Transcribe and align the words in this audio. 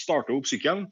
starta 0.00 0.34
opp 0.36 0.48
sykkelen. 0.48 0.86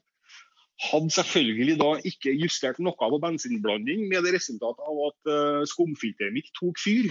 Hadde 0.79 1.11
selvfølgelig 1.11 1.75
da 1.81 1.89
ikke 2.07 2.35
justert 2.39 2.79
noe 2.79 2.95
på 2.95 3.19
bensinblanding, 3.19 4.05
med 4.07 4.23
det 4.23 4.37
resultatet 4.37 4.85
av 4.87 5.01
at 5.09 5.31
uh, 5.31 5.65
skumfilteret 5.67 6.35
mitt 6.35 6.47
tok 6.55 6.79
fyr. 6.79 7.09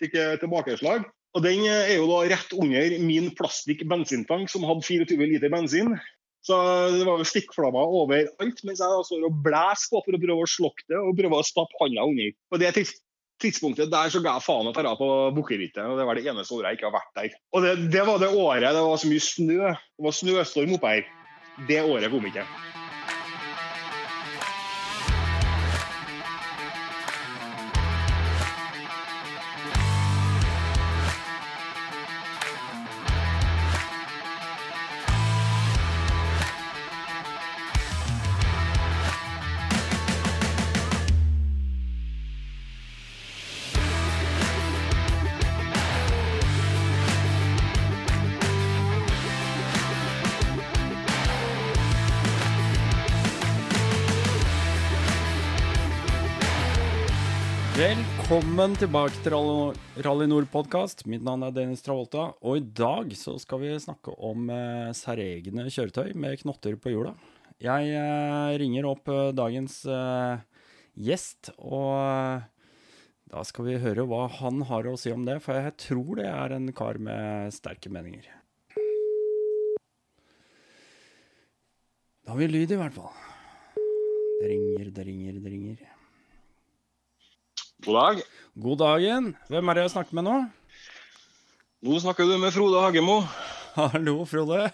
Fikk 0.00 0.14
tilbakeslag. 0.40 1.08
Og 1.36 1.44
Den 1.44 1.66
er 1.70 1.92
jo 1.94 2.08
da 2.10 2.22
rett 2.30 2.54
under 2.56 2.94
min 3.02 3.28
plastikk 3.38 3.84
bensintank, 3.90 4.50
som 4.50 4.64
hadde 4.66 4.86
24 4.86 5.28
liter 5.30 5.52
bensin. 5.52 5.94
Så 6.46 6.56
det 6.96 7.04
var 7.04 7.20
jo 7.20 7.28
stikkflammer 7.28 7.94
overalt 8.00 8.62
mens 8.64 8.80
jeg 8.80 9.04
står 9.06 9.26
og 9.28 9.42
blåser 9.44 9.92
på 9.92 10.00
for 10.06 10.16
å 10.16 10.20
prøve 10.22 10.46
å 10.46 10.48
slokke 10.48 10.86
det 10.88 10.96
og 10.96 11.18
prøve 11.18 11.40
å 11.40 11.46
stappe 11.46 11.82
handa 11.82 12.06
under. 12.08 12.32
På 12.48 12.60
det 12.60 12.72
tidspunktet 13.42 13.92
der 13.92 14.12
så 14.12 14.22
ga 14.24 14.36
jeg 14.36 14.46
faen 14.46 14.68
å 14.70 14.74
dra 14.76 14.94
på 14.98 15.08
Bukkerittet. 15.36 15.82
og 15.84 15.98
Det 15.98 16.08
var 16.08 16.18
det 16.18 16.26
eneste 16.28 16.56
året 16.56 16.70
jeg 16.70 16.80
ikke 16.80 16.90
har 16.90 16.98
vært 16.98 17.16
der. 17.20 17.38
Og 17.54 17.64
det, 17.66 17.76
det 17.94 18.04
var 18.08 18.20
det 18.22 18.32
året 18.34 18.68
det 18.68 18.84
var 18.90 19.00
så 19.00 19.10
mye 19.10 19.24
snø. 19.24 19.72
Det 19.72 20.06
var 20.08 20.20
snøstorm 20.20 20.76
oppe 20.76 20.94
her. 20.94 21.08
Det 21.68 21.82
året 21.84 22.12
kom 22.12 22.28
ikke. 22.30 22.46
Velkommen 58.30 58.76
tilbake 58.78 59.24
til 59.24 59.32
Rally 60.06 60.26
Nord-podkast. 60.30 61.00
Mitt 61.10 61.24
navn 61.26 61.42
er 61.42 61.50
Dennis 61.50 61.80
Travolta. 61.82 62.28
Og 62.46 62.60
i 62.60 62.62
dag 62.62 63.10
så 63.18 63.32
skal 63.42 63.58
vi 63.58 63.72
snakke 63.82 64.14
om 64.22 64.44
eh, 64.54 64.92
særegne 64.94 65.64
kjøretøy 65.66 66.12
med 66.14 66.38
knotter 66.44 66.76
på 66.78 66.92
hjula. 66.92 67.16
Jeg 67.58 67.90
eh, 67.90 68.52
ringer 68.62 68.86
opp 68.86 69.10
eh, 69.10 69.32
dagens 69.34 69.80
eh, 69.82 70.62
gjest, 70.94 71.50
og 71.58 71.90
eh, 71.96 72.46
da 73.34 73.42
skal 73.50 73.66
vi 73.66 73.82
høre 73.82 74.06
hva 74.06 74.28
han 74.38 74.62
har 74.70 74.86
å 74.86 74.94
si 74.94 75.10
om 75.10 75.26
det. 75.26 75.40
For 75.42 75.58
jeg 75.58 75.74
tror 75.88 76.22
det 76.22 76.30
er 76.30 76.54
en 76.54 76.70
kar 76.70 77.02
med 77.02 77.50
sterke 77.58 77.90
meninger. 77.90 78.30
Da 82.22 82.36
har 82.36 82.44
vi 82.46 82.54
lyd, 82.54 82.78
i 82.78 82.78
hvert 82.78 82.94
fall. 82.94 83.10
Det 83.74 84.54
ringer, 84.54 84.92
det 84.94 85.10
ringer, 85.16 85.40
det 85.42 85.58
ringer. 85.58 85.89
God 87.80 87.96
dag. 87.96 88.18
God 88.60 88.78
dagen. 88.82 89.28
Hvem 89.48 89.70
er 89.70 89.78
det 89.78 89.84
jeg 89.86 89.92
snakker 89.94 90.16
med 90.18 90.26
nå? 90.26 90.34
Nå 91.86 92.00
snakker 92.04 92.26
du 92.28 92.34
med 92.36 92.52
Frode 92.52 92.82
Hagemo. 92.84 93.22
Hallo, 93.78 94.18
Frode. 94.28 94.66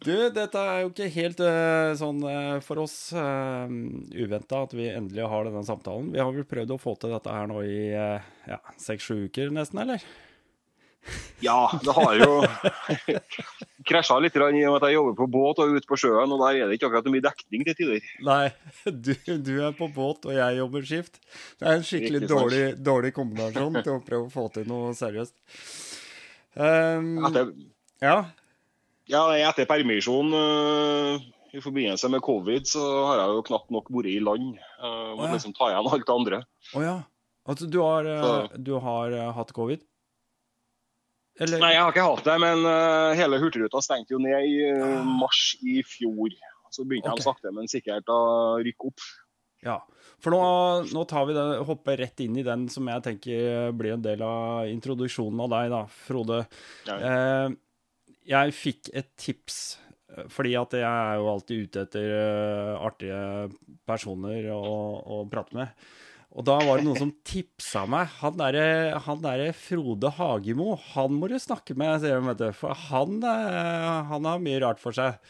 Du, 0.00 0.14
dette 0.32 0.62
er 0.62 0.80
jo 0.80 0.88
ikke 0.88 1.10
helt 1.12 1.42
uh, 1.44 1.92
sånn 2.00 2.22
uh, 2.24 2.56
for 2.64 2.80
oss 2.80 2.96
uh, 3.12 3.68
uventa 4.16 4.62
at 4.64 4.72
vi 4.76 4.88
endelig 4.94 5.28
har 5.28 5.44
denne 5.44 5.64
samtalen. 5.68 6.08
Vi 6.14 6.22
har 6.22 6.32
vel 6.32 6.48
prøvd 6.48 6.72
å 6.72 6.80
få 6.80 6.96
til 7.00 7.12
dette 7.12 7.36
her 7.36 7.52
nå 7.52 7.60
i 7.68 7.78
ja, 7.92 8.60
seks-sju 8.80 9.26
uker 9.28 9.52
nesten, 9.52 9.84
eller? 9.84 10.04
Ja, 11.44 11.70
det 11.84 11.92
har 11.92 12.14
jo 12.16 12.28
krasja 13.88 14.16
litt 14.22 14.36
i 14.36 14.40
og 14.40 14.54
med 14.54 14.76
at 14.78 14.86
jeg 14.88 14.96
jobber 14.96 15.16
på 15.18 15.26
båt 15.34 15.60
og 15.62 15.74
ute 15.76 15.88
på 15.88 15.98
sjøen, 16.00 16.32
og 16.32 16.40
der 16.40 16.60
er 16.62 16.70
det 16.70 16.78
ikke 16.78 16.88
akkurat 16.88 17.10
mye 17.12 17.24
dekning 17.24 17.66
til 17.66 17.76
tider. 17.80 18.06
Nei, 18.24 18.46
du, 18.86 19.12
du, 19.26 19.52
er 19.66 19.76
på 19.76 19.90
båt 19.92 20.24
og 20.30 20.36
jeg 20.36 20.58
jobber 20.60 20.88
skift. 20.88 21.20
Det 21.60 21.68
er 21.68 21.80
en 21.80 21.86
skikkelig 21.86 22.22
dårlig, 22.30 22.64
dårlig, 22.80 23.12
kombinasjon 23.16 23.80
til 23.82 23.92
å 23.96 24.00
prøve 24.06 24.30
å 24.30 24.32
få 24.32 24.48
til 24.56 24.68
noe 24.70 24.94
seriøst. 24.96 25.36
Um, 26.54 27.16
etter, 27.26 27.50
ja? 28.04 28.18
ja, 29.10 29.24
etter 29.50 29.68
permisjon 29.68 30.30
uh, 30.32 31.24
i 31.52 31.60
forbindelse 31.62 32.08
med 32.14 32.24
covid, 32.24 32.68
så 32.70 32.84
har 33.10 33.24
jeg 33.24 33.34
jo 33.34 33.48
knapt 33.50 33.74
nok 33.74 33.90
vært 33.92 34.12
i 34.14 34.20
land. 34.22 34.54
Uh, 34.78 34.86
må 35.12 35.24
oh, 35.24 35.26
ja. 35.26 35.34
liksom 35.34 35.56
ta 35.56 35.72
igjen 35.72 35.90
alt 35.90 36.06
det 36.06 36.14
andre. 36.20 36.44
Å 36.72 36.78
oh, 36.78 36.86
ja. 36.86 37.00
Altså, 37.44 37.66
du 37.68 37.82
har, 37.84 38.06
uh, 38.08 38.54
du 38.56 38.78
har 38.80 39.18
hatt 39.36 39.52
covid? 39.52 39.82
Eller? 41.42 41.58
Nei, 41.58 41.72
jeg 41.74 41.82
har 41.82 41.90
ikke 41.90 42.06
hatt 42.06 42.26
det, 42.28 42.34
men 42.42 42.62
uh, 42.62 43.10
hele 43.18 43.40
Hurtigruta 43.42 43.80
stengte 43.82 44.14
jo 44.14 44.20
ned 44.22 44.46
i 44.46 44.68
uh, 44.70 45.02
mars 45.02 45.56
i 45.66 45.80
fjor. 45.86 46.34
Så 46.70 46.86
begynte 46.86 47.10
okay. 47.10 47.22
de 47.22 47.26
sakte, 47.26 47.52
men 47.54 47.70
sikkert 47.70 48.10
å 48.10 48.20
rykke 48.62 48.90
opp. 48.90 49.02
Ja, 49.64 49.78
for 50.22 50.34
nå, 50.34 50.40
nå 50.94 51.04
tar 51.08 51.26
vi 51.28 51.34
det, 51.36 51.44
hopper 51.66 51.98
rett 52.02 52.22
inn 52.22 52.36
i 52.38 52.44
den 52.46 52.66
som 52.70 52.86
jeg 52.90 53.02
tenker 53.06 53.72
blir 53.74 53.96
en 53.96 54.04
del 54.04 54.22
av 54.26 54.70
introduksjonen 54.70 55.42
av 55.46 55.52
deg, 55.54 55.72
da, 55.74 55.82
Frode. 56.06 56.42
Ja. 56.86 56.98
Uh, 57.02 58.10
jeg 58.30 58.54
fikk 58.56 58.92
et 58.96 59.10
tips, 59.20 59.58
fordi 60.32 60.54
at 60.56 60.76
jeg 60.78 60.86
er 60.86 61.18
jo 61.18 61.26
alltid 61.32 61.66
ute 61.66 61.82
etter 61.84 62.12
artige 62.78 63.18
personer 63.84 64.46
å, 64.54 64.62
å 65.02 65.18
prate 65.28 65.58
med. 65.58 65.84
Og 66.34 66.42
da 66.42 66.56
var 66.66 66.80
det 66.80 66.86
noen 66.88 66.98
som 66.98 67.12
tipsa 67.26 67.84
meg. 67.86 68.10
Han 68.18 68.38
derre 68.40 68.98
der 69.22 69.44
Frode 69.54 70.10
Hagemo, 70.16 70.74
han 70.90 71.14
må 71.14 71.28
du 71.30 71.36
snakke 71.38 71.76
med, 71.78 72.00
sier 72.02 72.18
de, 72.18 72.26
vet 72.26 72.40
du. 72.40 72.48
For 72.58 72.74
han, 72.88 73.20
eh, 73.22 73.98
han, 74.10 74.26
har 74.26 74.42
mye 74.42 74.62
rart 74.64 74.82
for 74.82 74.96
seg. 74.96 75.20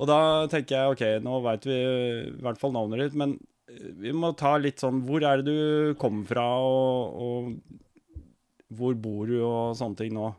Og 0.00 0.08
da 0.08 0.48
tenker 0.48 0.76
jeg 0.76 0.94
OK, 0.94 1.04
nå 1.26 1.40
veit 1.44 1.66
vi 1.68 1.76
i 1.76 2.38
hvert 2.40 2.60
fall 2.60 2.72
navnet 2.72 3.04
ditt, 3.04 3.18
men 3.20 3.34
eh, 3.68 3.90
vi 4.00 4.14
må 4.16 4.32
ta 4.38 4.54
litt 4.56 4.80
sånn 4.80 5.02
Hvor 5.04 5.24
er 5.26 5.42
det 5.42 5.50
du 5.50 5.98
kommer 6.00 6.24
fra, 6.30 6.46
og, 6.64 7.20
og 7.20 8.78
hvor 8.78 8.96
bor 8.96 9.28
du, 9.28 9.36
og 9.44 9.76
sånne 9.76 9.98
ting 9.98 10.14
nå? 10.16 10.30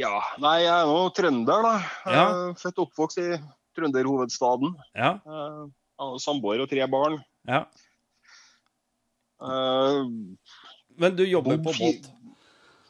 Ja, 0.00 0.16
nei, 0.42 0.62
jeg 0.64 0.72
er 0.72 0.88
nå 0.88 1.04
trønder, 1.14 1.66
da. 1.66 1.74
Ja. 2.08 2.24
Født 2.58 2.80
og 2.80 2.88
oppvokst 2.88 3.20
i 3.20 3.28
trønderhovedstaden. 3.78 4.74
Ja. 4.96 5.12
Samboer 6.24 6.64
og 6.64 6.70
tre 6.72 6.86
barn. 6.90 7.18
Ja. 7.46 7.66
Uh, 9.40 10.04
Men 11.00 11.16
du 11.16 11.24
jobber 11.24 11.56
på 11.64 11.72
båt? 11.72 12.10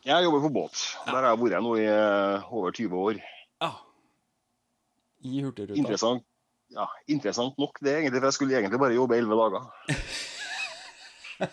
Jeg 0.07 0.25
jobber 0.25 0.41
på 0.47 0.51
båt. 0.55 0.81
Der 1.07 1.19
har 1.19 1.29
jeg 1.31 1.43
vært 1.43 1.65
nå 1.65 1.77
i 1.79 1.87
uh, 1.87 2.51
over 2.57 2.75
20 2.75 3.05
år. 3.05 3.21
Ja. 3.61 3.71
I 5.21 5.45
Hurtigruta? 5.45 5.79
Interessant. 5.79 6.27
Ja, 6.71 6.87
interessant 7.11 7.59
nok 7.59 7.81
det, 7.83 7.97
egentlig. 7.99 8.21
For 8.21 8.31
jeg 8.31 8.39
skulle 8.39 8.59
egentlig 8.59 8.81
bare 8.81 8.97
jobbe 8.97 9.19
11 9.19 9.41
dager. 9.41 9.63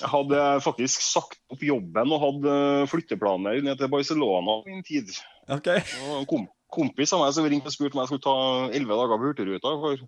jeg 0.00 0.10
hadde 0.12 0.42
faktisk 0.64 1.02
sagt 1.02 1.40
opp 1.52 1.62
jobben 1.64 2.12
og 2.14 2.22
hadde 2.22 2.58
flytteplaner 2.92 3.62
ned 3.64 3.80
til 3.80 3.90
Barcelona 3.92 4.60
i 4.62 4.76
min 4.76 4.86
tid. 4.86 5.10
Okay. 5.50 5.82
en 6.18 6.28
kom 6.28 6.46
kompis 6.72 7.12
av 7.14 7.22
meg 7.22 7.34
som 7.34 7.46
ringte 7.46 7.70
og 7.70 7.74
spurte 7.74 7.96
om 7.96 8.02
jeg 8.02 8.10
skulle 8.10 8.26
ta 8.26 8.36
11 8.74 8.88
dager 8.90 9.18
på 9.18 9.28
Hurtigruta. 9.30 9.74
For 9.82 10.06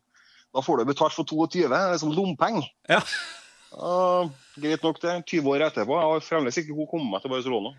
da 0.56 0.64
får 0.64 0.80
du 0.80 0.88
betalt 0.88 1.16
for 1.16 1.28
22, 1.28 1.66
det 1.70 1.78
er 1.78 2.00
som 2.00 2.14
lompenger. 2.14 2.66
Ja. 2.90 3.02
Uh, 3.72 4.30
greit 4.56 4.82
nok, 4.84 5.00
det. 5.02 5.14
20 5.28 5.50
år 5.52 5.66
etterpå. 5.68 5.96
Jeg 5.98 6.12
har 6.12 6.24
fremdeles 6.24 6.58
ikke 6.62 6.76
kommet 6.90 7.10
meg 7.12 7.20
til 7.24 7.32
Barcelona. 7.34 7.70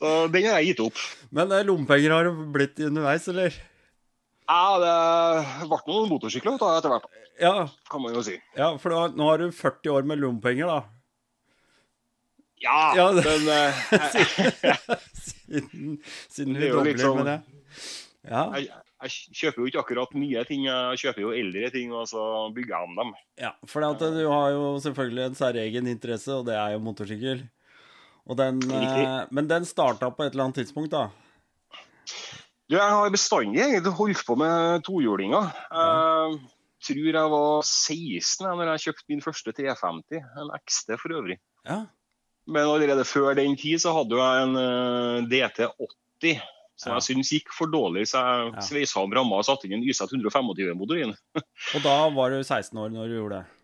Så 0.00 0.12
den 0.32 0.46
har 0.48 0.60
jeg 0.60 0.72
gitt 0.72 0.84
opp. 0.84 1.00
Men 1.32 1.50
lommepenger 1.52 1.66
lompenger 1.68 2.14
har 2.14 2.28
det 2.28 2.34
blitt 2.54 2.78
underveis, 2.86 3.26
eller? 3.32 3.56
Ja, 4.50 4.62
det 4.82 4.94
ble 5.70 5.78
noen 5.86 6.08
motorsykler 6.10 6.56
etter 6.56 6.92
hvert. 6.92 7.10
Ja. 7.40 7.54
Kan 7.90 8.02
man 8.04 8.16
jo 8.16 8.22
si. 8.24 8.36
Ja, 8.56 8.72
For 8.80 8.92
da, 8.92 9.00
nå 9.16 9.28
har 9.28 9.38
du 9.40 9.50
40 9.54 9.92
år 9.94 10.08
med 10.08 10.20
lompenger, 10.20 10.66
da? 10.68 10.80
Ja, 12.60 12.80
ja 12.96 13.06
det... 13.16 13.24
men 13.24 13.42
uh, 13.48 13.72
siden, 15.24 16.00
siden 16.28 16.58
vi 16.60 16.68
dobler 16.68 16.90
liksom, 16.90 17.20
med 17.22 17.30
det. 17.30 17.38
Ja. 18.28 18.42
Jeg, 18.58 18.68
jeg 19.00 19.36
kjøper 19.38 19.62
jo 19.62 19.68
ikke 19.70 19.80
akkurat 19.80 20.12
nye 20.18 20.42
ting, 20.48 20.66
jeg 20.66 21.00
kjøper 21.00 21.24
jo 21.24 21.32
eldre 21.32 21.70
ting, 21.72 21.94
og 21.96 22.04
så 22.10 22.22
bygger 22.54 22.74
jeg 22.74 22.88
om 22.88 22.98
dem. 22.98 23.14
Ja, 23.40 23.54
for 23.68 23.86
du 23.96 24.20
har 24.28 24.50
jo 24.52 24.66
selvfølgelig 24.84 25.24
en 25.24 25.38
særegen 25.38 25.88
interesse, 25.88 26.34
og 26.36 26.44
det 26.48 26.58
er 26.58 26.74
jo 26.74 26.82
motorsykkel. 26.84 27.46
Den, 28.36 28.60
eh, 28.70 29.24
men 29.34 29.48
den 29.50 29.64
starta 29.66 30.10
på 30.12 30.22
et 30.22 30.34
eller 30.34 30.50
annet 30.50 30.60
tidspunkt, 30.60 30.92
da? 30.92 31.08
Du, 32.70 32.76
jeg 32.76 32.92
har 32.94 33.10
bestandig 33.10 33.62
egentlig 33.64 33.96
holdt 33.98 34.20
på 34.26 34.36
med 34.38 34.84
tohjulinger. 34.86 35.48
Jeg 35.50 36.36
tror 36.86 37.08
jeg 37.16 37.32
var 37.32 37.64
16 37.66 38.46
da 38.60 38.68
jeg 38.68 38.84
kjøpte 38.84 39.08
min 39.10 39.24
første 39.24 39.56
350, 39.56 40.20
en 40.44 40.52
XT 40.60 40.94
for 41.00 41.16
øvrig. 41.16 41.40
Ja. 41.66 41.82
Men 42.46 42.68
allerede 42.68 43.04
før 43.04 43.34
den 43.34 43.56
tid 43.58 43.82
så 43.82 43.92
hadde 43.96 44.20
jeg 44.20 44.46
en 44.46 44.56
eh, 44.60 45.26
DT80 45.32 46.40
som 46.80 46.96
jeg 46.96 47.06
syns 47.06 47.32
gikk 47.36 47.54
for 47.54 47.70
dårlig, 47.72 48.06
så 48.08 48.24
jeg 48.24 48.50
ja. 48.54 48.66
sveisa 48.66 49.04
om 49.04 49.14
ramma 49.14 49.40
og 49.40 49.46
satte 49.46 49.68
inn 49.68 49.76
en 49.78 49.84
YZ 49.86 50.06
125-motor 50.08 51.02
inn. 51.04 51.16
og 51.38 51.80
da 51.84 51.96
var 52.16 52.32
du 52.32 52.40
16 52.40 52.72
år 52.80 52.94
når 52.94 53.10
du 53.10 53.18
gjorde 53.18 53.40
det? 53.42 53.56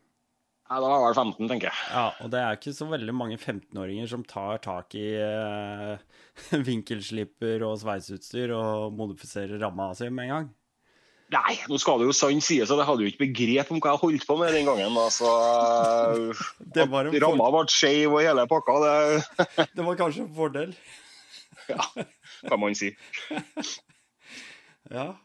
Nei, 0.67 0.81
da 0.83 0.91
var 0.91 1.13
jeg 1.13 1.19
15, 1.23 1.47
tenker 1.47 1.69
jeg. 1.69 1.79
Ja, 1.95 2.07
og 2.25 2.31
det 2.33 2.39
er 2.43 2.57
ikke 2.57 2.75
så 2.75 2.89
veldig 2.91 3.13
mange 3.15 3.37
15-åringer 3.39 4.09
som 4.11 4.25
tar 4.27 4.59
tak 4.65 4.97
i 4.99 5.09
eh, 5.15 6.23
vinkelslipper 6.69 7.63
og 7.67 7.79
sveiseutstyr 7.85 8.55
og 8.57 8.97
modifiserer 8.99 9.63
ramma 9.63 9.93
si 9.95 10.11
med 10.11 10.27
en 10.27 10.33
gang. 10.35 10.49
Nei, 11.35 11.57
nå 11.67 11.79
skal 11.83 11.99
det 11.99 12.07
jo 12.07 12.15
sant 12.15 12.45
sies, 12.47 12.71
at 12.71 12.79
jeg 12.79 12.87
hadde 12.87 13.03
jo 13.03 13.11
ikke 13.11 13.25
begrep 13.25 13.71
om 13.75 13.81
hva 13.83 13.95
jeg 13.95 14.03
holdt 14.03 14.27
på 14.29 14.37
med 14.39 14.53
den 14.55 14.67
gangen. 14.67 14.99
Altså, 14.99 15.31
Det 16.77 16.87
var 16.91 17.11
en 17.11 17.19
ramma 17.23 17.49
ble 17.55 17.65
skeiv 17.71 18.15
og 18.15 18.23
hele 18.27 18.47
pakka, 18.51 18.77
det 18.83 19.67
Det 19.79 19.87
var 19.87 19.99
kanskje 20.03 20.27
en 20.27 20.35
fordel. 20.35 20.77
ja, 21.71 21.83
kan 22.49 22.61
man 22.61 22.75
si. 22.79 22.93
Ja. 24.91 25.17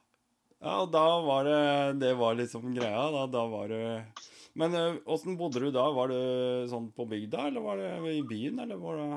ja, 0.58 0.75
da 0.90 1.04
var 1.22 1.46
det 1.46 2.00
Det 2.02 2.13
var 2.18 2.34
liksom 2.40 2.72
greia. 2.74 3.04
Da, 3.13 3.28
da 3.30 3.44
var 3.50 3.68
det 3.69 3.81
Men 4.58 4.74
eh, 4.74 4.96
åssen 5.06 5.36
bodde 5.38 5.62
du 5.62 5.68
da? 5.72 5.84
Var 5.94 6.10
det 6.10 6.22
sånn 6.72 6.88
på 6.98 7.06
bygda, 7.10 7.48
eller 7.52 7.62
var 7.62 7.78
det 7.78 7.92
i 8.16 8.24
byen, 8.25 8.58
eller 8.63 8.80
var 8.81 8.98
det 8.98 9.10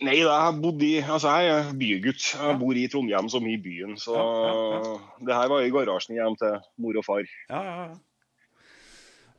Nei, 0.00 0.14
da, 0.24 0.36
jeg 0.46 0.60
bodde 0.62 0.86
i 0.86 1.00
Altså, 1.02 1.32
jeg 1.42 1.50
er 1.52 1.72
bygutt. 1.76 2.28
Jeg 2.38 2.60
bor 2.62 2.78
i 2.78 2.86
Trondheim 2.88 3.26
som 3.28 3.44
i 3.50 3.56
byen. 3.60 3.98
Så 4.00 4.14
Ja, 4.16 4.54
ja, 4.78 4.94
det 5.28 5.34
her 5.36 5.50
var 5.52 5.66
i 5.66 5.74
garasjen 5.74 6.16
hjem 6.16 6.38
til 6.40 6.54
mor 6.80 6.96
og 7.02 7.04
far. 7.04 7.26
Ja, 7.50 7.58
ja, 7.66 7.74
ja. 7.90 7.98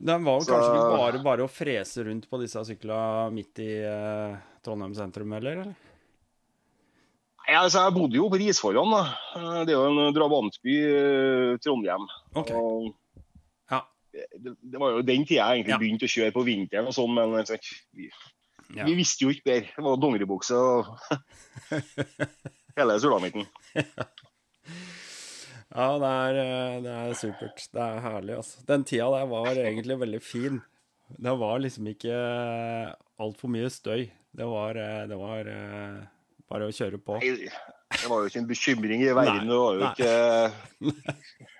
Det 0.02 0.18
var 0.26 0.38
jo 0.38 0.46
Så- 0.46 0.52
kanskje 0.54 0.76
ikke 0.76 1.00
bare 1.00 1.24
bare 1.24 1.48
å 1.48 1.50
frese 1.50 2.04
rundt 2.06 2.28
på 2.30 2.40
disse 2.42 2.62
syklene 2.68 3.32
midt 3.34 3.60
i 3.64 3.72
eh, 3.86 4.38
Trondheim 4.62 4.94
sentrum, 4.98 5.34
eller? 5.40 5.64
eller? 5.64 5.76
Altså, 7.58 7.84
jeg 7.86 7.94
bodde 7.96 8.16
jo 8.18 8.28
på 8.30 8.38
Risforan. 8.40 8.92
da. 8.92 9.02
Eh, 9.36 9.66
Det 9.66 9.74
er 9.74 9.78
jo 9.80 9.88
en 10.08 10.14
drabantby, 10.16 10.76
eh, 10.88 11.58
Trondheim. 11.64 12.08
Okay. 12.36 12.56
Og 12.56 12.96
Ja. 13.72 13.82
det, 14.12 14.56
det 14.62 14.80
var 14.80 14.92
jo 14.92 15.02
den 15.02 15.26
tida 15.26 15.46
jeg 15.48 15.64
egentlig 15.64 15.74
Ja. 15.76 15.78
begynte 15.80 16.08
å 16.08 16.14
kjøre 16.16 16.34
på 16.36 16.46
vinteren 16.46 16.88
og 16.88 16.94
sånn, 16.94 17.14
men 17.14 17.34
altså, 17.40 17.58
vi, 17.96 18.10
Ja. 18.76 18.86
vi 18.86 18.96
visste 18.96 19.22
jo 19.26 19.30
ikke 19.30 19.44
bedre. 19.44 19.70
Det 19.76 19.84
var 19.84 19.98
dongeribukse 19.98 20.56
og 20.56 20.86
hele 22.78 23.00
sulamitten. 23.00 23.48
Ja, 25.72 25.86
det 26.00 26.10
er, 26.12 26.38
eh, 26.42 26.80
det 26.84 26.92
er 26.92 27.14
supert. 27.16 27.68
Det 27.72 27.80
er 27.82 28.02
herlig, 28.04 28.36
altså. 28.36 28.66
Den 28.68 28.84
tida 28.84 29.08
der 29.14 29.26
var 29.32 29.48
egentlig 29.56 29.98
veldig 30.02 30.22
fin. 30.22 30.62
Det 31.18 31.38
var 31.40 31.60
liksom 31.60 31.88
ikke 31.88 32.16
altfor 33.20 33.50
mye 33.52 33.70
støy. 33.72 34.10
Det 34.36 34.46
var, 34.48 34.76
eh, 34.80 35.06
det 35.08 35.18
var 35.20 35.48
eh, 35.48 36.02
bare 36.52 36.68
å 36.68 36.76
kjøre 36.76 37.00
på. 37.02 37.18
Nei, 37.24 37.48
det 37.48 38.08
var 38.12 38.22
jo 38.24 38.30
ikke 38.32 38.42
en 38.44 38.50
bekymring 38.52 39.02
i 39.06 39.12
verden. 39.16 39.48
Nei, 39.48 39.48
Det 39.48 39.58
var 39.62 39.74
jo 39.74 39.82
nei. 39.82 39.92
ikke 39.96 40.12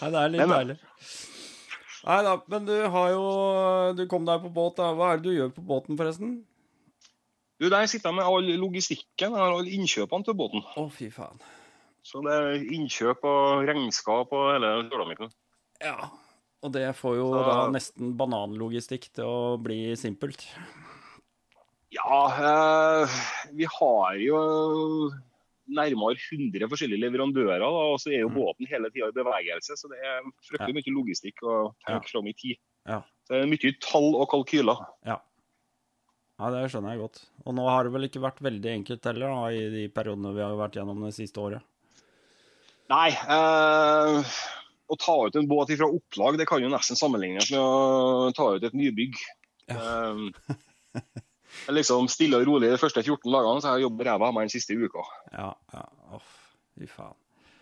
Nei, 0.00 0.10
det 0.14 0.20
er 0.22 0.32
litt 0.34 0.52
deilig. 0.54 0.76
Nei 2.00 2.18
da, 2.24 2.30
men 2.48 2.64
du 2.64 2.72
har 2.94 3.10
jo 3.12 3.24
Du 3.98 4.06
kom 4.08 4.24
deg 4.28 4.40
på 4.46 4.52
båt, 4.56 4.78
da. 4.78 4.92
Hva 4.96 5.10
er 5.12 5.20
det 5.20 5.26
du 5.28 5.34
gjør 5.36 5.50
på 5.56 5.64
båten, 5.68 5.98
forresten? 6.00 6.38
Du, 7.60 7.66
Der 7.68 7.84
sitter 7.90 8.08
jeg 8.08 8.16
med 8.20 8.24
all 8.30 8.46
logistikken. 8.62 9.34
Og 9.36 9.42
alle 9.60 9.74
innkjøpene 9.76 10.24
til 10.24 10.36
båten. 10.38 10.64
Å, 10.80 10.86
fy 10.94 11.10
faen. 11.12 11.40
Så 12.06 12.22
det 12.24 12.32
er 12.32 12.62
innkjøp 12.72 13.26
og 13.28 13.66
regnskap 13.68 14.30
og 14.32 14.46
hele 14.54 14.70
sulamitten. 14.88 15.28
Ja. 15.84 16.08
Og 16.64 16.72
det 16.72 16.86
får 16.96 17.18
jo 17.18 17.26
Så- 17.34 17.42
da 17.44 17.58
nesten 17.72 18.14
bananlogistikk 18.16 19.10
til 19.12 19.24
å 19.28 19.58
bli 19.60 19.92
simpelt. 20.00 20.46
Ja, 21.90 22.18
eh, 22.38 23.20
vi 23.58 23.66
har 23.66 24.18
jo 24.22 24.40
nærmere 25.70 26.18
100 26.18 26.66
forskjellige 26.70 27.02
leverandører, 27.02 27.62
da, 27.62 27.70
og 27.70 27.98
så 28.02 28.10
er 28.12 28.22
jo 28.24 28.28
Mm. 28.30 28.36
båten 28.38 28.68
hele 28.70 28.90
tida 28.90 29.08
i 29.10 29.16
bevegelse. 29.16 29.76
Så 29.78 29.88
det 29.90 29.98
er 30.02 30.22
fryktelig 30.46 30.74
mye 30.74 30.94
logistikk 30.94 31.42
og 31.42 31.74
tenk 31.86 32.08
fram 32.10 32.26
i 32.26 32.34
tid. 32.34 32.56
Ja. 32.86 33.02
Så 33.26 33.34
det 33.34 33.42
er 33.42 33.50
mye 33.50 33.74
tall 33.80 34.14
og 34.16 34.28
kalkyler. 34.30 34.86
Ja. 35.06 35.18
ja, 36.40 36.50
det 36.50 36.70
skjønner 36.70 36.94
jeg 36.94 37.02
godt. 37.04 37.24
Og 37.46 37.54
nå 37.54 37.68
har 37.68 37.84
det 37.84 37.92
vel 37.92 38.08
ikke 38.08 38.22
vært 38.22 38.42
veldig 38.42 38.70
enkelt 38.80 39.04
heller, 39.04 39.28
da, 39.34 39.50
i 39.50 39.70
de 39.70 39.88
periodene 39.94 40.34
vi 40.34 40.42
har 40.42 40.56
vært 40.58 40.78
gjennom 40.78 41.04
det 41.06 41.14
siste 41.14 41.38
året. 41.38 41.62
Nei, 42.90 43.10
eh, 43.10 44.22
å 44.90 44.96
ta 44.98 45.14
ut 45.26 45.36
en 45.38 45.46
båt 45.46 45.70
fra 45.78 45.86
opplag 45.86 46.38
det 46.38 46.48
kan 46.50 46.62
jo 46.62 46.70
nesten 46.72 46.98
sammenlignes 46.98 47.50
med 47.52 47.60
å 47.62 48.32
ta 48.34 48.54
ut 48.56 48.64
et 48.66 48.74
nybygg. 48.74 49.14
Eh, 49.70 50.30
det 50.94 51.04
er 51.04 51.29
liksom 51.70 52.08
stille 52.12 52.38
og 52.40 52.46
rolig 52.48 52.70
de 52.72 52.78
første 52.80 53.02
14 53.02 53.24
dagene, 53.32 53.60
så 53.62 53.68
har 53.70 53.78
jeg 53.78 53.86
jobbet 53.88 54.06
ræva 54.10 54.28
av 54.30 54.34
meg 54.36 54.48
den 54.48 54.54
siste 54.54 54.76
uka. 54.78 55.04
Ja, 55.32 55.50
ja, 55.74 55.84
Off. 56.16 56.30
fy 56.78 56.86
faen. 56.90 57.16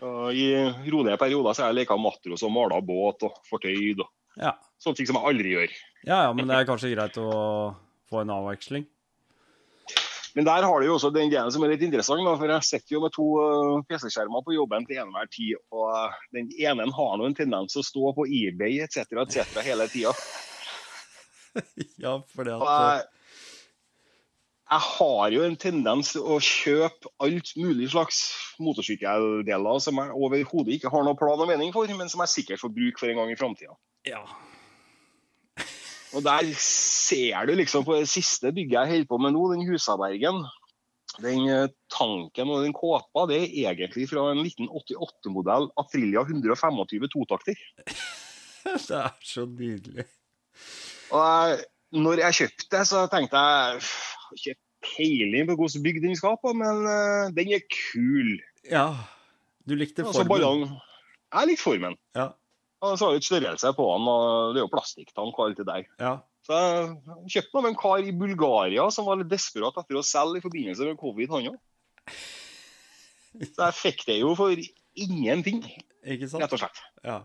Og 0.05 0.29
I 0.31 0.45
rolige 0.91 1.17
perioder 1.19 1.53
så 1.57 1.65
har 1.65 1.73
jeg 1.73 1.81
leka 1.81 1.97
matros 1.99 2.43
og 2.47 2.53
mala 2.55 2.77
båt 2.81 3.25
og 3.27 3.41
fortøyd 3.49 3.99
og 4.05 4.07
Ja. 4.39 4.53
sånne 4.79 4.95
ting 4.95 5.07
som 5.09 5.17
jeg 5.19 5.25
aldri 5.33 5.49
gjør. 5.57 5.73
ja, 6.07 6.21
ja, 6.23 6.31
men 6.33 6.47
det 6.47 6.55
er 6.55 6.65
kanskje 6.69 6.93
greit 6.95 7.17
å 7.19 7.75
få 8.09 8.21
en 8.21 8.29
avveksling? 8.31 8.85
Men 10.37 10.45
der 10.45 10.61
har 10.63 10.79
du 10.79 10.85
jo 10.85 10.93
også 10.95 11.09
den 11.11 11.31
delen 11.31 11.51
som 11.51 11.63
er 11.65 11.71
litt 11.73 11.81
interessant, 11.81 12.21
da, 12.23 12.35
for 12.37 12.47
jeg 12.47 12.63
sitter 12.63 12.93
jo 12.95 12.99
med 13.01 13.11
to 13.11 13.25
uh, 13.41 13.81
PC-skjermer 13.89 14.43
på 14.45 14.53
jobben 14.53 14.85
til 14.87 15.01
enhver 15.01 15.25
tid. 15.33 15.57
Og 15.73 15.89
uh, 15.89 16.13
den 16.31 16.47
ene 16.53 16.85
har 16.95 17.17
nå 17.17 17.25
en 17.25 17.35
tendens 17.35 17.73
til 17.73 17.81
å 17.81 17.87
stå 17.87 18.11
på 18.15 18.27
eBay 18.29 18.77
etc. 18.85 19.09
etc. 19.25 19.57
hele 19.65 19.87
tida. 19.89 20.13
ja, 22.05 22.13
fordi 22.35 22.53
at 22.53 22.61
Og 22.61 22.69
jeg, 22.69 23.07
jeg 24.69 24.85
har 24.85 25.33
jo 25.33 25.41
en 25.47 25.55
tendens 25.57 26.11
å 26.19 26.35
kjøpe 26.43 27.09
alt 27.25 27.55
mulig 27.57 27.87
slags 27.89 28.19
motorsykkeldeler 28.61 29.81
som 29.81 29.97
jeg 29.97 30.13
overhodet 30.13 30.75
ikke 30.75 30.91
har 30.93 31.05
noen 31.07 31.17
plan 31.17 31.41
og 31.41 31.49
mening 31.49 31.73
for, 31.73 31.89
men 31.97 32.11
som 32.11 32.21
jeg 32.21 32.33
sikkert 32.35 32.61
får 32.61 32.73
bruk 32.75 33.01
for 33.01 33.09
en 33.09 33.17
gang 33.17 33.31
i 33.33 33.37
framtida. 33.39 33.73
Ja. 34.05 34.21
Og 36.15 36.21
der 36.25 36.51
ser 36.61 37.49
du 37.49 37.55
liksom 37.57 37.85
på 37.85 37.97
det 37.97 38.09
siste 38.09 38.53
bygget 38.53 38.77
jeg 38.77 38.91
holder 38.93 39.09
på 39.09 39.19
med 39.21 39.33
nå, 39.35 39.47
den 39.53 39.65
Husabergen. 39.65 40.43
Den 41.19 41.49
eh, 41.49 41.71
tanken 41.91 42.51
og 42.53 42.61
den 42.63 42.73
kåpa 42.77 43.25
det 43.27 43.39
er 43.41 43.71
egentlig 43.73 44.05
fra 44.07 44.27
en 44.31 44.43
1988-modell 44.45 45.67
Aprilia 45.81 46.21
125 46.21 47.09
totakter. 47.09 47.57
Det 48.69 48.95
er 48.95 49.13
så 49.25 49.45
nydelig. 49.47 50.05
Og 51.09 51.19
jeg, 51.23 51.59
når 51.97 52.21
jeg 52.21 52.37
kjøpte 52.39 52.67
det, 52.75 52.81
så 52.89 53.05
tenkte 53.09 53.39
jeg 53.41 53.79
har 54.29 54.41
ikke 54.41 54.59
peiling 54.85 55.49
på 55.49 55.57
hvordan 55.59 55.85
bygd 55.85 56.05
den 56.05 56.17
skal 56.19 56.37
på, 56.41 56.53
men 56.57 56.83
uh, 56.87 57.31
den 57.35 57.53
er 57.57 57.65
kul. 57.67 58.37
Ja. 58.69 58.87
Du 59.67 59.75
likte 59.77 60.05
formen? 60.05 60.13
Altså, 60.13 60.27
bare, 60.29 60.81
jeg 61.35 61.51
likte 61.51 61.65
formen. 61.65 61.97
Ja. 62.17 62.31
Og 62.79 62.95
så 62.95 63.05
har 63.05 63.13
jeg 63.13 63.19
litt 63.19 63.27
størrelse 63.27 63.71
på 63.75 63.85
den, 63.91 64.07
og 64.07 64.53
det 64.55 64.61
er 64.61 64.65
jo 64.65 64.71
plastikktank 64.71 65.39
og 65.39 65.45
alt 65.45 65.59
det 65.59 65.67
der. 65.67 65.87
Ja. 65.99 66.13
Så 66.47 66.59
jeg 66.59 67.33
kjøpte 67.35 67.51
den 67.51 67.65
av 67.65 67.69
en 67.69 67.79
kar 67.81 68.05
i 68.07 68.13
Bulgaria 68.15 68.85
som 68.93 69.09
var 69.09 69.19
litt 69.19 69.31
desperat 69.31 69.75
etter 69.81 69.99
å 69.99 70.05
selge 70.05 70.39
i 70.39 70.45
forbindelse 70.45 70.87
med 70.87 71.01
covid, 71.01 71.33
han 71.35 71.49
òg. 71.51 71.59
Så 73.43 73.67
jeg 73.67 73.77
fikk 73.77 74.05
det 74.07 74.15
jo 74.21 74.31
for 74.39 74.63
ingenting, 74.97 75.59
rett 76.07 76.55
og 76.55 76.61
slett. 76.61 76.79
Ja. 77.05 77.19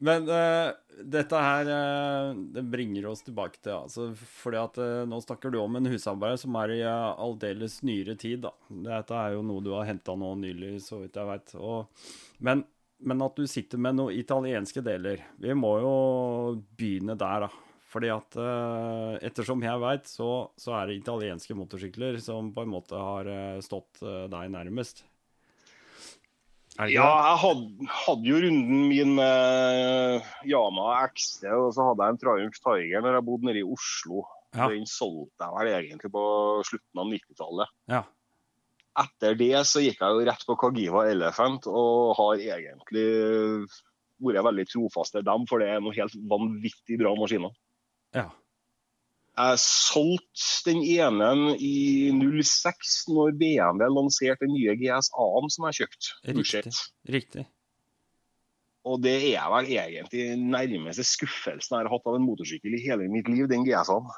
Men 0.00 0.24
uh, 0.32 0.72
dette 1.04 1.40
her 1.44 1.68
uh, 1.68 2.32
det 2.54 2.64
bringer 2.72 3.10
oss 3.10 3.22
tilbake 3.26 3.60
til 3.60 3.74
altså, 3.76 4.08
fordi 4.16 4.60
at 4.60 4.80
uh, 4.80 5.04
Nå 5.08 5.20
snakker 5.20 5.52
du 5.52 5.58
om 5.60 5.76
en 5.76 5.90
husarbeid 5.92 6.40
som 6.40 6.56
er 6.62 6.74
i 6.78 6.82
aldeles 6.88 7.80
nyere 7.86 8.16
tid. 8.20 8.46
da. 8.46 8.54
Dette 8.88 9.16
er 9.16 9.36
jo 9.36 9.44
noe 9.46 9.64
du 9.64 9.74
har 9.76 9.88
henta 9.90 10.16
nå 10.16 10.34
nylig, 10.40 10.78
så 10.84 11.02
vidt 11.02 11.20
jeg 11.20 11.28
veit. 11.28 11.56
Men, 12.40 12.64
men 13.04 13.26
at 13.26 13.36
du 13.36 13.48
sitter 13.50 13.80
med 13.80 13.98
noen 13.98 14.16
italienske 14.16 14.82
deler 14.84 15.20
Vi 15.40 15.56
må 15.56 15.74
jo 15.84 15.92
begynne 16.78 17.18
der, 17.20 17.46
da. 17.48 17.52
Fordi 17.90 18.06
at 18.14 18.36
ettersom 19.26 19.64
jeg 19.66 19.80
veit, 19.82 20.04
så, 20.06 20.28
så 20.54 20.76
er 20.78 20.86
det 20.86 21.00
italienske 21.00 21.56
motorsykler 21.58 22.20
som 22.22 22.52
på 22.54 22.62
en 22.62 22.70
måte 22.70 22.94
har 22.94 23.26
stått 23.66 23.98
deg 24.30 24.52
nærmest. 24.54 25.02
Ja, 26.88 27.08
jeg 27.28 27.40
hadde, 27.42 27.88
hadde 27.92 28.28
jo 28.30 28.38
runden 28.40 28.84
min 28.88 29.10
med 29.18 30.28
Yama 30.48 30.94
XT, 31.12 31.44
og 31.52 31.74
så 31.76 31.90
hadde 31.90 32.06
jeg 32.06 32.14
en 32.14 32.20
Triumph 32.22 32.62
Tiger 32.64 33.04
når 33.04 33.18
jeg 33.18 33.26
bodde 33.26 33.48
nede 33.50 33.60
i 33.60 33.66
Oslo. 33.66 34.24
Ja. 34.56 34.70
Den 34.72 34.88
solgte 34.88 35.44
jeg 35.44 35.54
vel 35.58 35.70
egentlig 35.74 36.10
på 36.14 36.24
slutten 36.66 37.02
av 37.02 37.12
90-tallet. 37.12 37.76
Ja. 37.92 38.02
Etter 39.04 39.36
det 39.38 39.52
så 39.68 39.82
gikk 39.84 40.00
jeg 40.02 40.16
jo 40.16 40.24
rett 40.26 40.42
på 40.48 40.56
Kagiva 40.58 41.04
Elephant, 41.10 41.68
og 41.70 42.16
har 42.18 42.40
egentlig 42.56 43.06
vært 44.20 44.46
veldig 44.48 44.66
trofast 44.72 45.14
til 45.16 45.24
dem, 45.26 45.46
for 45.48 45.62
det 45.62 45.70
er 45.74 45.84
noe 45.84 45.96
helt 45.96 46.16
vanvittig 46.32 46.98
bra 47.00 47.12
maskiner. 47.18 47.54
Ja. 48.16 48.26
Jeg 49.40 49.60
solgte 49.62 50.70
den 50.70 50.82
ene 50.84 51.54
i 51.56 52.10
06 52.12 52.96
når 53.14 53.32
BMW 53.40 53.86
lanserte 53.88 54.44
den 54.44 54.52
nye 54.56 54.74
GSA-en 54.80 55.48
som 55.52 55.68
jeg 55.68 55.78
kjøpte. 55.80 56.10
Riktig. 56.36 56.72
Riktig. 57.14 57.44
Og 58.88 59.00
det 59.04 59.14
er 59.34 59.46
vel 59.52 59.68
egentlig 59.76 60.26
nærmeste 60.40 61.04
skuffelsen 61.04 61.76
jeg 61.76 61.84
har 61.86 61.92
hatt 61.92 62.08
av 62.08 62.16
en 62.16 62.24
motorsykkel 62.24 62.76
i 62.78 62.82
hele 62.84 63.08
mitt 63.12 63.28
liv, 63.28 63.46
den 63.50 63.64
GSA-en. 63.68 64.08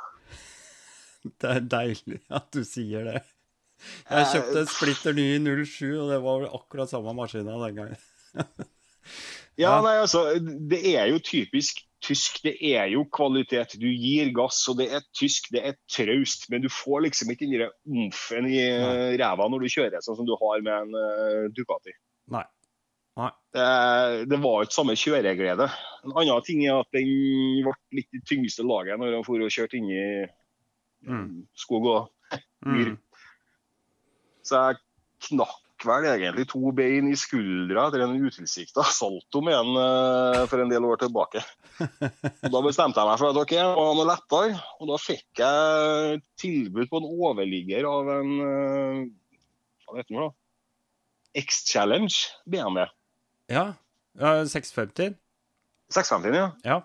Det 1.38 1.50
er 1.54 1.62
deilig 1.70 2.18
at 2.34 2.48
du 2.54 2.62
sier 2.66 3.06
det. 3.06 3.22
Jeg 4.10 4.26
kjøpte 4.32 4.60
en 4.62 4.70
splitter 4.70 5.14
ny 5.18 5.24
i 5.36 5.38
07, 5.66 5.86
og 6.02 6.10
det 6.10 6.18
var 6.22 6.48
akkurat 6.54 6.90
samme 6.90 7.14
maskina 7.18 7.58
den 7.62 7.78
gangen. 7.78 8.04
Ja, 9.60 9.74
Ja. 9.76 9.80
nei, 9.84 9.96
altså, 10.00 10.20
det 10.40 10.78
er 10.94 11.10
jo 11.10 11.18
typisk 11.20 11.82
tysk, 12.02 12.40
det 12.44 12.54
er 12.72 12.88
jo 12.92 13.04
kvalitet. 13.14 13.76
Du 13.80 13.88
gir 13.88 14.32
gass, 14.36 14.60
og 14.70 14.78
det 14.80 14.88
er 14.96 15.04
tysk, 15.16 15.50
det 15.54 15.62
er 15.68 15.76
traust. 15.90 16.48
Men 16.52 16.64
du 16.64 16.70
får 16.72 17.06
liksom 17.06 17.32
ikke 17.34 17.48
den 17.50 17.68
omfen 17.86 18.48
i 18.50 18.58
Nei. 18.62 19.14
ræva 19.20 19.48
når 19.50 19.64
du 19.64 19.70
kjører, 19.76 20.02
sånn 20.04 20.18
som 20.18 20.28
du 20.28 20.34
har 20.40 20.64
med 20.66 20.74
en 20.74 20.98
uh, 20.98 21.52
Ducati. 21.54 21.94
Nei. 22.34 22.44
Nei. 23.20 23.30
Det, 23.52 23.64
det, 24.30 24.38
var 24.40 24.64
ikke 24.64 24.78
samme 24.78 24.96
kjøreglede. 24.96 25.68
En 26.06 26.14
annen 26.16 26.46
ting 26.46 26.62
er 26.64 26.80
at 26.80 26.96
den 26.96 27.10
ble 27.66 27.74
litt 27.98 28.08
det 28.14 28.22
tyngste 28.28 28.64
laget 28.64 29.00
når 29.00 29.18
han 29.18 29.26
for 29.26 29.42
og 29.44 29.52
kjørte 29.52 29.76
inn 29.78 29.90
i 29.92 30.04
mm. 31.08 31.26
skog 31.64 31.88
og 31.92 32.38
myr. 32.64 32.94
Mm. 32.94 32.96
Så 34.42 34.58
jeg 34.58 34.80
knakk 35.28 35.60
vel 35.88 36.06
egentlig 36.08 36.44
to 36.50 36.72
bein 36.76 37.08
i 37.10 37.16
skuldra 37.18 37.86
etter 37.88 38.04
en 38.04 38.14
utilsikta 38.18 38.84
salto 38.88 39.42
med 39.44 39.56
en 39.56 39.72
uh, 39.78 40.42
for 40.50 40.62
en 40.62 40.70
del 40.72 40.86
år 40.88 41.00
tilbake. 41.02 41.42
Og 41.82 42.52
da 42.54 42.62
bestemte 42.64 43.00
jeg 43.00 43.08
meg 43.08 43.20
for 43.20 43.32
at 43.32 43.40
ok, 43.42 43.54
det 43.56 43.64
var 43.78 43.96
noe 43.98 44.08
lettere, 44.08 44.60
og 44.78 44.92
da 44.92 45.00
fikk 45.00 45.42
jeg 45.42 46.22
tilbud 46.42 46.90
på 46.90 47.00
en 47.00 47.10
overligger 47.10 47.88
av 47.88 48.12
en 48.18 48.32
uh, 48.38 49.02
hva 49.92 50.00
heter 50.00 50.14
det 50.14 50.22
da? 50.22 50.30
X-Challenge 51.42 52.16
BMW. 52.48 52.86
Ja. 53.52 53.66
ja 54.20 54.32
650? 54.48 55.16
650, 55.92 56.36
ja. 56.38 56.48
ja. 56.64 56.80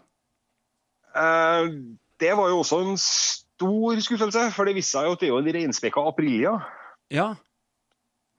Uh, 1.17 1.97
det 2.19 2.33
var 2.37 2.51
jo 2.51 2.61
også 2.61 2.81
en 2.83 2.97
stor 2.99 3.99
skuffelse, 4.03 4.47
for 4.55 4.67
det 4.67 4.75
viste 4.77 4.97
seg 4.97 5.07
jo 5.07 5.15
at 5.15 5.21
det 5.21 5.29
er 5.29 5.33
jo 5.33 5.41
en 5.41 5.51
reinspekka 5.55 6.03
Aprilia. 6.09 6.57
Ja. 7.13 7.33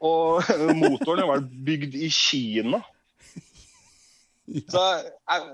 Og 0.05 0.47
motoren 0.79 1.27
vel 1.27 1.45
bygd 1.67 1.97
i 1.99 2.09
Kina. 2.15 2.81
Så 4.71 4.83
jeg, 5.03 5.47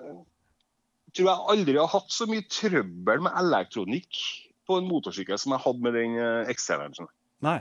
tror 1.17 1.31
jeg 1.31 1.47
aldri 1.55 1.79
har 1.81 1.93
hatt 1.95 2.13
så 2.13 2.29
mye 2.31 2.45
trøbbel 2.51 3.25
med 3.25 3.39
elektronikk 3.41 4.21
på 4.69 4.79
en 4.81 4.89
motorsykkel 4.89 5.41
som 5.41 5.55
jeg 5.55 5.65
hadde 5.65 5.85
med 5.85 5.97
den 5.97 6.19
uh, 6.21 6.51
X-Challengen. 6.53 7.09
Nei. 7.45 7.59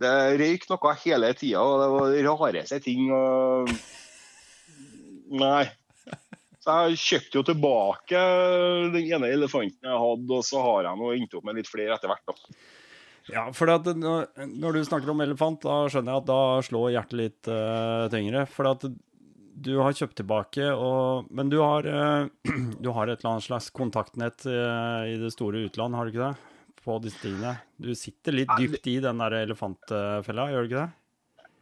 Det 0.00 0.12
røyk 0.40 0.64
noe 0.70 0.94
hele 1.02 1.30
tida, 1.36 1.60
og 1.60 1.82
det 1.82 1.90
var 1.92 2.40
rareste 2.40 2.80
ting. 2.84 3.10
Og... 3.12 3.68
Nei. 5.40 5.66
Så 6.60 6.76
jeg 6.84 7.00
kjøpte 7.00 7.38
jo 7.38 7.44
tilbake 7.48 8.20
den 8.92 9.06
ene 9.06 9.30
elefanten 9.32 9.88
jeg 9.88 10.02
hadde, 10.02 10.36
og 10.36 10.44
så 10.44 10.60
har 10.64 10.88
jeg 10.88 11.00
nå 11.00 11.12
endt 11.16 11.36
opp 11.38 11.46
med 11.48 11.60
litt 11.60 11.70
flere 11.70 11.96
etter 11.96 12.12
hvert. 12.12 12.24
da. 12.28 12.56
Ja, 13.30 13.46
for 13.54 13.70
at 13.72 13.86
når, 13.94 14.74
du 14.74 14.82
snakker 14.86 15.12
om 15.12 15.22
elefant, 15.24 15.62
da 15.62 15.84
skjønner 15.90 16.14
jeg 16.14 16.22
at 16.22 16.28
da 16.30 16.42
slår 16.66 16.90
hjertet 16.96 17.18
litt 17.20 17.50
uh, 17.50 18.08
tyngre. 18.12 18.44
For 18.50 18.70
at 18.70 18.86
du 19.60 19.72
har 19.80 19.96
kjøpt 19.96 20.18
tilbake, 20.22 20.70
og, 20.72 21.28
men 21.34 21.50
du 21.52 21.58
har, 21.62 21.86
uh, 21.86 22.28
du 22.84 22.92
har 22.96 23.10
et 23.10 23.20
eller 23.20 23.34
annet 23.34 23.48
slags 23.48 23.70
kontaktnett 23.76 24.46
uh, 24.48 25.04
i 25.08 25.18
det 25.20 25.32
store 25.34 25.66
utland, 25.68 25.98
har 25.98 26.06
du 26.06 26.14
ikke 26.14 26.30
det? 26.30 26.78
På 26.80 26.96
disse 27.02 27.20
tingene. 27.20 27.58
Du 27.76 27.92
sitter 27.98 28.34
litt 28.38 28.56
dypt 28.56 28.88
i 28.88 28.96
den 29.04 29.20
der 29.20 29.42
elefantfella, 29.42 30.48
gjør 30.48 30.64
du 30.64 30.70
ikke 30.70 30.80
det? 30.80 30.88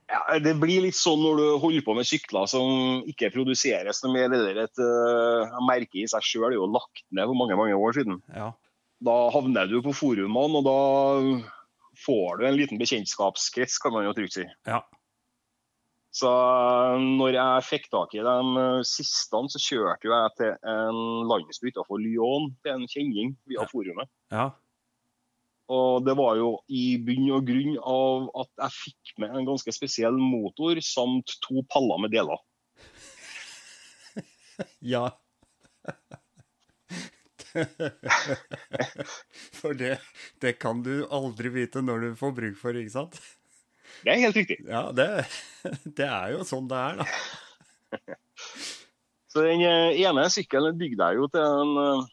Ja, 0.08 0.38
Det 0.40 0.54
blir 0.56 0.86
litt 0.86 0.96
sånn 0.96 1.20
når 1.20 1.40
du 1.40 1.46
holder 1.60 1.84
på 1.84 1.94
med 1.98 2.08
sykler 2.08 2.48
som 2.48 3.02
ikke 3.10 3.32
produseres 3.34 4.00
noe 4.04 4.14
mer. 4.14 4.32
Eller 4.32 4.62
et 4.64 4.80
uh, 4.80 5.58
merke 5.66 6.00
i 6.00 6.06
seg 6.08 6.24
sjøl 6.24 6.52
er 6.52 6.56
jo 6.56 6.70
lagt 6.70 7.04
ned 7.12 7.28
for 7.28 7.36
mange 7.36 7.58
mange 7.58 7.76
år 7.76 7.98
siden. 7.98 8.22
Ja. 8.32 8.52
Da 9.04 9.16
havner 9.34 9.68
du 9.70 9.78
på 9.84 9.92
forumene, 9.94 10.62
og 10.62 10.64
da 10.66 10.78
får 12.06 12.38
du 12.38 12.46
en 12.48 12.56
liten 12.56 12.80
bekjentskapskrets, 12.80 13.78
kan 13.82 13.94
man 13.94 14.06
jo 14.08 14.14
trygt 14.16 14.38
si. 14.38 14.46
Ja. 14.68 14.82
Så 16.14 16.30
eh, 16.30 17.02
når 17.20 17.36
jeg 17.36 17.66
fikk 17.66 17.90
tak 17.92 18.14
i 18.16 18.22
de 18.24 18.36
eh, 18.62 18.86
siste, 18.88 19.42
så 19.52 19.60
kjørte 19.62 20.08
jeg 20.10 20.32
til 20.40 20.54
en 20.72 21.02
landsby 21.28 21.72
utenfor 21.72 22.00
Lyon 22.02 22.50
til 22.62 22.74
en 22.74 22.88
kjenning 22.90 23.36
via 23.48 23.62
ja. 23.62 23.68
forumet. 23.70 24.10
Ja. 24.32 24.48
Og 25.68 26.00
det 26.06 26.14
var 26.16 26.38
jo 26.40 26.54
i 26.72 26.96
bunn 27.04 27.26
og 27.36 27.44
grunn 27.48 27.74
av 27.76 28.28
at 28.40 28.50
jeg 28.64 28.76
fikk 28.78 29.18
med 29.20 29.36
en 29.36 29.48
ganske 29.50 29.74
spesiell 29.76 30.16
motor 30.16 30.80
samt 30.84 31.36
to 31.44 31.60
paller 31.68 32.00
med 32.00 32.14
deler. 32.14 32.40
ja. 34.94 35.10
for 39.58 39.74
det, 39.78 39.96
det, 40.42 40.52
kan 40.62 40.82
du 40.84 41.06
aldri 41.14 41.48
vite 41.54 41.82
når 41.84 42.04
du 42.04 42.08
får 42.18 42.32
bruk 42.36 42.56
for, 42.60 42.78
ikke 42.78 42.94
sant? 42.94 43.14
Det 44.04 44.12
er 44.12 44.22
helt 44.22 44.38
riktig. 44.38 44.58
Ja, 44.68 44.82
det, 44.94 45.08
det 45.98 46.06
er 46.06 46.36
jo 46.36 46.44
sånn 46.46 46.68
det 46.70 46.78
er, 46.78 46.94
da. 47.02 47.06
Så 49.28 49.44
den 49.44 49.60
eh, 49.64 49.98
ene 50.08 50.24
sykkelen 50.32 50.78
bygde 50.80 51.04
jeg 51.04 51.20
jo 51.20 51.28
til 51.32 51.44
en 51.44 51.74
eh, 51.82 52.06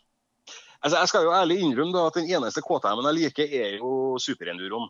altså 0.84 1.00
Jeg 1.00 1.12
skal 1.12 1.25
jo 1.25 1.34
ærlig 1.36 1.62
innrømme 1.64 1.96
da, 1.96 2.06
at 2.10 2.20
den 2.20 2.30
eneste 2.30 2.64
KTM-en 2.66 3.10
jeg 3.10 3.20
liker, 3.20 3.58
er 3.62 3.78
jo 3.80 3.92
superenduroen. 4.22 4.90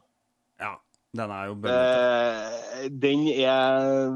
Ja, 0.62 0.74
den 1.16 1.32
er 1.32 1.52
jo. 1.52 1.58
Eh, 1.70 2.88
den 2.92 3.28
er 3.32 4.12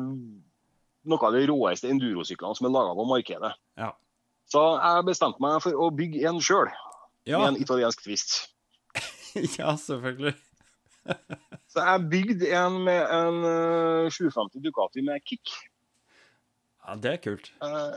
noe 1.09 1.29
av 1.29 1.35
de 1.35 1.45
råeste 1.49 1.89
endurosyklene 1.91 2.57
som 2.57 2.67
er 2.67 2.75
laga 2.75 2.95
på 2.97 3.07
markedet. 3.07 3.53
Ja. 3.79 3.93
Så 4.49 4.61
jeg 4.79 5.05
bestemte 5.05 5.43
meg 5.43 5.59
for 5.61 5.77
å 5.77 5.89
bygge 5.93 6.23
en 6.29 6.39
sjøl, 6.41 6.69
ja. 7.29 7.37
med 7.37 7.51
en 7.51 7.59
italiensk 7.61 8.01
twist. 8.05 8.37
ja, 9.59 9.75
selvfølgelig. 9.77 10.33
så 11.71 11.85
jeg 11.85 12.05
bygde 12.11 12.49
en 12.57 12.77
med 12.85 13.01
en 13.13 13.41
uh, 13.45 14.09
eh, 14.09 14.13
750 14.13 14.63
Ducati 14.65 15.05
med 15.05 15.21
kick. 15.25 15.53
Ja, 16.85 16.97
det 16.97 17.13
er 17.13 17.21
kult. 17.21 17.51
Uh, 17.61 17.93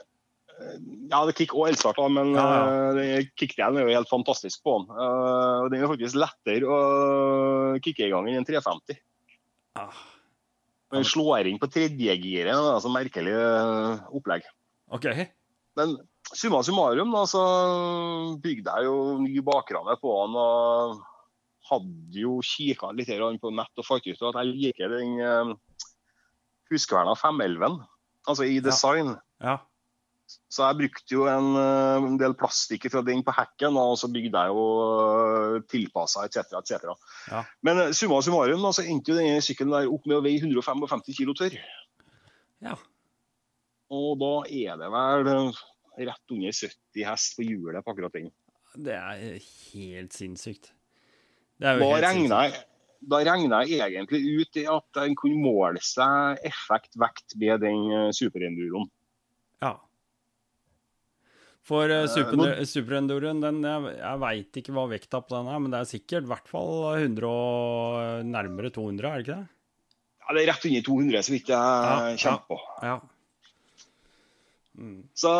ja, 1.08 1.22
det 1.24 1.32
er 1.32 1.38
kick 1.40 1.56
og 1.56 1.70
elstart, 1.70 2.00
men 2.12 2.34
ja, 2.36 2.46
ja. 2.52 3.16
Uh, 3.16 3.32
kickdelen 3.40 3.80
er 3.80 3.88
jo 3.88 3.96
helt 3.96 4.12
fantastisk 4.12 4.60
på 4.66 4.76
den. 4.82 4.92
Uh, 4.92 5.72
den 5.72 5.80
er 5.80 5.92
faktisk 5.94 6.20
lettere 6.20 6.68
å 6.68 6.80
kicke 7.80 8.06
i 8.06 8.12
gang 8.12 8.28
enn 8.28 8.42
en 8.42 8.48
350. 8.48 9.00
Ah. 9.80 10.04
Den 10.92 11.08
slår 11.08 11.48
inn 11.48 11.56
på 11.56 11.70
tredjegiret. 11.72 12.52
Altså 12.52 12.92
merkelig 12.92 13.32
opplegg. 14.12 14.44
Ok. 14.92 15.06
Men 15.80 15.96
summa 16.30 16.62
summarum 16.64 17.14
da, 17.14 17.24
så 17.28 17.42
bygde 18.42 18.76
jeg 18.76 18.88
jo 18.88 19.18
ny 19.22 19.40
bakramme 19.44 19.96
på 20.00 20.14
han. 20.20 20.38
og 20.38 21.00
hadde 21.72 22.22
jo 22.24 22.38
kikka 22.44 22.90
litt 22.96 23.10
på 23.40 23.52
nett 23.54 23.80
og 23.80 23.86
fant 23.86 24.06
ut 24.06 24.24
at 24.28 24.38
jeg 24.40 24.50
liker 24.50 24.92
den 24.92 25.18
uh, 25.22 25.52
Huskverna 26.72 27.14
511, 27.18 27.82
altså 28.28 28.48
i 28.48 28.58
design. 28.64 29.14
Ja. 29.42 29.54
Ja. 29.54 29.58
Så 30.52 30.64
jeg 30.64 30.78
brukte 30.78 31.14
jo 31.14 31.26
en, 31.28 31.50
uh, 31.58 32.00
en, 32.00 32.16
del 32.20 32.34
plastikk 32.38 32.86
fra 32.92 33.02
den 33.04 33.22
på 33.26 33.34
hekken, 33.36 33.76
og 33.78 33.98
så 34.00 34.08
bygde 34.12 34.38
jeg 34.38 34.54
jo 34.54 34.66
uh, 34.80 35.58
tilpassa 35.70 36.26
etc. 36.28 36.56
etc. 36.60 36.88
Ja. 37.30 37.42
Men 37.66 37.82
uh, 37.82 37.90
summa 37.96 38.22
summarum 38.24 38.64
så 38.72 38.84
endte 38.86 39.12
jo 39.12 39.18
denne 39.18 39.42
sykkelen 39.44 39.74
der 39.74 39.90
opp 39.92 40.08
med 40.08 40.18
å 40.18 40.24
veie 40.24 40.40
155 40.40 41.04
kg 41.18 41.36
tørr. 41.38 41.58
Ja. 42.64 42.78
Og 43.92 44.16
da 44.22 44.34
er 44.48 44.80
det 44.80 44.88
vel 44.92 45.52
rett 45.98 46.34
under 46.34 46.52
70 46.52 47.06
hest 47.08 47.36
på 47.36 47.46
hjulet 47.46 47.84
på 47.84 47.94
akkurat 47.94 48.16
den. 48.16 48.30
Det 48.72 48.96
er 48.96 49.38
helt 49.72 50.16
sinnssykt. 50.16 50.72
Er 51.62 51.78
da, 51.78 51.88
regner 52.02 52.48
jeg, 52.48 52.62
da 53.12 53.20
regner 53.26 53.68
jeg 53.68 53.92
egentlig 53.92 54.22
ut 54.40 54.58
i 54.58 54.66
at 54.70 55.00
en 55.04 55.14
kunne 55.18 55.38
måle 55.42 55.82
seg 55.84 56.42
effekt-vekt 56.48 57.36
med 57.38 57.62
den 57.62 57.86
eh, 57.92 58.10
superenduroen. 58.16 58.88
Ja. 59.62 59.76
For 61.62 61.86
uh, 61.86 62.08
super, 62.10 62.96
den, 62.98 63.62
jeg, 63.62 63.96
jeg 64.00 64.20
veit 64.24 64.58
ikke 64.58 64.74
hva 64.74 64.88
vekta 64.90 65.20
på 65.22 65.36
den 65.36 65.50
er, 65.52 65.60
men 65.62 65.74
det 65.74 65.82
er 65.82 65.90
sikkert 65.92 66.26
i 66.26 66.32
hvert 66.32 66.48
fall 66.50 66.72
100 66.96 67.28
og 67.28 68.26
nærmere 68.26 68.72
200, 68.74 69.06
er 69.06 69.20
det 69.20 69.26
ikke 69.26 69.36
det? 69.36 69.50
Ja, 70.22 70.34
det 70.34 70.42
er 70.42 70.50
rett 70.50 70.66
under 70.70 70.84
200, 70.88 71.22
så 71.22 71.34
vidt 71.34 71.52
jeg 71.52 71.58
ja, 71.60 72.16
kommer 72.24 72.48
på. 72.48 72.58
Ja. 72.82 72.96
Mm. 74.78 75.02
Så 75.14 75.30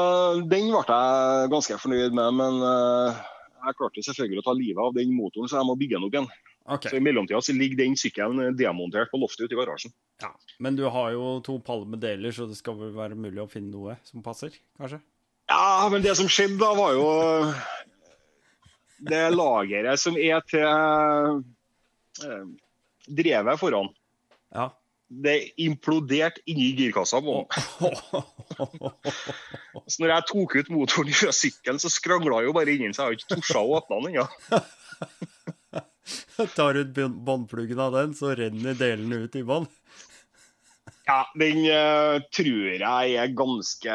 den 0.51 0.71
ble 0.71 0.83
jeg 0.85 1.51
ganske 1.53 1.79
fornøyd 1.81 2.17
med, 2.17 2.39
men 2.39 2.59
uh, 2.61 3.21
jeg 3.63 3.79
klarte 3.79 4.05
selvfølgelig 4.05 4.43
å 4.43 4.47
ta 4.49 4.57
livet 4.57 4.83
av 4.85 4.97
den 4.97 5.15
motoren, 5.17 5.49
så 5.51 5.61
jeg 5.61 5.69
må 5.69 5.77
bygge 5.81 5.97
den 5.97 6.09
opp 6.09 6.17
igjen. 6.17 6.33
Okay. 6.63 6.93
Så 6.93 6.99
I 6.99 7.03
mellomtida 7.03 7.41
så 7.43 7.55
ligger 7.57 7.81
den 7.81 7.97
sykkelen 7.99 8.57
demontert 8.59 9.11
på 9.11 9.19
loftet 9.19 9.49
ute 9.49 9.57
i 9.57 9.59
garasjen. 9.59 9.95
Ja, 10.23 10.31
Men 10.63 10.77
du 10.79 10.85
har 10.95 11.11
jo 11.15 11.41
to 11.43 11.57
paller 11.65 11.89
med 11.91 12.03
deler, 12.05 12.35
så 12.35 12.47
det 12.47 12.59
skal 12.61 12.77
vel 12.79 12.93
være 12.95 13.19
mulig 13.19 13.43
å 13.43 13.51
finne 13.51 13.73
noe 13.73 13.97
som 14.07 14.23
passer, 14.23 14.55
kanskje? 14.79 15.01
Ja, 15.51 15.89
men 15.91 16.05
det 16.05 16.15
som 16.21 16.31
skjedde 16.31 16.61
da, 16.61 16.71
var 16.79 16.95
jo 16.95 17.09
det 19.11 19.25
lageret 19.35 19.99
som 19.99 20.15
er 20.15 20.39
til 20.47 21.43
eh, 22.23 22.47
drevet 23.11 23.59
foran. 23.59 23.91
Ja 24.55 24.71
det 25.21 25.53
imploderte 25.61 26.41
inni 26.49 26.73
girkassa 26.79 27.21
på 27.25 27.47
Så 29.91 30.03
når 30.03 30.13
jeg 30.13 30.27
tok 30.31 30.57
ut 30.57 30.71
motoren 30.73 31.17
fra 31.17 31.33
sykkelen, 31.37 31.81
så 31.83 31.91
skrangla 31.93 32.43
jo 32.47 32.55
bare 32.57 32.73
inni, 32.75 32.93
så 32.95 33.03
jeg 33.03 33.09
har 33.09 33.19
ikke 33.19 33.35
tort 33.35 33.59
å 33.59 33.65
åpne 33.79 33.99
den 34.07 34.09
ennå. 34.13 34.27
Tar 36.57 36.79
ut 36.81 36.93
båndpluggen 36.97 37.81
av 37.83 37.95
den, 37.97 38.15
så 38.17 38.33
renner 38.39 38.75
delene 38.79 39.25
ut 39.27 39.37
i 39.39 39.45
bånn? 39.47 39.69
Ja, 41.07 41.21
den 41.39 41.65
uh, 41.67 42.23
tror 42.35 42.67
jeg 42.79 43.15
er 43.19 43.37
ganske 43.37 43.93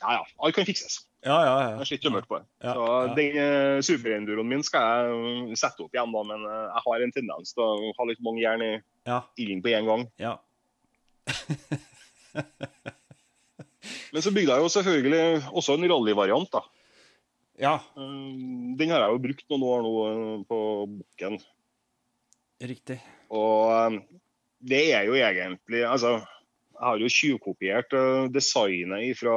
Ja, 0.00 0.12
ja. 0.14 0.22
Alt 0.38 0.56
kan 0.56 0.68
fikses. 0.68 1.02
Ja, 1.20 1.36
ja, 1.44 1.54
ja. 1.60 1.72
Jeg 1.82 1.88
sliter 1.90 2.12
mørkt 2.14 2.30
på 2.30 2.38
det. 2.40 2.46
Ja, 2.64 2.72
så 2.72 2.84
ja. 2.88 3.14
Den 3.18 3.34
uh, 3.36 3.80
superenduroen 3.84 4.48
min 4.48 4.62
skal 4.64 5.10
jeg 5.10 5.58
sette 5.60 5.84
opp 5.84 5.92
igjen, 5.92 6.12
da, 6.14 6.22
men 6.24 6.46
uh, 6.48 6.70
jeg 6.70 6.82
har 6.86 7.04
en 7.04 7.12
tendens 7.12 7.52
til 7.52 7.64
å 7.66 7.90
ha 7.98 8.06
litt 8.08 8.22
mange 8.24 8.40
jern 8.40 8.64
i 8.64 8.70
Ja, 9.08 9.18
ilden 9.40 9.60
på 9.64 9.72
én 9.76 9.88
gang. 9.88 10.06
ja. 10.20 10.38
Men 14.10 14.22
så 14.24 14.32
bygde 14.34 14.52
jeg 14.52 14.62
jo 14.64 14.70
selvfølgelig 14.72 15.24
også 15.56 15.76
en 15.76 15.86
rallyvariant. 15.92 16.50
da. 16.52 16.60
ja. 17.62 17.74
Uh, 17.94 18.74
den 18.80 18.90
har 18.90 19.04
jeg 19.04 19.14
jo 19.14 19.22
brukt 19.28 19.46
noen 19.52 19.66
år 19.68 19.84
nå 19.84 19.92
på 20.50 20.58
bukken. 20.96 21.38
Riktig. 22.60 22.98
Og 23.32 23.94
det 24.60 24.82
er 24.92 25.06
jo 25.08 25.14
egentlig 25.16 25.84
Altså, 25.88 26.16
jeg 26.74 26.84
har 26.88 26.98
jo 27.00 27.08
tjuvkopiert 27.12 27.94
designet 28.34 29.16
fra 29.20 29.36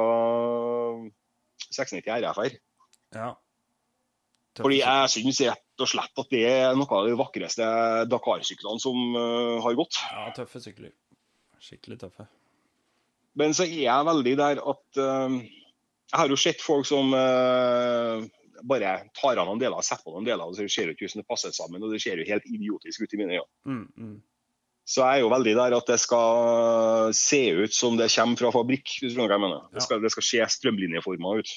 690 1.76 2.14
RFR. 2.22 2.56
Ja. 3.14 3.32
Fordi 4.54 4.78
jeg 4.78 5.10
syns 5.10 5.40
rett 5.42 5.82
og 5.82 5.90
slett 5.90 6.22
at 6.22 6.30
det 6.30 6.44
er 6.46 6.76
noe 6.78 6.86
av 6.94 7.08
de 7.08 7.16
vakreste 7.18 7.66
Dakar-syklene 8.10 8.82
som 8.82 9.16
uh, 9.16 9.58
har 9.64 9.74
gått. 9.78 9.98
Ja, 10.12 10.28
tøffe 10.36 10.62
sykler. 10.62 10.92
Skikkelig 11.62 11.98
tøffe. 12.04 12.28
Men 13.40 13.56
så 13.56 13.66
er 13.66 13.80
jeg 13.88 14.06
veldig 14.06 14.34
der 14.38 14.60
at 14.62 15.00
uh, 15.02 15.34
Jeg 15.42 16.20
har 16.20 16.30
jo 16.30 16.38
sett 16.38 16.62
folk 16.62 16.86
som 16.86 17.10
uh, 17.18 18.22
bare 18.62 18.92
tar 19.18 19.40
av 19.40 19.48
noen 19.48 19.58
deler 19.58 19.80
og 19.80 19.86
setter 19.86 20.06
på 20.06 20.14
noen 20.14 20.28
deler, 20.28 20.46
og 20.46 20.54
så 20.54 20.68
ser 20.70 20.92
det 20.92 21.02
ut 21.02 21.10
som 21.10 21.22
det 21.22 21.28
passer 21.28 21.54
sammen. 21.56 21.82
Og 21.82 21.90
det 21.90 22.02
ser 22.04 22.22
jo 22.22 22.28
helt 22.28 22.46
idiotisk 22.46 23.02
ut 23.02 23.16
i 23.16 23.20
mine 23.20 23.40
øyne. 23.40 23.50
Mm, 23.66 23.84
mm. 23.98 24.14
Så 24.84 25.00
jeg 25.00 25.18
er 25.18 25.22
jo 25.24 25.30
veldig 25.32 25.54
der 25.56 25.74
at 25.78 25.86
det 25.88 25.96
skal 26.02 27.12
se 27.16 27.38
ut 27.64 27.72
som 27.72 27.96
det 27.96 28.10
kommer 28.12 28.36
fra 28.42 28.50
fabrikk. 28.52 28.98
hvis 29.00 29.14
du 29.14 29.16
skjønner 29.16 29.32
hva 29.32 29.38
jeg 29.38 29.44
mener. 29.46 29.62
Ja. 29.64 29.74
Det 29.78 29.84
skal, 29.86 30.02
det 30.04 30.10
skal 30.12 30.26
se 30.28 30.48
strømlinjeforma 30.58 31.38
ut. 31.40 31.52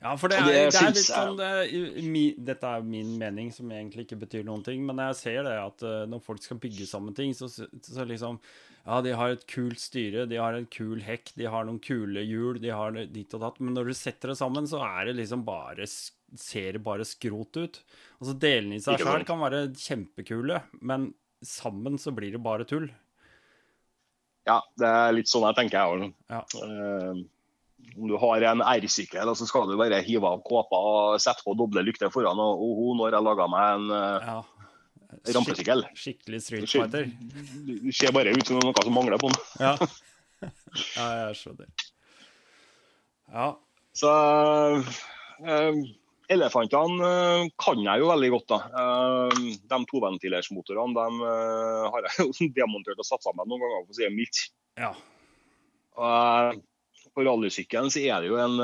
Ja, 0.00 0.12
for 0.20 0.28
det 0.28 0.36
er, 0.38 0.46
det 0.46 0.56
det 0.74 0.80
er 0.80 0.90
litt 0.92 1.06
sånn 1.08 1.38
det, 1.40 2.02
mi, 2.04 2.24
Dette 2.36 2.68
er 2.78 2.84
min 2.84 3.14
mening, 3.18 3.48
som 3.54 3.70
egentlig 3.72 4.04
ikke 4.06 4.18
betyr 4.26 4.44
noen 4.46 4.62
ting, 4.66 4.82
men 4.86 5.00
jeg 5.00 5.16
ser 5.22 5.46
det 5.48 5.54
at 5.56 5.84
eh, 5.88 6.02
når 6.12 6.20
folk 6.22 6.42
skal 6.44 6.60
bygge 6.62 6.84
sammen 6.88 7.16
ting, 7.16 7.32
så, 7.34 7.48
så 7.48 8.04
liksom 8.06 8.36
Ja, 8.86 9.00
de 9.02 9.14
har 9.18 9.32
et 9.34 9.46
kult 9.50 9.80
styre, 9.82 10.26
de 10.30 10.36
har 10.38 10.54
en 10.54 10.68
kul 10.70 11.00
hekk, 11.02 11.32
de 11.40 11.48
har 11.50 11.64
noen 11.66 11.80
kule 11.82 12.22
hjul, 12.28 12.60
de 12.62 12.70
har 12.76 12.92
ditt 13.10 13.32
og 13.34 13.42
datt, 13.42 13.56
men 13.64 13.74
når 13.74 13.88
du 13.90 13.96
setter 13.98 14.30
det 14.30 14.38
sammen, 14.38 14.68
så 14.70 14.78
er 14.84 15.08
det 15.08 15.16
liksom 15.18 15.42
bare 15.48 15.88
s- 15.88 16.12
Ser 16.34 16.74
det 16.76 16.82
bare 16.84 17.06
skrot 17.06 17.56
ut. 17.56 17.80
Altså 18.18 18.34
Delene 18.42 18.78
i 18.78 18.82
seg 18.82 18.98
sjøl 19.00 19.24
kan 19.28 19.38
være 19.40 19.68
kjempekule, 19.78 20.60
men 20.82 21.12
sammen 21.44 22.00
så 22.02 22.10
blir 22.16 22.34
det 22.34 22.42
bare 22.42 22.66
tull. 22.68 22.88
Ja, 24.46 24.60
det 24.78 24.90
er 24.90 25.14
litt 25.14 25.30
sånn 25.30 25.46
jeg 25.48 25.58
tenker, 25.58 25.78
jeg 25.78 26.10
òg. 26.10 26.12
Ja. 26.30 26.42
Uh, 26.62 27.24
om 27.96 28.10
du 28.10 28.16
har 28.20 28.44
en 28.50 28.62
R-sykkel, 28.62 29.32
så 29.38 29.48
skal 29.48 29.66
du 29.70 29.74
bare 29.78 30.02
hive 30.06 30.28
av 30.28 30.42
kåpa 30.46 30.78
og 30.90 31.22
sette 31.22 31.44
på 31.46 31.54
doble 31.58 31.82
lykter 31.86 32.12
foran. 32.14 32.40
Og 32.42 32.62
oho, 32.62 32.92
nå 32.94 33.08
har 33.08 33.18
jeg 33.18 33.26
laga 33.26 33.48
meg 33.50 33.72
en 33.74 33.90
uh, 33.90 34.28
ja. 34.30 34.36
rampesykkel. 35.36 35.86
Skikkelig 35.98 36.42
Street 36.44 36.70
Fighter. 36.70 37.10
Det 37.66 37.94
ser 37.96 38.14
bare 38.14 38.34
ut 38.36 38.46
som 38.46 38.62
noe 38.62 38.86
som 38.86 38.96
mangler 38.96 39.22
på 39.22 39.32
den. 39.32 39.44
Ja. 39.66 39.74
ja, 40.98 41.04
jeg 41.26 41.36
skjønner. 41.38 41.86
Ja. 43.32 43.46
Så 43.96 44.10
eh, 45.40 45.78
elefantene 46.32 47.08
eh, 47.08 47.48
kan 47.60 47.82
jeg 47.82 48.02
jo 48.02 48.08
veldig 48.10 48.30
godt, 48.34 48.46
da. 48.52 48.58
Eh, 48.82 49.42
de 49.70 49.80
toventilersmotorene 49.90 50.96
de 50.96 51.28
eh, 51.32 51.84
har 51.92 52.08
jeg 52.08 52.26
jo 52.26 52.48
demontert 52.60 53.02
og 53.02 53.08
satt 53.08 53.26
sammen 53.26 53.48
noen 53.48 53.62
ganger, 53.62 53.84
for 53.84 53.94
å 53.94 53.98
si 53.98 54.06
det 54.06 54.14
mildt. 54.14 54.42
ja. 54.80 54.94
På 57.16 57.24
rallysykkelen 57.24 57.88
så 57.88 58.02
er 58.04 58.20
det 58.20 58.28
jo 58.28 58.36
en 58.36 58.58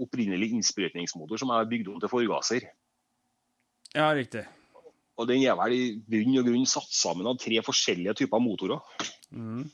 opprinnelig 0.00 0.46
innsprøytningsmotor 0.54 1.36
som 1.42 1.50
er 1.52 1.66
bygd 1.68 1.90
om 1.92 1.98
til 2.00 2.08
forgasser. 2.08 2.64
Ja, 3.92 4.06
riktig. 4.16 4.46
Og 5.20 5.28
den 5.28 5.44
er 5.44 5.58
vel 5.60 5.74
i 5.76 5.82
bunn 6.00 6.38
og 6.40 6.48
grunn 6.48 6.64
satt 6.68 6.88
sammen 6.96 7.28
av 7.28 7.36
tre 7.40 7.60
forskjellige 7.64 8.22
typer 8.22 8.40
motorer. 8.40 8.80
Mhm. 9.28 9.66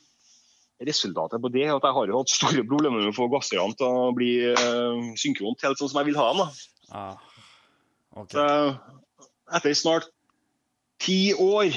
Resultatet 0.83 1.41
på 1.43 1.51
det 1.53 1.65
er 1.67 1.75
at 1.75 1.85
jeg 1.87 1.95
har 1.95 2.09
jo 2.11 2.19
hatt 2.19 2.33
store 2.33 2.63
problemer 2.67 2.99
med 2.99 3.13
å 3.13 3.15
få 3.15 3.29
gasserne 3.31 3.77
til 3.79 3.87
å 3.87 4.09
bli 4.15 4.31
uh, 4.51 5.13
synkront 5.19 5.63
helt 5.63 5.79
sånn 5.79 5.91
som 5.91 6.01
jeg 6.01 6.11
vil 6.11 6.19
ha 6.19 6.29
dem. 6.31 6.43
da. 6.43 6.49
Ah. 6.93 7.15
okay. 8.19 8.35
Så, 8.35 9.29
etter 9.57 9.77
snart 9.77 10.09
ti 11.03 11.33
år 11.33 11.71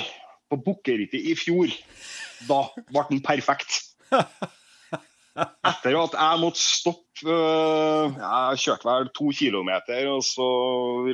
på 0.51 0.59
bukkerittet 0.63 1.31
i 1.31 1.35
fjor, 1.39 1.71
da 2.49 2.65
ble 2.91 3.07
den 3.11 3.23
perfekt. 3.25 3.83
Etter 5.37 5.97
at 6.01 6.15
jeg 6.17 6.41
måtte 6.41 6.63
stoppe 6.63 7.29
øh, 7.29 8.15
Jeg 8.17 8.61
kjørte 8.63 8.89
vel 8.89 9.09
to 9.17 9.27
kilometer, 9.37 10.09
og 10.15 10.23
så 10.25 10.47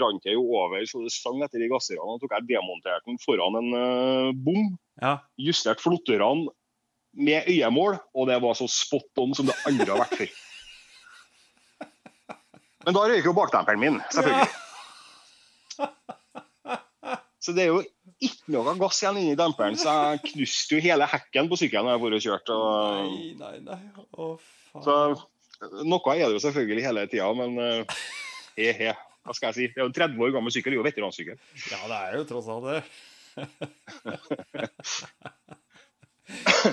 rant 0.02 0.28
jeg 0.28 0.36
jo 0.36 0.44
over 0.60 0.84
så 0.86 1.02
det 1.02 1.14
sang 1.14 1.42
etter 1.42 1.62
de 1.62 1.70
gasserne. 1.72 2.06
Og 2.06 2.22
tok 2.22 2.36
jeg 2.36 2.46
demonterte 2.52 3.08
den 3.10 3.18
foran 3.22 3.58
en 3.58 3.70
øh, 3.78 4.30
bom, 4.46 4.76
Ja. 5.02 5.16
justerte 5.40 5.82
flotterne 5.82 6.52
med 7.12 7.48
øyemål, 7.50 7.98
og 8.14 8.28
det 8.28 8.38
var 8.42 8.56
så 8.56 8.68
spot 8.70 9.20
on 9.20 9.34
som 9.36 9.48
det 9.48 9.56
aldri 9.68 9.88
har 9.90 10.00
vært 10.00 10.18
før. 10.22 10.30
Men 12.82 12.96
da 12.96 13.02
røyker 13.06 13.28
jo 13.30 13.36
bakdemperen 13.36 13.80
min, 13.80 14.00
selvfølgelig. 14.10 14.50
Så 17.42 17.52
det 17.56 17.64
er 17.64 17.72
jo 17.72 17.82
ikke 18.22 18.52
noe 18.54 18.74
gass 18.78 19.02
igjen 19.02 19.18
inni 19.18 19.38
demperen, 19.38 19.76
så 19.78 19.92
jeg 20.12 20.22
knuste 20.30 20.76
jo 20.76 20.82
hele 20.84 21.06
hekken 21.10 21.48
på 21.50 21.58
sykkelen 21.58 21.88
da 21.88 21.94
jeg 21.96 22.02
for 22.04 22.16
og 22.16 22.24
kjørte. 22.26 22.52
Og... 22.54 22.66
Nei, 23.10 23.30
nei, 23.40 23.56
nei. 23.66 23.80
Å, 24.14 24.28
faen. 24.70 24.84
Så 24.86 24.94
noe 25.86 26.14
er 26.14 26.26
det 26.26 26.36
jo 26.36 26.44
selvfølgelig 26.46 26.86
hele 26.86 27.02
tida, 27.10 27.28
men 27.38 27.50
uh, 27.58 27.82
he, 28.58 28.70
he. 28.78 28.90
Hva 29.22 29.32
skal 29.36 29.46
jeg 29.50 29.56
si? 29.58 29.66
Det 29.70 29.78
er 29.78 29.84
jo 29.84 29.90
en 29.90 29.98
30 29.98 30.22
år 30.22 30.30
gammel 30.34 30.54
sykkel, 30.54 30.70
det 30.72 30.76
er 30.78 30.82
jo 30.82 30.86
veteransykkel. 30.88 31.36
Ja, 31.70 31.80
det 31.90 31.98
er 31.98 32.10
jo 32.18 32.22
tross 32.30 32.48
alt 32.50 32.66
det. 32.70 32.80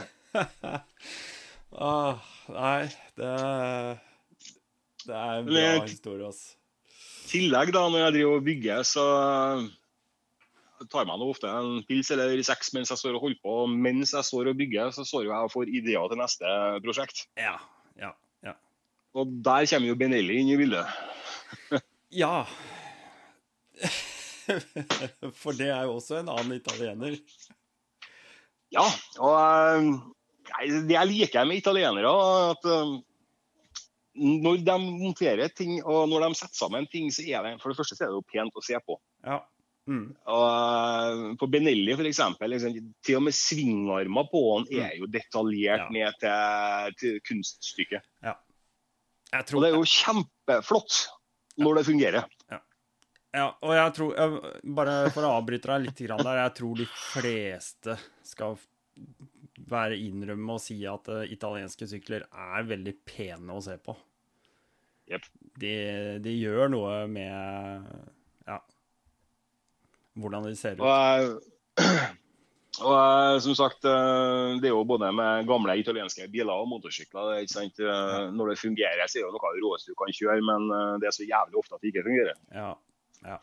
ah, 1.90 2.22
nei, 2.54 2.86
det 3.18 3.34
Det 5.06 5.16
er 5.16 5.36
en 5.40 5.50
bra 5.50 5.68
historie, 5.86 6.26
altså. 6.26 6.56
I 7.30 7.32
tillegg, 7.32 7.70
da, 7.76 7.84
når 7.90 8.08
jeg 8.08 8.16
driver 8.18 8.40
og 8.40 8.46
bygger, 8.48 8.86
så 8.90 9.06
tar 10.88 11.04
jeg 11.04 11.10
meg 11.10 11.20
nå 11.20 11.28
ofte 11.30 11.52
en 11.52 11.82
pils 11.88 12.10
eller 12.14 12.40
seks 12.46 12.72
mens 12.76 12.92
jeg 12.94 13.02
står 13.02 13.18
og 13.18 13.26
holder 13.26 13.42
på. 13.44 13.56
Og 13.66 13.70
Mens 13.70 14.14
jeg 14.16 14.26
står 14.26 14.52
og 14.52 14.58
bygger, 14.60 14.94
så 14.96 15.06
står 15.06 15.28
jo 15.28 15.34
jeg 15.34 15.50
og 15.50 15.54
får 15.54 15.72
ideer 15.82 16.10
til 16.12 16.22
neste 16.22 16.56
prosjekt. 16.86 17.24
Ja. 17.40 17.56
Ja. 18.00 18.14
Ja. 18.46 18.56
Og 19.18 19.34
der 19.46 19.68
kommer 19.70 19.92
jo 19.92 20.00
Benelli 20.00 20.40
inn 20.42 20.54
i 20.54 20.60
bildet. 20.60 20.86
ja. 22.24 22.46
For 25.42 25.54
det 25.54 25.70
er 25.70 25.86
jo 25.86 25.98
også 26.00 26.22
en 26.22 26.32
annen 26.34 26.58
italiener. 26.58 27.20
Ja, 28.74 28.86
og 29.18 29.36
eh, 29.38 29.86
det 30.88 30.96
jeg 30.96 31.10
liker 31.12 31.48
med 31.48 31.62
italienere, 31.62 32.12
at 32.54 32.68
eh, 32.70 32.98
når 34.20 34.60
de 34.68 34.76
monterer 34.84 35.54
ting 35.56 35.78
og 35.84 36.10
når 36.12 36.28
de 36.28 36.40
setter 36.42 36.60
sammen 36.60 36.88
ting, 36.92 37.08
så 37.14 37.24
er 37.24 37.46
det 37.46 37.56
for 37.62 37.72
det 37.72 37.80
første 37.80 37.96
så 37.98 38.06
er 38.06 38.12
det 38.12 38.20
jo 38.20 38.28
pent 38.34 38.60
å 38.60 38.66
se 38.66 38.80
på. 38.86 38.98
Ja. 39.26 39.40
Mm. 39.90 40.10
Og 40.30 40.44
eh, 40.46 41.22
På 41.42 41.48
Benelli 41.50 41.96
eksempel, 41.96 42.52
liksom, 42.54 42.76
til 43.06 43.18
og 43.18 43.24
med 43.26 43.34
svingarmer 43.38 44.28
på 44.30 44.44
den 44.68 44.84
er 44.84 44.98
jo 45.00 45.08
detaljert 45.10 45.88
Ja. 45.88 45.94
ned 45.96 46.20
til, 46.22 46.98
til 47.00 47.22
kunststykket. 47.30 48.06
Jeg 49.30 49.46
Og 49.54 49.62
det 49.62 49.70
er 49.70 49.78
jo 49.78 49.86
kjempeflott 49.86 51.00
når 51.60 51.80
det 51.80 51.86
fungerer. 51.90 52.28
Ja, 53.30 53.52
og 53.62 53.76
jeg 53.78 53.94
tror 53.94 54.16
jeg, 54.18 54.54
Bare 54.74 54.94
for 55.14 55.28
å 55.28 55.36
avbryte 55.38 55.70
deg 55.70 55.84
litt 55.86 56.00
der, 56.02 56.40
jeg 56.42 56.54
tror 56.58 56.80
de 56.80 56.88
fleste 56.90 57.98
skal 58.26 58.58
være 59.72 59.98
innrømme 60.00 60.56
og 60.58 60.62
si 60.64 60.78
at 60.90 61.10
uh, 61.12 61.26
italienske 61.30 61.88
sykler 61.90 62.26
er 62.30 62.70
veldig 62.70 62.96
pene 63.08 63.56
å 63.56 63.64
se 63.64 63.78
på. 63.82 63.96
Yep. 65.10 65.28
De, 65.60 65.74
de 66.24 66.34
gjør 66.38 66.70
noe 66.70 66.96
med 67.10 67.86
ja, 68.46 68.60
hvordan 70.22 70.46
de 70.46 70.54
ser 70.58 70.78
ut. 70.78 70.84
Og, 70.86 71.40
og 72.92 73.42
som 73.42 73.58
sagt, 73.58 73.88
eh, 73.90 74.60
det 74.62 74.70
er 74.70 74.76
jo 74.76 74.86
både 74.88 75.10
med 75.18 75.50
gamle 75.50 75.80
italienske 75.82 76.30
biler 76.30 76.54
og 76.54 76.70
motorsykler. 76.70 77.26
det 77.32 77.40
er 77.40 77.48
Ikke 77.48 77.56
sant? 77.56 77.82
Eh, 77.82 78.30
Når 78.38 78.54
det 78.54 78.60
fungerer, 78.62 79.02
så 79.08 79.18
er 79.18 79.24
det 79.24 79.26
jo 79.26 79.34
noe 79.34 79.50
av 79.50 79.58
det 79.58 79.66
råeste 79.66 79.96
du 79.96 79.98
kan 79.98 80.14
kjøre, 80.14 80.46
men 80.46 80.70
det 81.02 81.10
er 81.10 81.18
så 81.18 81.26
jævlig 81.26 81.62
ofte 81.64 81.80
at 81.80 81.82
det 81.82 81.90
ikke 81.90 82.06
fungerer. 82.06 82.38
Ja. 82.54 83.40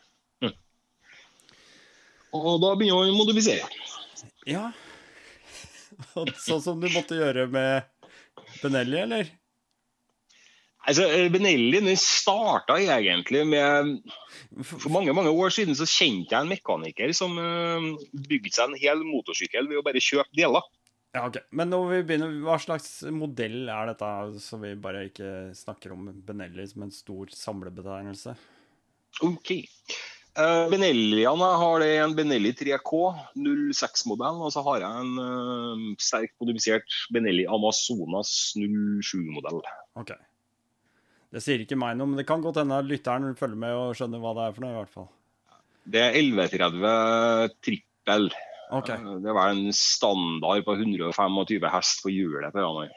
Og 2.37 2.59
da 2.63 2.73
begynner 2.79 3.07
vi 3.07 3.11
å 3.11 3.19
modifisere. 3.19 3.67
ja. 4.47 4.69
Sånn 6.47 6.63
som 6.63 6.79
du 6.81 6.87
måtte 6.93 7.17
gjøre 7.17 7.47
med 7.51 7.85
Benelli, 8.61 8.99
eller? 9.01 9.29
Altså, 10.87 11.03
eh, 11.11 11.27
Benelli 11.31 11.81
den 11.83 11.99
starta 11.99 12.77
egentlig 12.79 13.41
med 13.49 13.97
For 14.63 14.91
mange 14.93 15.11
mange 15.15 15.33
år 15.35 15.51
siden 15.51 15.75
så 15.75 15.87
kjente 15.89 16.31
jeg 16.31 16.45
en 16.45 16.51
mekaniker 16.51 17.11
som 17.17 17.35
eh, 17.41 17.87
bygde 18.29 18.53
seg 18.55 18.69
en 18.69 18.79
hel 18.79 19.03
motorsykkel 19.03 19.67
ved 19.67 19.81
å 19.81 19.85
bare 19.85 20.03
kjøpe 20.03 20.31
deler. 20.37 20.63
Ja, 21.15 21.25
ok. 21.25 21.41
Men 21.55 21.71
når 21.73 21.89
vi 21.89 22.03
begynner, 22.11 22.35
hva 22.45 22.59
slags 22.61 23.01
modell 23.15 23.65
er 23.73 23.89
dette, 23.89 24.11
så 24.43 24.59
vi 24.61 24.75
bare 24.79 25.07
ikke 25.09 25.31
snakker 25.57 25.95
om 25.95 26.11
Benelli 26.27 26.67
som 26.69 26.85
en 26.85 26.93
stor 26.93 27.31
samlebetegnelse? 27.33 28.35
OK. 29.25 29.53
Uh, 30.37 30.67
Benelliene 30.69 31.45
har 31.57 31.79
det 31.81 31.93
en 31.97 32.11
Benelli 32.13 32.51
3K 32.53 32.97
06-modell, 33.41 34.41
og 34.45 34.51
så 34.53 34.61
har 34.67 34.83
jeg 34.83 35.01
en 35.01 35.15
uh, 35.17 35.85
sterkt 35.97 36.35
modifisert 36.43 36.97
Benelli 37.13 37.47
Amazonas 37.49 38.53
07-modell. 38.53 39.63
Ok. 39.97 40.13
Det 41.33 41.41
sier 41.41 41.63
ikke 41.63 41.79
meg 41.81 41.97
noe, 41.97 42.11
men 42.11 42.21
det 42.21 42.27
kan 42.29 42.45
godt 42.45 42.61
hende 42.61 42.77
lytteren 42.85 43.33
følger 43.39 43.63
med 43.65 43.79
og 43.79 43.97
skjønner 43.97 44.21
hva 44.21 44.35
det 44.37 44.45
er 44.45 44.53
for 44.53 44.65
noe, 44.65 44.75
i 44.75 44.77
hvert 44.77 44.93
fall. 44.93 45.09
Det 45.89 46.03
er 46.05 46.19
1130 46.21 47.57
trippel. 47.65 48.29
Okay. 48.77 49.01
Uh, 49.01 49.17
det 49.25 49.33
var 49.33 49.55
en 49.55 49.73
standard 49.73 50.67
på 50.69 50.77
125 50.77 51.69
hest 51.73 52.05
på 52.05 52.13
hjulet 52.13 52.53
på 52.53 52.71
den. 52.83 52.93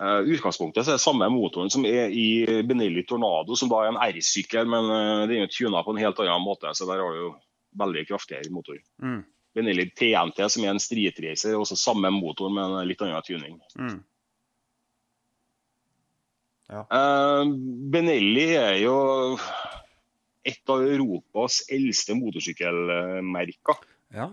Uh, 0.00 0.24
utgangspunktet 0.34 0.86
er 0.86 0.96
det 0.96 1.02
samme 1.02 1.28
motoren 1.30 1.70
som 1.70 1.84
er 1.86 2.10
i 2.10 2.62
Benelli 2.66 3.04
Tornado, 3.06 3.54
som 3.58 3.70
da 3.70 3.82
er 3.82 3.92
en 3.92 4.00
R-sykkel, 4.00 4.66
men 4.66 4.88
uh, 4.88 5.24
den 5.30 5.44
er 5.44 5.52
tuna 5.52 5.84
på 5.84 5.94
en 5.94 6.00
helt 6.02 6.22
annen 6.24 6.46
måte. 6.46 6.72
Så 6.74 6.88
der 6.88 7.02
har 7.02 7.12
du 7.12 7.20
jo 7.20 7.34
veldig 7.82 8.06
kraftigere 8.08 8.52
motor. 8.54 8.80
Mm. 9.02 9.20
Benelli 9.54 9.86
TNT, 9.92 10.40
som 10.50 10.64
er 10.64 10.72
en 10.72 10.82
streetracer, 10.82 11.58
også 11.58 11.76
samme 11.78 12.10
motor 12.14 12.50
med 12.52 12.64
en 12.80 12.88
litt 12.88 13.04
annen 13.04 13.26
tuning. 13.26 13.60
Mm. 13.76 14.00
Ja. 16.72 16.86
Benelli 17.92 18.46
er 18.56 18.78
jo 18.80 18.96
et 20.48 20.72
av 20.72 20.82
Europas 20.86 21.62
eldste 21.72 22.16
motorsykkelmerker. 22.18 23.82
Ja. 24.14 24.30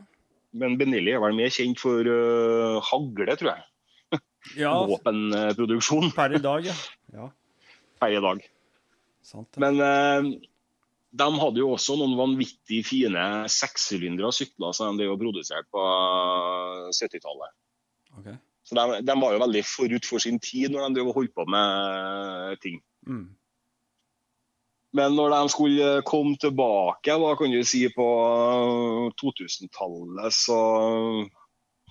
Men 0.58 0.78
Benelli 0.80 1.14
er 1.14 1.22
vel 1.22 1.36
mer 1.38 1.52
kjent 1.54 1.82
for 1.82 2.08
uh, 2.08 2.80
hagle, 2.90 3.36
tror 3.38 3.52
jeg. 3.52 3.66
Ja, 4.58 4.74
Våpenproduksjon 4.88 6.12
per 6.18 6.36
i 6.36 6.42
dag, 6.44 6.66
ja. 6.70 6.76
ja. 7.14 7.30
per 8.00 8.16
i 8.16 8.22
dag. 8.24 8.46
Sant. 9.26 9.50
ja. 9.54 9.62
Men 9.66 9.82
eh, 9.84 10.30
de 11.20 11.30
hadde 11.42 11.62
jo 11.62 11.72
også 11.74 11.98
noen 12.00 12.18
vanvittig 12.20 12.84
fine 12.86 13.26
sekssylindere 13.50 14.32
sykler 14.36 14.76
som 14.78 15.00
de 15.00 15.10
og 15.10 15.18
produserte 15.22 15.70
på 15.74 15.86
70-tallet. 16.94 17.56
Okay. 18.20 18.38
Så 18.66 18.78
de, 18.78 19.02
de 19.02 19.16
var 19.18 19.34
jo 19.34 19.42
veldig 19.42 19.66
forut 19.66 20.06
for 20.06 20.22
sin 20.22 20.38
tid 20.44 20.70
når 20.70 20.86
de 20.86 21.00
drev 21.00 21.12
holdt 21.16 21.34
på 21.34 21.46
med 21.50 22.62
ting. 22.62 22.78
Mm. 23.10 23.28
Men 24.98 25.14
når 25.18 25.34
de 25.34 25.40
skulle 25.54 25.90
komme 26.06 26.38
tilbake, 26.42 27.18
hva 27.22 27.36
kan 27.38 27.52
du 27.54 27.62
si 27.66 27.84
på 27.94 28.08
2000-tallet, 29.22 30.34
så 30.34 30.60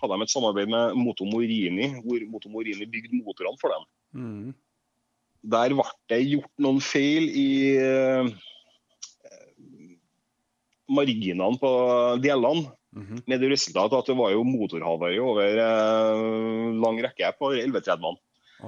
hadde 0.01 0.17
de 0.17 0.27
et 0.27 0.33
samarbeid 0.33 0.71
med 0.73 0.97
Moto 0.99 1.27
Morini, 1.29 1.91
hvor 2.05 2.25
Moto 2.31 2.53
Morini 2.53 2.89
bygde 2.89 3.21
motorene 3.23 3.61
for 3.61 3.75
dem. 3.75 3.87
Mm. 4.15 4.55
Der 5.49 5.75
ble 5.75 5.87
det 6.11 6.21
gjort 6.27 6.51
noen 6.63 6.81
feil 6.83 7.29
i 7.31 7.49
eh, 7.79 8.31
marginene 10.89 11.61
på 11.61 11.73
delene. 12.25 12.73
Mhm. 12.99 13.21
Med 13.29 13.43
det 13.43 13.51
resultat 13.53 13.93
at 13.93 14.07
det 14.09 14.17
var 14.17 14.33
jo 14.33 14.47
motorhavari 14.49 15.19
over 15.21 15.61
eh, 15.61 16.23
lang 16.83 16.97
rekke 17.05 17.31
på 17.39 17.53
1130-ene. 17.53 18.17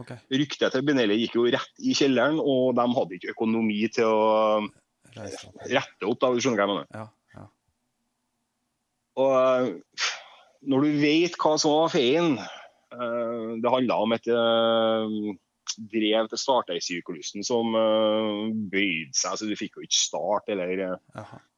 Okay. 0.00 0.20
Ryktet 0.30 0.70
til 0.70 0.84
Benelli 0.86 1.16
gikk 1.24 1.34
jo 1.38 1.48
rett 1.50 1.82
i 1.82 1.96
kjelleren, 1.96 2.38
og 2.38 2.76
de 2.78 2.84
hadde 2.94 3.16
ikke 3.16 3.32
økonomi 3.32 3.80
til 3.90 4.06
å 4.06 4.60
rette 5.16 6.06
opp. 6.06 6.20
da, 6.20 6.30
du 6.30 6.38
skjønner 6.38 6.60
hva 6.60 6.66
jeg 6.66 6.70
mener. 6.70 6.86
Ja. 6.94 7.06
ja. 7.34 7.46
Og 9.18 9.34
eh, 9.40 10.12
når 10.68 10.82
du 10.84 10.90
vet 11.00 11.36
hva 11.40 11.54
som 11.58 11.72
var 11.72 11.88
feien 11.92 12.34
eh, 12.38 13.46
Det 13.62 13.70
handla 13.72 13.96
om 14.04 14.12
et 14.16 14.26
eh, 14.28 15.14
drev 15.92 16.26
til 16.32 16.40
startersyklusen 16.42 17.44
som 17.46 17.74
eh, 17.78 18.50
bøyde 18.72 19.14
seg, 19.16 19.38
så 19.40 19.46
du 19.48 19.54
fikk 19.56 19.78
jo 19.78 19.86
ikke 19.86 20.00
start 20.00 20.50
eller 20.52 20.98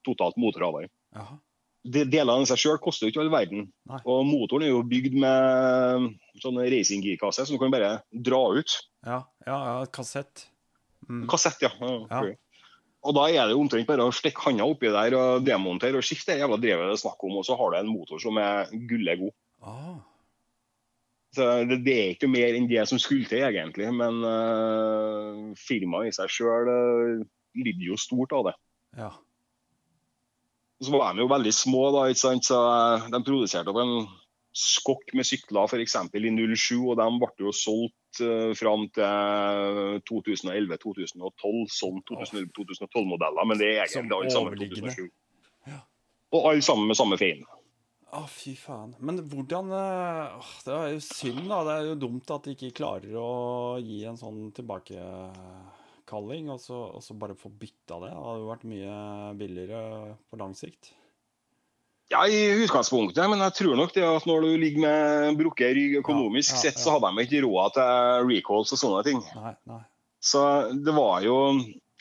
totalt 0.06 0.36
motorarbeid. 0.40 0.90
Jaha. 1.16 1.38
De- 1.82 2.04
Delene 2.06 2.44
av 2.44 2.46
seg 2.46 2.60
sjøl 2.62 2.78
koster 2.78 3.08
jo 3.08 3.10
ikke 3.14 3.22
all 3.24 3.32
verden. 3.32 3.64
Nei. 3.90 3.98
Og 4.06 4.20
motoren 4.28 4.62
er 4.68 4.70
jo 4.70 4.84
bygd 4.86 5.16
med 5.18 6.12
sånn 6.44 6.60
racing-girkasse, 6.62 7.46
som 7.48 7.56
du 7.56 7.62
kan 7.62 7.72
bare 7.74 7.96
dra 8.14 8.42
ut. 8.54 8.76
Ja, 9.02 9.22
ja, 9.48 9.56
ja, 9.66 9.78
kassett. 9.90 10.44
Mm. 11.08 11.24
Kassett, 11.32 11.58
ja. 11.64 11.72
ja. 11.82 12.20
Og 13.02 13.16
da 13.16 13.26
er 13.26 13.48
det 13.48 13.56
jo 13.56 13.62
omtrent 13.64 13.88
bare 13.88 14.04
å 14.06 14.14
stikke 14.14 14.44
handa 14.44 14.66
oppi 14.68 14.90
der 14.94 15.16
og 15.18 15.46
demontere 15.46 15.98
og 15.98 16.06
skifte 16.06 16.36
det 16.36 16.44
jævla 16.44 16.58
drevet 16.62 16.86
det 16.86 16.94
er 16.94 17.02
snakk 17.02 17.24
om, 17.26 17.40
og 17.40 17.46
så 17.48 17.56
har 17.58 17.72
du 17.72 17.78
en 17.80 17.90
motor 17.90 18.22
som 18.22 18.38
er 18.38 18.70
gullet 18.90 19.18
god. 19.24 19.34
Ah, 19.66 19.96
Så 21.34 21.48
det, 21.66 21.80
det 21.86 21.96
er 21.98 22.14
ikke 22.14 22.30
mer 22.30 22.54
enn 22.54 22.70
det 22.70 22.84
som 22.86 23.00
skulle 23.02 23.26
til, 23.26 23.42
egentlig. 23.48 23.90
Men 23.96 24.22
uh, 24.22 25.50
firmaet 25.58 26.12
i 26.12 26.14
seg 26.14 26.30
sjøl 26.30 26.70
lider 27.58 27.86
jo 27.90 27.98
stort 27.98 28.34
av 28.38 28.50
det. 28.50 28.56
ja. 29.02 29.12
Så 30.82 30.90
var 30.90 31.14
de 31.14 31.22
jo 31.22 31.30
veldig 31.30 31.52
små, 31.54 31.82
da, 31.94 32.08
ikke 32.10 32.18
sant? 32.18 32.46
så 32.48 32.56
eh, 32.58 33.04
de 33.12 33.20
produserte 33.22 33.70
opp 33.70 33.76
en 33.78 33.92
skokk 34.50 35.12
med 35.14 35.28
sykler 35.28 35.70
f.eks. 35.70 35.94
i 36.18 36.32
07, 36.32 36.80
og 36.90 36.96
de 36.98 37.06
ble 37.22 37.46
jo 37.46 37.52
solgt 37.54 37.94
uh, 38.20 38.52
fram 38.58 38.84
til 38.92 40.02
2011-2012 40.10 41.64
som 41.72 41.98
2012-modeller, 42.04 43.48
men 43.48 43.60
det 43.60 43.72
er 43.72 43.86
egentlig 43.86 44.18
alle 44.18 44.30
sammen 44.34 44.58
2007. 44.60 45.08
Ja. 45.70 45.80
Og 46.32 46.52
alle 46.52 46.64
sammen 46.64 46.88
med 46.90 46.98
samme 46.98 47.18
feil. 47.20 47.42
Å, 48.12 48.26
fy 48.28 48.52
faen. 48.60 48.90
Men 49.00 49.22
hvordan 49.24 49.70
eh, 49.72 50.34
åh, 50.36 50.48
Det 50.66 50.72
er 50.76 50.90
jo 50.92 51.00
synd, 51.06 51.46
da. 51.48 51.62
Det 51.64 51.74
er 51.74 51.86
jo 51.88 52.00
dumt 52.02 52.32
at 52.34 52.44
de 52.44 52.52
ikke 52.52 52.76
klarer 52.82 53.14
å 53.16 53.30
gi 53.80 54.02
en 54.08 54.18
sånn 54.20 54.50
tilbakekalling, 54.52 56.50
og 56.52 56.60
så, 56.60 56.76
og 56.92 57.00
så 57.04 57.16
bare 57.16 57.38
få 57.40 57.48
bytta 57.48 58.02
det. 58.02 58.10
Det 58.12 58.18
hadde 58.18 58.42
jo 58.42 58.50
vært 58.50 58.68
mye 58.68 58.96
billigere 59.40 59.80
på 60.28 60.40
lang 60.42 60.52
sikt. 60.58 60.92
Ja, 62.12 62.22
i 62.28 62.40
utgangspunktet, 62.66 63.22
men 63.32 63.40
jeg 63.40 63.54
tror 63.56 63.78
nok 63.78 63.94
det 63.96 64.02
at 64.04 64.26
når 64.28 64.44
du 64.44 64.50
ligger 64.60 64.82
med 64.84 65.38
brukket 65.40 65.72
rygg 65.78 65.94
økonomisk 66.02 66.52
Ja, 66.52 66.58
ja, 66.58 66.62
sett, 66.66 66.80
så 66.82 66.96
hadde 66.98 67.08
de 67.16 67.24
ikke 67.24 67.44
råd 67.46 67.76
til 67.78 68.26
recalls 68.28 68.74
og 68.76 68.80
sånne 68.82 69.04
ting. 69.06 69.22
Nei, 69.38 69.54
nei. 69.70 69.80
Så 70.22 70.42
det 70.84 70.92
var 70.94 71.24
jo 71.24 71.38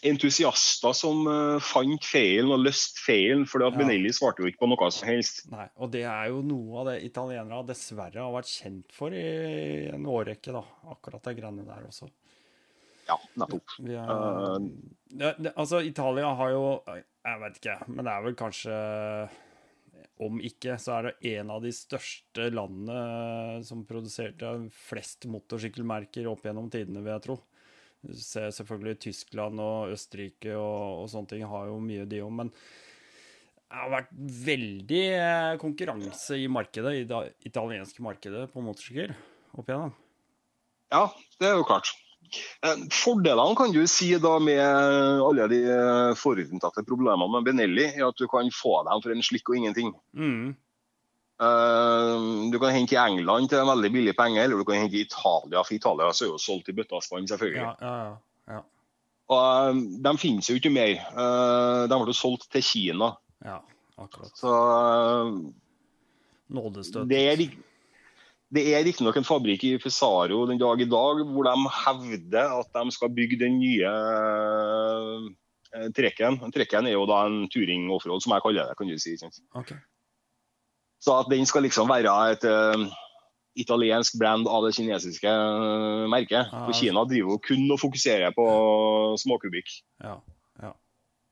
entusiaster 0.05 0.95
som 0.97 1.27
eh, 1.29 1.59
fant 1.61 2.05
feilen 2.05 2.49
og 2.53 2.63
løste 2.65 2.99
feilen, 3.05 3.43
for 3.49 3.61
Ja. 3.61 3.69
Benelli 3.73 4.09
svarte 4.13 4.41
jo 4.41 4.49
ikke 4.49 4.63
på 4.63 4.69
noe 4.71 4.89
som 4.93 5.07
helst. 5.09 5.43
nei. 5.53 5.67
Og 5.77 5.91
det 5.93 6.03
er 6.09 6.31
jo 6.33 6.41
noe 6.45 6.81
av 6.81 6.89
det 6.91 6.97
italienere 7.05 7.61
dessverre 7.69 8.19
har 8.23 8.33
vært 8.33 8.49
kjent 8.49 8.91
for 8.97 9.13
i 9.13 9.87
en 9.93 10.05
årrekke, 10.09 10.51
da. 10.57 10.63
Akkurat 10.91 11.23
de 11.29 11.35
greiene 11.37 11.65
der 11.67 11.85
også. 11.87 12.09
Ja, 13.07 13.17
nettopp. 13.37 13.77
Det, 13.81 15.53
altså, 15.55 15.81
Italia 15.83 16.33
har 16.37 16.51
jo 16.53 16.65
Jeg 16.87 17.39
vet 17.41 17.57
ikke, 17.61 17.77
men 17.87 18.05
det 18.05 18.11
er 18.13 18.21
vel 18.25 18.35
kanskje 18.39 18.75
Om 20.21 20.37
ikke, 20.45 20.75
så 20.77 20.99
er 20.99 21.07
det 21.07 21.31
en 21.33 21.49
av 21.55 21.63
de 21.63 21.71
største 21.73 22.51
landene 22.53 23.61
som 23.65 23.81
produserte 23.89 24.51
flest 24.89 25.25
motorsykkelmerker 25.31 26.29
opp 26.29 26.45
gjennom 26.45 26.69
tidene, 26.73 27.01
vil 27.01 27.15
jeg 27.15 27.25
tro. 27.25 27.39
Du 28.01 28.13
ser 28.17 28.53
selvfølgelig 28.53 28.99
Tyskland 29.07 29.61
og 29.61 29.93
Østerrike 29.93 30.53
og, 30.57 31.03
og 31.03 31.09
sånne 31.09 31.33
ting 31.33 31.45
har 31.49 31.67
jo 31.69 31.81
mye, 31.81 32.05
de 32.09 32.21
òg, 32.25 32.31
men 32.37 32.53
det 33.71 33.79
har 33.79 33.91
vært 33.93 34.13
veldig 34.45 35.03
eh, 35.15 35.57
konkurranse 35.61 36.37
i 36.41 36.47
markedet, 36.51 36.95
i 36.97 37.05
det 37.07 37.21
italienske 37.47 38.03
markedet 38.03 38.47
på 38.51 38.63
motorsykkel 38.65 39.13
opp 39.55 39.69
igjennom. 39.69 39.93
Ja, 40.91 41.05
det 41.39 41.47
er 41.47 41.55
jo 41.55 41.67
klart. 41.69 41.93
Eh, 42.63 42.83
Fordelene 42.95 43.55
kan 43.59 43.71
du 43.75 43.81
si 43.87 44.11
da 44.21 44.37
med 44.39 44.61
alle 44.61 45.47
de 45.51 45.59
eh, 45.67 46.11
forutinntatte 46.15 46.83
problemene 46.87 47.27
med 47.33 47.43
Benelli, 47.49 47.85
er 47.97 48.07
at 48.07 48.17
du 48.17 48.27
kan 48.31 48.47
få 48.55 48.83
dem 48.87 49.01
for 49.03 49.11
en 49.11 49.23
slikk 49.25 49.49
og 49.51 49.57
ingenting. 49.59 49.93
Mm. 50.15 50.53
Eh, 51.41 52.51
Du 52.51 52.59
kan 52.59 52.71
hente 52.75 52.95
i 52.95 53.01
England 53.01 53.49
til 53.49 53.59
en 53.59 53.67
veldig 53.71 53.91
billig 53.91 54.15
penge, 54.15 54.39
eller 54.43 54.57
du 54.57 54.63
kan 54.63 54.79
hente 54.83 54.95
i 54.99 55.05
Italia, 55.07 55.63
for 55.63 55.73
Italia 55.73 56.11
så 56.13 56.25
er 56.27 56.31
jo 56.35 56.37
solgt 56.37 56.69
i 56.69 56.77
bøtta 56.77 56.95
og 56.99 57.03
spann, 57.03 57.27
selvfølgelig. 57.27 57.65
Ja, 57.65 57.75
ja, 57.81 58.55
ja. 58.55 58.61
Og 59.31 59.81
De 60.03 60.17
finnes 60.19 60.49
jo 60.49 60.55
ikke 60.59 60.71
mer. 60.73 60.97
De 61.87 61.99
ble 62.03 62.13
solgt 62.13 62.49
til 62.51 62.63
Kina. 62.63 63.13
ja 63.45 63.59
akkurat. 64.01 64.31
Så 64.35 64.49
Nådestøt. 66.51 67.07
det 67.09 67.19
er, 67.31 67.43
det 68.51 68.63
er 68.73 68.83
riktignok 68.83 69.15
en 69.15 69.27
fabrikk 69.27 69.63
i 69.63 69.75
Fesaro 69.79 70.41
den 70.49 70.59
dag 70.59 70.81
i 70.83 70.89
dag 70.89 71.21
hvor 71.23 71.47
de 71.47 71.53
hevder 71.85 72.57
at 72.59 72.73
de 72.75 72.91
skal 72.91 73.13
bygge 73.15 73.39
den 73.39 73.59
nye 73.61 73.91
eh, 75.71 75.87
trekken. 75.95 76.41
Trekken 76.51 76.89
er 76.89 76.97
jo 76.97 77.05
da 77.07 77.23
en 77.29 77.45
touring 77.51 77.87
offroad, 77.95 78.23
som 78.23 78.35
jeg 78.35 78.43
kaller 78.43 78.67
det. 78.67 78.75
kan 78.77 78.91
du 78.91 78.97
si. 78.99 79.15
Okay. 79.55 79.79
Så 81.01 81.15
at 81.15 81.31
den 81.31 81.47
skal 81.47 81.63
liksom 81.63 81.89
være 81.89 82.11
et 82.33 82.43
uh, 82.43 82.91
italiensk 83.55 84.19
brand 84.19 84.47
av 84.47 84.67
det 84.67 84.75
kinesiske 84.75 85.31
eh, 85.31 86.03
merket. 86.11 86.51
Ah, 86.51 86.67
For 86.67 86.75
Kina 86.75 87.05
driver 87.07 87.37
jo 87.37 87.39
kun 87.47 87.71
og 87.71 87.79
fokuserer 87.81 88.35
på 88.35 88.45
småkubikk. 89.23 89.71
Ja. 90.03 90.19
Ja. 90.61 90.75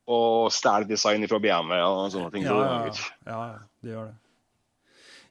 Og 0.10 0.50
stjeler 0.56 0.88
design 0.90 1.28
fra 1.30 1.40
BMW 1.44 1.84
og 1.84 2.10
sånne 2.16 2.32
ting. 2.34 2.48
Ja, 2.48 2.58
ja, 2.88 2.98
ja, 3.28 3.62
det 3.84 3.96
gjør 3.96 4.10
det. 4.10 4.18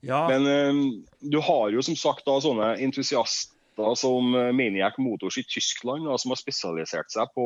Ja. 0.07 0.29
Men 0.31 0.47
eh, 0.47 0.83
du 1.21 1.41
har 1.43 1.71
jo 1.75 1.83
som 1.83 1.97
sagt 1.99 2.27
da 2.29 2.37
sånne 2.43 2.77
entusiaster 2.85 3.95
som 3.99 4.35
eh, 4.35 4.53
Maniac 4.55 4.99
Motors 5.03 5.39
i 5.39 5.45
Tyskland, 5.47 6.07
da, 6.07 6.17
som 6.19 6.33
har 6.35 6.41
spesialisert 6.41 7.11
seg 7.15 7.31
på 7.35 7.45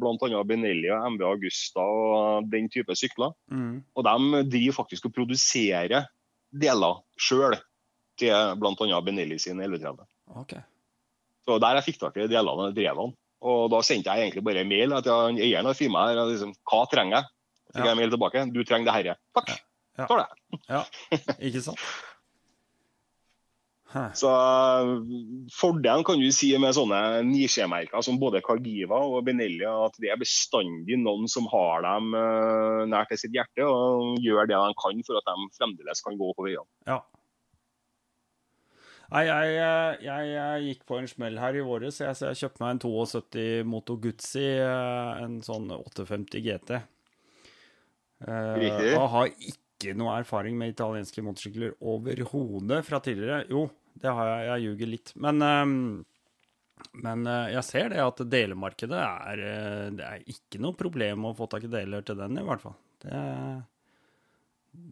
bl.a. 0.00 0.42
Benelli 0.46 0.90
og 0.94 1.06
MV 1.14 1.24
Augusta 1.32 1.82
og 1.82 2.50
den 2.52 2.68
type 2.72 2.94
sykler. 2.98 3.34
Mm. 3.50 3.82
Og 3.94 4.06
de 4.06 4.44
driver 4.52 4.78
faktisk 4.82 5.06
og 5.10 5.14
produserer 5.16 6.06
deler 6.54 7.00
sjøl 7.18 7.58
til 8.20 8.34
bl.a. 8.60 9.00
Benelli 9.02 9.38
sin 9.42 9.58
1130. 9.62 10.06
Okay. 10.44 10.62
Så 11.44 11.58
der 11.60 11.76
jeg 11.80 11.88
fikk 11.90 12.00
tak 12.00 12.16
i 12.22 12.28
delene, 12.30 12.70
drevene. 12.74 13.14
Og 13.44 13.66
da 13.68 13.82
sendte 13.84 14.08
jeg 14.14 14.30
egentlig 14.30 14.44
bare 14.46 14.62
en 14.62 14.70
mail 14.70 14.94
til 15.04 15.40
eieren 15.44 15.68
av 15.68 15.76
firmaet. 15.76 16.16
Liksom, 16.30 16.54
Hva 16.64 16.84
trenger 16.88 17.18
jeg? 17.18 17.30
Så 17.66 17.74
fikk 17.74 17.84
Ja. 17.84 17.90
jeg 17.90 17.98
mail 17.98 18.14
tilbake. 18.14 18.44
Du 18.54 18.62
trenger 18.64 18.86
det 18.88 18.94
herre. 18.94 19.16
Takk. 19.36 19.50
Ja. 19.50 19.56
Tar 19.94 20.24
det. 20.24 20.58
Ja, 20.68 20.82
ikke 21.38 21.62
sant? 21.62 21.80
Hæ. 23.94 24.08
Så 24.18 24.30
Fordelen 25.54 26.02
kan 26.06 26.18
du 26.18 26.26
si 26.34 26.48
med 26.58 26.74
sånne 26.74 27.22
nisjemerker 27.28 28.02
som 28.02 28.18
både 28.18 28.42
Cargiva 28.42 28.98
og 29.06 29.20
Benelli, 29.28 29.62
at 29.70 29.94
det 30.02 30.10
er 30.10 30.18
bestandig 30.18 30.98
noen 30.98 31.30
som 31.30 31.46
har 31.52 31.84
dem 31.86 32.16
øh, 32.18 32.80
nær 32.90 33.06
til 33.10 33.20
sitt 33.22 33.36
hjerte 33.36 33.68
og 33.70 34.18
gjør 34.24 34.50
det 34.50 34.58
de 34.58 34.78
kan 34.82 35.04
for 35.06 35.20
at 35.20 35.30
de 35.30 35.46
fremdeles 35.60 36.02
kan 36.02 36.18
gå 36.18 36.32
på 36.34 36.48
veiene. 36.48 36.66
Ja. 36.90 36.98
Nei, 39.14 39.28
jeg, 39.28 39.50
jeg, 39.54 39.98
jeg, 40.08 40.28
jeg 40.32 40.68
gikk 40.68 40.86
på 40.88 40.98
en 40.98 41.06
smell 41.06 41.38
her 41.38 41.54
i 41.54 41.62
våres. 41.62 42.00
Jeg, 42.02 42.18
så 42.18 42.32
jeg 42.32 42.40
kjøpte 42.40 42.64
meg 42.64 42.74
en 42.74 42.80
72 42.82 43.44
Moto 43.68 43.94
Guzzi, 44.02 44.48
eh, 44.58 45.22
en 45.22 45.38
sånn 45.44 45.70
850 45.70 46.42
GT. 46.42 46.80
Eh, 48.24 48.54
Riktig. 48.58 48.96
og 48.98 49.06
har 49.12 49.30
ikke 49.30 49.63
noe 49.92 50.16
erfaring 50.22 50.56
med 50.56 50.72
italienske 50.72 51.22
motorsykler 51.22 51.74
overhodet 51.84 52.80
fra 52.86 53.00
tidligere. 53.04 53.44
Jo, 53.52 53.66
det 54.00 54.08
har 54.10 54.30
jeg, 54.30 54.46
jeg 54.48 54.64
ljuger 54.64 54.90
litt. 54.94 55.12
Men, 55.20 55.42
ehm, 55.44 55.76
men 57.04 57.26
eh, 57.30 57.52
jeg 57.54 57.66
ser 57.68 57.92
det 57.92 58.00
at 58.02 58.24
delemarkedet 58.32 59.02
er 59.04 59.44
eh, 59.50 59.84
Det 59.98 60.08
er 60.08 60.24
ikke 60.32 60.60
noe 60.64 60.74
problem 60.78 61.28
å 61.28 61.36
få 61.36 61.46
tak 61.52 61.68
i 61.68 61.72
deler 61.72 62.02
til 62.06 62.18
den, 62.18 62.40
i 62.40 62.46
hvert 62.48 62.64
fall. 62.64 62.74
Det, 63.04 63.20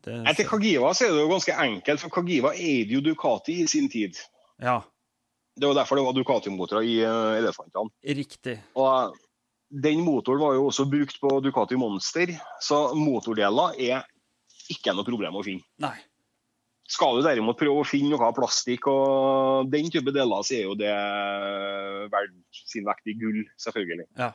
det 0.05 0.21
Etter 0.31 0.47
Kagiva 0.49 0.93
så 0.95 1.09
er 1.09 1.17
det 1.17 1.25
jo 1.25 1.33
ganske 1.33 1.57
enkelt, 1.65 2.05
for 2.05 2.15
Kagiva 2.21 2.53
eide 2.55 2.99
jo 2.99 3.03
Ducati 3.09 3.63
i 3.65 3.69
sin 3.71 3.89
tid. 3.93 4.21
Ja, 4.63 4.83
Det 5.57 5.67
var 5.67 5.75
derfor 5.81 5.99
det 5.99 6.05
var 6.07 6.15
Ducati-motorer 6.17 6.87
i 6.87 7.01
øh, 7.05 7.39
elefantene. 7.41 7.91
riktig. 8.05 8.61
Og 8.79 9.17
den 9.73 10.01
motoren 10.05 10.41
var 10.41 10.55
jo 10.55 10.67
også 10.69 10.85
brukt 10.89 11.19
på 11.21 11.41
Ducati 11.41 11.77
Monster, 11.81 12.33
så 12.61 12.95
motordeler 12.95 13.75
er 13.81 14.07
ikke 14.71 14.93
er 14.93 14.97
noe 14.99 15.07
problem 15.07 15.39
å 15.39 15.45
finne. 15.47 15.65
Nei. 15.83 15.97
Skal 16.93 17.17
du 17.17 17.25
derimot 17.25 17.57
prøve 17.57 17.81
å 17.81 17.89
finne 17.89 18.11
noe 18.13 18.27
av 18.27 18.35
plastikk 18.37 18.87
og 18.91 19.71
den 19.73 19.89
type 19.91 20.13
deler, 20.13 20.43
så 20.45 20.57
er 20.59 20.65
jo 20.67 20.75
det 20.77 20.93
verdt 22.13 22.63
sin 22.69 22.85
vekt 22.85 23.09
i 23.09 23.17
gull, 23.17 23.43
selvfølgelig. 23.63 24.09
Ja. 24.19 24.33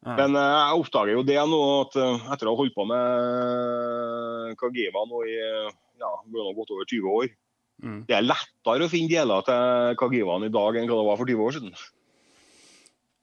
Ja. 0.00 0.14
Men 0.16 0.32
eh, 0.38 0.54
jeg 0.56 0.80
oppdager 0.80 1.12
jo 1.12 1.24
det 1.28 1.36
nå, 1.50 1.60
at 1.82 1.96
eh, 2.00 2.22
etter 2.32 2.48
å 2.48 2.54
ha 2.54 2.60
holdt 2.62 2.72
på 2.72 2.86
med 2.88 4.54
Kagiva 4.62 5.02
nå 5.10 5.20
i 5.28 5.34
ja, 5.36 6.12
godt 6.56 6.72
over 6.72 6.88
20 6.88 7.16
år, 7.18 7.32
Mm. 7.80 8.02
det 8.04 8.12
er 8.12 8.26
lettere 8.26 8.84
å 8.84 8.90
finne 8.92 9.08
deler 9.08 9.40
til 9.46 9.94
Kagivaen 9.96 10.44
i 10.44 10.50
dag 10.52 10.76
enn 10.76 10.84
hva 10.84 10.98
det 10.98 11.06
var 11.06 11.16
for 11.16 11.30
20 11.30 11.44
år 11.46 11.54
siden. 11.56 11.70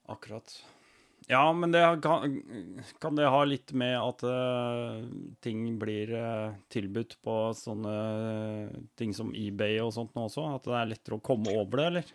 Akkurat. 0.10 0.56
Ja, 1.28 1.54
men 1.54 1.74
det 1.74 1.82
kan, 2.04 2.38
kan 3.04 3.18
det 3.18 3.28
ha 3.28 3.42
litt 3.44 3.74
med 3.76 3.98
at 4.00 4.22
uh, 4.24 5.02
ting 5.44 5.66
blir 5.80 6.14
uh, 6.16 6.54
tilbudt 6.72 7.18
på 7.24 7.34
sånne 7.58 7.96
ting 8.96 9.12
som 9.16 9.34
eBay 9.36 9.82
og 9.84 9.92
sånt 9.96 10.16
nå 10.16 10.30
også? 10.30 10.46
At 10.56 10.70
det 10.70 10.78
er 10.80 10.94
lettere 10.94 11.18
å 11.20 11.24
komme 11.24 11.52
over 11.52 11.82
det, 11.82 11.88
eller? 11.92 12.14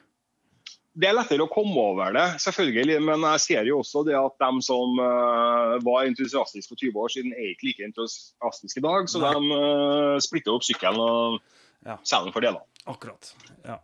Det 0.92 1.08
er 1.08 1.16
lettere 1.16 1.44
å 1.44 1.52
komme 1.52 1.76
over 1.92 2.12
det, 2.16 2.24
selvfølgelig, 2.44 2.98
men 3.04 3.22
jeg 3.32 3.42
ser 3.44 3.68
jo 3.68 3.78
også 3.80 4.02
det 4.08 4.16
at 4.16 4.34
de 4.40 4.64
som 4.64 4.96
uh, 5.00 5.76
var 5.84 6.08
entusiastiske 6.08 6.72
for 6.72 6.80
20 6.80 7.04
år 7.04 7.12
siden, 7.14 7.36
er 7.36 7.52
ikke 7.52 7.68
like 7.68 7.86
entusiastiske 7.90 8.80
i 8.80 8.86
dag. 8.88 9.08
Så 9.12 9.20
Nei. 9.20 9.34
de 9.36 9.60
uh, 9.60 10.16
splitter 10.24 10.56
opp 10.56 10.64
sykkelen 10.68 11.04
og 11.04 11.42
Ja. 11.82 11.96
selger 12.06 12.28
den 12.28 12.36
for 12.36 12.44
deler, 12.44 12.64
Akkurat. 12.86 13.32
Ja. 13.64 13.76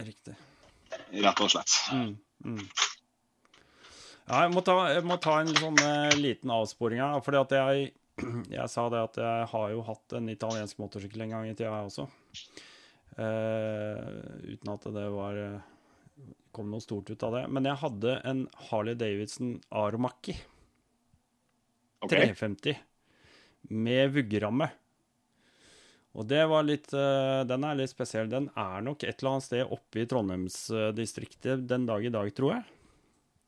Riktig. 0.00 0.34
rett 1.18 1.40
og 1.40 1.50
slett. 1.52 1.76
Mm, 1.94 2.14
mm. 2.44 2.66
Ja, 4.30 4.44
jeg 4.46 4.52
må 4.54 4.62
ta, 4.62 4.76
jeg 4.94 5.02
må 5.10 5.16
ta 5.18 5.40
en 5.42 5.50
sånn 5.58 5.78
eh, 5.82 6.12
liten 6.20 6.52
avsporing 6.54 7.00
her. 7.02 7.18
Fordi 7.24 7.40
at 7.40 7.54
jeg, 7.56 7.88
jeg 8.60 8.70
sa 8.70 8.84
det 8.92 9.00
at 9.08 9.18
jeg 9.18 9.48
har 9.50 9.72
jo 9.74 9.80
hatt 9.88 10.14
en 10.20 10.30
italiensk 10.30 10.78
motorsykkel 10.78 11.26
en 11.26 11.34
gang 11.34 11.48
i 11.48 11.56
tida, 11.56 11.72
jeg 11.74 11.90
også. 11.90 12.06
Eh, 13.18 14.04
uten 14.54 14.70
at 14.70 14.86
det 14.94 15.08
var 15.16 15.40
eh, 15.40 15.58
kom 16.54 16.70
noe 16.70 16.84
stort 16.84 17.10
ut 17.10 17.26
av 17.26 17.40
det. 17.40 17.44
Men 17.50 17.66
jeg 17.66 17.82
hadde 17.82 18.16
en 18.30 18.44
Harley 18.70 18.94
Davidson 18.98 19.56
Aromaki 19.74 20.36
okay. 21.98 22.30
350 22.30 22.78
med 23.74 24.14
vuggeramme. 24.14 24.70
Og 26.18 26.26
det 26.26 26.42
var 26.50 26.64
litt 26.66 26.90
eh, 26.94 27.42
Den 27.50 27.66
er 27.66 27.82
litt 27.82 27.90
spesiell. 27.90 28.30
Den 28.30 28.46
er 28.58 28.82
nok 28.86 29.02
et 29.02 29.18
eller 29.18 29.34
annet 29.34 29.46
sted 29.50 29.66
oppe 29.66 30.04
i 30.04 30.06
Trondheimsdistriktet 30.10 31.66
den 31.70 31.90
dag 31.90 32.06
i 32.06 32.14
dag, 32.14 32.30
tror 32.34 32.60
jeg. 32.60 32.79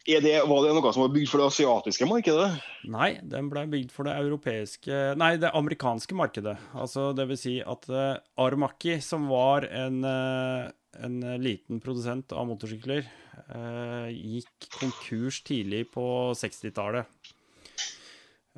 Det, 0.02 0.34
var 0.50 0.64
det 0.64 0.72
noe 0.74 0.90
som 0.90 1.04
var 1.04 1.12
bygd 1.14 1.30
for 1.30 1.38
det 1.38 1.48
asiatiske 1.52 2.06
markedet? 2.10 2.48
Nei, 2.90 3.12
den 3.22 3.46
ble 3.52 3.62
bygd 3.70 3.92
for 3.94 4.08
det 4.08 4.16
europeiske 4.18 5.12
Nei, 5.18 5.36
det 5.38 5.52
amerikanske 5.54 6.16
markedet. 6.18 6.56
Altså 6.74 7.12
det 7.14 7.28
vil 7.30 7.38
si 7.38 7.56
at 7.62 7.86
uh, 7.92 8.18
Armaki, 8.42 8.96
som 9.04 9.28
var 9.30 9.68
en, 9.70 10.00
uh, 10.02 10.66
en 10.98 11.20
liten 11.42 11.78
produsent 11.84 12.34
av 12.34 12.48
motorsykler, 12.50 13.06
uh, 13.54 14.10
gikk 14.10 14.70
konkurs 14.80 15.42
tidlig 15.46 15.84
på 15.94 16.04
60-tallet. 16.40 17.06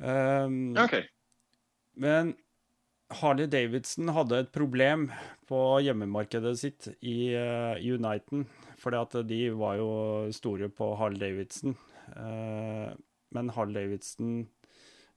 Um, 0.01 0.73
okay. 0.81 1.05
Men 1.93 2.33
Harley 3.21 3.45
Davidson 3.45 4.09
hadde 4.15 4.41
et 4.41 4.53
problem 4.55 5.11
på 5.49 5.61
hjemmemarkedet 5.85 6.55
sitt 6.59 6.87
i 7.05 7.35
uh, 7.37 7.77
Uniten. 7.77 8.47
At 8.93 9.15
de 9.25 9.49
var 9.57 9.79
jo 9.79 9.89
store 10.35 10.69
på 10.69 10.91
Harl 10.99 11.17
Davidson. 11.17 11.73
Eh, 12.13 12.91
men 13.33 13.49
Harl 13.55 13.73
Davidson 13.73 14.45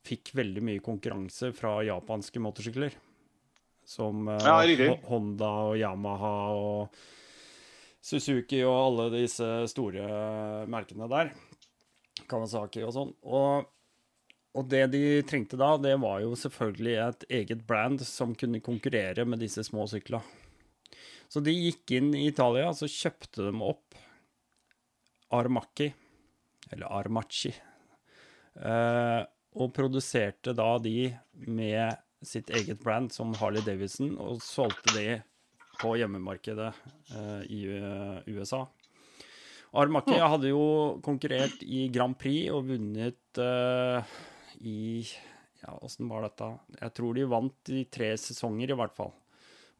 fikk 0.06 0.32
veldig 0.38 0.62
mye 0.64 0.80
konkurranse 0.80 1.52
fra 1.52 1.82
japanske 1.84 2.40
motorsykler. 2.40 2.96
Som 3.84 4.28
eh, 4.28 4.40
Ja, 4.46 4.96
Honda 5.10 5.52
og 5.68 5.78
Yamaha 5.80 6.34
og 6.56 7.00
Suzuki 8.00 8.62
og 8.64 8.78
alle 8.78 9.10
disse 9.18 9.46
store 9.68 10.64
merkene 10.70 11.10
der. 11.10 11.34
Kawasaki 12.28 12.82
og 12.86 12.94
sånn. 12.96 13.12
Og 13.28 13.68
og 14.58 14.66
det 14.66 14.88
de 14.90 15.20
trengte 15.28 15.58
da, 15.60 15.74
det 15.78 15.92
var 16.02 16.22
jo 16.24 16.32
selvfølgelig 16.34 16.94
et 16.98 17.24
eget 17.42 17.60
brand 17.68 18.00
som 18.02 18.32
kunne 18.34 18.58
konkurrere 18.64 19.22
med 19.28 19.38
disse 19.44 19.62
små 19.62 19.84
syklene. 19.86 20.24
Så 21.28 21.42
de 21.44 21.52
gikk 21.52 21.92
inn 21.98 22.12
i 22.16 22.26
Italia, 22.30 22.70
så 22.72 22.88
kjøpte 22.88 23.48
de 23.48 23.52
opp 23.64 23.98
Armacchi, 25.36 25.90
eller 26.72 26.88
Armacci, 26.88 27.52
eh, 28.56 29.22
og 29.58 29.72
produserte 29.76 30.54
da 30.56 30.70
de 30.80 31.10
med 31.44 31.98
sitt 32.24 32.50
eget 32.50 32.80
brand 32.80 33.12
som 33.12 33.34
Harley 33.38 33.62
Davidson, 33.64 34.14
og 34.16 34.40
solgte 34.42 34.94
de 34.96 35.06
på 35.78 35.94
hjemmemarkedet 36.00 36.72
eh, 37.14 37.42
i 37.54 37.60
eh, 37.76 38.34
USA. 38.34 38.64
Armacchi 39.78 40.16
hadde 40.16 40.50
jo 40.50 40.98
konkurrert 41.04 41.60
i 41.62 41.86
Grand 41.92 42.16
Prix 42.18 42.48
og 42.54 42.70
vunnet 42.72 43.42
eh, 43.42 44.18
i 44.64 44.80
Ja, 45.60 45.74
åssen 45.82 46.08
var 46.08 46.24
dette? 46.24 46.48
Jeg 46.80 46.94
tror 46.96 47.16
de 47.16 47.28
vant 47.28 47.72
i 47.74 47.84
tre 47.92 48.12
sesonger, 48.16 48.72
i 48.72 48.78
hvert 48.78 48.94
fall. 48.96 49.12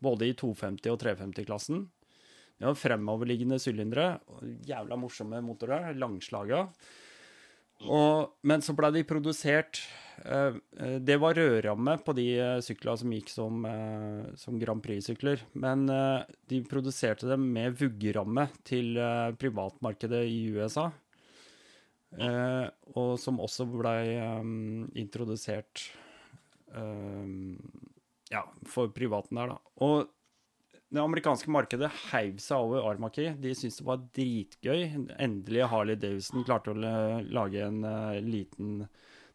Både 0.05 0.29
i 0.29 0.35
250- 0.39 0.93
og 0.93 1.01
350-klassen. 1.03 1.87
De 2.59 2.67
har 2.67 2.79
fremoverliggende 2.79 3.59
sylindere. 3.63 4.19
Jævla 4.67 4.99
morsomme 4.99 5.41
motorer. 5.47 5.93
Langslaga. 5.99 6.67
Og, 7.87 8.33
men 8.43 8.63
så 8.65 8.75
ble 8.75 8.91
de 8.91 9.05
produsert 9.07 9.79
eh, 10.25 10.57
eh, 10.83 10.97
Det 10.99 11.15
var 11.23 11.37
rødramme 11.39 11.95
på 12.03 12.15
de 12.19 12.27
sykla 12.65 12.97
som 12.99 13.13
gikk 13.15 13.31
som, 13.31 13.61
eh, 13.69 14.25
som 14.41 14.59
Grand 14.59 14.83
Prix-sykler. 14.83 15.45
Men 15.55 15.87
eh, 15.95 16.27
de 16.51 16.65
produserte 16.67 17.29
dem 17.31 17.47
med 17.55 17.79
vuggeramme 17.79 18.49
til 18.67 18.99
eh, 18.99 19.31
privatmarkedet 19.39 20.25
i 20.27 20.41
USA. 20.57 20.89
Eh, 22.19 22.67
og 22.99 23.15
som 23.23 23.39
også 23.45 23.69
blei 23.71 24.19
introdusert 24.99 25.87
ja, 28.33 28.45
for 28.69 28.93
privaten 28.95 29.39
der, 29.39 29.55
da. 29.55 29.75
Og 29.85 30.09
det 30.89 31.03
amerikanske 31.03 31.53
markedet 31.53 31.91
heiv 32.09 32.39
seg 32.41 32.65
over 32.65 32.87
Armaki. 32.89 33.29
De 33.37 33.53
syntes 33.57 33.81
det 33.83 33.87
var 33.89 34.05
dritgøy. 34.17 34.85
Endelig 35.21 35.67
Harley 35.69 35.99
Davidson 36.01 36.47
klarte 36.49 36.73
å 36.73 36.79
lage 37.29 37.67
en 37.67 37.83
uh, 37.85 38.17
liten 38.25 38.87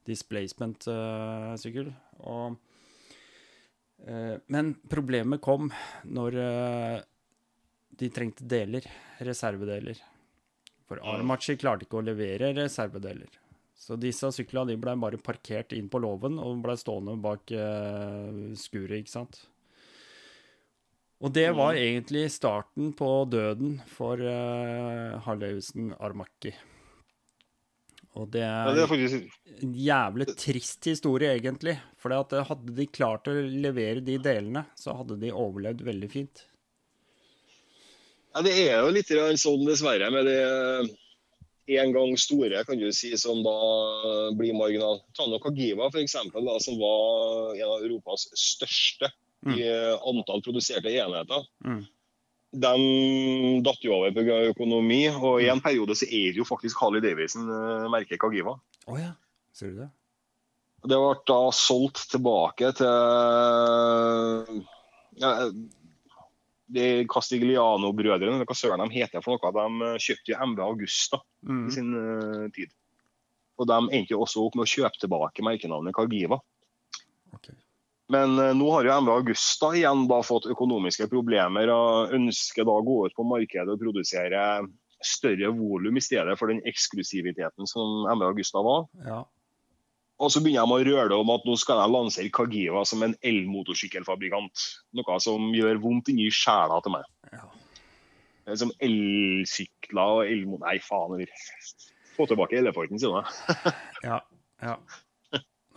displacement-sykkel. 0.09 1.91
og 2.25 2.57
uh, 4.07 4.35
men 4.49 4.73
problemet 4.89 5.41
kom 5.45 5.69
når 6.03 6.39
eh, 6.41 6.97
de 8.01 8.09
trengte 8.11 8.49
deler, 8.49 8.89
reservedeler. 9.23 10.01
For 10.89 10.99
Armachi 11.07 11.55
klarte 11.61 11.85
ikke 11.85 12.01
å 12.01 12.05
levere 12.09 12.51
reservedeler. 12.57 13.42
Så 13.73 13.97
disse 13.99 14.29
syklene 14.31 14.71
de 14.73 14.79
ble 14.79 14.93
bare 14.99 15.19
parkert 15.21 15.73
inn 15.75 15.89
på 15.91 16.01
låven 16.03 16.37
og 16.41 16.61
ble 16.63 16.75
stående 16.79 17.17
bak 17.23 17.51
uh, 17.57 18.53
skuret, 18.59 19.01
ikke 19.01 19.15
sant. 19.15 19.41
Og 21.23 21.31
det 21.35 21.49
var 21.55 21.79
egentlig 21.79 22.25
starten 22.33 22.91
på 22.99 23.09
døden 23.31 23.77
for 23.91 24.19
uh, 24.19 25.19
Harleyhusen 25.23 25.93
Armaki. 26.03 26.53
Og 28.13 28.27
det 28.29 28.43
er, 28.45 28.67
ja, 28.67 28.73
det 28.75 28.81
er 28.83 28.89
faktisk... 28.91 29.37
en 29.65 29.71
jævlig 29.73 30.27
trist 30.37 30.85
historie, 30.85 31.31
egentlig. 31.33 31.77
For 31.97 32.13
hadde 32.13 32.75
de 32.77 32.85
klart 32.91 33.29
å 33.31 33.33
levere 33.33 34.03
de 34.05 34.19
delene, 34.21 34.67
så 34.77 34.93
hadde 34.99 35.17
de 35.21 35.31
overlevd 35.33 35.81
veldig 35.87 36.09
fint. 36.11 36.43
Ja, 38.33 38.43
Det 38.45 38.53
er 38.67 38.83
jo 38.83 38.91
litt 38.93 39.09
sånn, 39.41 39.65
dessverre, 39.65 40.11
med 40.13 40.29
det 40.29 40.37
en 41.65 41.93
gang 41.95 42.17
store, 42.19 42.63
kan 42.67 42.79
du 42.79 42.89
si, 42.95 43.13
som 43.17 43.39
da 43.45 43.55
blir 44.35 44.55
marginal. 44.57 44.99
Tano 45.15 45.39
Kagiva, 45.39 45.89
eksempel, 46.01 46.47
som 46.63 46.79
var 46.79 47.55
en 47.55 47.69
av 47.69 47.85
Europas 47.85 48.27
største 48.35 49.09
mm. 49.45 49.55
i 49.55 49.67
antall 50.11 50.43
produserte 50.43 50.91
enheter. 50.91 51.47
Mm. 51.65 51.83
De 52.53 52.73
datt 53.65 53.81
jo 53.81 53.95
over 53.95 54.13
pga. 54.13 54.43
økonomi, 54.51 55.07
og 55.09 55.41
i 55.41 55.49
en 55.49 55.63
periode 55.63 55.95
så 55.97 56.05
er 56.05 56.33
det 56.33 56.41
jo 56.43 56.45
faktisk 56.47 56.83
Harley 56.83 57.01
Davidson 57.01 57.47
uh, 57.49 57.89
merket 57.89 58.21
Kagiva. 58.21 58.57
Oh, 58.85 58.99
ja. 58.99 59.15
Ser 59.55 59.73
du 59.73 59.83
det? 59.85 59.89
Det 60.83 60.99
ble 60.99 61.13
da 61.29 61.39
solgt 61.55 62.09
tilbake 62.11 62.73
til 62.75 62.91
ja, 65.21 65.29
de 66.73 66.85
Castigliano-brødrene, 67.11 68.43
hva 68.43 68.57
søren 68.57 68.83
de 68.85 68.95
heter 68.95 69.23
for 69.23 69.37
noe, 69.37 69.51
de 69.55 69.89
eh, 69.89 69.99
kjøpte 70.01 70.33
jo 70.33 70.47
MV 70.51 70.63
Augusta 70.65 71.19
mm. 71.45 71.65
i 71.67 71.75
sin 71.75 71.91
uh, 71.97 72.47
tid. 72.55 72.71
Og 73.61 73.69
de 73.69 73.77
endte 73.93 74.15
jo 74.15 74.23
også 74.23 74.45
opp 74.45 74.57
med 74.57 74.65
å 74.65 74.71
kjøpe 74.71 75.01
tilbake 75.01 75.45
merkenavnet 75.45 75.95
Cargiva. 75.95 76.39
Okay. 77.37 77.55
Men 78.13 78.37
uh, 78.39 78.51
nå 78.57 78.69
har 78.75 78.89
jo 78.89 78.95
MV 79.05 79.13
Augusta 79.17 79.73
igjen 79.77 80.07
da 80.09 80.21
fått 80.25 80.49
økonomiske 80.53 81.09
problemer 81.11 81.71
og 81.73 82.15
ønsker 82.17 82.67
da 82.67 82.79
å 82.79 82.85
gå 82.85 83.03
ut 83.07 83.17
på 83.17 83.27
markedet 83.27 83.69
og 83.75 83.81
produsere 83.81 84.41
større 85.03 85.49
volum 85.51 85.97
i 85.99 86.03
stedet 86.03 86.35
for 86.39 86.51
den 86.51 86.61
eksklusiviteten 86.69 87.67
som 87.69 88.05
MV 88.07 88.29
Augusta 88.31 88.63
var. 88.63 88.85
Ja. 89.03 89.23
Og 90.23 90.31
så 90.31 90.41
begynner 90.43 90.83
de 90.87 90.93
å 90.95 91.07
det 91.11 91.17
om 91.17 91.31
at 91.33 91.47
nå 91.47 91.55
skal 91.59 91.81
de 91.81 91.91
lansere 91.91 92.31
Kagiva 92.33 92.85
som 92.87 93.03
en 93.03 93.15
elmotorsykkelfabrikant. 93.27 94.67
Noe 94.95 95.17
som 95.23 95.49
gjør 95.55 95.81
vondt 95.83 96.13
inni 96.13 96.29
sjela 96.33 96.79
til 96.83 96.95
meg. 96.95 97.09
Ja. 97.33 97.47
Som 98.59 98.71
elsykler 98.83 100.19
og 100.19 100.27
elmo... 100.27 100.59
Nei, 100.63 100.77
faen 100.83 101.17
heller. 101.17 101.49
Få 102.13 102.27
tilbake 102.29 102.59
elefanten, 102.59 103.01
sier 103.01 103.19
jeg. 103.19 103.73
ja, 104.09 104.21
ja. 104.63 104.77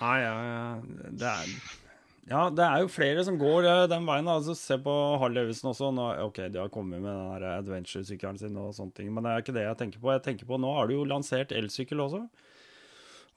Nei, 0.03 0.17
ja. 0.21 0.37
Det 1.17 1.29
er 1.33 1.53
ja, 2.27 2.49
det 2.51 2.65
er 2.65 2.81
jo 2.83 2.89
flere 2.91 3.23
som 3.23 3.37
går 3.39 3.69
eh, 3.71 3.85
den 3.91 4.07
veien. 4.07 4.27
altså 4.27 4.55
Se 4.59 4.75
på 4.83 4.93
Harley 5.23 5.45
Davidson 5.45 5.71
også. 5.71 5.93
Nå, 5.95 6.09
ok, 6.27 6.41
De 6.51 6.59
har 6.59 6.73
kommet 6.75 6.99
med 6.99 7.15
den 7.15 7.53
adventure-sykkelen 7.53 8.41
sin, 8.41 8.57
og 8.59 8.75
sånne 8.75 8.97
ting, 8.97 9.13
men 9.15 9.23
det 9.23 9.33
er 9.33 9.45
ikke 9.45 9.55
det 9.55 9.67
jeg 9.69 9.79
tenker 9.83 10.03
på. 10.03 10.11
Jeg 10.17 10.25
tenker 10.25 10.49
på 10.49 10.59
Nå 10.59 10.73
har 10.75 10.91
du 10.91 10.97
jo 10.97 11.07
lansert 11.07 11.55
elsykkel 11.55 12.03
også. 12.03 12.25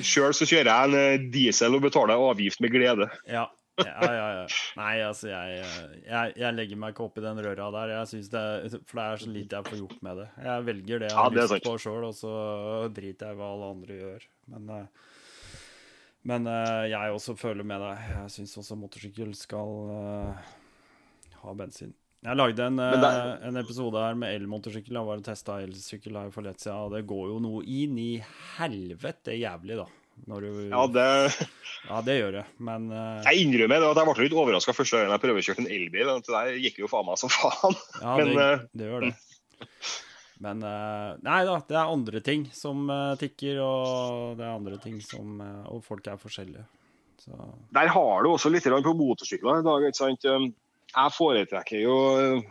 Sjøl 0.04 0.34
så 0.36 0.46
kjører 0.48 0.68
jeg 0.70 0.88
en 0.88 0.98
eh, 0.98 1.30
diesel 1.32 1.78
og 1.78 1.84
betaler 1.86 2.20
avgift 2.28 2.60
med 2.64 2.72
glede. 2.74 3.08
Ja, 3.28 3.46
ja, 3.84 3.98
ja. 4.02 4.26
ja. 4.40 4.46
Nei, 4.78 4.94
altså, 5.06 5.28
jeg, 5.30 5.60
jeg, 6.06 6.32
jeg, 6.38 6.54
legger 6.56 6.80
meg 6.80 6.94
ikke 6.94 7.06
opp 7.06 7.20
i 7.20 7.24
den 7.24 7.42
røra 7.44 7.68
der. 7.74 7.94
Jeg 7.96 8.10
synes 8.12 8.32
det, 8.32 8.44
for 8.88 9.00
det 9.00 9.04
er 9.04 9.22
så 9.22 9.30
lite 9.34 9.60
jeg 9.60 9.70
får 9.70 9.80
gjort 9.82 10.02
med 10.08 10.20
det. 10.22 10.26
Jeg 10.48 10.66
velger 10.70 11.04
det 11.04 11.12
jeg 11.12 11.18
har 11.18 11.38
ja, 11.38 11.44
lyst 11.44 11.68
på 11.68 11.76
sjøl, 11.84 12.08
og 12.08 12.16
så 12.18 12.34
driter 12.94 13.32
jeg 13.32 13.40
hva 13.40 13.52
alle 13.54 13.70
andre 13.76 14.00
gjør. 14.00 14.26
Men, 14.54 14.74
eh, 14.74 15.14
men 16.32 16.50
eh, 16.54 16.84
jeg 16.94 17.14
også 17.14 17.38
føler 17.38 17.68
med 17.68 17.84
deg. 17.86 18.10
Jeg 18.16 18.34
syns 18.36 18.58
også 18.62 18.78
motorsykkel 18.78 19.32
skal 19.38 19.74
uh, 19.94 20.52
ha 21.44 21.56
bensin. 21.58 21.94
Jeg 22.26 22.34
lagde 22.34 22.64
en, 22.66 22.80
der... 22.80 23.36
en 23.46 23.60
episode 23.60 24.00
her 24.02 24.16
med 24.18 24.34
elmotorsykkel. 24.40 24.96
Jeg 24.98 25.06
var 25.06 25.20
og 25.20 25.26
testa 25.26 25.60
elsykkel 25.62 26.18
her 26.18 26.32
for 26.34 26.46
lett 26.46 26.58
siden. 26.62 26.88
Og 26.88 26.96
det 26.96 27.06
går 27.06 27.28
jo 27.30 27.38
noe 27.44 27.62
inn 27.62 27.94
i 28.02 28.10
helvete 28.58 29.36
jævlig, 29.38 29.78
da. 29.78 29.86
Du... 30.26 30.48
Ja, 30.66 30.82
det... 30.90 31.06
ja, 31.88 32.00
det 32.02 32.16
gjør 32.18 32.32
det, 32.40 32.44
men 32.58 32.88
uh... 32.90 33.20
Jeg 33.22 33.44
innrømmer 33.44 33.86
at 33.86 34.00
jeg 34.00 34.08
ble 34.08 34.24
litt 34.26 34.34
overraska 34.34 34.74
første 34.74 34.98
gang 34.98 35.12
jeg 35.14 35.22
prøvekjørte 35.22 35.62
en 35.62 35.70
elbil. 35.70 36.10
Det 36.10 36.34
der 36.34 36.58
gikk 36.58 36.80
jo 36.82 36.90
faen 36.90 37.06
meg 37.06 37.20
som 37.20 37.30
faen. 37.32 37.78
Ja, 38.02 38.16
men, 38.18 38.32
det, 38.34 38.48
uh... 38.48 38.64
det, 38.72 38.88
gjør 38.90 39.06
det. 39.06 39.12
Men 40.42 40.64
uh... 40.66 41.14
Nei 41.22 41.38
da, 41.46 41.54
det 41.70 41.78
er 41.78 41.94
andre 41.94 42.22
ting 42.26 42.48
som 42.54 42.90
tikker, 43.22 43.62
og 43.62 44.40
det 44.40 44.46
er 44.46 44.56
andre 44.56 44.80
ting 44.82 44.98
som 45.06 45.38
Og 45.70 45.84
folk 45.86 46.10
er 46.10 46.18
forskjellige. 46.20 46.66
Så... 47.22 47.34
Der 47.78 47.90
har 47.94 48.26
du 48.26 48.32
også 48.32 48.50
litt 48.50 48.66
på 48.66 48.98
motorsykler 48.98 49.62
i 49.62 49.66
dag. 49.66 49.86
ikke 49.86 50.02
sant? 50.02 50.28
Jeg 50.94 51.14
foretrekker 51.14 51.82
jo 51.82 51.96
eh, 52.18 52.46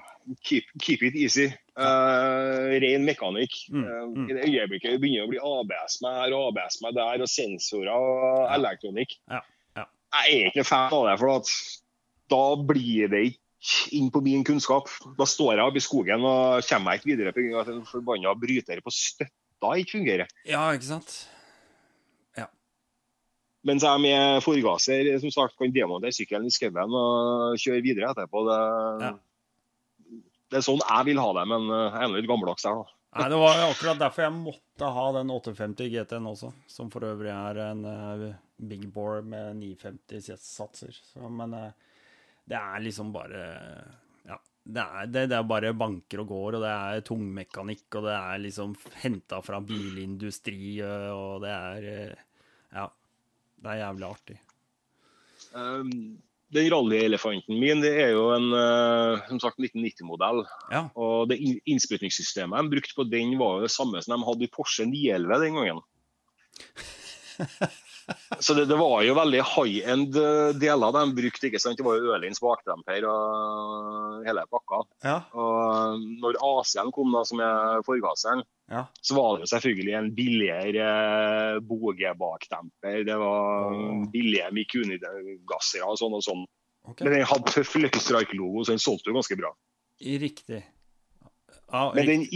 keep, 0.46 0.70
keep 0.82 1.04
it 1.08 1.16
easy. 1.16 1.48
Uh, 1.78 2.74
ren 2.82 3.06
mekanikk. 3.06 3.54
Mm, 3.70 3.84
eh, 3.84 4.06
mm. 4.14 4.28
I 4.28 4.38
det 4.38 4.46
øyeblikket 4.50 4.96
vi 4.96 5.02
begynner 5.04 5.28
å 5.28 5.32
bli 5.32 5.42
ABS 5.42 6.00
med 6.06 6.20
her 6.22 6.38
og 6.38 6.52
ABS 6.52 6.80
med 6.86 6.98
der, 6.98 7.24
og 7.24 7.32
sensorer 7.32 7.92
og 7.94 8.48
elektronikk 8.56 9.18
ja. 9.30 9.44
Ja. 9.78 9.86
Jeg 10.18 10.40
er 10.40 10.52
ikke 10.52 10.66
fan 10.68 10.94
av 10.94 11.06
det, 11.12 11.18
for 11.22 11.52
da 12.34 12.46
blir 12.74 13.12
det 13.14 13.24
ikke 13.28 13.98
inn 13.98 14.10
på 14.14 14.22
min 14.26 14.46
kunnskap. 14.48 14.90
Da 15.18 15.26
står 15.30 15.56
jeg 15.56 15.70
oppe 15.70 15.82
i 15.82 15.86
skogen 15.86 16.26
og 16.26 16.66
kommer 16.68 16.92
meg 16.92 17.02
ikke 17.02 17.14
videre 17.14 17.34
pga. 17.36 17.64
at 17.64 17.74
en 17.74 17.86
forbanna 17.88 18.34
bryter 18.38 18.82
på 18.84 18.94
støtta 18.94 19.74
ikke 19.82 20.00
fungerer. 20.00 20.38
Ja, 20.50 20.70
ikke 20.74 20.90
sant? 20.92 21.18
Mens 23.68 23.84
jeg 23.84 24.04
med 24.04 24.44
forgasser 24.46 25.10
som 25.20 25.34
sagt 25.34 25.58
kan 25.60 25.74
demontere 25.76 26.16
sykkelen 26.16 26.48
i 26.48 26.54
skauen 26.54 26.94
og 26.96 27.58
kjøre 27.60 27.84
videre 27.84 28.14
etterpå. 28.14 28.44
Det, 28.48 28.60
ja. 29.04 29.14
det, 30.52 30.60
er 30.62 30.68
sånn 30.68 30.84
jeg 30.84 31.10
vil 31.10 31.20
ha 31.20 31.34
det, 31.40 31.48
men 31.52 31.68
jeg 31.74 32.06
er 32.06 32.14
litt 32.16 32.30
gammeldags 32.30 32.68
der, 32.68 32.80
da. 32.84 32.98
Nei, 33.18 33.30
Det 33.30 33.38
var 33.42 33.62
akkurat 33.66 34.00
derfor 34.00 34.26
jeg 34.28 34.36
måtte 34.36 34.90
ha 34.94 35.06
den 35.16 35.32
850 35.34 35.90
GT-en 35.94 36.28
også, 36.30 36.52
som 36.70 36.90
for 36.94 37.08
øvrig 37.08 37.32
er 37.34 37.62
en 37.70 37.86
uh, 37.88 38.26
big 38.58 38.84
bore 38.94 39.24
med 39.26 39.58
950 39.62 40.28
satser. 40.44 41.00
Så, 41.12 41.24
men 41.32 41.56
uh, 41.56 42.04
det 42.48 42.60
er 42.60 42.84
liksom 42.86 43.14
bare 43.16 43.48
Ja. 44.28 44.38
Det 44.68 44.84
er, 44.84 45.08
det, 45.08 45.26
det 45.32 45.38
er, 45.38 45.48
bare 45.48 45.74
banker 45.74 46.22
og 46.22 46.30
går, 46.30 46.58
og 46.58 46.66
det 46.66 46.76
er 46.76 47.04
tungmekanikk, 47.08 47.88
og 47.96 48.08
det 48.10 48.16
er 48.18 48.42
liksom 48.44 48.76
henta 49.02 49.40
fra 49.42 49.62
bilindustri, 49.64 50.78
og 50.84 51.46
det 51.46 51.58
er 51.58 51.92
uh, 52.12 52.24
Ja. 52.76 52.88
Det 53.58 53.74
er 53.74 53.82
jævlig 53.82 54.08
artig. 54.08 54.38
Um, 55.58 56.18
den 56.54 56.70
rallyelefanten 56.72 57.60
min 57.60 57.82
det 57.84 57.92
er 58.00 58.14
jo 58.14 58.30
en 58.36 58.48
uh, 58.54 59.24
som 59.28 59.42
sagt 59.44 59.60
1990-modell. 59.60 60.44
Ja. 60.72 60.86
Og 60.96 61.28
det 61.32 61.40
innsprøytningssystemet 61.66 62.64
de 62.64 62.76
brukte 62.76 62.96
på 62.98 63.08
den, 63.10 63.36
var 63.40 63.58
jo 63.58 63.68
det 63.68 63.74
samme 63.74 64.02
som 64.04 64.16
de 64.16 64.30
hadde 64.30 64.48
i 64.48 64.54
Porsche 64.54 64.88
911 64.88 65.44
den 65.44 65.60
gangen. 65.60 65.84
Så 68.40 68.54
det, 68.54 68.66
det, 68.66 68.76
var 68.80 69.02
jo 69.04 69.16
veldig 69.18 69.42
high 69.44 69.90
end 69.92 70.16
eh, 70.20 70.52
deler 70.56 70.94
de 70.96 71.04
brukte. 71.18 71.50
ikke 71.50 71.60
sant? 71.60 71.80
Det 71.80 71.86
var 71.86 71.98
jo 72.00 72.14
Ølins 72.16 72.40
bakdemper 72.44 73.08
og 73.10 74.28
hele 74.28 74.46
pakka. 74.52 74.82
Ja. 75.04 75.18
Og 75.36 76.06
når 76.22 76.40
AC-en 76.50 76.94
kom, 76.96 77.12
da, 77.16 77.26
som 77.28 77.42
er 77.44 77.84
forgasseren, 77.88 78.46
ja. 78.72 78.86
så 79.02 79.18
var 79.18 79.36
det 79.36 79.46
jo 79.46 79.52
selvfølgelig 79.54 79.98
en 80.00 80.10
billigere 80.16 80.88
eh, 80.88 81.60
Boge-bakdemper. 81.68 83.04
Det 83.08 83.20
var 83.20 83.76
oh. 83.76 84.08
billige 84.14 84.50
Mikuni-gassere 84.56 85.92
og 85.92 86.00
sånn 86.00 86.18
og 86.18 86.26
sånn. 86.26 86.48
Okay. 86.88 87.04
Men 87.04 87.20
den 87.20 87.28
hadde 87.28 87.52
tøff 87.58 87.76
Lucky 87.76 88.04
Strike-logo, 88.04 88.64
så 88.64 88.76
den 88.76 88.84
solgte 88.84 89.12
jo 89.12 89.20
ganske 89.20 89.40
bra. 89.40 89.52
Riktig. 90.00 90.64
Ah, 91.68 91.92
Men 91.96 92.06
den, 92.08 92.28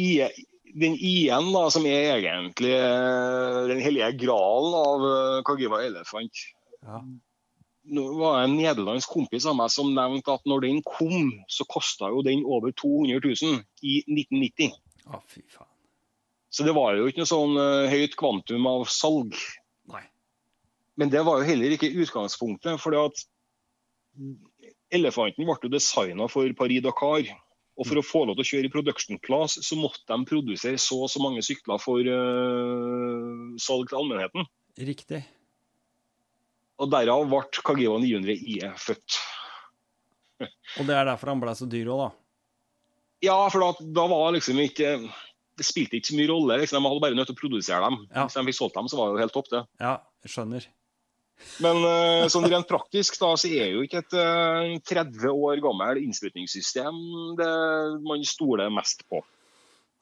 den 0.74 0.96
I-en, 0.96 1.50
da, 1.54 1.66
som 1.74 1.86
er 1.90 2.16
egentlig 2.18 2.72
eh, 2.76 3.60
den 3.72 3.82
hellige 3.84 4.12
gralen 4.24 4.78
av 4.78 5.04
uh, 5.06 5.42
Kagiva 5.48 5.82
Elefant 5.86 6.46
ja. 6.82 7.02
Nå 7.92 8.04
var 8.20 8.44
en 8.44 8.54
nederlandsk 8.56 9.10
kompis 9.10 9.48
av 9.50 9.58
meg 9.58 9.72
som 9.74 9.90
nevnte 9.96 10.36
at 10.36 10.46
når 10.48 10.68
den 10.68 10.80
kom, 10.86 11.32
så 11.50 11.66
kosta 11.70 12.12
jo 12.14 12.22
den 12.26 12.44
over 12.46 12.72
200 12.78 13.18
000 13.26 13.58
i 13.82 13.96
1990. 14.06 14.76
Å, 15.10 15.20
fy 15.26 15.42
faen. 15.50 15.68
Så 16.54 16.68
det 16.68 16.76
var 16.78 16.94
jo 16.96 17.08
ikke 17.10 17.24
noe 17.24 17.32
sånn 17.32 17.58
uh, 17.58 17.90
høyt 17.90 18.14
kvantum 18.20 18.68
av 18.70 18.86
salg. 18.92 19.34
Nei. 19.90 20.04
Men 21.02 21.12
det 21.12 21.26
var 21.26 21.42
jo 21.42 21.50
heller 21.50 21.74
ikke 21.74 21.90
utgangspunktet. 22.06 22.78
fordi 22.84 23.02
at 23.02 23.26
Elefanten 24.92 25.48
ble 25.48 25.72
designa 25.72 26.28
for 26.30 26.54
Paris-Dakar. 26.58 27.32
Og 27.80 27.88
For 27.88 28.02
å 28.02 28.04
få 28.06 28.24
lov 28.28 28.36
til 28.38 28.44
å 28.44 28.50
kjøre 28.50 28.68
i 28.68 28.72
production 28.74 29.20
class, 29.24 29.56
så 29.64 29.78
måtte 29.80 30.04
de 30.12 30.28
produsere 30.28 30.80
så 30.82 31.00
og 31.06 31.12
så 31.12 31.22
mange 31.24 31.44
sykler 31.46 31.80
for 31.82 32.04
uh, 32.04 33.54
salg 33.62 33.88
til 33.90 34.02
allmennheten. 34.02 34.48
Riktig. 34.92 35.22
Og 36.82 36.90
Derav 36.92 37.24
ble 37.30 37.42
Kagiva 37.62 38.00
900 38.02 38.36
IE 38.52 38.72
født. 38.82 39.20
og 40.42 40.90
det 40.90 40.98
er 40.98 41.08
derfor 41.08 41.32
han 41.32 41.42
ble 41.44 41.56
så 41.58 41.70
dyr 41.70 41.92
òg, 41.94 42.04
da? 42.04 42.10
Ja, 43.22 43.38
for 43.54 43.64
da, 43.64 43.88
da 43.94 44.08
var 44.10 44.32
liksom 44.34 44.58
ikke 44.64 44.96
Det 45.60 45.66
spilte 45.68 46.00
ikke 46.00 46.10
så 46.10 46.16
mye 46.18 46.30
rolle. 46.32 46.56
Liksom. 46.64 46.82
De 46.82 46.90
hadde 46.90 47.04
bare 47.04 47.18
nødt 47.20 47.30
til 47.30 47.38
å 47.38 47.42
produsere 47.42 47.82
dem. 47.86 48.00
Ja. 48.10 48.26
Hvis 48.26 48.38
de 48.38 48.46
fikk 48.50 48.58
solgt 48.58 48.78
dem, 48.80 48.88
så 48.90 48.98
var 48.98 49.10
det 49.10 49.20
jo 49.20 49.26
helt 49.28 49.36
topp, 49.36 49.50
det. 49.52 49.66
Ja, 49.84 49.98
jeg 50.26 50.34
skjønner. 50.34 50.66
Men 51.62 51.84
uh, 51.86 52.30
sånn 52.32 52.48
rent 52.50 52.70
praktisk 52.70 53.18
da, 53.22 53.34
så 53.38 53.50
er 53.52 53.76
jo 53.76 53.84
ikke 53.86 54.02
et 54.02 54.16
uh, 54.18 54.78
30 54.90 55.30
år 55.30 55.62
gammelt 55.64 56.02
innsprøytningssystem 56.02 56.98
det 57.38 57.52
man 58.06 58.26
stoler 58.28 58.72
mest 58.74 59.06
på. 59.12 59.22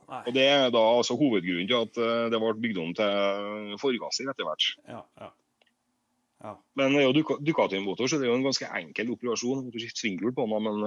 Nei. 0.09 0.21
Og 0.23 0.31
Det 0.37 0.45
er 0.45 0.71
da 0.73 0.83
altså 0.95 1.17
hovedgrunnen 1.19 1.67
til 1.69 1.83
at 1.83 1.99
uh, 1.99 2.29
det 2.31 2.39
ble 2.41 2.55
bygd 2.63 2.81
om 2.83 2.95
til 2.97 3.75
forgasser 3.81 4.31
etter 4.31 4.47
hvert. 4.47 4.71
Ja, 4.87 5.03
ja. 5.21 5.29
Ja. 6.39 6.53
Men 6.79 6.93
det 6.95 7.01
er 7.03 7.09
jo 7.09 7.35
Ducati-motor, 7.43 8.07
så 8.07 8.15
det 8.15 8.29
er 8.29 8.31
jo 8.31 8.37
en 8.39 8.45
ganske 8.45 8.67
enkel 8.79 9.09
operasjon. 9.11 9.65
Du 9.73 9.75
skifter 9.75 10.05
svinghjul 10.05 10.31
på 10.37 10.45
den, 10.47 10.63
men 10.63 10.77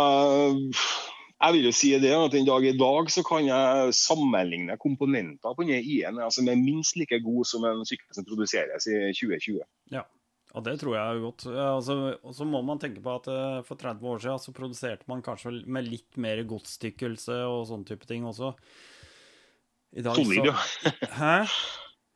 jeg 1.43 1.55
vil 1.55 1.65
jo 1.67 1.73
si 1.75 1.89
det 1.99 2.13
at 2.15 2.35
en 2.37 2.47
dag 2.47 2.65
i 2.69 2.75
dag 2.77 3.09
så 3.11 3.23
kan 3.27 3.47
jeg 3.47 3.95
sammenligne 3.97 4.77
komponenter 4.81 5.55
på 5.55 5.65
denne 5.65 5.81
I-en 5.81 6.15
som 6.15 6.27
altså 6.27 6.45
er 6.45 6.61
minst 6.61 6.99
like 6.99 7.19
god 7.25 7.49
som 7.49 7.65
en 7.67 7.83
sykkel 7.87 8.15
som 8.15 8.27
produseres 8.27 8.87
i 8.87 8.99
2020. 9.17 9.59
Ja. 9.91 10.05
Ja, 10.53 10.61
det 10.61 10.75
tror 10.83 10.93
jeg 10.93 11.01
er 11.01 11.21
godt. 11.23 11.45
Altså, 11.49 11.95
og 12.21 12.33
så 12.37 12.45
må 12.45 12.61
man 12.65 12.81
tenke 12.81 13.01
på 13.01 13.15
at 13.17 13.29
uh, 13.31 13.61
for 13.65 13.79
30 13.79 14.09
år 14.11 14.19
siden 14.21 14.41
så 14.41 14.53
produserte 14.53 15.09
man 15.09 15.23
kanskje 15.25 15.55
med 15.65 15.87
litt 15.89 16.19
mer 16.21 16.43
godstykkelse 16.45 17.39
og 17.49 17.63
sånne 17.71 17.89
type 17.89 18.05
ting 18.09 18.27
også. 18.29 18.53
Dag, 19.93 20.17
solid, 20.17 20.49
ja. 20.49 20.53
Hæ? 21.17 21.33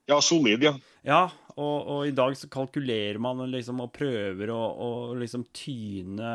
Ja, 0.07 0.21
solid, 0.21 0.63
ja. 0.63 0.71
Ja, 1.07 1.19
og, 1.55 1.75
og, 1.87 1.99
i 2.07 2.13
dag 2.15 2.33
så 2.37 2.49
kalkulerer 2.51 3.17
man 3.21 3.41
liksom 3.51 3.81
og 3.83 3.91
prøver 3.95 4.51
å, 4.53 4.61
og 4.85 5.17
liksom 5.21 5.45
tyne 5.55 6.31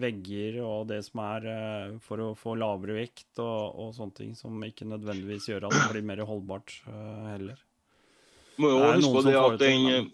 vegger 0.00 0.60
og 0.64 0.88
det 0.90 1.02
som 1.06 1.22
er 1.26 1.46
uh, 1.46 1.96
for 2.02 2.22
å 2.24 2.32
få 2.38 2.56
lavere 2.58 2.96
vekt 3.02 3.42
og, 3.44 3.76
og, 3.76 3.94
sånne 3.96 4.16
ting, 4.16 4.34
som 4.38 4.56
ikke 4.64 4.88
nødvendigvis 4.88 5.50
gjør 5.52 5.68
at 5.68 5.76
det 5.76 5.88
blir 5.92 6.06
mer 6.08 6.24
holdbart 6.28 6.78
uh, 6.88 7.32
heller. 7.34 7.60
Må 8.56 8.72
jo 8.72 8.84
huske 8.86 9.12
på 9.18 9.26
det 9.26 9.36
at 9.36 9.58
den 9.60 10.12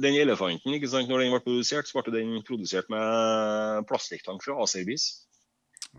den 0.00 0.16
elefanten, 0.18 0.74
ikke 0.76 0.90
sant, 0.90 1.10
når 1.10 1.24
den 1.24 1.34
ble 1.34 1.42
produsert, 1.44 1.88
så 1.88 2.00
ble 2.00 2.14
den 2.14 2.34
produsert 2.46 2.90
med 2.92 3.86
plastikktank 3.90 4.42
fra 4.44 4.56
Aserbis. 4.64 5.10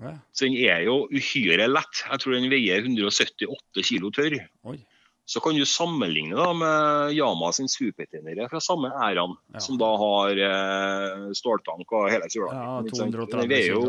Ja. 0.02 0.18
Så 0.36 0.48
den 0.48 0.58
er 0.60 0.84
jo 0.84 1.06
uhyre 1.14 1.70
lett. 1.70 2.04
Jeg 2.04 2.22
tror 2.22 2.36
den 2.36 2.50
veier 2.52 2.84
178 2.84 3.86
kilo 3.88 4.12
tørr. 4.16 4.38
Oi. 4.68 4.78
Så 5.26 5.41
kan 5.41 5.58
du 5.58 5.66
sammenligne 5.66 6.38
da 6.38 6.52
med 6.54 7.16
Yama 7.18 7.50
sin 7.56 7.70
supertenere 7.72 8.46
fra 8.52 8.60
samme 8.62 8.91
æraen, 8.93 9.34
ja. 9.56 9.62
som 9.64 9.80
da 9.82 9.88
har 9.98 10.41
eh, 10.50 11.24
ståltank 11.34 11.96
og 11.98 12.12
hele 12.14 12.30
sula. 12.30 12.52
Ja, 12.54 12.76
230 12.91 13.48
den 13.50 13.64
jo 13.72 13.82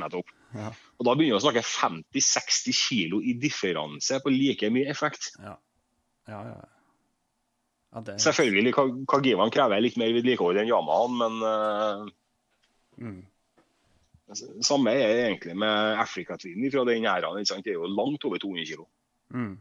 nettopp. 0.00 0.32
Ja. 0.54 0.72
Og 0.98 1.06
da 1.06 1.14
begynner 1.14 1.36
vi 1.36 1.38
å 1.38 1.44
snakke 1.44 1.62
50-60 1.66 2.74
kilo 2.80 3.20
i 3.22 3.36
differanse 3.38 4.18
på 4.24 4.32
like 4.34 4.70
mye 4.74 4.90
effekt. 4.90 5.30
Ja, 5.38 5.54
ja, 6.30 6.40
ja. 6.50 6.60
Ja, 7.94 8.02
det... 8.02 8.16
Selvfølgelig, 8.22 8.74
Kagivaen 9.06 9.52
krever 9.54 9.82
litt 9.82 9.98
mer 10.00 10.10
vedlikehold 10.16 10.58
enn 10.58 10.70
Yamahaen, 10.70 11.14
men 11.20 11.38
uh, 11.46 12.08
mm. 12.98 13.22
Samme 14.64 14.90
er 14.98 15.28
egentlig 15.28 15.54
med 15.60 16.00
Africa-tvilen 16.02 16.72
fra 16.72 16.82
den 16.88 17.06
æraen. 17.06 17.44
Det 17.44 17.70
er 17.70 17.76
jo 17.76 17.90
langt 17.92 18.24
over 18.26 18.40
200 18.42 18.66
kg. 18.66 18.86
Mm. 19.36 19.58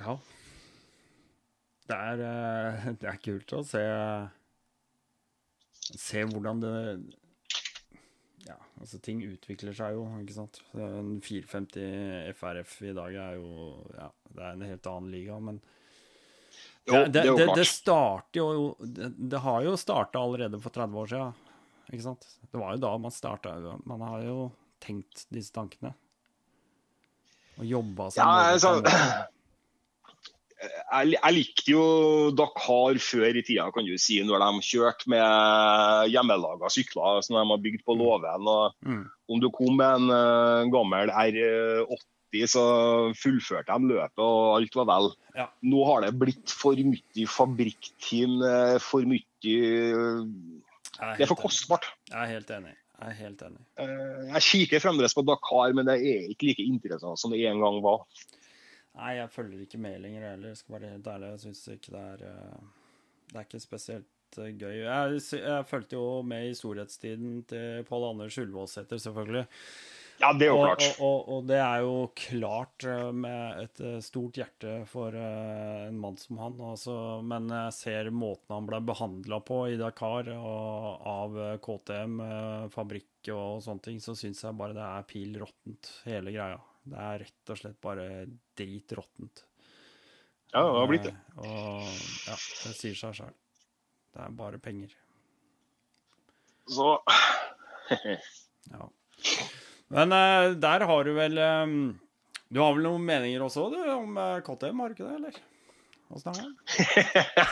Ja. 0.00 0.16
Det 1.84 1.98
er, 1.98 2.22
eh, 2.24 2.88
det 3.00 3.10
er 3.10 3.20
kult 3.22 3.54
å 3.54 3.60
se 3.68 3.84
Se 5.84 6.22
hvordan 6.24 6.62
det 6.62 6.76
ja, 8.44 8.56
altså 8.80 8.98
ting 9.00 9.22
utvikler 9.24 9.76
seg 9.76 9.94
jo, 9.96 10.04
ikke 10.20 10.36
sant. 10.36 10.60
En 10.76 11.16
450 11.24 12.34
FRF 12.36 12.74
i 12.90 12.96
dag 12.96 13.16
er 13.28 13.38
jo 13.38 13.72
Ja, 13.96 14.10
det 14.34 14.42
er 14.42 14.58
en 14.58 14.66
helt 14.68 14.90
annen 14.90 15.14
liga, 15.14 15.38
men 15.40 15.62
jo, 16.84 16.92
det, 16.92 17.06
det, 17.14 17.22
det, 17.38 17.46
det, 17.56 17.64
starter 17.64 18.42
jo 18.42 18.74
det, 18.78 19.08
det, 19.16 19.38
har 19.40 19.62
jo 19.64 19.72
starta 19.80 20.20
allerede 20.20 20.60
for 20.60 20.74
30 20.74 20.98
år 21.00 21.12
siden, 21.14 21.38
ikke 21.88 22.04
sant. 22.04 22.26
Det 22.44 22.60
var 22.60 22.74
jo 22.76 22.82
da 22.82 22.90
man 23.00 23.14
starta. 23.14 23.54
Man 23.88 24.04
har 24.04 24.26
jo 24.26 24.36
tenkt 24.84 25.24
disse 25.32 25.54
tankene. 25.54 25.94
Og 27.54 27.64
jobba 27.70 28.10
seg 28.12 28.20
ja, 28.20 28.52
altså, 28.52 28.74
jeg, 30.64 31.14
jeg, 31.14 31.34
likte 31.36 31.72
jo 31.72 31.84
Dakar 32.36 32.98
før 33.02 33.38
i 33.38 33.42
tida, 33.44 33.66
kan 33.74 33.86
du 33.86 33.94
si, 34.00 34.20
når 34.26 34.42
de 34.42 34.64
kjørte 34.66 35.10
med 35.12 36.10
hjemmelaga 36.12 36.70
sykler 36.72 37.22
som 37.24 37.38
de 37.38 37.44
har 37.50 37.62
bygd 37.64 37.84
på 37.86 37.96
låven. 37.98 38.50
Mm. 38.84 39.04
Om 39.30 39.42
du 39.42 39.48
kom 39.54 39.78
med 39.80 40.02
en 40.02 40.12
uh, 40.12 40.68
gammel 40.72 41.12
R80, 41.12 42.44
så 42.50 42.64
fullførte 43.18 43.70
de 43.72 43.92
løpet, 43.94 44.22
og 44.22 44.56
alt 44.58 44.78
var 44.80 44.88
vel. 44.90 45.10
Ja. 45.38 45.48
Nå 45.66 45.82
har 45.88 46.04
det 46.04 46.14
blitt 46.18 46.54
for 46.54 46.78
mye 46.78 47.26
fabrikkteam, 47.30 48.40
for 48.82 49.06
mye 49.06 49.22
Det 49.44 51.22
er 51.22 51.30
for 51.30 51.38
kostbart. 51.38 51.92
Jeg 52.10 52.20
er 52.20 52.32
helt 52.36 52.50
enig. 52.54 52.74
Jeg 52.94 53.10
er 53.10 53.18
helt 53.18 53.42
enig. 53.42 53.60
Uh, 53.78 54.30
jeg 54.36 54.46
kikker 54.48 54.82
fremdeles 54.82 55.14
på 55.16 55.26
Dakar, 55.26 55.74
men 55.76 55.86
det 55.88 55.98
er 55.98 56.30
ikke 56.30 56.52
like 56.52 56.66
interessant 56.66 57.20
som 57.20 57.34
det 57.34 57.42
en 57.46 57.62
gang 57.62 57.82
var. 57.84 58.06
Nei, 58.94 59.16
jeg 59.18 59.30
følger 59.34 59.64
ikke 59.64 59.80
med 59.82 59.98
lenger 60.04 60.28
heller, 60.30 60.52
jeg 60.52 60.60
skal 60.60 60.76
være 60.76 60.92
helt 60.94 61.08
ærlig. 61.10 61.32
Jeg 61.32 61.44
syns 61.48 61.64
ikke 61.74 61.94
det 61.96 62.02
er 62.02 62.20
Det 63.30 63.40
er 63.40 63.48
ikke 63.48 63.64
spesielt 63.64 64.38
gøy. 64.38 64.78
Jeg, 64.84 65.18
jeg 65.40 65.66
fulgte 65.66 65.98
jo 65.98 66.22
med 66.26 66.50
i 66.50 66.54
storhetstiden 66.58 67.42
til 67.50 67.84
Pål 67.88 68.08
Anders 68.12 68.38
Ullevålsæter, 68.38 68.98
selvfølgelig. 68.98 69.44
Ja, 70.22 70.30
det 70.38 70.46
er 70.46 70.52
jo 70.52 70.58
klart. 70.62 70.84
Og, 71.00 71.06
og, 71.06 71.30
og, 71.34 71.46
det 71.48 71.56
er 71.58 71.80
jo 71.82 71.94
klart 72.14 72.86
med 73.18 73.64
et 73.64 73.80
stort 74.06 74.38
hjerte 74.38 74.76
for 74.86 75.16
en 75.18 75.98
mann 75.98 76.18
som 76.20 76.38
han. 76.38 76.60
Altså, 76.62 76.94
men 77.26 77.50
jeg 77.50 77.74
ser 77.74 78.12
måten 78.14 78.54
han 78.54 78.68
ble 78.68 78.78
behandla 78.86 79.40
på 79.42 79.64
i 79.72 79.80
Dakar 79.80 80.30
og 80.36 81.08
av 81.14 81.40
KTM, 81.64 82.22
fabrikk 82.74 83.32
og 83.34 83.58
sånne 83.64 83.88
ting, 83.88 83.98
så 84.04 84.14
syns 84.18 84.44
jeg 84.46 84.58
bare 84.58 84.76
det 84.76 84.86
er 84.86 85.10
pil 85.10 85.34
råttent, 85.42 85.90
hele 86.06 86.34
greia. 86.36 86.62
Det 86.84 87.00
er 87.00 87.22
rett 87.24 87.52
og 87.52 87.58
slett 87.58 87.78
bare 87.84 88.06
dritråttent. 88.58 89.44
Ja, 90.52 90.60
det 90.62 90.74
har 90.78 90.90
blitt 90.90 91.06
det. 91.08 91.14
Eh, 91.14 91.46
og 91.48 91.86
ja, 92.28 92.36
det 92.36 92.74
sier 92.78 92.98
seg 92.98 93.16
sjøl. 93.18 93.32
Det 94.14 94.22
er 94.22 94.36
bare 94.38 94.60
penger. 94.62 94.92
Så 96.70 96.92
Ja. 98.72 98.86
Men 99.92 100.14
eh, 100.16 100.52
der 100.60 100.84
har 100.88 101.04
du 101.04 101.10
vel 101.16 101.36
eh, 101.36 101.74
Du 102.48 102.60
har 102.62 102.76
vel 102.76 102.86
noen 102.86 103.04
meninger 103.04 103.42
også 103.44 103.66
du, 103.74 103.80
om 103.92 104.16
KTM, 104.46 104.80
har 104.80 104.92
du 104.92 104.96
ikke 104.96 105.08
det, 105.08 105.18
eller? 105.18 105.40
Åssen 106.14 106.32
er 106.32 106.38
det? 107.34 107.48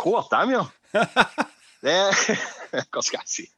KTM, 0.00 0.54
ja. 0.54 0.64
Det 1.82 1.96
Hva 2.92 3.02
skal 3.04 3.20
jeg 3.24 3.32
si? 3.32 3.48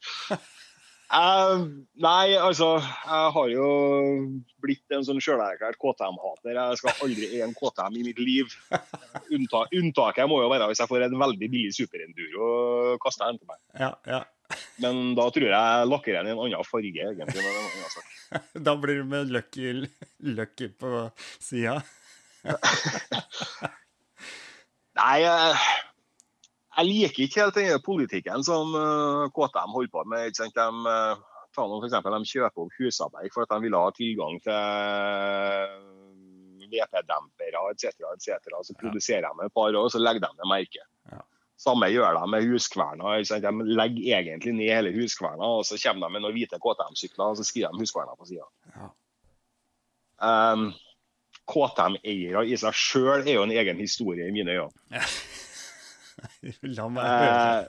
Eh, 1.08 1.60
nei, 2.04 2.36
altså 2.36 2.74
Jeg 2.84 3.28
har 3.32 3.46
jo 3.48 3.68
blitt 4.60 4.92
en 4.92 5.06
sånn 5.06 5.20
sjølerklært 5.24 5.78
KTM-hater. 5.80 6.52
Jeg 6.58 6.80
skal 6.80 7.04
aldri 7.06 7.28
eie 7.30 7.46
en 7.46 7.54
KTM 7.56 7.96
i 7.96 8.04
mitt 8.10 8.20
liv. 8.20 8.52
Unnta, 9.32 9.64
unntaket 9.72 10.28
må 10.28 10.42
jo 10.42 10.50
være 10.52 10.68
hvis 10.68 10.82
jeg 10.82 10.90
får 10.90 11.06
en 11.06 11.16
veldig 11.22 11.48
billig 11.48 11.72
superenduro 11.76 12.98
kaster 13.00 13.30
den 13.30 13.40
til 13.40 13.48
meg. 13.48 13.60
Ja, 13.80 13.92
ja. 14.08 14.20
Men 14.80 15.14
da 15.16 15.26
tror 15.32 15.50
jeg 15.52 15.88
lakker 15.88 16.16
den 16.18 16.28
i 16.28 16.32
en 16.32 16.42
annen 16.44 16.68
farge, 16.68 17.08
egentlig. 17.10 17.40
er 17.40 17.48
en 17.48 17.64
annen 17.64 17.92
sak. 17.92 18.14
Da 18.68 18.76
blir 18.80 19.00
du 19.00 19.08
med 19.08 19.32
Lucky, 19.32 19.72
lucky 20.24 20.68
på 20.76 21.08
sida. 21.40 21.78
Nei, 24.98 25.18
eh, 25.24 25.68
jeg 26.78 26.86
liker 26.86 27.24
ikke 27.24 27.42
helt 27.42 27.56
den 27.58 27.82
politikken 27.82 28.44
som 28.46 28.74
eh, 28.78 29.24
KTM 29.34 29.74
holder 29.74 29.92
på 29.94 30.04
med. 30.06 30.28
ikke 30.28 30.44
sant? 30.44 30.58
De, 30.58 30.92
eh, 30.92 31.46
ta 31.56 31.64
noe, 31.66 31.80
for 31.80 31.88
eksempel, 31.88 32.14
de 32.14 32.32
kjøper 32.32 32.64
opp 32.64 32.76
Husarbeid 32.78 33.34
for 33.34 33.44
at 33.44 33.54
de 33.54 33.64
vil 33.64 33.78
ha 33.78 33.88
tilgang 33.96 34.38
til 34.44 34.54
VP-dempere 36.68 37.64
etc. 37.72 38.04
etc. 38.12 38.30
Så 38.62 38.76
produserer 38.78 39.26
de 39.26 39.46
et 39.48 39.54
par 39.54 39.72
år, 39.72 39.80
og 39.80 39.90
så 39.90 40.02
legger 40.02 40.22
de 40.26 40.30
ned 40.36 40.50
merket. 40.52 40.86
Ja. 41.10 41.24
Samme 41.58 41.88
gjør 41.90 42.14
de 42.14 42.30
med 42.30 42.46
Huskverna. 42.46 43.16
De 43.26 43.52
legger 43.74 44.20
egentlig 44.20 44.54
ned 44.54 44.70
hele 44.70 44.94
Huskverna, 44.94 45.54
og 45.58 45.66
så 45.66 45.80
kommer 45.82 46.06
de 46.06 46.14
med 46.14 46.26
noen 46.26 46.36
hvite 46.36 46.60
KTM-sykler 46.62 47.32
og 47.32 47.40
så 47.40 47.48
skriver 47.48 47.74
de 47.74 47.82
Huskverna 47.82 48.14
på 48.14 48.28
sida. 48.30 48.46
Ja. 48.76 48.92
Um, 50.18 50.70
KTM-eiere 51.48 52.44
i 52.46 52.56
seg 52.60 52.74
sjøl 52.76 53.22
er 53.24 53.38
jo 53.38 53.46
en 53.46 53.54
egen 53.54 53.78
historie 53.80 54.28
i 54.28 54.34
mine 54.34 54.54
øyne. 54.60 55.02
La 56.76 56.88
meg 56.92 57.08
høre. 57.08 57.64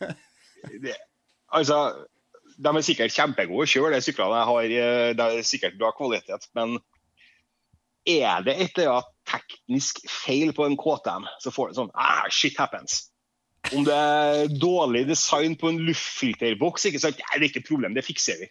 Eh, 0.00 0.14
det, 0.82 0.94
altså, 1.54 1.80
de 2.58 2.72
er 2.72 2.86
sikkert 2.86 3.14
kjempegode 3.14 3.68
kjøre, 3.70 3.94
de 3.96 4.04
syklene 4.04 4.40
jeg 4.40 4.48
har. 4.52 4.72
eh, 4.82 5.10
Det 5.18 5.26
er 5.26 5.46
sikkert 5.46 5.78
bra 5.80 5.92
kvalitet. 5.96 6.48
Men 6.58 6.78
er 8.08 8.42
det 8.46 8.56
et 8.56 8.78
eller 8.80 8.98
annet 8.98 9.14
teknisk 9.28 10.00
feil 10.08 10.54
på 10.56 10.64
en 10.64 10.78
KTM, 10.80 11.26
så 11.44 11.52
får 11.52 11.70
du 11.70 11.78
sånn 11.82 11.94
ah, 11.94 12.24
shit 12.32 12.56
happens. 12.60 13.08
Om 13.74 13.84
det 13.84 13.94
er 13.94 14.54
dårlig 14.62 15.02
design 15.10 15.56
på 15.60 15.68
en 15.68 15.82
luftfilterboks, 15.84 16.86
ikke 16.88 17.02
sant? 17.02 17.18
Det 17.18 17.26
er 17.34 17.44
ikke 17.44 17.60
et 17.60 17.68
problem, 17.68 17.96
det 17.96 18.06
fikser 18.06 18.40
vi. 18.40 18.48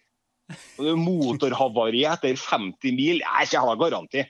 Motorhavari 0.78 2.04
etter 2.08 2.38
50 2.38 2.94
mil, 2.96 3.24
jeg 3.24 3.48
ikke 3.48 3.64
har 3.66 3.80
garanti. 3.82 4.24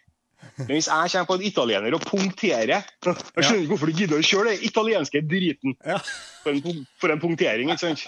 Men 0.57 0.71
hvis 0.75 0.87
jeg 0.89 1.11
kommer 1.13 1.27
på 1.29 1.37
en 1.37 1.45
italiener 1.47 1.95
og 1.97 2.03
punkterer 2.07 2.71
Jeg 2.73 2.83
skjønner 3.05 3.61
ikke 3.61 3.71
hvorfor 3.73 3.91
du 3.91 3.99
gidder 4.01 4.21
å 4.21 4.27
kjøre 4.29 4.53
den 4.53 4.65
italienske 4.69 5.21
driten 5.27 5.75
Ja. 5.85 5.97
for 6.43 6.51
en, 6.55 6.83
for 7.01 7.13
en 7.13 7.21
punktering, 7.23 7.71
ikke 7.73 7.83
sant? 7.91 8.03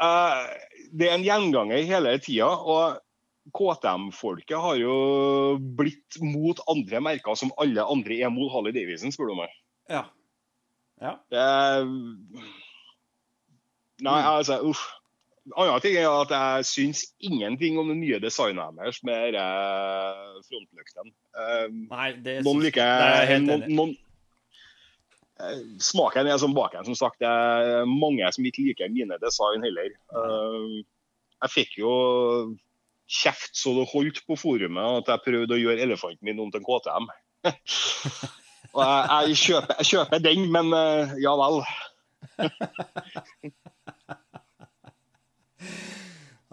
Uh, 0.00 0.44
det 0.98 1.08
er 1.08 1.16
en 1.16 1.26
gjenganger 1.26 1.84
hele 1.88 2.16
tida. 2.24 2.48
Og 2.48 3.00
KTM-folket 3.52 4.58
har 4.62 4.76
jo 4.78 4.96
blitt 5.78 6.18
mot 6.22 6.60
andre 6.70 7.00
merker 7.02 7.34
som 7.38 7.50
alle 7.60 7.82
andre 7.84 8.20
er 8.22 8.30
mot 8.32 8.50
Harley 8.54 8.74
Davidson, 8.76 9.12
spør 9.14 9.32
du 9.32 9.38
meg. 9.42 9.54
Ja. 9.90 10.04
ja. 11.02 11.16
Er- 11.34 11.88
Nei, 14.02 14.18
altså, 14.26 14.56
uff. 14.66 14.80
Annen 15.50 15.82
ting 15.82 15.96
er 15.98 16.06
at 16.06 16.30
jeg 16.30 16.66
syns 16.68 17.02
ingenting 17.18 17.78
om 17.80 17.88
det 17.90 17.96
nye 17.98 18.20
designet 18.22 18.76
deres 18.78 19.00
med 19.06 19.34
uh, 19.34 20.38
frontlykten. 20.46 21.10
Eh, 21.34 21.64
noen 22.46 22.62
liker 22.62 22.86
er 22.86 23.42
noen, 23.42 23.64
noen, 23.74 23.96
eh, 25.42 25.64
Smaken 25.82 26.30
er 26.30 26.38
som 26.38 26.54
baken, 26.54 26.86
som 26.86 26.98
sagt. 26.98 27.18
Det 27.18 27.26
er 27.26 27.88
mange 27.90 28.30
som 28.36 28.46
ikke 28.46 28.68
liker 28.68 28.94
mine 28.94 29.18
design 29.24 29.66
heller. 29.66 29.90
Eh, 29.90 30.78
jeg 31.42 31.54
fikk 31.56 31.74
jo 31.80 31.92
kjeft 33.10 33.58
så 33.58 33.74
det 33.80 33.90
holdt 33.90 34.22
på 34.28 34.38
forumet 34.38 35.02
at 35.02 35.10
jeg 35.10 35.26
prøvde 35.26 35.58
å 35.58 35.60
gjøre 35.60 35.82
elefanten 35.84 36.22
min 36.28 36.38
om 36.40 36.54
til 36.54 36.62
en 36.62 36.68
KTM. 36.70 37.10
Og 38.72 38.80
jeg, 38.80 39.02
jeg, 39.10 39.38
kjøper, 39.42 39.74
jeg 39.82 39.90
kjøper 39.90 40.22
den, 40.22 40.46
men 40.54 40.70
eh, 40.76 41.18
ja 41.26 41.34
vel. 41.36 41.64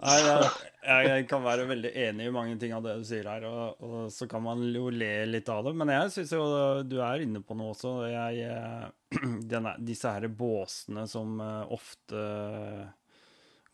Nei, 0.00 0.16
jeg, 0.24 1.08
jeg 1.10 1.24
kan 1.28 1.42
være 1.44 1.66
veldig 1.68 1.90
enig 2.06 2.28
i 2.30 2.32
mange 2.32 2.54
ting 2.60 2.72
av 2.72 2.84
det 2.86 2.94
du 3.02 3.02
sier 3.04 3.26
her, 3.28 3.44
og, 3.48 3.82
og 3.84 3.98
så 4.14 4.24
kan 4.30 4.40
man 4.44 4.62
jo 4.72 4.86
le 4.92 5.26
litt 5.28 5.50
av 5.52 5.66
det. 5.66 5.74
Men 5.76 5.92
jeg 5.92 6.14
syns 6.14 6.32
jo 6.32 6.44
du 6.88 6.96
er 7.04 7.26
inne 7.26 7.42
på 7.44 7.56
noe 7.58 7.74
også. 7.74 7.92
Jeg, 8.08 8.46
eh, 8.48 9.20
denne, 9.52 9.74
disse 9.84 10.14
her 10.14 10.24
båsene 10.32 11.04
som 11.10 11.36
eh, 11.44 11.74
ofte 11.76 12.24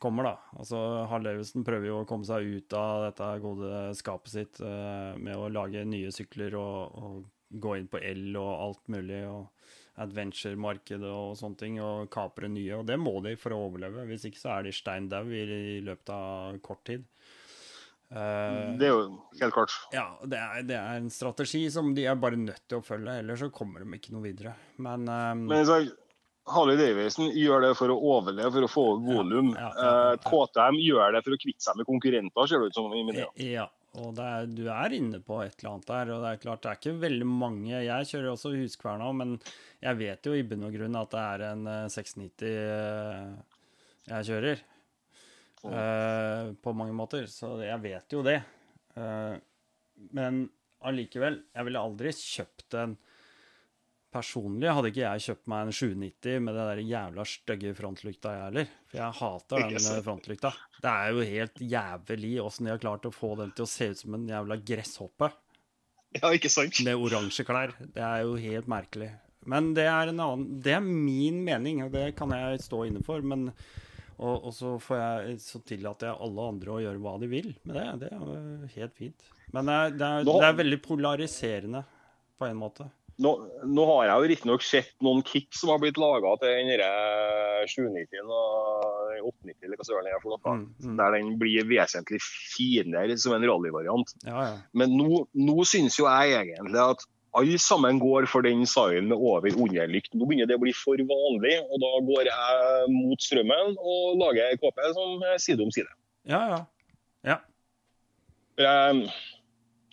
kommer, 0.03 0.33
da. 0.33 0.35
Altså, 0.59 0.83
Harlevesen 1.13 1.65
prøver 1.67 1.93
jo 1.93 2.03
å 2.03 2.09
komme 2.11 2.27
seg 2.29 2.51
ut 2.59 2.77
av 2.77 3.07
dette 3.07 3.31
gode 3.45 3.87
skapet 3.97 4.35
sitt 4.35 4.61
eh, 4.67 5.15
med 5.17 5.39
å 5.39 5.49
lage 5.53 5.87
nye 5.89 6.11
sykler 6.15 6.59
og, 6.59 7.01
og 7.01 7.61
gå 7.63 7.79
inn 7.79 7.91
på 7.91 8.03
el 8.03 8.33
og 8.35 8.51
alt 8.51 8.83
mulig. 8.93 9.23
og 9.31 9.47
adventure-markedet 10.03 11.09
og 11.09 11.37
sånne 11.41 11.61
ting, 11.61 11.81
og 11.81 12.11
kapre 12.13 12.49
nye. 12.53 12.77
Og 12.79 12.87
det 12.89 12.99
må 13.01 13.15
de 13.25 13.37
for 13.41 13.55
å 13.57 13.63
overleve. 13.69 14.05
Hvis 14.11 14.27
ikke 14.29 14.43
så 14.43 14.55
er 14.59 14.67
de 14.69 14.75
stein 14.77 15.09
dau 15.13 15.25
i, 15.29 15.43
i 15.77 15.81
løpet 15.85 16.13
av 16.15 16.59
kort 16.65 16.85
tid. 16.89 17.07
Uh, 18.07 18.77
Det 18.79 18.87
er 18.87 18.93
jo 18.93 19.07
helt 19.41 19.55
klart. 19.57 19.73
ja, 19.91 20.05
det 20.23 20.39
er, 20.39 20.61
det 20.69 20.77
er 20.79 21.01
en 21.01 21.09
strategi 21.11 21.65
som 21.75 21.89
de 21.97 22.05
er 22.07 22.15
bare 22.23 22.39
nødt 22.39 22.63
til 22.71 22.79
å 22.79 22.85
følge, 22.87 23.17
ellers 23.19 23.41
så 23.43 23.49
kommer 23.51 23.83
de 23.83 23.99
ikke 23.99 24.13
noe 24.15 24.23
videre. 24.29 24.53
Men, 24.79 25.09
eh, 25.11 25.33
Men 25.35 25.67
så, 25.67 25.81
Harley 26.47 26.79
Davidson 26.79 27.33
gjør 27.35 27.65
det 27.67 27.73
for 27.75 27.91
å 27.91 27.97
overleve, 27.99 28.53
for 28.55 28.63
å 28.63 28.71
få 28.71 28.85
volum. 29.03 29.49
Ja, 29.57 29.73
ja, 29.75 29.89
ja. 29.89 30.13
Eh, 30.13 30.21
KTM 30.23 30.79
gjør 30.85 31.17
det 31.17 31.25
for 31.27 31.35
å 31.35 31.41
kvitte 31.43 31.67
seg 31.67 31.81
med 31.81 31.89
konkurrenter, 31.89 32.47
ser 32.47 32.63
det 32.63 32.71
ut 32.71 32.79
som. 32.79 32.93
i 32.95 33.03
øyne. 33.03 33.27
Ja, 33.43 33.67
og 33.97 34.13
det 34.19 34.25
er, 34.29 34.49
du 34.53 34.65
er 34.73 34.95
inne 34.97 35.21
på 35.25 35.39
et 35.45 35.55
eller 35.59 35.73
annet 35.73 35.91
der. 35.91 36.13
Og 36.15 36.23
det 36.23 36.31
er 36.31 36.41
klart, 36.43 36.63
det 36.63 36.71
er 36.71 36.81
ikke 36.81 37.03
veldig 37.07 37.29
mange 37.29 37.83
Jeg 37.85 38.09
kjører 38.11 38.31
også 38.33 38.53
Huskverna, 38.57 39.11
men 39.17 39.37
jeg 39.83 40.01
vet 40.01 40.29
jo 40.29 40.35
i 40.37 40.45
bunn 40.47 40.67
og 40.69 40.77
grunn 40.77 40.99
at 41.01 41.13
det 41.15 41.23
er 41.23 41.45
en 41.51 41.71
eh, 41.73 41.87
690 41.93 42.51
eh, 42.51 43.37
jeg 44.07 44.29
kjører. 44.31 44.65
Uh, 45.67 46.53
på 46.63 46.73
mange 46.79 46.95
måter. 46.95 47.25
Så 47.31 47.57
jeg 47.65 47.83
vet 47.83 48.15
jo 48.15 48.23
det. 48.23 48.39
Uh, 48.95 49.35
men 50.15 50.45
allikevel, 50.87 51.41
jeg 51.57 51.67
ville 51.67 51.83
aldri 51.83 52.13
kjøpt 52.15 52.77
en 52.79 52.95
Personlig 54.17 54.71
hadde 54.73 54.91
ikke 54.93 55.03
jeg 55.03 55.25
kjøpt 55.27 55.49
meg 55.53 55.67
en 55.67 55.75
790 55.77 56.39
med 56.47 56.57
det 56.57 56.65
der 56.71 56.83
jævla 56.89 57.25
stygge 57.29 57.73
frontlykta, 57.77 58.33
jeg 58.33 58.45
heller. 58.47 58.71
For 58.89 59.01
jeg 59.03 59.17
hater 59.21 59.65
den 59.67 59.89
eh, 59.93 60.03
frontlykta. 60.07 60.53
Det 60.81 60.93
er 60.93 61.11
jo 61.13 61.27
helt 61.31 61.61
jævlig 61.75 62.31
åssen 62.41 62.69
de 62.69 62.73
har 62.73 62.81
klart 62.81 63.09
å 63.09 63.13
få 63.13 63.35
den 63.43 63.53
til 63.57 63.67
å 63.67 63.71
se 63.71 63.91
ut 63.93 64.01
som 64.01 64.17
en 64.17 64.25
jævla 64.31 64.57
gresshoppe 64.73 65.29
Ja, 66.17 66.31
ikke 66.33 66.49
sant? 66.53 66.81
med 66.87 66.97
oransje 66.97 67.45
klær. 67.45 67.75
Det 67.81 68.01
er 68.03 68.25
jo 68.25 68.39
helt 68.41 68.71
merkelig. 68.73 69.11
Men 69.47 69.75
det 69.77 69.85
er 69.87 70.11
en 70.11 70.23
annen 70.25 70.47
Det 70.65 70.73
er 70.75 70.83
min 70.83 71.43
mening, 71.47 71.85
og 71.85 71.93
det 71.95 72.09
kan 72.19 72.33
jeg 72.35 72.65
stå 72.65 72.87
inne 72.89 73.05
for. 73.07 73.21
Men 73.23 73.51
og, 74.17 74.47
og 74.49 74.53
så 74.57 74.73
får 74.81 74.97
jeg 75.03 75.41
Så 75.45 75.61
tillater 75.69 76.09
jeg 76.09 76.21
alle 76.25 76.47
andre 76.55 76.73
å 76.73 76.81
gjøre 76.81 77.03
hva 77.05 77.19
de 77.21 77.29
vil 77.31 77.51
med 77.69 77.77
det. 77.77 77.87
Det 78.01 78.09
er 78.11 78.23
jo 78.23 78.71
helt 78.79 78.97
fint. 78.97 79.29
Men 79.53 79.69
det 79.69 79.77
er, 79.77 79.93
det 80.01 80.07
er, 80.09 80.31
det 80.31 80.49
er 80.49 80.63
veldig 80.65 80.79
polariserende 80.89 81.85
på 82.41 82.49
en 82.49 82.59
måte. 82.59 82.89
Nå, 83.23 83.31
nå 83.65 83.85
har 83.89 84.03
jeg 84.05 84.17
jo 84.17 84.29
riktignok 84.31 84.65
sett 84.67 84.91
noen 85.05 85.23
kick 85.25 85.49
som 85.57 85.71
har 85.73 85.81
blitt 85.81 85.97
laga 86.01 86.35
til 86.43 86.53
den 86.53 86.69
derre 86.69 87.65
790 87.73 88.29
og 88.29 89.23
890, 89.31 89.55
eller 89.65 89.81
hva 89.81 89.87
søren 89.89 90.09
det 90.09 90.13
er 90.13 90.21
for 90.21 90.35
noe. 90.35 90.57
Mm, 90.59 90.65
mm. 90.85 90.97
Der 91.01 91.15
den 91.17 91.31
blir 91.41 91.69
vesentlig 91.71 92.21
finere 92.21 93.17
som 93.21 93.33
en 93.37 93.47
rallyvariant. 93.49 94.13
Ja, 94.27 94.43
ja. 94.51 94.57
Men 94.77 94.93
nå, 94.99 95.23
nå 95.33 95.69
syns 95.69 95.97
jo 95.97 96.09
jeg 96.11 96.37
egentlig 96.43 96.83
at 96.83 97.07
alle 97.37 97.61
sammen 97.61 98.01
går 98.01 98.29
for 98.33 98.45
den 98.45 98.65
signen 98.69 99.09
med 99.11 99.21
over-underlykt. 99.21 100.13
Nå 100.17 100.29
begynner 100.29 100.49
det 100.49 100.57
å 100.57 100.63
bli 100.63 100.73
for 100.77 101.01
vanlig, 101.09 101.57
og 101.69 101.81
da 101.83 101.93
går 102.11 102.31
jeg 102.31 102.93
mot 102.93 103.25
strømmen 103.25 103.77
og 103.77 104.21
lager 104.21 104.61
KP 104.61 104.85
som 104.97 105.25
side 105.43 105.65
om 105.65 105.73
side. 105.73 105.89
Ja, 106.29 106.43
ja. 106.53 106.61
ja. 107.29 107.41
Jeg, 108.61 109.09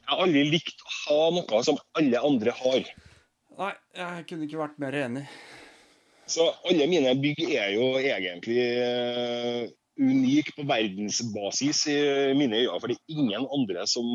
jeg 0.03 0.11
har 0.11 0.24
aldri 0.28 0.45
likt 0.51 0.84
å 0.84 0.93
ha 0.99 1.19
noe 1.39 1.63
som 1.67 1.80
alle 1.99 2.24
andre 2.32 2.55
har. 2.59 2.93
Nei, 3.60 3.74
jeg 3.97 4.26
kunne 4.30 4.47
ikke 4.47 4.62
vært 4.64 4.80
mer 4.82 4.95
enig. 4.97 5.24
Så 6.30 6.47
alle 6.66 6.88
mine 6.89 7.12
bygg 7.20 7.41
er 7.51 7.74
jo 7.76 7.89
egentlig 7.99 8.62
eh, 8.82 9.66
unik 9.99 10.54
på 10.58 10.66
verdensbasis 10.70 11.84
i 11.91 11.97
mine 12.38 12.64
øyne. 12.64 12.80
For 12.80 12.89
det 12.89 12.97
er 12.97 13.18
ingen 13.18 13.45
andre 13.45 13.86
som 13.89 14.08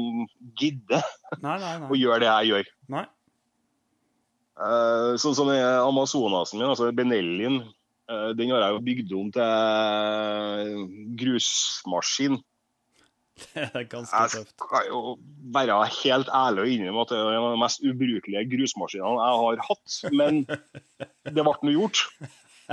gidder 0.58 1.04
nei, 1.42 1.56
nei, 1.60 1.74
nei. 1.84 1.90
å 1.92 1.98
gjøre 1.98 2.22
det 2.24 2.30
jeg 2.32 2.52
gjør. 2.52 2.74
Nei. 2.96 3.06
Uh, 4.58 5.14
sånn 5.22 5.36
som 5.38 5.52
Amazonasen 5.54 6.58
min, 6.58 6.66
altså 6.66 6.88
Benellin, 6.90 7.60
uh, 8.10 8.32
den 8.34 8.50
har 8.50 8.64
jeg 8.64 8.74
jo 8.74 8.86
bygd 8.88 9.12
om 9.20 9.28
til 9.36 10.80
grusmaskin. 11.20 12.40
Det 13.42 13.64
er 13.66 13.86
ganske 13.90 14.24
tøft. 14.32 14.34
Jeg 14.34 14.66
skal 14.66 14.90
jo 14.90 15.14
være 15.54 15.78
helt 16.00 16.30
ærlig 16.34 16.64
og 16.64 16.74
innrømme 16.74 17.04
at 17.04 17.12
det 17.12 17.18
er 17.20 17.30
en 17.32 17.46
av 17.46 17.54
de 17.54 17.62
mest 17.62 17.84
ubrukelige 17.84 18.44
grusmaskinene 18.52 19.24
jeg 19.24 19.40
har 19.42 19.64
hatt. 19.68 19.98
Men 20.20 20.42
det 21.36 21.46
ble 21.46 21.56
nå 21.68 21.74
gjort. 21.76 22.04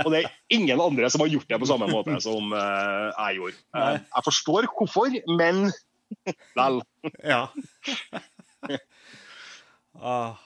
Og 0.04 0.10
det 0.12 0.22
er 0.22 0.32
ingen 0.52 0.80
andre 0.82 1.08
som 1.12 1.22
har 1.24 1.30
gjort 1.32 1.48
det 1.48 1.60
på 1.62 1.68
samme 1.70 1.88
måte 1.88 2.18
som 2.24 2.52
uh, 2.52 3.12
jeg 3.12 3.38
gjorde. 3.38 3.60
Uh, 3.72 3.94
jeg 3.96 4.26
forstår 4.26 4.68
hvorfor, 4.74 5.16
men 5.38 5.70
vel. 6.58 6.82
ja. 7.32 7.46
ah, 9.96 10.36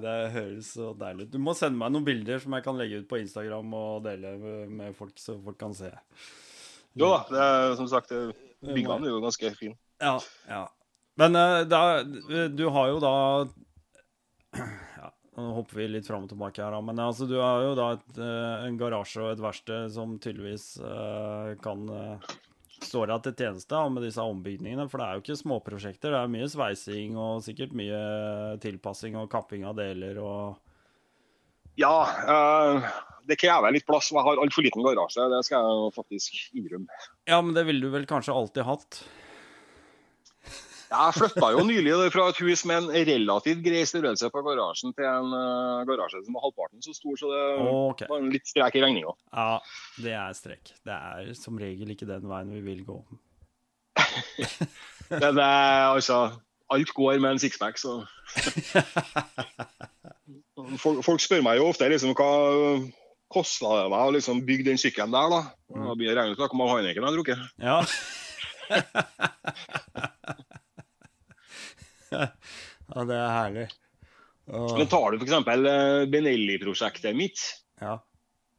det 0.00 0.16
høres 0.32 0.72
så 0.72 0.94
deilig 0.98 1.28
ut. 1.28 1.34
Du 1.36 1.40
må 1.42 1.54
sende 1.58 1.80
meg 1.80 1.92
noen 1.92 2.06
bilder 2.08 2.40
som 2.42 2.56
jeg 2.56 2.64
kan 2.64 2.80
legge 2.80 3.02
ut 3.02 3.10
på 3.10 3.20
Instagram 3.20 3.76
og 3.76 4.04
dele 4.08 4.36
med 4.72 4.96
folk, 4.96 5.16
så 5.20 5.36
folk 5.44 5.60
kan 5.60 5.76
se. 5.76 5.92
Jo 6.98 7.12
da, 7.12 7.20
det 7.30 7.76
som 7.78 7.88
sagt 7.90 8.14
Byggene 8.64 9.06
er 9.06 9.14
jo 9.14 9.22
ganske 9.22 9.52
fine. 9.58 9.78
Ja, 10.02 10.16
ja. 10.48 10.64
Men 11.18 11.36
uh, 11.36 11.62
da, 11.66 12.02
du 12.50 12.64
har 12.74 12.90
jo 12.92 12.98
da 13.02 13.14
ja, 14.98 15.08
Nå 15.38 15.48
hopper 15.56 15.80
vi 15.80 15.88
litt 15.90 16.06
fram 16.06 16.26
og 16.26 16.30
tilbake 16.30 16.62
her, 16.62 16.76
men 16.82 16.98
altså, 17.02 17.26
du 17.30 17.36
har 17.38 17.62
jo 17.66 17.72
da 17.78 17.88
et, 17.96 18.10
uh, 18.18 18.66
en 18.66 18.78
garasje 18.78 19.22
og 19.22 19.32
et 19.32 19.42
verksted 19.42 19.90
som 19.94 20.18
tydeligvis 20.22 20.70
kan 21.62 21.86
stå 22.78 23.04
deg 23.10 23.24
til 23.24 23.36
tjeneste 23.42 23.82
med 23.92 24.04
disse 24.06 24.22
ombygningene. 24.22 24.86
For 24.90 25.00
det 25.00 25.06
er 25.06 25.18
jo 25.18 25.24
ikke 25.24 25.38
småprosjekter. 25.42 26.14
Det 26.14 26.20
er 26.20 26.32
mye 26.32 26.48
sveising 26.50 27.18
og 27.18 27.44
sikkert 27.46 27.74
mye 27.78 28.00
tilpassing 28.62 29.18
og 29.18 29.30
kapping 29.32 29.66
av 29.68 29.78
deler 29.78 30.22
og 30.22 30.64
Ja. 31.78 31.94
Uh, 32.26 32.88
det 33.28 33.36
krever 33.40 33.74
litt 33.74 33.86
plass. 33.88 34.10
Jeg 34.14 34.24
har 34.24 34.40
altfor 34.40 34.64
liten 34.64 34.84
garasje, 34.84 35.28
det 35.32 35.44
skal 35.46 35.68
jeg 35.68 35.94
faktisk 35.96 36.36
innrømme. 36.56 37.00
Ja, 37.28 37.40
men 37.42 37.54
det 37.56 37.66
ville 37.68 37.86
du 37.86 37.94
vel 37.94 38.08
kanskje 38.08 38.36
alltid 38.36 38.66
hatt? 38.68 39.02
Jeg 40.88 41.16
flytta 41.18 41.50
jo 41.52 41.66
nylig 41.68 41.92
fra 42.14 42.30
et 42.30 42.38
hus 42.40 42.62
med 42.68 42.86
en 42.86 43.08
relativt 43.10 43.60
grei 43.64 43.82
størrelse 43.88 44.30
på 44.32 44.42
garasjen 44.46 44.94
til 44.96 45.04
en 45.04 45.34
uh, 45.36 45.84
garasje 45.88 46.22
som 46.24 46.38
var 46.38 46.46
halvparten 46.46 46.84
så 46.84 46.94
stor, 46.96 47.18
så 47.20 47.32
det 47.32 47.42
okay. 47.60 48.08
var 48.08 48.22
en 48.22 48.32
litt 48.32 48.48
strek 48.48 48.78
i 48.78 48.84
regninga. 48.86 49.12
Ja, 49.28 49.58
det 50.00 50.16
er 50.16 50.38
strek. 50.38 50.72
Det 50.88 50.96
er 50.96 51.32
som 51.36 51.60
regel 51.60 51.92
ikke 51.92 52.08
den 52.08 52.24
veien 52.30 52.54
vi 52.56 52.64
vil 52.64 52.84
gå. 52.88 53.02
Men 55.12 55.36
uh, 55.36 55.92
altså 55.92 56.28
Alt 56.68 56.90
går 56.92 57.16
med 57.16 57.32
en 57.32 57.38
sixpack, 57.40 57.78
så 57.80 58.02
folk, 60.82 60.98
folk, 61.04 61.22
spør 61.24 61.40
meg 61.46 61.56
jo 61.56 61.70
ofte 61.70 61.88
liksom 61.88 62.12
hva 62.12 62.26
kosta 63.32 63.68
det 63.76 63.86
meg 63.92 64.02
å 64.08 64.14
liksom 64.16 64.36
bygge 64.48 64.68
den 64.70 64.80
sykkelen 64.80 65.14
der, 65.14 65.26
da? 65.32 65.40
Da 65.68 65.92
begynner 65.92 66.08
jeg 66.08 66.16
å 66.16 66.20
regne 66.22 66.34
ut 66.34 66.42
hvor 66.42 66.60
mange 66.60 66.74
Heineken 66.76 67.02
jeg 67.02 67.08
har 67.08 67.18
drukket. 67.18 67.40
Ja. 67.60 67.78
ja, 72.94 73.00
det 73.10 73.18
er 73.18 73.36
herlig. 73.36 73.66
Og... 74.48 74.78
Men 74.78 74.88
tar 74.88 75.10
du 75.12 75.16
f.eks. 75.20 75.34
Eh, 75.52 76.08
Benelli-prosjektet 76.12 77.16
mitt. 77.16 77.38
Ja. 77.82 77.94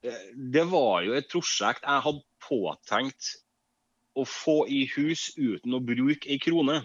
Eh, 0.06 0.24
det 0.36 0.66
var 0.70 1.02
jo 1.08 1.12
et 1.18 1.32
prosjekt 1.32 1.84
jeg 1.86 2.06
hadde 2.06 2.26
påtenkt 2.46 3.24
å 4.18 4.26
få 4.28 4.68
i 4.70 4.86
hus 4.96 5.22
uten 5.38 5.74
å 5.76 5.80
bruke 5.84 6.30
ei 6.30 6.40
krone. 6.42 6.82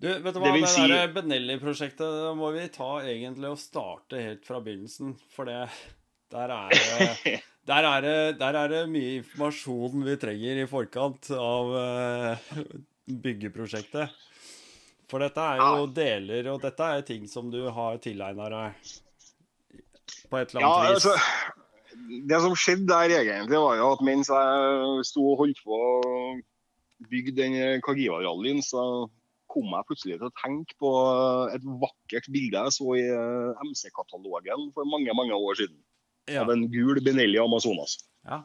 Du, 0.00 0.08
vet 0.08 0.32
du 0.32 0.40
hva, 0.40 0.52
det, 0.56 0.86
det 0.88 1.14
Benelli-prosjektet 1.14 2.36
må 2.38 2.50
vi 2.56 2.68
ta 2.72 3.02
egentlig 3.04 3.50
og 3.52 3.60
starte 3.60 4.22
helt 4.22 4.46
fra 4.48 4.60
begynnelsen. 4.64 5.08
For 5.34 5.44
det 5.48 5.58
der 6.30 6.52
er, 6.54 6.70
det, 6.70 7.36
der, 7.70 7.88
er 7.90 8.04
det, 8.04 8.16
der 8.40 8.58
er 8.62 8.72
det 8.72 8.80
mye 8.90 9.18
informasjon 9.20 10.06
vi 10.06 10.16
trenger 10.22 10.62
i 10.62 10.66
forkant 10.70 11.30
av 11.34 11.74
uh, 11.74 12.64
byggeprosjektet. 13.10 14.18
For 15.10 15.22
dette 15.22 15.42
er 15.42 15.62
jo 15.64 15.88
deler, 15.90 16.52
og 16.52 16.60
dette 16.62 16.86
er 16.86 17.06
ting 17.06 17.26
som 17.30 17.50
du 17.50 17.64
har 17.74 17.98
tilegna 18.02 18.46
deg 18.52 18.92
på 20.30 20.38
et 20.38 20.52
eller 20.52 20.62
annet 20.62 20.86
ja, 20.86 20.92
vis. 20.94 21.08
Altså, 21.08 21.16
det 22.30 22.38
som 22.44 22.54
skjedde 22.54 22.86
der 22.92 23.16
egentlig, 23.18 23.58
var 23.58 23.80
jo 23.80 23.90
at 23.96 24.04
mens 24.06 24.30
jeg 24.30 25.06
sto 25.08 25.24
og 25.32 25.42
holdt 25.42 25.62
på 25.66 25.80
å 25.80 26.20
bygge 27.10 27.34
den 27.34 27.58
Kagiva-rallyen, 27.82 28.62
så 28.62 29.08
kom 29.50 29.72
jeg 29.74 29.86
plutselig 29.88 30.18
til 30.20 30.28
å 30.28 30.36
tenke 30.38 30.76
på 30.78 30.90
et 31.56 31.64
vakkert 31.82 32.28
bilde 32.30 32.60
jeg 32.66 32.76
så 32.76 32.94
i 32.94 33.06
eh, 33.10 33.62
MC-katalogen 33.66 34.68
for 34.76 34.86
mange 34.86 35.16
mange 35.16 35.34
år 35.34 35.58
siden 35.58 35.80
ja. 36.28 36.42
av 36.42 36.52
en 36.52 36.66
gul 36.72 37.00
Benelli 37.04 37.38
Amazonas. 37.40 37.98
Ja. 38.28 38.42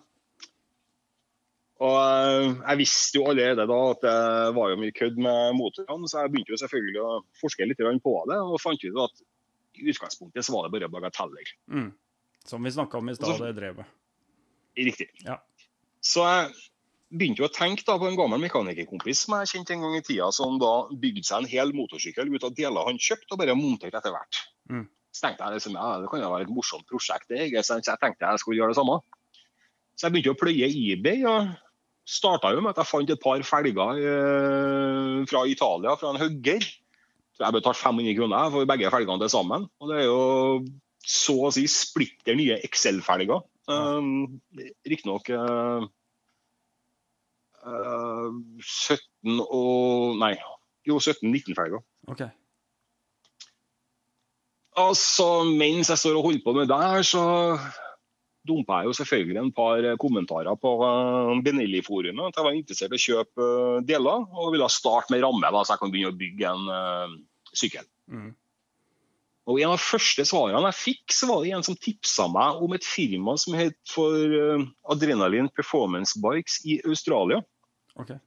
Og 1.84 1.96
eh, 2.00 2.52
Jeg 2.62 2.80
visste 2.80 3.20
jo 3.20 3.26
allerede 3.28 3.66
da 3.68 3.80
at 3.92 4.04
det 4.06 4.18
var 4.56 4.72
jo 4.72 4.80
mye 4.80 4.96
kødd 4.96 5.20
med 5.20 5.58
motorene, 5.60 6.08
så 6.08 6.24
jeg 6.24 6.34
begynte 6.34 6.56
jo 6.56 6.62
selvfølgelig 6.62 7.02
å 7.04 7.18
forske 7.42 7.68
litt 7.68 7.82
på 7.82 8.16
det. 8.32 8.40
Og 8.40 8.62
fant 8.64 8.88
ut 8.88 9.02
at 9.08 9.26
i 9.76 9.90
utgangspunktet 9.92 10.48
så 10.48 10.56
var 10.56 10.68
det 10.68 10.78
bare 10.78 10.92
bagateller. 10.92 11.52
Mm. 11.68 11.92
Som 12.46 12.64
vi 12.64 12.72
snakka 12.72 13.02
om 13.02 13.10
i 13.10 13.16
stad, 13.18 13.42
det 13.42 13.58
drevet. 13.58 13.92
Riktig. 14.78 15.10
Ja. 15.26 15.40
Så 16.04 16.24
jeg 16.24 16.54
begynte 17.16 17.44
jo 17.44 17.50
å 17.50 17.54
tenke 17.54 17.84
da 17.88 17.98
på 18.00 18.08
en 18.10 18.18
gammel 18.20 18.42
mekanikerkompis 18.44 19.26
som 19.26 19.38
jeg 19.40 19.52
kjente 19.54 19.76
en 19.76 19.86
gang 19.86 19.98
i 19.98 20.04
tida, 20.06 20.30
som 20.36 20.60
da 20.62 20.74
bygde 20.92 21.26
seg 21.28 21.44
en 21.44 21.52
hel 21.52 21.74
motorsykkel 21.76 22.32
ut 22.32 22.48
av 22.48 22.56
deler 22.58 22.88
han 22.88 23.02
kjøpte, 23.02 23.34
og 23.34 23.42
bare 23.42 23.58
monterte 23.58 24.00
etter 24.00 24.16
hvert. 24.16 24.42
Mm. 24.72 24.86
Så 25.16 25.24
tenkte 25.24 25.48
jeg 25.48 25.62
liksom, 25.62 25.78
ja, 25.80 25.92
det 26.02 26.10
kan 26.12 26.20
jo 26.20 26.32
være 26.34 26.48
et 26.50 26.52
morsomt 26.52 26.88
prosjekt. 26.92 27.30
Det, 27.32 27.48
så 27.64 27.80
jeg 27.80 28.02
tenkte 28.02 28.28
jeg 28.28 28.42
skulle 28.42 28.60
gjøre 28.60 28.74
det 28.74 28.80
samme. 28.82 28.98
Så 29.96 30.08
jeg 30.08 30.16
begynte 30.16 30.34
å 30.36 30.42
pløye 30.42 30.68
eBay. 30.68 31.24
og 31.24 31.54
starta 32.06 32.52
jo 32.54 32.62
med 32.62 32.76
at 32.76 32.82
jeg 32.84 32.92
fant 32.92 33.12
et 33.12 33.22
par 33.22 33.42
felger 33.48 34.00
eh, 34.00 35.22
fra 35.30 35.44
Italia, 35.50 35.96
fra 35.98 36.14
en 36.14 36.22
hugger. 36.22 36.68
Så 37.36 37.44
jeg 37.44 37.56
betalte 37.58 37.82
500 37.82 38.16
kroner 38.20 38.52
for 38.54 38.70
begge 38.70 38.92
felgene 38.94 39.24
til 39.24 39.32
sammen. 39.34 39.66
Og 39.82 39.92
det 39.92 40.04
er 40.04 40.08
jo 40.08 40.22
så 41.06 41.36
å 41.48 41.52
si 41.54 41.66
splitter 41.70 42.38
nye 42.38 42.60
Excel-felger. 42.66 43.44
Um, 43.66 44.38
Riktignok 44.86 45.32
uh, 45.34 45.88
uh, 47.66 48.30
17 48.62 49.42
og 49.42 50.20
Nei, 50.22 50.36
jo 50.88 51.02
17-19 51.02 51.58
felger. 51.58 51.84
Okay. 52.14 52.30
Altså, 54.76 55.46
mens 55.48 55.90
jeg 55.92 56.00
står 56.02 56.18
og 56.20 56.30
holder 56.30 56.44
på 56.44 56.54
med 56.56 56.68
det 56.68 56.78
her, 56.82 57.04
så 57.08 57.24
dumpa 58.46 58.82
jeg 58.82 58.90
jo 58.90 58.96
selvfølgelig 59.00 59.40
en 59.42 59.54
par 59.56 59.86
kommentarer 60.02 60.58
på 60.60 60.74
eh, 60.86 61.32
Benelli-forumet. 61.46 62.28
At 62.30 62.40
jeg 62.40 62.48
var 62.48 62.58
interessert 62.58 62.94
i 62.94 63.00
å 63.00 63.06
kjøpe 63.06 63.46
eh, 63.46 63.84
deler 63.88 64.26
og 64.36 64.52
ville 64.54 64.70
starte 64.70 65.14
med 65.14 65.24
ramme, 65.24 65.48
da, 65.48 65.64
så 65.64 65.76
jeg 65.76 65.84
kan 65.84 65.94
begynne 65.94 66.12
å 66.14 66.20
bygge 66.20 66.52
en 66.52 66.68
uh, 66.70 67.16
sykkel. 67.56 67.88
Mm. 68.12 68.34
Og 69.46 69.62
En 69.62 69.72
av 69.72 69.78
de 69.78 69.86
første 69.86 70.26
svarene 70.26 70.72
jeg 70.74 70.82
fikk, 70.82 71.04
så 71.14 71.30
var 71.30 71.44
det 71.44 71.56
en 71.56 71.66
som 71.66 71.78
tipsa 71.78 72.28
meg 72.34 72.64
om 72.66 72.74
et 72.76 72.86
firma 72.86 73.36
som 73.38 73.58
het 73.58 73.78
for 73.88 74.18
Adrenalin 74.90 75.52
Performance 75.54 76.18
Bikes 76.18 76.64
i 76.66 76.80
Australia. 76.90 77.44
Okay 78.02 78.18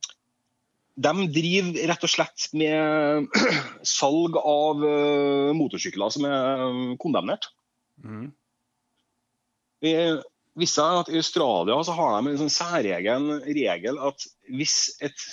de 0.99 1.29
driver 1.31 1.87
rett 1.91 2.05
og 2.07 2.11
slett 2.11 2.49
med 2.59 3.29
salg 3.87 4.39
av 4.41 4.83
uh, 4.83 5.55
motorsykler 5.57 6.15
som 6.15 6.27
er 6.27 6.65
eh, 6.65 6.81
kondemnert. 7.03 7.51
Mm. 8.03 8.31
Vi 9.85 9.93
visste 10.59 10.87
at 11.01 11.11
I 11.13 11.21
Australia 11.21 11.79
så 11.87 11.95
har 11.95 12.17
de 12.17 12.33
en 12.33 12.41
sånn 12.41 12.51
særegen 12.51 13.31
regel 13.47 14.01
at 14.03 14.27
hvis 14.51 14.99
et, 15.05 15.27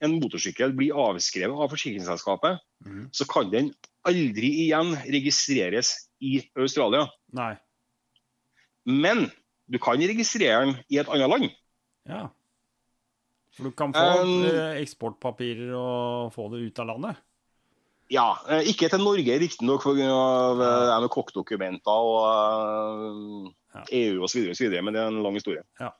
en 0.00 0.16
motorsykkel 0.16 0.72
blir 0.76 0.96
avskrevet 0.96 1.52
av 1.52 1.72
forsikringsselskapet, 1.72 2.62
mm. 2.86 3.10
så 3.12 3.28
kan 3.28 3.52
den 3.52 3.72
aldri 4.08 4.54
igjen 4.64 4.94
registreres 5.04 5.92
i 6.24 6.38
Australia. 6.56 7.10
Nei. 7.36 7.52
Men 8.88 9.26
du 9.68 9.76
kan 9.82 10.00
registrere 10.00 10.64
den 10.64 10.78
i 10.88 11.00
et 11.02 11.12
annet 11.12 11.28
land. 11.28 11.50
Ja. 12.08 12.30
For 13.56 13.66
du 13.66 13.74
kan 13.76 13.94
få 13.94 14.04
um, 14.22 14.44
eksportpapirer 14.78 15.72
og 15.76 16.30
få 16.34 16.48
det 16.52 16.62
ut 16.68 16.82
av 16.82 16.92
landet? 16.92 17.22
Ja, 18.10 18.34
eh, 18.50 18.66
ikke 18.70 18.88
til 18.90 19.02
Norge 19.02 19.38
riktignok 19.38 19.84
pga. 19.86 20.06
Ja. 20.06 21.08
kokkdokumenter 21.10 22.06
og 22.10 23.50
ja. 23.74 23.84
EU 24.00 24.24
osv., 24.26 24.50
men 24.82 24.94
det 24.94 25.02
er 25.02 25.10
en 25.10 25.22
lang 25.22 25.38
historie. 25.38 25.62
Ja. 25.78 25.92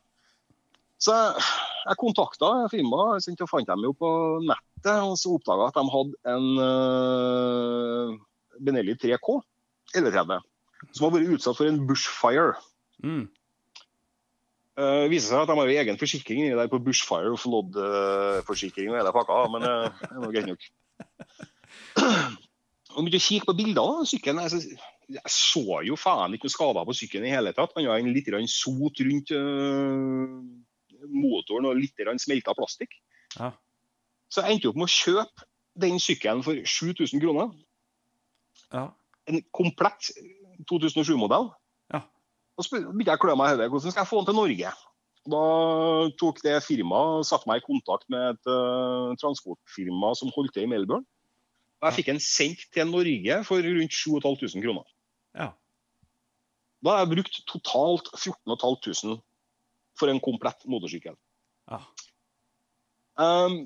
Så 1.00 1.14
jeg 1.16 1.96
kontakta 1.96 2.50
firmaet, 2.72 3.28
og 3.30 3.48
fant 3.48 3.70
dem 3.70 3.86
jo 3.86 3.94
på 3.96 4.10
nettet 4.44 5.06
og 5.06 5.14
så 5.16 5.36
oppdaga 5.38 5.70
at 5.70 5.78
de 5.78 5.94
hadde 5.94 6.34
en 6.34 6.48
uh, 6.60 8.18
Benelli 8.60 8.98
3K 9.00 9.38
1130 9.94 10.42
som 10.96 11.06
har 11.06 11.14
vært 11.14 11.34
utsatt 11.36 11.58
for 11.58 11.68
en 11.68 11.82
bushfire. 11.88 12.56
Mm. 13.04 13.28
Uh, 14.80 15.04
viser 15.12 15.34
seg 15.34 15.42
at 15.42 15.50
de 15.50 15.56
har 15.58 15.72
egen 15.82 15.98
forsikring 16.00 16.46
der 16.56 16.70
på 16.72 16.80
Bushfire 16.80 17.34
og 17.34 17.40
Flood-forsikring 17.42 18.88
og 18.92 18.96
hele 18.96 19.12
pakka, 19.12 19.40
men 19.52 19.66
uh, 19.66 19.98
det 20.00 20.08
er 20.14 20.22
nå 20.22 20.30
greit 20.32 20.48
nok. 20.48 20.62
Og 22.90 23.04
begynte 23.04 23.20
å 23.20 23.26
kikke 23.26 23.48
på 23.50 23.56
bildene 23.58 24.00
av 24.00 24.08
sykkelen. 24.08 24.40
Jeg, 24.48 24.78
jeg, 25.14 25.30
så 25.30 25.82
jo 25.86 25.98
faen 26.00 26.34
ikke 26.34 26.48
noe 26.48 26.54
skader 26.56 26.88
på 26.88 26.96
sykkelen 26.96 27.28
i 27.28 27.34
hele 27.34 27.52
tatt. 27.54 27.76
Han 27.76 27.86
har 27.86 28.00
en 28.00 28.10
litt 28.14 28.30
sot 28.50 29.02
rundt 29.06 29.30
uh, 29.36 30.40
motoren 31.06 31.68
og 31.70 31.78
litt 31.78 32.02
smelta 32.18 32.56
plastikk. 32.56 32.96
Ja. 33.36 33.52
Så 34.30 34.42
jeg 34.42 34.56
endte 34.56 34.70
opp 34.70 34.80
med 34.80 34.88
å 34.88 34.94
kjøpe 34.94 35.46
den 35.80 36.00
sykkelen 36.02 36.42
for 36.46 36.58
7000 36.58 37.22
kroner. 37.22 37.52
Ja. 38.72 38.88
En 39.30 39.42
komplett 39.54 40.10
2007-modell. 40.70 41.50
Og 42.60 42.66
så 42.66 42.76
begynte 42.76 43.08
jeg 43.08 43.16
å 43.16 43.22
klø 43.22 43.34
meg 43.40 43.48
i 43.48 43.54
hodet. 43.54 43.68
Hvordan 43.72 43.94
skal 43.94 44.02
jeg 44.02 44.10
få 44.10 44.20
den 44.20 44.28
til 44.28 44.36
Norge? 44.36 44.72
Da 45.30 45.44
tok 46.20 46.42
det 46.44 46.58
firmaet 46.64 47.28
satte 47.28 47.48
meg 47.48 47.60
i 47.60 47.64
kontakt 47.64 48.06
med 48.12 48.34
et 48.34 48.50
uh, 48.50 49.16
transportfirma 49.20 50.12
som 50.18 50.32
holdt 50.34 50.52
til 50.56 50.66
i 50.66 50.70
Melbourne. 50.70 51.08
Og 51.80 51.88
jeg 51.88 52.00
fikk 52.00 52.12
en 52.12 52.20
sendt 52.20 52.66
til 52.74 52.88
Norge 52.90 53.40
for 53.48 53.64
rundt 53.64 53.96
7500 53.96 54.64
kroner. 54.64 54.86
Ja. 55.36 55.48
Da 56.84 56.94
har 56.94 57.04
jeg 57.04 57.12
brukt 57.14 57.40
totalt 57.48 58.12
14 58.16 58.56
500 58.60 59.20
for 60.00 60.12
en 60.12 60.20
komplett 60.24 60.64
motorsykkel. 60.68 61.16
Ja. 61.68 61.80
Um, 63.20 63.62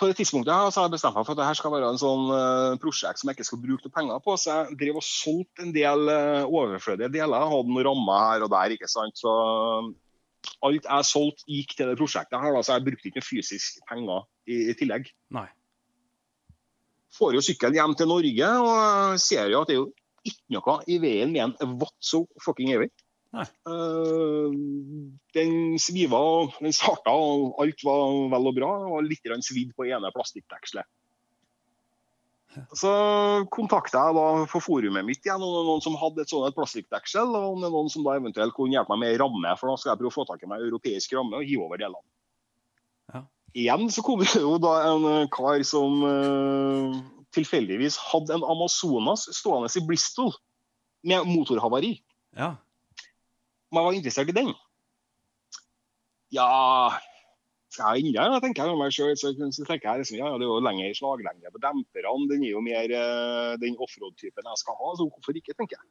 på 0.00 0.08
det 0.08 0.16
tidspunktet 0.16 0.54
her, 0.54 0.70
så 0.72 0.80
har 0.80 0.88
jeg 0.88 0.94
bestemt 0.96 1.16
meg 1.18 1.26
for 1.26 1.36
at 1.36 1.40
dette 1.42 1.58
skal 1.58 1.72
være 1.74 1.88
en 1.92 2.00
sånn 2.00 2.30
uh, 2.32 2.76
prosjekt 2.80 3.20
som 3.20 3.28
jeg 3.28 3.36
ikke 3.36 3.48
skal 3.50 3.60
bruke 3.60 3.84
noe 3.84 3.94
penger 3.94 4.22
på. 4.24 4.36
Så 4.40 4.54
jeg 4.54 4.78
drev 4.80 5.00
og 5.00 5.04
solgte 5.04 5.66
en 5.66 5.74
del 5.76 6.08
uh, 6.08 6.48
overflødige 6.48 7.12
deler. 7.12 7.36
Jeg 7.44 7.52
hadde 7.52 7.74
noen 7.74 7.86
rammer 7.90 8.22
her 8.24 8.46
og 8.46 8.52
der. 8.54 8.74
ikke 8.76 8.88
sant? 8.90 9.20
Så 9.20 9.30
uh, 9.30 9.90
alt 10.64 10.88
jeg 10.88 11.08
solgte, 11.10 11.46
gikk 11.52 11.76
til 11.76 11.92
det 11.92 11.98
prosjektet 12.00 12.40
her. 12.40 12.56
Da, 12.56 12.64
så 12.64 12.78
jeg 12.78 12.86
brukte 12.88 13.10
ikke 13.12 13.24
fysisk 13.26 13.80
penger 13.90 14.24
i, 14.48 14.62
i 14.72 14.76
tillegg. 14.80 15.12
Nei. 15.36 15.46
Får 17.18 17.36
jo 17.36 17.44
sykkelen 17.44 17.76
hjem 17.76 17.96
til 17.98 18.08
Norge 18.08 18.50
og 18.64 19.20
ser 19.20 19.52
jo 19.52 19.64
at 19.64 19.70
det 19.70 19.76
er 19.76 19.82
jo 19.82 19.88
ikke 20.30 20.56
noe 20.56 20.76
i 20.88 20.98
veien 21.02 21.32
med 21.34 21.60
en 21.64 21.76
whatso 21.80 22.24
fucking 22.44 22.72
evig. 22.72 22.92
Uh, 23.30 24.50
den 25.36 25.78
sviva 25.78 26.18
den 26.58 26.74
starta, 26.74 27.12
og 27.14 27.60
alt 27.62 27.84
var 27.86 28.16
vel 28.32 28.50
og 28.50 28.56
bra. 28.56 28.70
Og 28.90 29.06
litt 29.06 29.28
svidd 29.46 29.74
på 29.76 29.86
ene 29.90 30.10
plastikkdekselet. 30.14 30.88
Så 32.74 32.90
kontakta 33.54 34.08
jeg 34.08 34.14
da 34.16 34.46
for 34.50 34.64
forumet 34.64 35.06
mitt 35.06 35.22
igjen 35.22 35.38
om 35.38 35.52
det 35.54 35.66
noen 35.68 35.82
som 35.84 35.94
hadde 36.00 36.24
et 36.24 36.32
sånt 36.32 36.56
plastikkdeksel, 36.56 37.28
og 37.30 37.52
om 37.52 37.60
det 37.62 37.68
er 37.68 37.74
noen 37.76 37.90
som 37.92 38.02
da 38.02 38.16
eventuelt 38.18 38.56
kunne 38.56 38.74
hjelpe 38.74 38.96
meg 38.96 39.04
med 39.04 39.20
ramme, 39.22 39.52
for 39.60 39.70
da 39.70 39.76
skal 39.78 39.92
jeg 39.92 40.00
prøve 40.00 40.10
å 40.10 40.16
få 40.16 40.24
tak 40.26 40.42
i 40.42 40.50
meg 40.50 40.64
europeisk 40.66 41.14
ramme 41.14 41.38
og 41.38 41.46
hive 41.46 41.68
over 41.68 41.78
delene. 41.78 42.02
Ja. 43.14 43.22
Igjen 43.54 43.86
så 43.94 44.02
kom 44.06 44.24
det 44.24 44.42
jo 44.42 44.56
da 44.62 44.72
en 44.88 45.30
kar 45.30 45.62
som 45.66 46.02
uh, 46.02 46.98
tilfeldigvis 47.38 48.00
hadde 48.10 48.34
en 48.34 48.48
Amazonas 48.50 49.28
stående 49.38 49.70
i 49.78 49.84
Bristol 49.86 50.34
med 51.06 51.30
motorhavari. 51.30 52.00
Ja 52.34 52.56
om 53.70 53.78
jeg 53.78 53.86
var 53.86 53.96
interessert 53.98 54.32
i 54.32 54.38
den. 54.40 54.52
Ja 56.34 56.50
jeg 57.78 58.02
inn 58.02 58.14
der, 58.14 58.34
tenker 58.42 58.66
jeg 58.66 58.78
meg 58.78 58.94
selv, 58.94 59.14
så, 59.20 59.30
så 59.30 59.64
tenker 59.66 59.90
jeg 59.90 60.02
liksom, 60.02 60.18
ja, 60.18 60.30
Det 60.34 60.46
er 60.46 60.50
jo 60.50 60.58
lengre 60.64 60.90
slaglengde 60.96 61.52
på 61.54 61.62
demperne. 61.62 62.26
Den 62.32 62.44
er 62.44 62.50
jo 62.50 62.62
mer 62.64 62.90
uh, 62.90 63.54
den 63.62 63.78
offroad-typen 63.78 64.50
jeg 64.50 64.62
skal 64.62 64.78
ha. 64.80 64.90
Så 64.98 65.06
hvorfor 65.06 65.38
ikke, 65.38 65.54
tenker 65.54 65.78
jeg. 65.78 65.86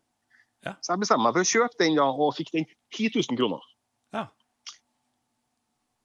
Ja. 0.68 0.76
Så 0.84 0.94
jeg 0.94 1.06
bestemmer 1.06 1.30
meg 1.30 1.38
for 1.38 1.48
å 1.48 1.52
kjøpe 1.54 1.80
den 1.80 1.96
da, 1.96 2.10
og 2.12 2.36
fikk 2.36 2.52
den 2.58 2.68
10 2.92 3.16
000 3.16 3.40
kroner. 3.40 3.64
Ja. 4.16 4.28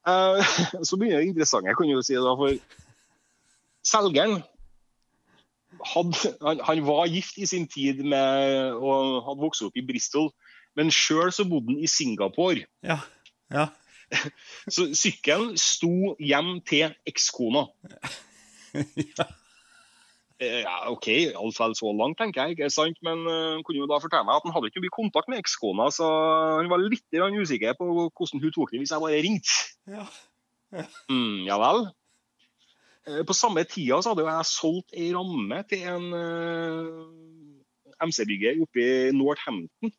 Uh, 0.06 0.56
så 0.86 0.98
begynner 1.00 1.22
det 1.24 1.32
interessante, 1.32 1.74
kan 1.74 1.90
jo 1.90 2.02
si 2.06 2.14
da, 2.14 2.34
for 2.38 2.54
selgeren 3.84 4.42
hadde, 5.84 6.30
han, 6.38 6.60
han, 6.62 6.80
var 6.86 7.10
gift 7.10 7.40
i 7.42 7.48
sin 7.50 7.66
tid 7.68 8.04
med, 8.06 8.76
og 8.78 9.24
hadde 9.26 9.42
vokst 9.42 9.64
opp 9.66 9.74
i 9.76 9.82
Bristol 9.84 10.30
men 10.76 10.92
sjøl 10.94 11.32
så 11.34 11.46
bodde 11.48 11.72
han 11.72 11.82
i 11.82 11.90
Singapore. 11.90 12.66
Ja, 12.84 13.00
ja. 13.52 13.70
Så 14.74 14.90
sykkelen 14.94 15.56
sto 15.58 16.14
hjem 16.22 16.58
til 16.68 16.92
ekskona. 17.08 17.64
ja. 18.74 19.26
Eh, 20.42 20.60
ja, 20.64 20.74
OK, 20.90 21.06
iallfall 21.30 21.76
så 21.78 21.92
langt, 21.94 22.18
tenker 22.18 22.42
jeg. 22.42 22.56
ikke 22.56 22.70
sant? 22.74 22.98
Men 23.06 23.22
han 23.22 23.60
uh, 23.60 23.64
kunne 23.64 23.84
jo 23.84 23.88
da 23.90 24.00
fortelle 24.02 24.26
meg 24.26 24.40
at 24.40 24.46
han 24.48 24.54
hadde 24.56 24.70
ikke 24.70 24.82
mye 24.82 24.94
kontakt 24.94 25.30
med 25.30 25.40
ekskona, 25.40 25.88
så 25.94 26.08
han 26.58 26.70
var 26.72 26.82
litt 26.82 27.06
usikker 27.14 27.76
på 27.78 27.86
hvordan 27.86 28.42
hun 28.42 28.54
tok 28.54 28.72
det 28.72 28.82
hvis 28.82 28.94
jeg 28.94 29.04
bare 29.04 29.22
ringte. 29.24 29.60
Ja. 29.86 30.06
Ja. 30.74 30.86
Mm, 31.06 31.44
ja 31.46 31.58
vel. 31.62 31.86
Uh, 33.06 33.22
på 33.28 33.36
samme 33.36 33.62
tida 33.68 34.00
så 34.02 34.12
hadde 34.12 34.26
jo 34.26 34.32
jeg 34.32 34.50
solgt 34.50 34.96
ei 34.98 35.12
ramme 35.14 35.62
til 35.70 35.86
en 35.94 36.08
uh, 36.18 38.02
MC-bygger 38.02 38.58
oppe 38.66 38.82
i 38.82 39.12
Northampton. 39.14 39.94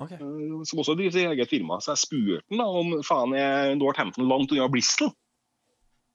Okay. 0.00 0.16
Eh, 0.16 0.60
som 0.68 0.80
også 0.80 0.96
driver 0.96 1.14
sitt 1.14 1.28
eget 1.28 1.50
firma. 1.50 1.80
Så 1.80 1.94
jeg 1.94 2.04
spurte 2.04 2.44
han 2.48 2.62
da 2.62 2.68
om 2.82 2.94
faen 3.06 3.34
er 3.36 3.74
Northampton 3.78 4.28
langt 4.28 4.52
unna 4.54 4.68
Bristol. 4.72 5.12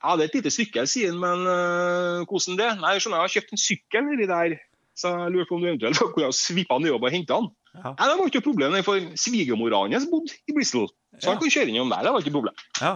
Ja, 0.04 0.16
det 0.18 0.26
er 0.26 0.30
et 0.30 0.38
lite 0.40 0.54
stykke, 0.54 0.84
sier 0.90 1.14
han, 1.14 1.22
men 1.22 1.48
uh, 1.48 2.26
hvordan 2.30 2.58
det? 2.60 2.68
Nei, 2.82 2.98
skjønner, 3.00 3.24
jeg 3.24 3.26
har 3.26 3.34
kjøpt 3.34 3.54
en 3.56 3.62
sykkel 3.62 4.04
nedi 4.06 4.28
der, 4.30 4.58
så 4.94 5.14
jeg 5.16 5.34
lurte 5.34 5.50
på 5.50 5.58
om 5.58 5.64
du 5.64 5.70
eventuelt 5.72 6.02
kunne 6.14 6.30
svippe 6.36 6.76
han 6.76 6.84
nedover 6.86 7.10
og 7.10 7.16
hente 7.16 7.40
han. 7.40 7.48
Ja. 7.74 7.94
Nei, 7.96 8.10
Det 8.12 8.18
var 8.20 8.30
ikke 8.30 8.42
noe 8.42 8.48
problem, 8.50 8.78
for 8.86 9.08
svigermora 9.24 9.82
hans 9.88 10.06
bodde 10.12 10.38
i 10.46 10.54
Bristol, 10.54 10.92
så 11.18 11.32
han 11.32 11.42
kunne 11.42 11.56
kjøre 11.56 11.74
innom 11.74 11.90
der. 11.94 12.06
Det 12.06 12.14
var 12.14 12.22
ikke 12.22 12.36
noe 12.36 12.42
problem. 12.44 12.62
Ja. 12.84 12.94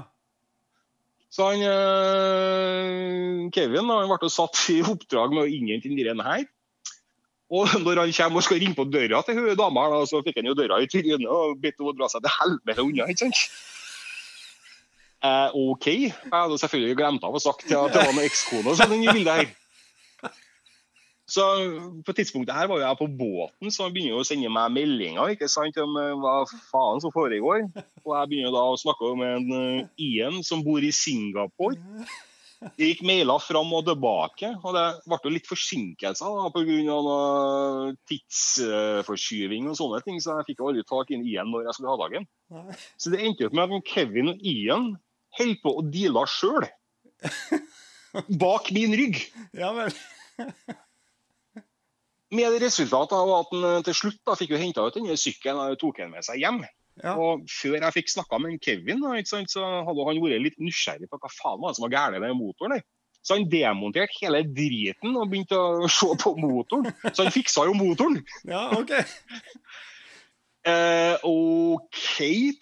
Så 1.33 1.49
han, 1.49 1.65
uh, 1.65 3.49
Kevin 3.57 3.89
han 3.95 4.13
ble 4.13 4.31
satt 4.33 4.61
i 4.75 4.79
oppdrag 4.83 5.33
med 5.33 5.47
å 5.47 5.49
innhente 5.49 5.89
denne 5.97 6.29
her. 6.29 6.45
Og 7.49 7.71
når 7.81 8.03
han 8.03 8.13
kommer 8.13 8.41
og 8.41 8.45
skal 8.45 8.59
ringe 8.61 8.77
på 8.77 8.85
døra 8.93 9.23
til 9.25 9.39
hun 9.39 9.57
dama, 9.57 9.87
da, 9.89 10.03
så 10.09 10.21
fikk 10.25 10.37
han 10.41 10.49
jo 10.51 10.57
døra 10.57 10.77
i 10.83 10.89
trynet 10.89 11.25
og 11.25 11.57
bedt 11.61 11.81
henne 11.81 11.95
dra 11.97 12.09
seg 12.11 12.25
til 12.25 12.35
helvete 12.35 12.85
unna. 12.85 13.07
ikke 13.09 13.25
sant? 13.25 13.45
Eh, 15.25 15.55
OK. 15.57 15.87
Jeg 15.89 16.29
hadde 16.31 16.59
selvfølgelig 16.61 16.99
glemt 16.99 17.25
av 17.27 17.35
å 17.35 17.41
sagt 17.43 17.65
at 17.65 17.95
det 17.95 18.03
var 18.05 18.13
noen 18.13 18.27
ekskone 18.27 18.75
som 18.77 18.93
i 18.95 19.01
bildet 19.09 19.41
her. 19.41 19.49
Så 21.29 21.43
på 22.05 22.13
tidspunktet 22.17 22.55
her 22.57 22.69
var 22.71 22.79
jeg 22.81 22.97
på 22.97 23.05
båten, 23.19 23.69
så 23.69 23.85
han 23.85 23.93
begynner 23.93 24.15
jo 24.15 24.21
å 24.23 24.25
sende 24.25 24.49
meg 24.49 24.71
meldinger 24.73 25.35
ikke 25.35 25.49
sant, 25.51 25.77
om 25.77 25.97
eh, 26.01 26.15
hva 26.17 26.39
faen 26.71 27.03
som 27.03 27.13
foregår. 27.13 27.67
Og 28.05 28.15
jeg 28.15 28.31
begynner 28.31 28.55
da 28.55 28.63
å 28.65 28.79
snakke 28.81 29.11
med 29.19 29.35
en 29.35 29.51
uh, 29.53 29.91
Ian 30.01 30.41
som 30.45 30.63
bor 30.65 30.81
i 30.81 30.89
Singapore. 30.95 31.77
Det 32.59 32.89
gikk 32.89 33.03
mailer 33.07 33.39
fram 33.39 33.69
og 33.71 33.85
tilbake, 33.87 34.49
og 34.67 34.73
det 34.75 34.83
ble 35.07 35.19
jo 35.23 35.31
litt 35.31 35.47
forsinkelser 35.47 36.49
pga. 36.51 36.97
tidsforskyving 38.11 39.69
og 39.71 39.77
sånne 39.79 40.01
ting, 40.03 40.19
så 40.19 40.39
jeg 40.41 40.49
fikk 40.51 40.65
aldri 40.67 40.83
tak 40.87 41.13
inn 41.15 41.23
Ian 41.23 41.53
når 41.53 41.69
jeg 41.69 41.77
skulle 41.77 41.93
ha 41.93 42.01
dagen. 42.01 42.27
Så 42.99 43.13
det 43.13 43.21
endte 43.23 43.47
opp 43.47 43.55
med 43.55 43.77
at 43.77 43.87
Kevin 43.87 44.33
og 44.33 44.43
Ian 44.43 44.91
holdt 45.39 45.63
på 45.63 45.75
å 45.79 45.85
deale 45.87 46.25
sjøl. 46.27 46.67
Bak 48.43 48.71
min 48.75 48.95
rygg. 48.97 49.21
Ja 49.55 49.71
vel. 49.77 49.95
med 52.35 52.53
det 52.53 52.63
resultatet 52.65 53.15
av 53.15 53.31
at 53.37 53.55
han 53.55 53.87
til 53.87 53.95
slutt 54.01 54.19
da, 54.27 54.35
fikk 54.35 54.51
jo 54.53 54.59
henta 54.61 54.83
ut 54.83 54.99
denne 54.99 55.15
sykkelen 55.19 55.63
og 55.63 55.79
tok 55.79 56.03
den 56.03 56.11
med 56.11 56.27
seg 56.27 56.43
hjem. 56.43 56.59
Ja. 57.03 57.15
Og 57.15 57.45
Før 57.49 57.77
jeg 57.79 57.95
fikk 57.95 58.13
snakka 58.13 58.39
med 58.43 58.59
Kevin, 58.63 59.03
da, 59.03 59.15
sant, 59.27 59.51
så 59.53 59.63
hadde 59.87 60.07
han 60.07 60.21
vært 60.23 60.45
litt 60.45 60.61
nysgjerrig 60.61 61.09
på 61.09 61.19
hva 61.19 61.31
faen 61.33 61.61
var 61.61 61.71
det 61.71 61.79
som 61.79 61.87
var 61.87 61.95
galt 61.95 62.23
med 62.23 62.37
motoren. 62.37 62.77
Der. 62.77 62.87
Så 63.21 63.35
han 63.35 63.49
demonterte 63.51 64.15
hele 64.21 64.43
driten 64.47 65.17
og 65.19 65.31
begynte 65.31 65.59
å 65.59 65.89
se 65.99 66.09
på 66.23 66.35
motoren. 66.39 66.91
Så 67.11 67.25
han 67.25 67.35
fiksa 67.35 67.67
jo 67.69 67.75
motoren. 67.77 68.21
Ja, 68.53 68.67
ok. 68.77 68.95
eh, 70.71 71.15
OK, 71.27 72.05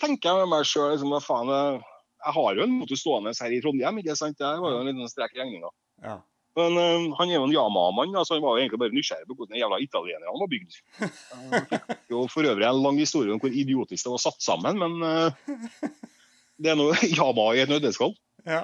tenker 0.02 0.32
jeg 0.32 0.42
med 0.42 0.54
meg 0.56 0.70
sjøl. 0.70 0.96
Liksom, 0.96 1.14
jeg 1.18 2.34
har 2.38 2.58
jo 2.58 2.66
en 2.66 2.80
motor 2.82 3.00
stående 3.00 3.36
her 3.38 3.54
i 3.54 3.62
Trondheim. 3.64 4.02
ikke 4.02 4.18
sant? 4.20 4.40
Det 4.40 4.56
var 4.64 4.74
jo 4.74 4.82
en 4.82 4.90
liten 4.92 5.12
strek 5.12 5.38
i 5.38 5.44
regninga. 5.44 5.72
Ja. 6.04 6.18
Men 6.58 6.78
uh, 6.80 7.16
han 7.20 7.30
er 7.30 7.38
jo 7.38 7.46
en 7.46 7.54
Yamaha-mann, 7.54 8.16
så 8.26 8.38
han 8.38 8.44
var 8.44 8.56
jo 8.56 8.64
egentlig 8.64 8.82
bare 8.82 8.96
nysgjerrig 8.96 9.28
på 9.30 9.36
hvordan 9.38 9.58
en 9.58 9.62
jævla 9.62 9.78
italienerne 9.84 10.40
var 10.42 10.50
bygd. 10.50 10.78
Uh, 10.98 11.98
jo 12.10 12.24
for 12.34 12.50
øvrig 12.50 12.66
en 12.66 12.82
lang 12.82 12.98
historie 13.02 13.34
om 13.34 13.42
hvor 13.44 13.54
idiotisk 13.54 14.08
det 14.08 14.14
var 14.16 14.24
satt 14.24 14.42
sammen, 14.42 14.82
men 14.82 14.96
uh, 15.06 15.92
det 16.58 16.74
er 16.74 16.80
noe 16.80 16.98
Yamaha 17.12 17.54
i 17.60 17.62
et 17.66 17.74
nødnedskall. 17.74 18.16
Ja. 18.48 18.64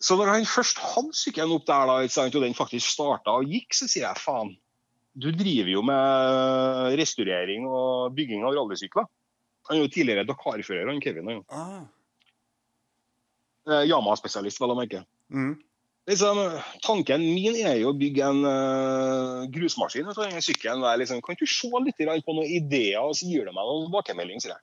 Så 0.00 0.16
når 0.16 0.32
han 0.32 0.48
først 0.48 0.80
hadde 0.82 1.14
sykkelen 1.14 1.54
opp 1.54 1.68
der, 1.68 1.86
da, 1.86 2.26
og 2.26 2.42
den 2.42 2.58
faktisk 2.58 2.90
starta 2.96 3.36
og 3.38 3.54
gikk, 3.54 3.76
så 3.76 3.86
sier 3.86 4.08
jeg 4.08 4.22
faen, 4.24 4.54
du 5.20 5.28
driver 5.34 5.70
jo 5.74 5.82
med 5.84 6.98
restaurering 6.98 7.66
og 7.68 8.14
bygging 8.16 8.42
av 8.46 8.54
rallysykler. 8.56 9.06
Han 9.68 9.76
er 9.76 9.84
jo 9.84 9.90
tidligere 9.92 10.26
Dakar-fører, 10.26 10.88
han 10.88 11.02
Kevin. 11.04 11.42
Ah. 11.52 11.82
Yamaha-spesialist, 13.84 14.62
vel 14.62 14.72
å 14.72 14.78
merke. 14.78 15.04
Mm. 15.30 15.58
Liksom, 16.08 16.38
tanken 16.82 17.20
min 17.20 17.58
er 17.60 17.76
jo 17.82 17.92
å 17.92 17.98
bygge 17.98 18.24
en 18.24 18.40
uh, 18.46 19.44
grusmaskin 19.52 20.08
av 20.08 20.16
denne 20.16 20.40
sykkelen. 20.42 20.82
Liksom, 21.02 21.20
kan 21.24 21.36
du 21.38 21.46
se 21.46 21.68
litt 21.84 22.00
på 22.00 22.34
noen 22.36 22.48
ideer, 22.48 23.02
og 23.04 23.14
så 23.18 23.28
gir 23.28 23.44
du 23.44 23.52
meg 23.52 23.68
noen 23.68 23.88
tilbakemelding? 23.88 24.40
sier 24.40 24.54
jeg. 24.56 24.62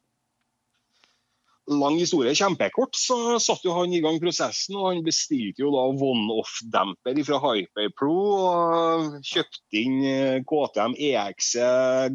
lang 1.68 1.98
historie 2.00 2.34
kjempekort, 2.36 2.96
så 2.96 3.38
satte 3.44 3.68
jo 3.68 3.78
han 3.78 3.94
i 3.94 4.02
gang 4.02 4.18
prosessen. 4.24 4.76
og 4.80 4.90
Han 4.90 5.06
bestilte 5.06 5.62
jo 5.62 5.72
da 5.76 5.86
one-off-demper 5.92 7.22
fra 7.28 7.40
Hyperpro. 7.46 8.18
og 8.42 9.18
Kjøpte 9.30 9.82
inn 9.84 9.98
eh, 10.10 10.44
KTM 10.48 10.98
EX 10.98 11.54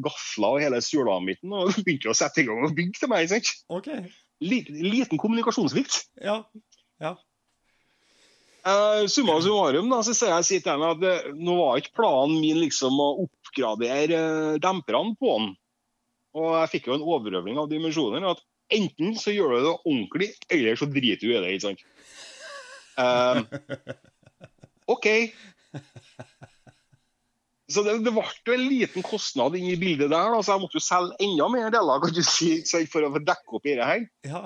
gafler 0.03 0.57
og 0.57 0.63
hele 0.67 0.83
sulamitten 0.83 1.55
og 1.55 1.77
begynte 1.85 2.11
å 2.11 2.17
sette 2.17 2.43
i 2.43 2.49
gang 2.51 2.67
og 2.67 2.75
bygge 2.75 3.05
til 3.05 3.13
meg. 3.13 3.31
sant? 3.31 3.55
Okay. 3.71 4.09
Liten, 4.43 4.83
liten 4.83 5.21
kommunikasjonssvikt. 5.23 6.09
Ja, 6.19 6.43
ja. 6.99 7.15
Uh, 8.63 9.09
summa 9.11 9.41
summarum 9.43 9.89
da, 9.91 9.99
så 10.07 10.15
sier 10.15 10.31
jeg 10.37 10.47
si 10.47 10.59
til 10.63 10.77
henne 10.77 10.93
at 10.95 11.01
det, 11.03 11.15
nå 11.35 11.57
var 11.59 11.81
ikke 11.81 11.97
planen 11.99 12.37
min 12.39 12.61
liksom 12.63 12.95
å 13.03 13.09
oppgradere 13.25 14.21
uh, 14.23 14.61
demperne 14.63 15.17
på 15.19 15.35
den. 15.35 15.49
Og 16.39 16.49
jeg 16.61 16.73
fikk 16.77 16.89
jo 16.89 16.97
en 16.97 17.07
overøving 17.15 17.59
av 17.61 17.71
dimensjoner. 17.73 18.25
at 18.31 18.43
Enten 18.73 19.17
så 19.21 19.35
gjør 19.35 19.53
du 19.53 19.59
det 19.67 19.73
ordentlig, 19.75 20.31
eller 20.55 20.79
så 20.81 20.89
driter 20.89 21.27
du 21.27 21.35
i 21.35 21.41
det. 21.43 21.51
ikke 21.57 21.67
sant? 21.67 21.83
Uh, 22.97 23.43
OK. 24.95 25.09
Så 27.73 27.85
det, 27.85 27.99
det 28.05 28.13
ble 28.15 28.55
en 28.55 28.65
liten 28.69 29.05
kostnad 29.07 29.57
inn 29.59 29.71
i 29.73 29.79
bildet 29.81 30.11
der, 30.13 30.33
da, 30.33 30.41
så 30.41 30.55
jeg 30.55 30.65
måtte 30.65 30.79
jo 30.79 30.85
selge 30.85 31.17
enda 31.25 31.49
mer 31.53 31.71
deler 31.73 32.03
kan 32.03 32.15
du 32.15 32.23
si, 32.27 32.55
for 32.91 33.07
å 33.07 33.13
dekke 33.17 33.59
opp 33.59 33.69
i 33.69 33.77
det 33.79 33.89
her. 33.89 34.05
Ja. 34.29 34.43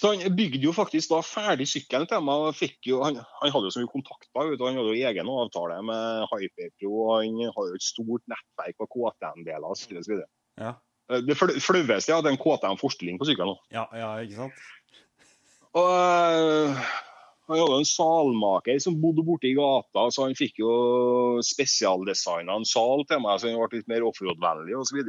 Så 0.00 0.14
han 0.14 0.36
bygde 0.36 0.62
jo 0.64 0.72
faktisk 0.72 1.10
da 1.12 1.18
ferdig 1.20 1.66
sykkelen 1.68 2.08
til 2.08 2.22
meg. 2.24 2.60
Han, 3.04 3.18
han, 3.20 3.50
hadde 3.52 3.68
jo 3.68 3.72
så 3.74 3.82
mye 3.82 3.92
kontakter. 3.92 4.30
Han 4.40 4.78
hadde 4.80 4.94
jo 4.94 5.08
egen 5.10 5.28
avtale 5.28 5.80
med 5.84 6.30
Hyperpro. 6.30 6.92
Han 7.18 7.36
har 7.44 7.66
jo 7.68 7.76
et 7.76 7.84
stort 7.84 8.24
nettverk 8.32 8.80
av 8.80 8.88
KTM-deler 8.94 9.66
osv. 9.68 10.22
Ja. 10.60 10.72
Eh, 11.10 11.20
det 11.26 11.36
flaueste 11.36 12.14
er 12.14 12.16
at 12.16 12.30
en 12.30 12.40
KTM-forstilling 12.40 13.20
på 13.20 13.28
sykkelen. 13.28 13.60
Ja, 13.74 13.84
ja, 13.92 14.14
ikke 14.24 14.40
sant? 14.40 14.64
Og 15.76 15.90
øh, 15.92 16.80
Han 17.50 17.60
hadde 17.60 17.78
en 17.82 17.92
salmaker 17.92 18.80
som 18.82 18.96
bodde 19.02 19.26
borte 19.26 19.50
i 19.50 19.56
gata, 19.58 20.06
så 20.14 20.28
han 20.28 20.38
fikk 20.38 20.62
jo 20.62 20.72
spesialdesigna 21.44 22.56
en 22.56 22.66
sal 22.68 23.04
til 23.10 23.20
meg, 23.20 23.36
så 23.36 23.50
han 23.50 23.58
ble 23.58 23.82
litt 23.82 23.90
mer 23.90 24.06
offroad-vennlig 24.06 24.78
osv. 24.78 25.02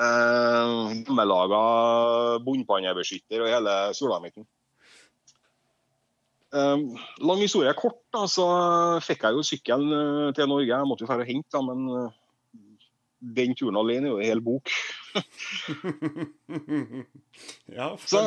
Uh, 0.00 0.88
Hjemmelaga 0.94 1.62
bunnpannebeskytter 2.46 3.44
og 3.44 3.52
hele 3.52 3.76
Solamitten. 3.96 4.46
Eh, 6.52 6.80
lang 7.24 7.40
historie 7.40 7.72
kort, 7.72 8.02
da, 8.12 8.26
så 8.28 8.46
fikk 9.00 9.22
jeg 9.24 9.38
jo 9.38 9.44
sykkelen 9.46 10.34
til 10.36 10.50
Norge. 10.50 10.68
Jeg 10.68 10.88
måtte 10.88 11.06
jo 11.06 11.08
dra 11.08 11.16
og 11.16 11.28
hente 11.28 11.62
men 11.64 11.86
den 13.22 13.54
turen 13.56 13.78
alene 13.80 14.10
er 14.10 14.12
jo 14.12 14.18
en 14.20 14.28
hel 14.28 14.42
bok. 14.44 14.68
ja, 17.78 17.88
for... 17.96 18.08
Så 18.10 18.20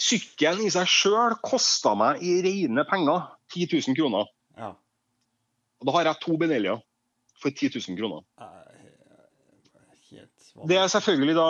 sykkelen 0.00 0.66
i 0.66 0.72
seg 0.72 0.88
sjøl 0.88 1.36
kosta 1.44 1.94
meg 1.98 2.22
i 2.24 2.38
rene 2.44 2.84
penger 2.88 3.28
10 3.52 3.68
000 3.74 3.98
kroner. 3.98 4.30
Ja. 4.58 4.72
Og 5.82 5.88
da 5.88 5.94
har 5.96 6.08
jeg 6.08 6.22
to 6.22 6.36
Benellier 6.40 6.80
for 7.42 7.52
10 7.52 7.76
000 7.76 7.98
kroner. 8.00 8.24
Det 10.68 10.76
er 10.76 10.90
selvfølgelig 10.92 11.34
da 11.38 11.48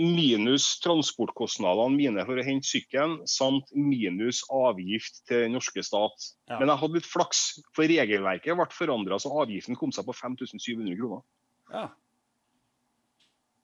minus 0.00 0.66
transportkostnadene 0.84 1.96
mine 1.96 2.24
for 2.24 2.38
å 2.38 2.44
hente 2.46 2.68
sykkelen, 2.68 3.18
samt 3.28 3.72
minus 3.74 4.42
avgift 4.54 5.22
til 5.28 5.44
den 5.44 5.56
norske 5.58 5.82
stat. 5.84 6.30
Ja. 6.48 6.60
Men 6.60 6.70
jeg 6.70 6.82
hadde 6.82 7.00
litt 7.00 7.08
flaks, 7.10 7.42
for 7.76 7.90
regelverket 7.90 8.56
ble 8.56 8.68
forandra 8.72 9.18
så 9.20 9.32
avgiften 9.42 9.78
kom 9.78 9.92
seg 9.94 10.06
på 10.08 10.16
5700 10.16 10.96
kroner. 11.00 11.26
Ja. 11.74 11.88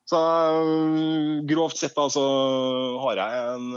Så 0.06 0.18
grovt 1.50 1.80
sett 1.80 1.96
da, 1.96 2.04
så 2.12 2.26
har 3.02 3.18
jeg 3.18 3.46
en 3.56 3.72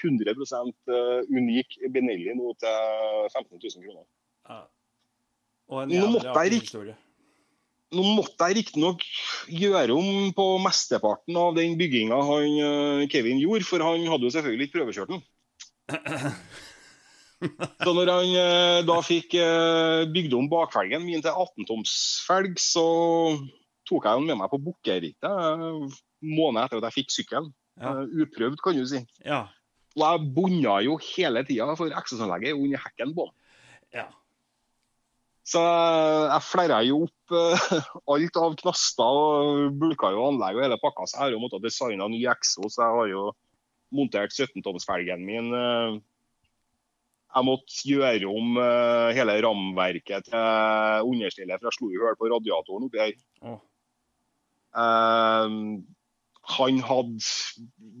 100 0.00 0.32
eh, 0.32 1.18
unik 1.28 1.76
Benelli 1.92 2.32
nå 2.38 2.54
til 2.62 3.26
15 3.34 3.58
000 3.58 3.84
kroner. 3.84 4.06
Ja. 4.48 4.62
Og 5.68 5.82
en 5.82 5.92
jævlig 5.92 6.24
artig 6.32 6.62
historie. 6.62 6.96
Nå 7.96 8.04
måtte 8.18 8.50
jeg 8.50 8.58
riktignok 8.58 9.04
gjøre 9.48 9.94
om 9.96 10.32
på 10.36 10.46
mesteparten 10.60 11.36
av 11.40 11.54
den 11.56 11.76
bygginga 11.80 12.18
han 12.20 12.56
eh, 12.64 13.04
Kevin 13.08 13.40
gjorde, 13.40 13.64
for 13.64 13.84
han 13.84 14.04
hadde 14.10 14.28
jo 14.28 14.32
selvfølgelig 14.34 14.68
ikke 14.68 14.76
prøvekjørt 14.80 15.14
den. 15.14 15.22
Så 17.84 17.94
når 17.94 18.10
han 18.12 18.34
eh, 18.34 18.80
da 18.84 18.98
fikk 19.06 19.38
eh, 19.40 20.02
bygd 20.12 20.36
om 20.36 20.50
bakfelgen 20.52 21.06
min 21.06 21.24
til 21.24 21.32
18-tomsfelg, 21.32 22.58
så 22.60 22.84
tok 23.88 24.04
jeg 24.04 24.20
den 24.20 24.28
med 24.28 24.40
meg 24.42 24.52
på 24.52 24.60
bukkerittet 24.60 25.94
måneden 26.18 26.64
etter 26.64 26.80
at 26.80 26.88
jeg 26.90 26.96
fikk 26.98 27.14
sykkelen. 27.14 27.52
Ja. 27.78 27.94
Uprøvd, 28.02 28.58
kan 28.60 28.76
du 28.76 28.84
si. 28.90 29.00
Ja. 29.24 29.46
Og 29.96 30.04
jeg 30.04 30.30
bunna 30.34 30.78
jo 30.84 30.98
hele 31.14 31.44
tida, 31.46 31.70
for 31.78 31.94
eksosanlegget 31.94 32.58
under 32.58 32.82
hekken 32.84 33.14
på 33.16 33.28
den. 33.28 33.36
Ja. 34.00 34.08
Så 35.48 35.60
jeg 35.62 36.44
flerra 36.44 36.82
jo 36.84 37.04
opp 37.06 37.32
uh, 37.32 37.88
alt 38.12 38.38
av 38.40 38.56
knaster 38.60 39.20
og 39.22 39.78
bulka 39.80 40.10
jo 40.12 40.26
anlegg 40.28 40.58
og 40.58 40.64
hele 40.66 40.80
pakka. 40.82 41.06
Så 41.08 41.16
jeg 41.16 41.24
har 41.24 41.34
jo 41.34 41.40
måttet 41.44 41.64
designe 41.64 42.08
ny 42.12 42.20
Exo, 42.28 42.68
så 42.68 42.84
Jeg 42.84 42.98
har 42.98 43.08
jo 43.14 43.24
montert 43.96 44.34
17-tomsfelgen 44.34 45.24
min. 45.24 45.48
Uh, 45.54 45.96
jeg 47.28 47.46
måtte 47.48 47.80
gjøre 47.88 48.28
om 48.28 48.56
uh, 48.60 49.08
hele 49.16 49.38
ramverket 49.44 50.28
til 50.28 51.08
understellet, 51.08 51.60
for 51.60 51.70
jeg 51.70 51.78
slo 51.78 51.92
jo 51.92 52.04
hull 52.04 52.18
på 52.20 52.32
radiatoren 52.34 52.88
oppi 52.88 53.04
her. 53.04 53.16
Oh 53.44 53.58
han 56.48 56.80
hadde 56.80 57.20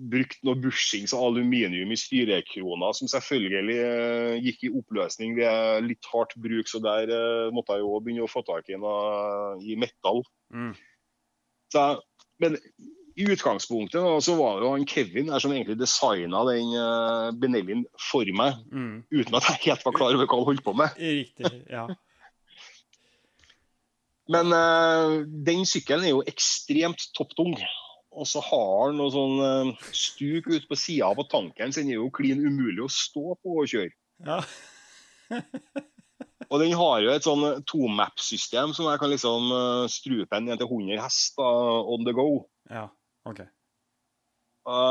brukt 0.08 0.40
noe 0.46 0.56
bushings 0.62 1.12
av 1.16 1.26
aluminium 1.28 1.92
i 1.92 1.98
styrekrona, 1.98 2.90
som 2.96 3.10
selvfølgelig 3.10 3.78
uh, 3.78 4.34
gikk 4.40 4.64
i 4.64 4.72
oppløsning 4.80 5.34
ved 5.38 5.88
litt 5.88 6.08
hardt 6.12 6.36
bruk, 6.40 6.68
så 6.70 6.80
der 6.84 7.12
uh, 7.12 7.48
måtte 7.54 7.76
jeg 7.76 7.84
jo 7.84 7.98
begynne 8.04 8.24
å 8.24 8.30
få 8.30 8.44
tak 8.46 8.70
i 8.72 8.78
noe 8.80 9.58
i 9.60 9.76
metall. 9.80 10.22
Mm. 10.54 10.72
Så, 11.74 11.84
men 12.40 12.56
i 13.18 13.26
utgangspunktet 13.34 14.00
da, 14.00 14.14
så 14.24 14.36
var 14.38 14.58
det 14.58 14.68
jo 14.68 14.74
han 14.76 14.86
Kevin 14.88 15.32
der 15.32 15.42
som 15.42 15.52
egentlig 15.52 15.76
designa 15.80 16.44
den 16.48 16.72
uh, 16.72 17.30
Benellin 17.36 17.84
for 18.10 18.28
meg, 18.38 18.62
mm. 18.72 18.94
uten 19.12 19.40
at 19.40 19.50
jeg 19.50 19.64
helt 19.66 19.88
var 19.88 19.98
klar 19.98 20.16
over 20.16 20.24
hva 20.24 20.38
han 20.40 20.48
holdt 20.52 20.64
på 20.64 20.76
med. 20.78 21.02
Riktig, 21.02 21.52
ja. 21.68 21.88
Men 24.28 24.52
den 25.40 25.62
sykkelen 25.64 26.04
er 26.04 26.10
jo 26.12 26.24
ekstremt 26.28 27.06
topptung. 27.16 27.54
Og 28.16 28.26
så 28.28 28.40
har 28.42 28.88
han 28.88 28.98
noe 28.98 29.12
sånn 29.12 29.36
uh, 29.42 29.90
stuk 29.94 30.48
ut 30.48 30.64
på 30.68 30.78
sida 30.78 31.10
av 31.12 31.20
tanken, 31.30 31.72
så 31.72 31.82
den 31.82 31.92
er 31.92 32.00
jo 32.00 32.12
klin 32.14 32.40
umulig 32.40 32.86
å 32.86 32.92
stå 32.92 33.36
på 33.36 33.60
og 33.62 33.68
kjøre. 33.70 33.92
Ja. 34.24 34.40
og 36.50 36.56
den 36.62 36.72
har 36.80 37.04
jo 37.04 37.12
et 37.12 37.26
sånn 37.26 37.44
tomap-system 37.68 38.72
som 38.76 38.88
jeg 38.88 39.02
kan 39.02 39.12
liksom 39.12 39.52
uh, 39.52 39.84
strupe 39.92 40.32
den 40.32 40.48
ned 40.48 40.62
til 40.62 40.72
100 40.72 41.04
hester 41.04 41.84
on 41.92 42.08
the 42.08 42.16
go. 42.16 42.30
Ja, 42.72 42.88
ok. 43.28 43.44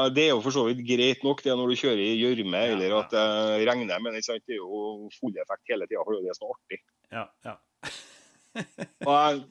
Det 0.10 0.24
er 0.24 0.32
jo 0.32 0.40
for 0.42 0.56
så 0.56 0.64
vidt 0.66 0.80
greit 0.88 1.20
nok 1.22 1.44
det 1.46 1.54
når 1.54 1.70
du 1.70 1.78
kjører 1.78 2.00
i 2.02 2.16
gjørme 2.18 2.62
ja, 2.64 2.70
eller 2.74 2.96
at 2.98 3.12
det 3.14 3.68
regner, 3.70 4.00
men 4.02 4.16
det 4.16 4.24
er 4.26 4.56
jo 4.56 5.06
full 5.20 5.36
effekt 5.38 5.70
hele 5.70 5.86
tida, 5.86 6.02
for 6.02 6.18
det 6.18 6.32
er 6.32 6.38
så 6.40 6.50
artig. 6.50 6.80
Ja, 7.14 7.26
ja. 7.46 7.54
og 9.06 9.44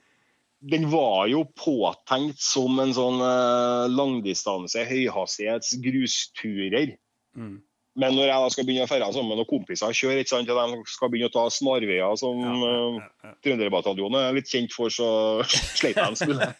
den 0.70 0.88
var 0.90 1.28
jo 1.30 1.44
påtenkt 1.58 2.40
som 2.42 2.80
en 2.82 2.92
sånn 2.96 3.20
uh, 3.22 3.86
langdistanse, 3.92 4.82
høyhastighets 4.88 5.76
grusturer. 5.82 6.96
Mm. 7.38 7.60
Men 7.96 8.16
når 8.16 8.28
jeg 8.28 8.42
da 8.42 8.48
skal 8.52 8.66
begynne 8.68 8.84
å 8.84 8.90
ferde 8.90 9.08
sammen 9.14 9.30
med 9.32 9.40
noen 9.40 9.48
kompiser 9.48 9.88
og 9.88 9.96
kjøre, 9.96 10.24
ikke 10.24 10.42
de 10.44 10.80
skal 10.90 11.12
begynne 11.12 11.30
å 11.30 11.34
ta 11.36 11.44
snarveier 11.52 12.18
som 12.20 12.42
ja, 12.42 12.52
ja, 12.52 12.72
ja, 12.72 12.88
ja. 12.98 13.30
uh, 13.30 13.36
Trønderbataljonen 13.46 14.18
er 14.20 14.36
litt 14.36 14.50
kjent 14.50 14.74
for, 14.74 14.92
så 14.92 15.08
sleit 15.78 15.96
jeg 15.96 16.04
en 16.04 16.18
smule. 16.18 16.50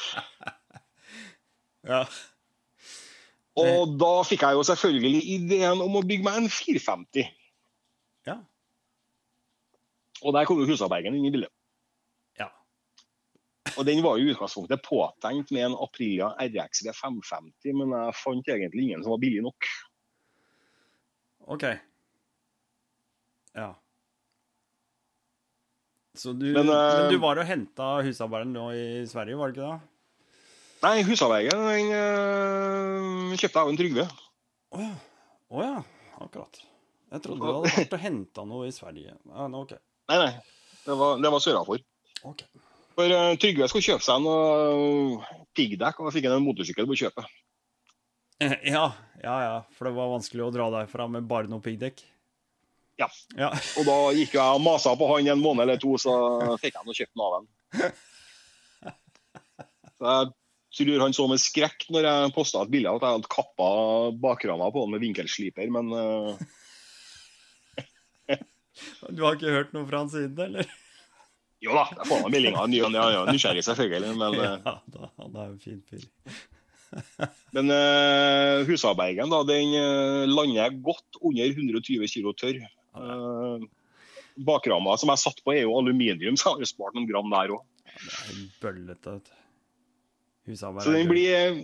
ja. 1.92 2.02
Og 3.60 3.96
da 4.00 4.12
fikk 4.28 4.44
jeg 4.44 4.58
jo 4.58 4.66
selvfølgelig 4.68 5.22
ideen 5.38 5.80
om 5.82 5.96
å 5.98 6.04
bygge 6.06 6.26
meg 6.26 6.42
en 6.42 6.52
450. 6.52 7.32
Ja. 8.28 8.36
Og 10.20 10.36
der 10.36 10.46
kom 10.48 10.60
jo 10.60 10.68
Husabbergen 10.68 11.16
inn 11.16 11.26
i 11.26 11.32
bildet. 11.32 11.52
Og 13.78 13.86
Den 13.86 14.02
var 14.04 14.18
i 14.18 14.26
utgangspunktet 14.30 14.82
påtenkt 14.86 15.52
med 15.54 15.68
en 15.68 15.76
Aprilia 15.78 16.32
RX 16.40 16.82
V550, 16.86 17.76
men 17.76 17.94
jeg 17.96 18.16
fant 18.18 18.50
egentlig 18.50 18.88
ingen 18.88 19.04
som 19.04 19.14
var 19.14 19.22
billig 19.22 19.44
nok. 19.46 19.70
OK. 21.50 21.64
Ja. 23.58 23.70
Så 26.14 26.32
du, 26.32 26.50
men, 26.52 26.68
uh, 26.68 26.74
men 26.74 27.12
du 27.12 27.20
var 27.22 27.38
og 27.40 27.46
henta 27.46 27.92
husarbeideren 28.04 28.52
nå 28.54 28.66
i 28.74 28.86
Sverige, 29.08 29.38
var 29.38 29.50
det 29.50 29.58
ikke 29.58 29.68
det? 29.68 29.78
Nei, 30.80 30.96
husarbeideren 31.06 31.66
den 31.70 31.92
uh, 31.94 33.36
kjøpte 33.36 33.54
jeg 33.54 33.62
av 33.62 33.70
en 33.72 33.80
Trygve. 33.80 34.06
Å 34.70 34.80
oh, 34.80 34.96
oh, 35.54 35.62
ja. 35.64 35.76
Akkurat. 36.20 36.60
Jeg 37.10 37.24
trodde 37.24 37.42
du 37.42 37.48
hadde 37.48 37.74
vært 37.74 37.94
og 37.96 38.02
henta 38.02 38.46
noe 38.46 38.68
i 38.68 38.74
Sverige. 38.74 39.16
Ah, 39.32 39.46
no, 39.50 39.64
okay. 39.64 39.80
Nei, 40.10 40.18
nei. 40.20 40.32
Det 40.84 40.96
var, 40.98 41.18
det 41.22 41.32
var 41.32 41.42
sørafor. 41.42 41.80
Okay. 42.30 42.60
For 43.00 43.08
uh, 43.16 43.32
Trygve 43.40 43.64
skulle 43.70 43.86
kjøpe 43.86 44.04
seg 44.04 44.20
noe 44.20 45.20
piggdekk, 45.56 46.00
og 46.00 46.08
da 46.08 46.12
fikk 46.12 46.26
han 46.28 46.36
en 46.36 46.44
motorsykkel 46.44 46.88
på 46.90 46.98
kjøpet. 47.06 47.36
Ja, 48.64 48.86
ja, 49.20 49.34
ja. 49.44 49.56
For 49.76 49.84
det 49.84 49.92
var 49.92 50.14
vanskelig 50.14 50.46
å 50.46 50.52
dra 50.54 50.70
derfra 50.72 51.04
med 51.12 51.26
bare 51.28 51.44
noe 51.50 51.60
piggdekk? 51.60 51.98
Ja. 52.96 53.08
ja. 53.36 53.50
Og 53.76 53.84
da 53.84 53.96
gikk 54.16 54.32
jeg 54.38 54.56
og 54.56 54.62
masa 54.64 54.94
på 54.96 55.08
han 55.10 55.28
en 55.28 55.42
måned 55.44 55.66
eller 55.66 55.80
to, 55.80 55.92
så 56.00 56.14
fikk 56.62 56.78
jeg 56.78 56.88
nå 56.88 56.96
kjøpt 56.96 57.12
den 57.12 57.24
av 57.26 57.34
ham. 57.36 57.46
Så 60.00 60.08
jeg 60.08 60.30
tror 60.78 61.04
han 61.04 61.12
så 61.12 61.26
med 61.28 61.42
skrekk 61.42 61.84
når 61.92 62.06
jeg 62.08 62.32
posta 62.32 62.62
et 62.64 62.72
bilde 62.72 62.88
at 62.96 63.04
jeg 63.04 63.18
hadde 63.18 63.32
kappa 63.34 63.68
bakrama 64.22 64.70
på 64.72 64.86
han 64.86 64.94
med 64.94 65.04
vinkelsliper, 65.04 65.68
men 65.76 65.92
uh... 65.92 66.32
Du 69.12 69.26
har 69.26 69.36
ikke 69.36 69.52
hørt 69.52 69.76
noe 69.76 69.84
fra 69.90 70.00
han 70.06 70.12
siden, 70.14 70.40
eller? 70.46 70.64
Jo 71.60 71.74
da, 71.76 71.84
jeg 71.92 72.08
får 72.08 72.22
meg 72.24 72.34
meldinger 72.36 72.70
ny 72.72 72.80
og 72.86 72.94
ne. 72.94 73.02
Ja, 73.14 73.24
nysgjerrig 73.28 73.64
selvfølgelig, 73.66 74.14
men 74.20 74.38
uh... 74.38 74.54
Ja, 74.68 74.76
da, 74.94 75.10
han 75.20 75.36
er 75.36 75.50
en 75.50 75.60
fin 75.60 75.82
fyr. 75.90 76.06
men 77.56 77.70
uh, 77.70 78.62
Husabergen, 78.66 79.30
da, 79.30 79.42
den 79.46 79.76
lander 80.30 80.72
godt 80.82 81.20
under 81.20 81.52
120 81.52 82.08
kg 82.14 82.32
tørr. 82.40 82.62
bakrama 84.40 84.96
som 84.98 85.12
jeg 85.12 85.24
satt 85.26 85.44
på, 85.44 85.52
er 85.54 85.66
jo 85.66 85.76
aluminium, 85.78 86.38
så 86.40 86.56
jeg 86.56 86.64
har 86.64 86.72
spart 86.72 86.96
noen 86.96 87.10
gram 87.10 87.30
der 87.32 87.54
òg. 87.58 87.66
Ja, 87.90 88.16
det 88.24 88.34
er 88.34 88.42
bøllete, 88.64 89.20
du. 89.20 89.36
Så 90.56 90.90
den 90.90 91.08
blir 91.10 91.60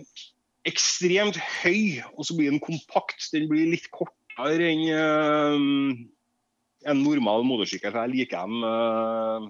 ekstremt 0.67 1.39
høy, 1.61 2.03
og 2.13 2.27
så 2.27 2.35
blir 2.37 2.51
den 2.51 2.63
kompakt. 2.63 3.29
Den 3.33 3.47
blir 3.49 3.69
litt 3.71 3.87
kortere 3.93 4.69
enn 4.71 4.83
uh, 4.91 5.55
en 6.87 7.01
normal 7.03 7.45
motorsykkel. 7.47 7.95
Jeg 7.95 8.13
liker 8.13 8.45
dem 8.45 8.63
uh, 8.63 9.47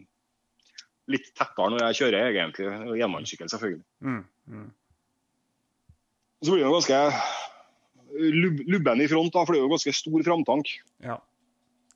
litt 1.12 1.32
tettere 1.38 1.72
når 1.74 1.84
jeg 1.88 2.00
kjører, 2.02 2.30
egentlig. 2.32 2.68
Enmannssykkel, 3.06 3.50
selvfølgelig. 3.52 3.84
Mm, 4.04 4.22
mm. 4.54 4.68
Så 6.44 6.54
blir 6.54 6.68
den 6.68 6.76
ganske 6.76 7.02
lub 8.18 8.62
lubben 8.68 9.02
i 9.02 9.10
front, 9.10 9.34
da, 9.34 9.44
for 9.44 9.54
det 9.54 9.62
er 9.62 9.66
jo 9.66 9.74
ganske 9.74 9.96
stor 9.96 10.24
framtank. 10.26 10.72
Ja. 11.04 11.18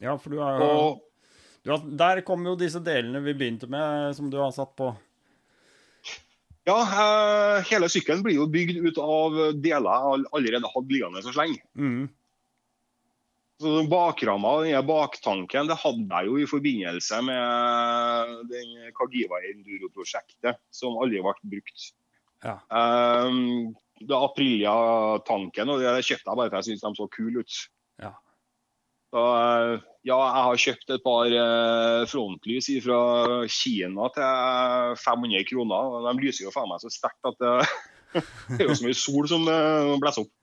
ja, 0.03 0.17
for 0.17 0.33
du 0.33 0.41
har 0.41 0.61
jo 0.61 1.77
Der 1.97 2.23
kommer 2.25 2.53
jo 2.53 2.59
disse 2.59 2.81
delene 2.83 3.21
vi 3.25 3.37
begynte 3.37 3.69
med, 3.69 4.15
som 4.17 4.31
du 4.33 4.39
har 4.41 4.53
satt 4.55 4.73
på. 4.79 4.89
Ja, 6.69 6.77
uh, 6.77 7.57
hele 7.65 7.89
sykkelen 7.89 8.21
blir 8.25 8.37
jo 8.37 8.49
bygd 8.49 8.81
ut 8.85 8.97
av 9.01 9.37
deler 9.61 9.89
jeg 9.89 10.25
allerede 10.29 10.73
hadde 10.73 10.93
liggende 10.93 11.23
så 11.25 11.33
slenge. 11.33 11.61
Mm. 11.73 12.09
Så 13.61 13.83
Bakramma, 13.85 14.55
den 14.65 14.87
baktanken, 14.87 15.67
det 15.69 15.77
hadde 15.83 16.07
jeg 16.09 16.29
jo 16.29 16.37
i 16.41 16.47
forbindelse 16.49 17.19
med 17.27 18.31
den 18.49 18.71
Kagiva 18.97 19.37
Enduro-prosjektet, 19.51 20.57
som 20.73 20.97
aldri 20.97 21.21
ble 21.21 21.35
brukt. 21.51 21.91
Ja. 22.41 22.55
Um, 22.73 23.75
det 24.01 24.17
Aprilia-tanken, 24.17 25.69
og 25.69 25.83
det 25.83 25.93
kjøpte 26.07 26.25
jeg 26.25 26.39
bare 26.39 26.49
for 26.49 26.57
jeg 26.57 26.69
syntes 26.71 26.87
de 26.87 26.91
så 26.97 27.07
kule 27.13 27.45
ut. 27.45 27.59
Ja. 28.01 28.11
Så, 29.13 29.27
uh, 29.29 29.85
ja, 30.09 30.17
jeg 30.17 30.45
har 30.47 30.61
kjøpt 30.65 30.93
et 30.95 31.05
par 31.05 31.37
eh, 31.43 32.01
frontlys 32.09 32.71
fra 32.81 33.01
Kina 33.45 34.07
til 34.15 34.95
500 35.05 35.45
kroner. 35.51 35.97
og 35.99 36.07
De 36.07 36.25
lyser 36.25 36.47
jo 36.47 36.53
faen 36.55 36.71
meg 36.71 36.81
så 36.81 36.89
sterkt 36.89 37.29
at 37.29 37.37
det, 37.37 37.57
det 38.55 38.63
er 38.63 38.71
jo 38.71 38.79
så 38.79 38.87
mye 38.87 38.97
sol 38.97 39.29
som 39.29 39.45
blåser 39.45 40.25
opp. 40.25 40.33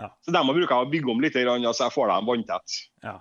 Ja. 0.00 0.10
Så 0.26 0.34
dem 0.34 0.50
bruker 0.50 0.74
jeg 0.74 0.86
å 0.86 0.90
bygge 0.90 1.12
om 1.12 1.22
litt, 1.22 1.36
så 1.38 1.86
jeg 1.86 1.94
får 1.94 2.10
dem 2.10 2.28
vanntett. 2.28 2.76
Ja. 3.04 3.18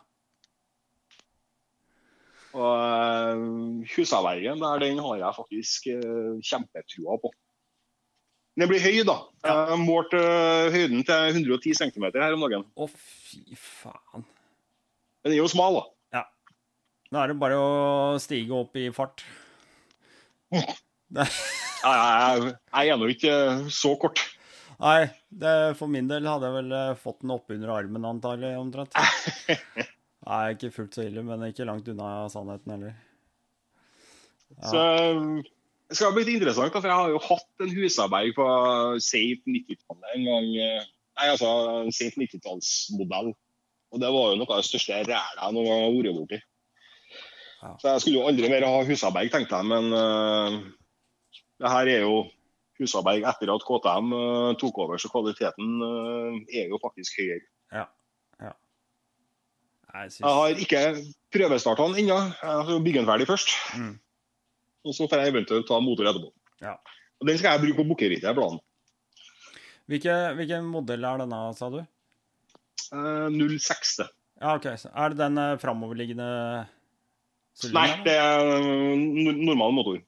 Og 2.53 2.69
uh, 2.69 3.86
Husavvergen 3.95 4.61
der, 4.61 4.84
den 4.84 5.01
har 5.01 5.17
jeg 5.21 5.38
faktisk 5.38 5.88
uh, 5.95 6.36
kjempetrua 6.45 7.17
på. 7.21 7.32
Den 8.53 8.69
blir 8.69 8.84
høy, 8.84 8.99
da. 9.07 9.15
Jeg 9.41 9.80
målte 9.82 10.19
uh, 10.21 10.69
høyden 10.74 11.01
til 11.07 11.39
110 11.41 11.80
cm 11.80 12.05
her 12.13 12.36
om 12.36 12.45
dagen. 12.45 12.67
Å, 12.78 12.89
fy 12.93 13.57
faen. 13.57 14.26
Men 15.24 15.32
den 15.32 15.38
er 15.39 15.41
jo 15.41 15.49
smal, 15.49 15.80
da. 15.80 16.19
Ja. 16.19 16.24
Da 17.09 17.24
er 17.24 17.34
det 17.34 17.39
bare 17.41 17.57
å 17.57 17.71
stige 18.21 18.53
opp 18.59 18.78
i 18.78 18.91
fart. 18.93 19.26
ja, 20.53 21.26
jeg, 21.26 22.53
jeg 22.53 22.93
er 22.93 23.01
nå 23.01 23.09
ikke 23.09 23.36
så 23.74 23.95
kort. 24.01 24.21
Nei, 24.84 25.07
det, 25.31 25.53
for 25.79 25.88
min 25.91 26.09
del 26.09 26.27
hadde 26.27 26.49
jeg 26.49 26.57
vel 26.57 26.75
eh, 26.75 26.97
fått 26.99 27.21
den 27.23 27.31
oppunder 27.31 27.71
armen, 27.71 28.07
antagelig, 28.07 28.51
omtrent. 28.59 28.97
Nei, 30.27 30.43
ikke 30.55 30.73
fullt 30.75 30.97
så 30.97 31.05
ille, 31.07 31.23
men 31.23 31.45
ikke 31.47 31.67
langt 31.67 31.88
unna 31.91 32.27
sannheten 32.31 32.75
heller. 32.75 32.97
Ja. 34.57 34.67
Så 34.67 34.81
det 35.93 35.99
skal 35.99 36.13
bli 36.15 36.36
interessant, 36.36 36.75
for 36.75 36.89
jeg 36.89 36.99
har 36.99 37.13
jo 37.13 37.21
hatt 37.21 37.63
en 37.63 37.71
husarbeid 37.77 38.36
på 38.36 38.45
sent 39.03 39.47
90-tallet 39.47 40.17
en 40.17 40.27
gang. 40.27 40.51
Eh, 40.65 40.91
nei, 41.19 41.27
altså 41.29 41.51
en 41.84 41.95
sent 41.95 42.19
90-tallsmodell. 42.19 43.34
Og 43.93 44.01
det 44.01 44.11
var 44.15 44.31
jo 44.31 44.39
noe 44.39 44.49
av 44.49 44.63
det 44.63 44.67
største 44.67 44.99
ræla 45.03 45.19
jeg 45.21 45.55
noen 45.55 45.69
gang 45.69 45.84
har 45.84 45.95
vært 45.95 46.19
borti. 46.19 46.39
Ja. 47.63 47.73
Så 47.79 47.91
jeg 47.91 48.03
skulle 48.03 48.17
jo 48.17 48.27
aldri 48.27 48.49
mer 48.51 48.65
ha 48.67 48.79
husarbeid, 48.88 49.31
tenkte 49.31 49.59
jeg. 49.59 49.69
Men 49.69 49.93
uh, 49.93 50.57
det 51.61 51.75
her 51.75 51.91
er 51.93 52.07
jo 52.07 52.23
Husaberg 52.84 53.25
etter 53.29 53.51
at 53.53 53.65
KTM 53.67 54.13
eh, 54.17 54.51
tok 54.61 54.79
over, 54.86 55.01
så 55.01 55.11
kvaliteten 55.11 55.81
uh, 55.81 56.38
er 56.51 56.71
jo 56.71 56.79
faktisk 56.84 57.19
høyere. 57.21 57.45
Ja. 57.73 57.86
ja. 58.43 58.51
Jeg, 59.93 60.11
synes... 60.11 60.23
jeg, 60.23 60.36
har 60.39 60.63
ikke 60.65 60.84
prøvestarta 61.34 61.88
den 61.89 62.03
ennå. 62.03 62.19
Jeg 62.41 62.67
skal 62.67 62.84
bygge 62.86 63.01
den 63.01 63.09
ferdig 63.09 63.29
først. 63.29 63.55
Mm. 63.79 63.95
Og 64.84 64.97
så 64.97 65.07
får 65.07 65.23
jeg 65.23 65.34
eventuelt 65.34 65.67
ta 65.69 65.79
motor 65.79 66.11
etterpå. 66.11 66.29
Ja. 66.63 66.77
Og 67.21 67.29
Den 67.29 67.39
skal 67.39 67.55
jeg 67.55 67.63
bruke 67.63 67.79
på 67.79 67.89
Bukkerittet. 67.93 68.61
Hvilken 69.88 70.38
hvilke 70.39 70.61
modell 70.65 71.05
er 71.07 71.23
denne, 71.23 71.41
sa 71.55 71.71
du? 71.71 71.81
06. 72.91 73.99
Ja, 74.41 74.55
OK. 74.57 74.65
Er 74.67 75.13
det 75.13 75.19
den 75.21 75.39
uh, 75.39 75.57
framoverliggende 75.61 76.29
Nei, 77.69 77.86
det 78.01 78.15
er 78.17 78.97
normal 78.97 79.75
motor. 79.77 79.99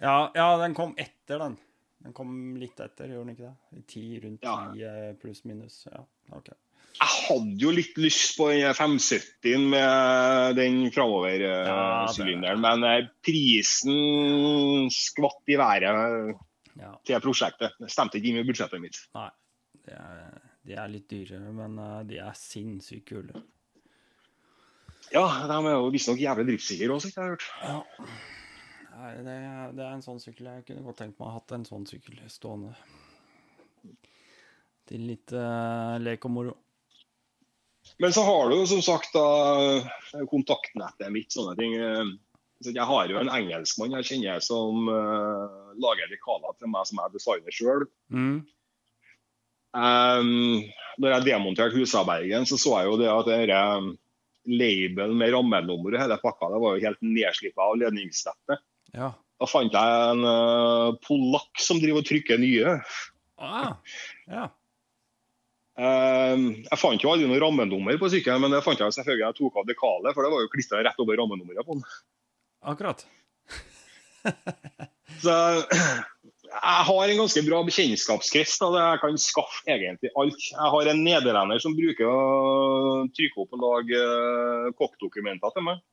Ja, 0.00 0.30
ja, 0.36 0.46
den 0.62 0.74
kom 0.76 0.94
etter, 1.00 1.40
den. 1.42 1.56
Den 2.06 2.14
kom 2.14 2.54
litt 2.60 2.78
etter, 2.78 3.10
gjorde 3.10 3.26
den 3.26 3.34
ikke 3.34 3.48
det? 3.48 3.82
Ti, 3.90 4.04
rundt 4.22 4.44
ti 4.44 4.80
ja. 4.84 4.92
uh, 4.94 5.16
pluss 5.18 5.42
minus. 5.48 5.80
Ja, 5.90 6.04
OK. 6.36 6.52
Jeg 6.96 7.12
hadde 7.12 7.60
jo 7.60 7.72
litt 7.74 7.98
lyst 8.00 8.38
på 8.38 8.46
den 8.52 8.70
570 8.72 9.64
med 9.74 10.54
den 10.56 10.78
framoversylinderen, 10.94 12.62
ja, 12.62 12.76
men 12.78 13.10
prisen 13.26 14.86
skvatt 14.94 15.52
i 15.52 15.58
været 15.60 16.38
ja. 16.78 16.94
til 17.04 17.20
prosjektet. 17.26 17.76
Det 17.82 17.90
stemte 17.92 18.16
ikke 18.16 18.30
inn 18.30 18.38
med 18.40 18.48
budsjettet 18.48 18.80
mitt. 18.80 19.02
Nei, 19.18 19.28
de 19.82 19.98
er 19.98 20.22
de 20.66 20.74
er 20.74 20.88
litt 20.90 21.04
dyrere, 21.10 21.52
men 21.54 21.76
de 22.08 22.16
er 22.18 22.32
sinnssykt 22.34 23.04
kule. 23.12 23.44
Ja, 25.12 25.26
de 25.46 25.58
er 25.60 25.76
jo 25.76 25.92
visstnok 25.94 26.18
jævlig 26.18 26.48
driftssikre 26.48 26.96
òg, 26.96 27.04
har 27.14 27.28
jeg 27.28 27.36
hørt. 27.36 27.46
Ja. 27.62 28.16
Nei, 28.96 29.12
det, 29.20 29.32
det, 29.76 29.82
er 29.84 29.90
en 29.92 30.04
sånn 30.04 30.20
sykkel 30.22 30.48
jeg 30.48 30.64
kunne 30.70 30.84
godt 30.86 31.02
tenkt 31.02 31.18
meg 31.18 31.26
å 31.26 31.32
ha 31.34 31.40
hatt 31.40 31.52
en 31.52 31.66
sånn 31.68 31.84
sykkel 31.88 32.16
stående. 32.32 32.72
Til 34.88 35.02
litt 35.10 35.34
uh, 35.36 35.96
lek 36.00 36.24
og 36.28 36.32
moro. 36.32 36.54
Men 38.02 38.14
så 38.14 38.24
har 38.26 38.48
du 38.48 38.56
jo 38.56 38.68
som 38.70 38.80
sagt 38.82 39.12
da 39.14 40.22
kontaktnettet 40.30 41.12
mitt, 41.12 41.28
sånne 41.34 41.54
ting. 41.58 41.76
Jeg 42.64 42.86
har 42.88 43.10
jo 43.10 43.20
en 43.20 43.30
engelskmann 43.30 43.94
jeg 43.98 44.08
kjenner 44.08 44.42
som 44.44 44.88
uh, 44.88 45.74
lager 45.76 46.08
dekaler 46.10 46.56
til 46.56 46.72
meg 46.72 46.88
som 46.88 47.02
er 47.02 47.12
designer 47.12 47.54
sjøl. 47.54 47.84
Mm. 48.08 48.38
Um, 49.76 50.64
når 51.02 51.18
jeg 51.18 51.26
demonterte 51.26 51.76
Husabergen, 51.76 52.48
så 52.48 52.56
så 52.56 52.78
jeg 52.78 52.88
jo 52.88 53.00
det 53.02 53.12
at 53.12 53.28
um, 53.76 53.92
labelen 54.48 55.18
med 55.20 55.34
rammenummer 55.34 55.92
og 55.92 56.00
hele 56.00 56.16
pakka 56.22 56.48
det 56.54 56.62
var 56.62 56.76
jo 56.76 56.86
helt 56.86 57.04
nedslippet 57.04 57.62
av 57.66 57.76
ledningsnettet. 57.82 58.64
Ja. 58.94 59.14
Da 59.36 59.48
fant 59.50 59.74
jeg 59.74 60.12
en 60.12 60.22
uh, 60.24 60.94
polakk 61.04 61.60
som 61.60 61.80
driver 61.82 62.00
og 62.00 62.08
trykker 62.08 62.40
nye. 62.40 62.78
Ah, 63.36 63.74
ja. 64.30 64.46
Uh, 65.76 66.56
jeg 66.64 66.80
fant 66.80 67.02
jo 67.04 67.10
aldri 67.12 67.28
noe 67.28 67.40
rammenummer 67.42 67.98
på 68.00 68.08
sykkelen, 68.12 68.46
men 68.46 68.56
det 68.56 68.62
fant 68.64 68.80
jeg 68.80 68.96
selvfølgelig 68.96 69.26
jeg 69.26 69.38
tok 69.42 69.60
av 69.60 69.68
dekalet, 69.68 70.16
for 70.16 70.24
det 70.24 70.32
var 70.32 70.44
jo 70.44 70.52
klistra 70.54 70.80
rett 70.86 71.02
over 71.04 71.20
rammenummeret 71.20 71.68
på 71.68 71.76
den. 71.76 71.84
Akkurat. 72.66 73.04
så 75.24 75.34
jeg 76.46 76.86
har 76.88 77.12
en 77.12 77.20
ganske 77.20 77.42
bra 77.44 77.60
bekjentskapskrets. 77.66 78.56
Jeg 78.62 79.02
kan 79.02 79.20
skaffe 79.20 79.68
egentlig 79.68 80.10
alt. 80.16 80.48
Jeg 80.48 80.72
har 80.72 80.90
en 80.90 81.04
nederlender 81.04 81.60
som 81.62 81.76
bruker 81.76 82.08
å 82.08 83.04
trykke 83.12 83.44
opp 83.44 83.52
og 83.58 83.62
lage 83.66 84.00
uh, 84.00 84.72
kokkdokumenter 84.80 85.52
til 85.52 85.68
meg. 85.68 85.84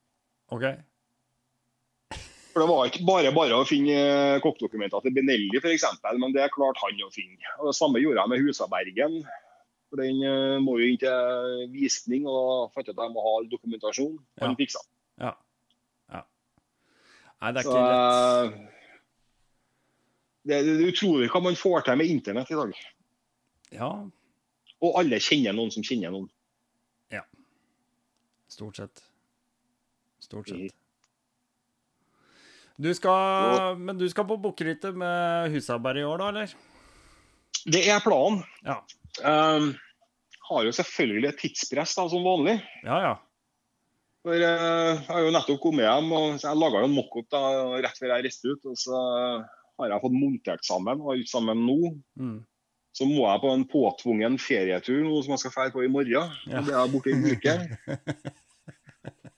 Ok. 0.54 0.66
For 2.54 2.62
Det 2.62 2.70
var 2.70 2.86
ikke 2.86 3.02
bare 3.02 3.30
bare 3.34 3.56
å 3.58 3.66
finne 3.66 3.94
kokkdokumenter 4.44 5.02
til 5.02 5.14
Benelli 5.16 5.58
f.eks., 5.58 5.88
men 6.22 6.34
det 6.36 6.52
klarte 6.54 6.84
han 6.84 7.00
å 7.02 7.10
finne. 7.10 7.48
Og 7.58 7.72
Det 7.72 7.74
samme 7.74 7.98
gjorde 7.98 8.22
jeg 8.22 8.30
med 8.30 8.44
Husabergen. 8.46 9.16
For 9.90 9.98
Den 9.98 10.20
uh, 10.22 10.60
må 10.62 10.76
jo 10.78 10.86
inn 10.86 11.00
til 11.02 11.64
visning, 11.72 12.28
og 12.30 12.70
fant 12.70 12.86
ut 12.86 12.92
at 12.94 13.02
jeg 13.02 13.14
må 13.16 13.24
ha 13.24 13.32
dokumentasjon. 13.50 14.14
Han 14.44 14.54
ja. 14.54 14.58
fiksa. 14.60 14.84
Ja. 15.24 15.32
ja. 16.14 16.20
Nei, 17.42 17.50
det 17.50 17.64
er 17.64 17.66
ikke 17.66 17.82
lett. 17.82 18.62
det 20.46 20.60
er 20.60 20.86
utrolig 20.92 21.32
hva 21.34 21.42
man 21.48 21.58
får 21.58 21.88
til 21.88 21.98
med 21.98 22.14
internett 22.14 22.54
i 22.54 22.60
dag. 22.60 22.78
Ja. 23.74 23.90
Og 24.78 25.02
alle 25.02 25.18
kjenner 25.26 25.58
noen 25.58 25.74
som 25.74 25.82
kjenner 25.82 26.14
noen. 26.14 26.30
Ja. 27.10 27.26
Stort 28.46 28.78
sett. 28.78 29.02
Stort 30.22 30.54
sett. 30.54 30.83
Du 32.76 32.90
skal, 32.94 33.76
men 33.78 33.98
du 33.98 34.06
skal 34.10 34.26
på 34.26 34.38
bukkerittet 34.42 34.96
med 34.98 35.52
Husaberg 35.54 36.00
i 36.00 36.06
år, 36.06 36.22
da, 36.22 36.30
eller? 36.32 36.54
Det 37.70 37.84
er 37.86 38.02
planen. 38.02 38.40
Ja. 38.66 38.80
Um, 39.22 39.70
har 40.48 40.66
jo 40.66 40.72
selvfølgelig 40.74 41.30
et 41.30 41.38
tidspress 41.44 41.94
da, 41.96 42.08
som 42.10 42.26
vanlig. 42.26 42.58
Ja, 42.82 42.98
ja. 43.04 43.12
For 44.24 44.40
uh, 44.40 44.96
Jeg 44.96 45.06
har 45.06 45.22
jo 45.22 45.34
nettopp 45.36 45.60
kommet 45.62 45.86
hjem 45.86 46.10
og 46.16 46.40
så 46.40 46.50
jeg 46.50 46.60
laga 46.60 46.82
en 46.84 46.96
mockup 46.96 47.36
rett 47.84 48.00
før 48.00 48.16
jeg 48.16 48.26
reiste 48.26 48.50
ut. 48.50 48.66
og 48.72 48.80
Så 48.80 48.98
har 49.78 49.94
jeg 49.94 50.04
fått 50.04 50.18
montert 50.18 50.66
sammen 50.66 51.04
og 51.04 51.14
alt 51.14 51.30
sammen 51.30 51.64
nå. 51.68 51.78
Mm. 52.20 52.38
Så 52.94 53.06
må 53.10 53.24
jeg 53.26 53.42
på 53.42 53.50
en 53.50 53.66
påtvungen 53.70 54.38
ferietur 54.38 55.00
nå 55.02 55.22
som 55.22 55.34
jeg 55.34 55.44
skal 55.44 55.54
dra 55.56 55.74
på 55.74 55.86
i 55.86 55.90
morgen. 55.90 56.34
Ja. 56.50 56.62
Det 56.62 56.74
er 56.74 56.90
borte 56.92 57.14
i 57.14 57.34
uke. 57.34 57.56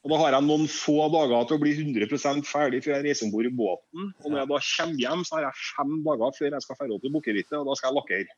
Og 0.07 0.13
Da 0.13 0.19
har 0.21 0.37
jeg 0.37 0.47
noen 0.47 0.69
få 0.71 1.09
dager 1.11 1.49
til 1.49 1.57
å 1.57 1.63
bli 1.65 1.73
100 1.75 2.45
ferdig 2.47 2.79
før 2.85 2.93
jeg 2.95 3.05
reiser 3.09 3.27
om 3.27 3.33
bord 3.35 3.49
i 3.49 3.51
båten. 3.51 4.13
Og 4.23 4.29
Når 4.31 4.39
jeg 4.39 4.51
da 4.53 4.61
kommer 4.69 5.01
hjem, 5.03 5.25
så 5.27 5.35
har 5.35 5.47
jeg 5.49 5.65
fem 5.73 5.97
dager 6.07 6.37
før 6.37 6.55
jeg 6.55 6.63
skal 6.63 6.79
dra 6.79 6.99
til 7.03 7.15
Bukkerittet, 7.17 7.57
og 7.59 7.67
da 7.67 7.75
skal 7.75 7.91
jeg 7.91 7.97
lakkere. 7.99 8.37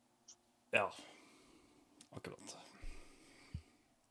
Ja, 0.72 0.86
akkurat. 2.16 2.54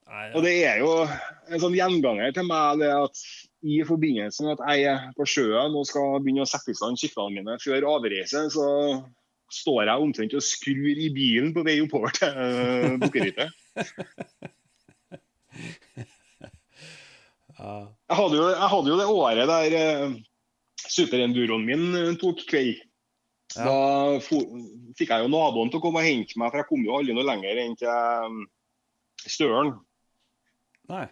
Nei, 0.08 0.22
ja. 0.28 0.34
Og 0.38 0.46
det 0.46 0.54
er 0.70 0.78
jo 0.84 0.92
en 1.04 1.64
sånn 1.64 1.76
gjenganger 1.76 2.36
til 2.38 2.46
meg 2.48 2.84
det 2.84 2.92
at 2.94 3.24
i 3.68 3.80
forbindelse 3.90 4.46
med 4.46 4.54
at 4.54 4.78
jeg 4.78 4.86
er 4.94 5.10
på 5.18 5.26
sjøen 5.28 5.76
og 5.76 5.90
skal 5.90 6.22
begynne 6.22 6.46
å 6.46 6.50
sette 6.50 6.72
i 6.72 6.78
stand 6.78 7.02
skiftene 7.02 7.42
mine 7.42 7.58
før 7.64 7.90
avreise, 7.98 8.46
så 8.54 8.68
står 9.50 9.82
jeg 9.90 10.06
omtrent 10.06 10.38
og 10.38 10.46
skrur 10.46 10.94
i 10.94 11.10
bilen 11.16 11.52
på 11.58 11.66
vei 11.66 11.80
oppover 11.82 12.14
til 12.22 13.00
Bukkerittet. 13.02 13.50
Jeg 17.58 18.18
hadde, 18.20 18.38
jo, 18.38 18.50
jeg 18.52 18.70
hadde 18.74 18.92
jo 18.92 18.98
det 19.00 19.08
året 19.10 19.50
der 19.50 19.76
uh, 19.78 20.18
superenduroen 20.94 21.66
min 21.66 21.88
uh, 21.96 22.14
tok 22.22 22.44
kveld. 22.50 22.84
Ja. 23.56 23.64
Da 23.64 24.20
fikk 24.22 25.10
jeg 25.10 25.24
jo 25.24 25.32
naboen 25.32 25.72
til 25.72 25.80
å 25.80 25.84
komme 25.84 26.04
og 26.04 26.08
hente 26.08 26.38
meg, 26.38 26.52
for 26.52 26.62
jeg 26.62 26.70
kom 26.70 26.84
jo 26.86 26.98
aldri 26.98 27.16
noe 27.16 27.26
lenger 27.26 27.62
enn 27.64 27.78
til 27.80 27.90
um, 27.90 28.42
Støren. 29.24 29.72
Nei. 30.92 31.08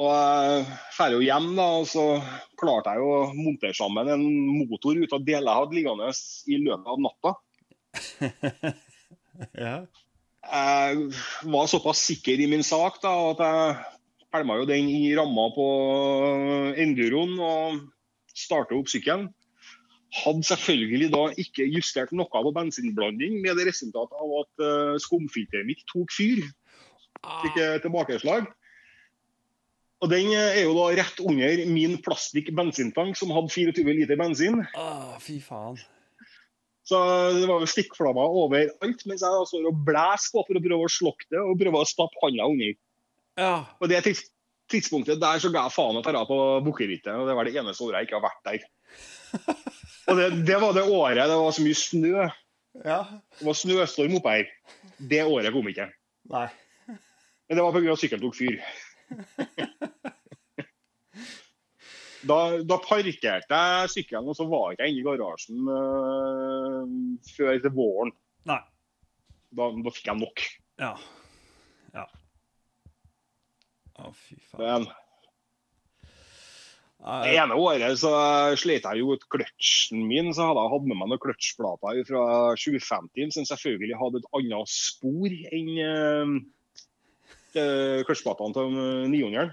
Og 0.00 0.08
jeg 0.08 0.62
drar 0.96 1.12
jo 1.12 1.20
hjem, 1.20 1.48
da, 1.58 1.66
og 1.82 1.88
så 1.90 2.04
klarte 2.58 2.94
jeg 2.94 3.02
jo 3.02 3.10
å 3.12 3.32
montere 3.36 3.76
sammen 3.76 4.08
en 4.14 4.22
motor 4.62 4.96
ut 4.96 5.12
av 5.12 5.26
deler 5.26 5.50
jeg 5.50 5.60
hadde 5.60 5.76
liggende 5.76 6.12
i 6.48 6.60
løpet 6.62 6.92
av 6.94 7.02
natta. 7.04 7.34
ja. 9.66 9.74
Jeg 10.42 11.02
var 11.52 11.68
såpass 11.70 12.00
sikker 12.08 12.40
i 12.40 12.48
min 12.50 12.64
sak 12.66 12.96
da, 13.04 13.12
at 13.34 13.44
jeg 13.44 13.76
pælma 14.32 14.58
jo 14.60 14.66
den 14.68 14.88
i 14.90 15.12
ramma 15.18 15.46
på 15.54 15.66
enduroen 16.80 17.36
og 17.42 17.82
starta 18.32 18.76
opp 18.78 18.90
sykkelen. 18.92 19.28
Hadde 20.12 20.44
selvfølgelig 20.44 21.08
da 21.12 21.22
ikke 21.40 21.68
justert 21.72 22.10
noe 22.12 22.28
på 22.28 22.52
bensinblanding, 22.56 23.38
med 23.44 23.56
det 23.56 23.70
resultatet 23.70 24.18
av 24.20 24.34
at 24.42 24.64
uh, 24.64 24.96
skumfilteret 25.00 25.68
mitt 25.68 25.86
tok 25.88 26.12
fyr. 26.12 26.42
Fikk 27.22 27.56
tilbakeslag. 27.84 28.50
Og 30.02 30.10
Den 30.10 30.32
er 30.34 30.64
jo 30.64 30.74
da 30.74 30.88
rett 30.98 31.20
under 31.22 31.60
min 31.70 31.94
plastikk 32.02 32.50
bensintank, 32.58 33.14
som 33.18 33.30
hadde 33.30 33.52
24 33.54 33.94
liter 34.00 34.18
bensin. 34.18 34.64
Ah, 34.74 35.14
fy 35.22 35.38
faen. 35.40 35.78
Så 36.82 36.98
det 37.36 37.46
var 37.46 37.62
jo 37.62 37.70
stikkflammer 37.70 38.34
overalt, 38.42 39.04
mens 39.06 39.22
jeg 39.22 39.46
står 39.48 39.68
og 39.70 39.84
blæser 39.86 40.34
på 40.34 40.42
for 40.48 40.58
å 40.58 40.62
prøve 40.64 40.88
å 40.88 40.90
slokke 40.90 41.28
det 41.30 41.38
og 41.38 41.60
prøve 41.60 41.82
å 41.84 41.86
stappe 41.86 42.18
handa 42.24 42.48
under. 42.50 42.74
Ja. 43.40 43.54
På 43.78 43.88
det 43.90 44.02
tidspunktet 44.72 45.20
der 45.20 45.40
så 45.42 45.50
ga 45.52 45.60
jeg 45.66 45.74
faen 45.74 45.98
å 45.98 46.04
dra 46.04 46.22
på 46.28 46.38
Bukkerittet, 46.66 47.14
og 47.16 47.24
det 47.28 47.34
var 47.36 47.44
det 47.48 47.56
eneste 47.56 47.84
året 47.86 47.98
jeg 48.00 48.06
ikke 48.08 48.18
har 48.18 48.28
vært 48.28 48.46
der. 48.48 48.60
og 50.08 50.14
det, 50.20 50.26
det, 50.48 50.56
var 50.60 50.70
det 50.76 50.88
året 50.88 51.30
det 51.30 51.38
var 51.40 51.52
så 51.56 51.64
mye 51.64 51.78
snø. 51.78 52.16
Ja. 52.82 53.00
Det 53.38 53.46
var 53.46 53.56
snøstorm 53.58 54.18
oppe 54.18 54.30
her. 54.36 54.46
Det 54.96 55.22
året 55.24 55.52
kom 55.54 55.68
ikke. 55.68 55.86
Nei. 56.32 56.48
Men 57.48 57.56
det 57.58 57.64
var 57.66 57.72
pga. 57.74 57.92
at 57.92 58.00
sykkelen 58.00 58.24
tok 58.24 58.38
fyr. 58.38 58.56
da, 62.30 62.38
da, 62.64 62.76
parkerte 62.80 63.60
jeg 63.60 63.92
sykkelen, 63.92 64.30
og 64.32 64.36
så 64.38 64.44
var 64.48 64.70
jeg 64.70 64.76
ikke 64.78 64.88
inne 64.92 65.02
i 65.02 65.04
garasjen 65.20 65.58
uh, 65.68 66.82
før 67.34 67.52
til 67.58 67.74
våren. 67.76 68.10
Nei. 68.48 68.62
Da, 69.52 69.64
da 69.84 69.90
fikk 69.92 70.08
jeg 70.08 70.18
nok. 70.22 70.36
Ja. 70.80 70.92
Å, 74.02 74.10
fy 74.16 74.36
faen. 74.50 74.88
Det 77.02 77.32
ene 77.34 77.56
året 77.58 77.98
så 77.98 78.10
slet 78.58 78.84
jeg 78.86 79.00
jo 79.00 79.16
ut 79.16 79.24
kløtsjen 79.32 80.04
min, 80.06 80.30
så 80.34 80.46
hadde 80.48 80.62
jeg 80.62 80.70
hatt 80.70 80.84
med 80.86 80.98
meg 81.00 81.10
noen 81.10 81.22
kløtsjplater 81.24 82.04
fra 82.06 82.22
2015 82.54 83.34
som 83.34 83.48
selvfølgelig 83.48 83.98
hadde 83.98 84.20
et 84.22 84.28
annet 84.38 84.70
spor 84.70 85.34
enn 85.58 85.72
uh, 87.58 87.98
kløtsjplatene 88.06 88.54
til 88.54 88.78
900. 89.10 89.50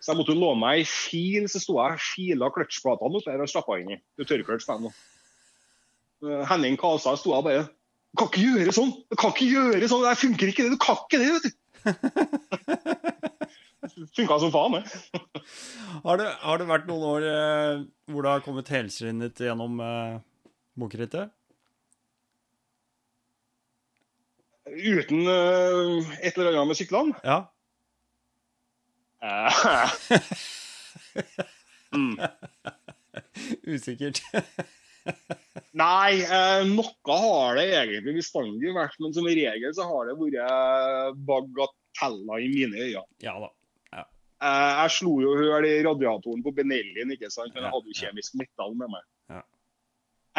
Så 0.00 0.14
jeg 0.14 0.20
måtte 0.22 0.38
låne 0.38 0.62
meg 0.62 0.80
ei 0.80 0.88
fil, 0.88 1.50
så 1.52 1.60
sto 1.60 1.76
jeg 1.76 1.98
og 1.98 2.06
fila 2.06 2.48
kløtsjplatene 2.54 3.20
oppi 3.20 3.34
her 3.34 3.44
og 3.44 3.52
slappa 3.52 3.76
inn 3.82 3.98
i. 3.98 4.00
Tørrkløtsj 4.22 4.70
på 4.70 4.78
dem. 4.80 4.96
Henning 6.48 6.80
Kasa 6.80 7.12
sto 7.16 7.32
jeg 7.32 7.44
bare 7.44 7.62
Du 7.68 8.20
kan 8.20 8.28
ikke 8.28 8.44
gjøre 8.44 8.72
sånn! 8.76 8.92
Du 9.08 9.16
kan 9.20 9.30
ikke 9.34 9.52
gjøre 9.52 9.88
sånn! 9.88 10.06
Det 10.08 10.22
funker 10.24 10.46
ikke, 10.52 10.64
det! 10.64 10.72
Du 10.76 10.80
kan 10.80 10.96
ikke 11.04 11.20
det! 11.20 11.30
vet 11.36 11.44
du! 11.44 11.50
Funka 13.88 14.36
som 14.38 14.50
faen, 14.52 14.74
det. 14.76 14.84
har, 16.04 16.18
det 16.20 16.26
har 16.42 16.58
det 16.60 16.66
vært 16.68 16.88
noen 16.90 17.04
år 17.08 17.24
eh, 17.30 17.82
hvor 18.12 18.26
det 18.26 18.32
har 18.34 18.42
kommet 18.44 18.68
helskinnet 18.68 19.40
gjennom 19.40 19.80
eh, 19.80 20.18
bokrittet? 20.76 21.32
Uten 24.68 25.24
eh, 25.24 26.12
et 26.20 26.36
eller 26.36 26.52
annet 26.52 26.68
med 26.74 26.78
syklene? 26.78 27.16
Ja. 27.24 27.48
mm. 31.96 32.20
Usikkert. 33.72 34.20
Nei, 35.72 36.20
eh, 36.20 36.68
noe 36.68 37.16
har 37.24 37.56
det 37.56 37.64
egentlig 37.80 38.20
bestandig 38.20 38.76
vært. 38.76 39.00
Men 39.00 39.16
som 39.16 39.24
regel 39.24 39.72
så 39.72 39.88
har 39.88 40.04
det 40.10 40.20
vært 40.20 41.16
bagateller 41.32 42.44
i 42.44 42.52
mine 42.52 42.76
øyne. 42.90 43.08
Ja 43.24 43.40
da. 43.40 43.48
Eh, 44.40 44.74
jeg 44.80 44.92
slo 44.96 45.14
jo 45.20 45.36
hull 45.36 45.68
i 45.68 45.78
radiatoren 45.84 46.44
på 46.44 46.52
Benellien, 46.56 47.12
ikke 47.12 47.28
sant? 47.32 47.52
men 47.54 47.66
jeg 47.66 47.74
hadde 47.74 47.92
jo 47.92 47.98
kjemisk 47.98 48.36
metall 48.40 48.76
med 48.78 48.92
meg. 48.92 49.06
Ja. 49.32 49.42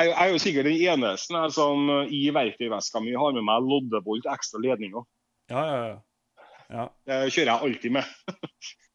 Jeg, 0.02 0.14
er 0.16 0.32
jo 0.32 0.40
sikkert 0.42 0.70
den 0.72 0.80
eneste 0.90 1.42
som 1.54 1.92
i 2.08 2.22
verktøyveska 2.34 3.02
mi 3.04 3.14
har 3.14 3.36
med 3.36 3.46
meg 3.46 3.68
loddebolt 3.68 4.30
ekstra 4.32 4.62
ledninger. 4.64 5.06
Ja, 5.52 5.66
ja, 5.68 5.82
ja. 5.92 6.48
ja. 6.72 6.88
Det 7.06 7.20
kjører 7.36 7.52
jeg 7.52 7.68
alltid 7.68 8.00
med. 8.00 8.16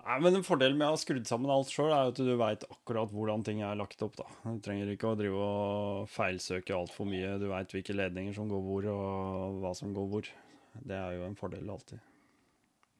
Nei, 0.00 0.16
men 0.24 0.38
En 0.38 0.46
fordel 0.46 0.72
med 0.78 0.88
å 0.88 0.94
ha 0.94 0.98
skrudd 0.98 1.26
sammen 1.28 1.52
alt 1.52 1.68
sjøl, 1.70 1.92
er 1.92 2.08
at 2.10 2.16
du 2.18 2.30
veit 2.40 2.64
akkurat 2.66 3.12
hvordan 3.12 3.44
ting 3.46 3.60
er 3.66 3.76
lagt 3.78 4.00
opp. 4.02 4.16
da. 4.18 4.26
Du 4.46 4.62
trenger 4.64 4.88
ikke 4.94 5.12
å 5.12 5.18
drive 5.18 5.44
og 5.44 6.08
feilsøke 6.10 6.74
altfor 6.74 7.06
mye. 7.10 7.36
Du 7.42 7.50
veit 7.52 7.74
hvilke 7.76 7.94
ledninger 7.94 8.34
som 8.34 8.48
går 8.50 8.64
hvor, 8.64 8.88
og 8.94 9.60
hva 9.60 9.74
som 9.76 9.92
går 9.94 10.08
hvor. 10.10 10.30
Det 10.80 10.96
er 10.96 11.18
jo 11.18 11.26
en 11.28 11.36
fordel 11.38 11.68
alltid. 11.70 12.00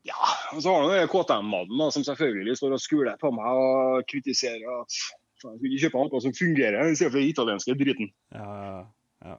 Ja, 0.09 0.16
og 0.55 0.62
så 0.64 0.72
har 0.72 0.86
du 0.89 1.10
KTM-mannen 1.12 1.93
som 1.93 2.05
selvfølgelig 2.06 2.56
står 2.56 2.77
og 2.77 2.81
skuler 2.81 3.18
på 3.20 3.32
meg 3.36 3.59
og 3.60 4.06
kritiserer 4.09 4.64
at 4.78 5.01
jeg 5.40 5.56
skulle 5.56 5.70
ikke 5.70 5.86
kjøpe 5.86 6.05
noe 6.05 6.22
som 6.24 6.36
fungerer, 6.36 6.89
i 6.89 6.97
stedet 6.97 7.12
for 7.12 7.20
den 7.20 7.32
italienske 7.32 7.77
driten. 7.81 8.12
Ja, 8.32 8.47
ja, 8.64 8.81
ja. 9.31 9.36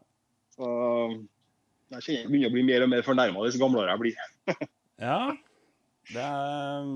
Så 0.55 0.67
jeg 1.91 2.05
kjenner 2.05 2.21
jeg 2.21 2.29
begynner 2.29 2.51
å 2.51 2.55
bli 2.55 2.65
mer 2.67 2.85
og 2.85 2.91
mer 2.93 3.05
fornærma 3.05 3.45
dess 3.45 3.59
gamlere 3.61 3.93
jeg 3.93 4.01
blir. 4.01 4.21
ja, 5.07 5.17
det 6.11 6.25
er 6.25 6.87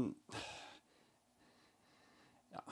ja. 2.56 2.64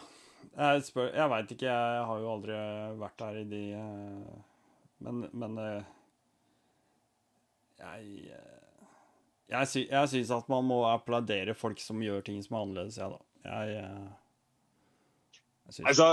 Jeg, 0.54 0.86
spør, 0.88 1.10
jeg 1.10 1.34
veit 1.34 1.54
ikke, 1.58 1.70
jeg 1.74 2.08
har 2.10 2.24
jo 2.24 2.32
aldri 2.38 2.60
vært 3.02 3.22
der 3.26 3.40
i 3.42 3.46
de 3.50 3.64
eh, 3.82 4.42
Men, 5.04 5.26
men 5.34 5.62
eh, 5.62 5.94
jeg 7.82 8.34
eh, 8.38 8.63
jeg, 9.52 9.70
sy 9.70 9.84
jeg 9.90 10.12
syns 10.12 10.32
at 10.34 10.50
man 10.52 10.66
må 10.68 10.84
applaudere 10.90 11.56
folk 11.58 11.82
som 11.84 12.02
gjør 12.04 12.24
ting 12.26 12.40
som 12.44 12.58
er 12.58 12.66
annerledes, 12.66 13.00
ja 13.02 13.10
da. 13.12 13.20
Jeg, 13.44 13.76
eh, 13.82 15.40
jeg, 15.68 15.76
syns, 15.76 15.88
altså, 15.92 16.08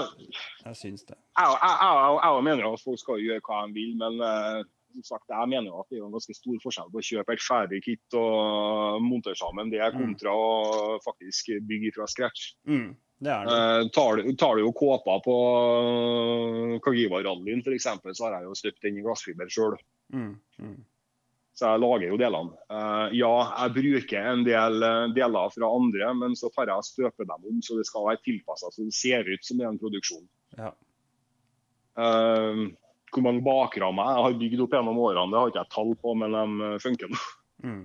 jeg 0.65 0.81
syns 0.81 1.07
det. 1.13 1.19
Jeg 1.39 2.45
mener 2.49 2.73
at 2.73 2.85
folk 2.85 3.01
skal 3.01 3.23
gjøre 3.23 3.45
hva 3.47 3.63
de 3.69 3.77
vil, 3.79 3.95
men 4.01 4.19
uh, 4.19 4.65
som 4.95 5.07
sagt, 5.07 5.29
jeg 5.31 5.51
mener 5.51 5.77
at 5.79 5.87
det 5.91 6.01
er 6.01 6.07
en 6.07 6.15
ganske 6.15 6.35
stor 6.35 6.59
forskjell 6.65 6.91
på 6.91 7.01
å 7.01 7.07
kjøpe 7.07 7.37
et 7.37 7.45
ferdig 7.45 7.81
kit 7.85 8.19
og 8.19 9.05
montere 9.05 9.39
sammen 9.39 9.71
det 9.71 9.79
er 9.79 9.95
mm. 9.95 10.01
kontra 10.03 10.35
å 10.35 10.99
faktisk 11.05 11.53
bygge 11.69 11.95
fra 11.97 12.09
scratch. 12.11 12.53
Mm. 12.67 12.91
Det 13.21 13.33
er 13.33 13.47
det. 13.47 13.57
Eh, 13.57 13.89
tar, 13.95 14.23
tar 14.41 14.57
du 14.57 14.65
jo 14.65 14.73
kåpa 14.77 15.19
på 15.25 15.37
Kagiva-rallyen 16.87 17.61
f.eks., 17.61 17.91
så 18.17 18.27
har 18.27 18.39
jeg 18.39 18.49
jo 18.49 18.57
støpt 18.57 18.87
den 18.87 18.97
i 18.99 19.05
glassfiber 19.05 19.51
sjøl. 19.53 19.77
Mm, 20.17 20.33
mm. 20.63 20.79
Så 21.61 21.69
jeg 21.69 21.81
lager 21.83 22.09
jo 22.09 22.17
delene. 22.17 22.55
Eh, 22.73 23.17
ja, 23.21 23.33
jeg 23.61 23.73
bruker 23.75 24.29
en 24.31 24.45
del 24.47 24.85
eh, 24.87 25.11
deler 25.13 25.51
fra 25.53 25.69
andre, 25.77 26.13
men 26.17 26.37
så 26.39 26.49
tar 26.55 26.71
jeg 26.71 26.81
og 26.81 26.87
støper 26.87 27.29
dem 27.29 27.49
om 27.51 27.59
så 27.65 27.77
det 27.77 27.85
skal 27.85 28.07
være 28.07 28.23
tilpassa 28.25 28.71
så 28.73 28.87
det 28.87 28.97
ser 28.97 29.29
ut 29.29 29.45
som 29.45 29.61
det 29.61 29.67
er 29.67 29.75
en 29.75 29.81
produksjon. 29.83 30.25
Ja. 30.57 30.73
Uh, 32.01 32.71
hvor 33.13 33.25
mange 33.27 33.43
bakrammer 33.45 34.09
jeg 34.15 34.25
har 34.25 34.37
bygd 34.41 34.63
opp 34.65 34.77
gjennom 34.79 35.01
årene, 35.03 35.29
det 35.29 35.41
har 35.41 35.51
ikke 35.51 35.65
jeg 35.67 35.73
tall 35.75 35.91
på, 36.01 36.15
men 36.17 36.37
de 36.39 36.69
funker 36.81 37.13
nå. 37.13 37.21
Mm. 37.67 37.83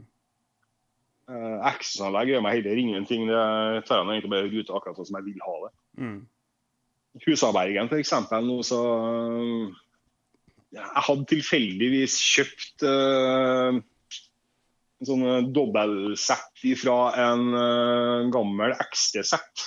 Uh, 1.26 1.58
Access-anlegg 1.68 2.32
gjør 2.32 2.46
meg 2.46 2.60
heller 2.62 2.80
ingenting. 2.80 3.28
Det 3.28 3.42
tar 3.90 4.00
jeg 4.00 4.08
egentlig 4.08 4.32
bare 4.38 4.54
ut 4.54 4.72
akkurat 4.72 5.02
sånn 5.02 5.10
som 5.10 5.20
jeg 5.20 5.34
vil 5.34 5.44
ha 5.44 5.58
det. 5.66 5.74
Mm. 6.06 6.20
Husabergen 7.26 7.92
f.eks. 7.92 8.14
nå 8.46 8.62
så 8.68 8.80
Jeg 10.76 11.04
hadde 11.08 11.28
tilfeldigvis 11.32 12.18
kjøpt 12.20 12.84
uh, 12.84 13.78
en 15.00 15.08
sånn 15.08 15.24
eh, 15.28 15.48
dobbeltsett 15.56 16.66
fra 16.80 16.98
en 17.26 17.46
uh, 17.56 18.28
gammel 18.34 18.76
XT-sett 18.90 19.66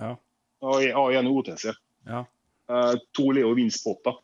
Ja. 0.00 0.14
av 0.62 0.86
av 1.02 1.14
en 1.18 1.30
OTC. 1.30 1.70
Ja. 2.08 2.24
Uh, 2.70 2.94
to 3.14 3.30
Leo 3.34 3.52
Vince-potter. 3.58 4.18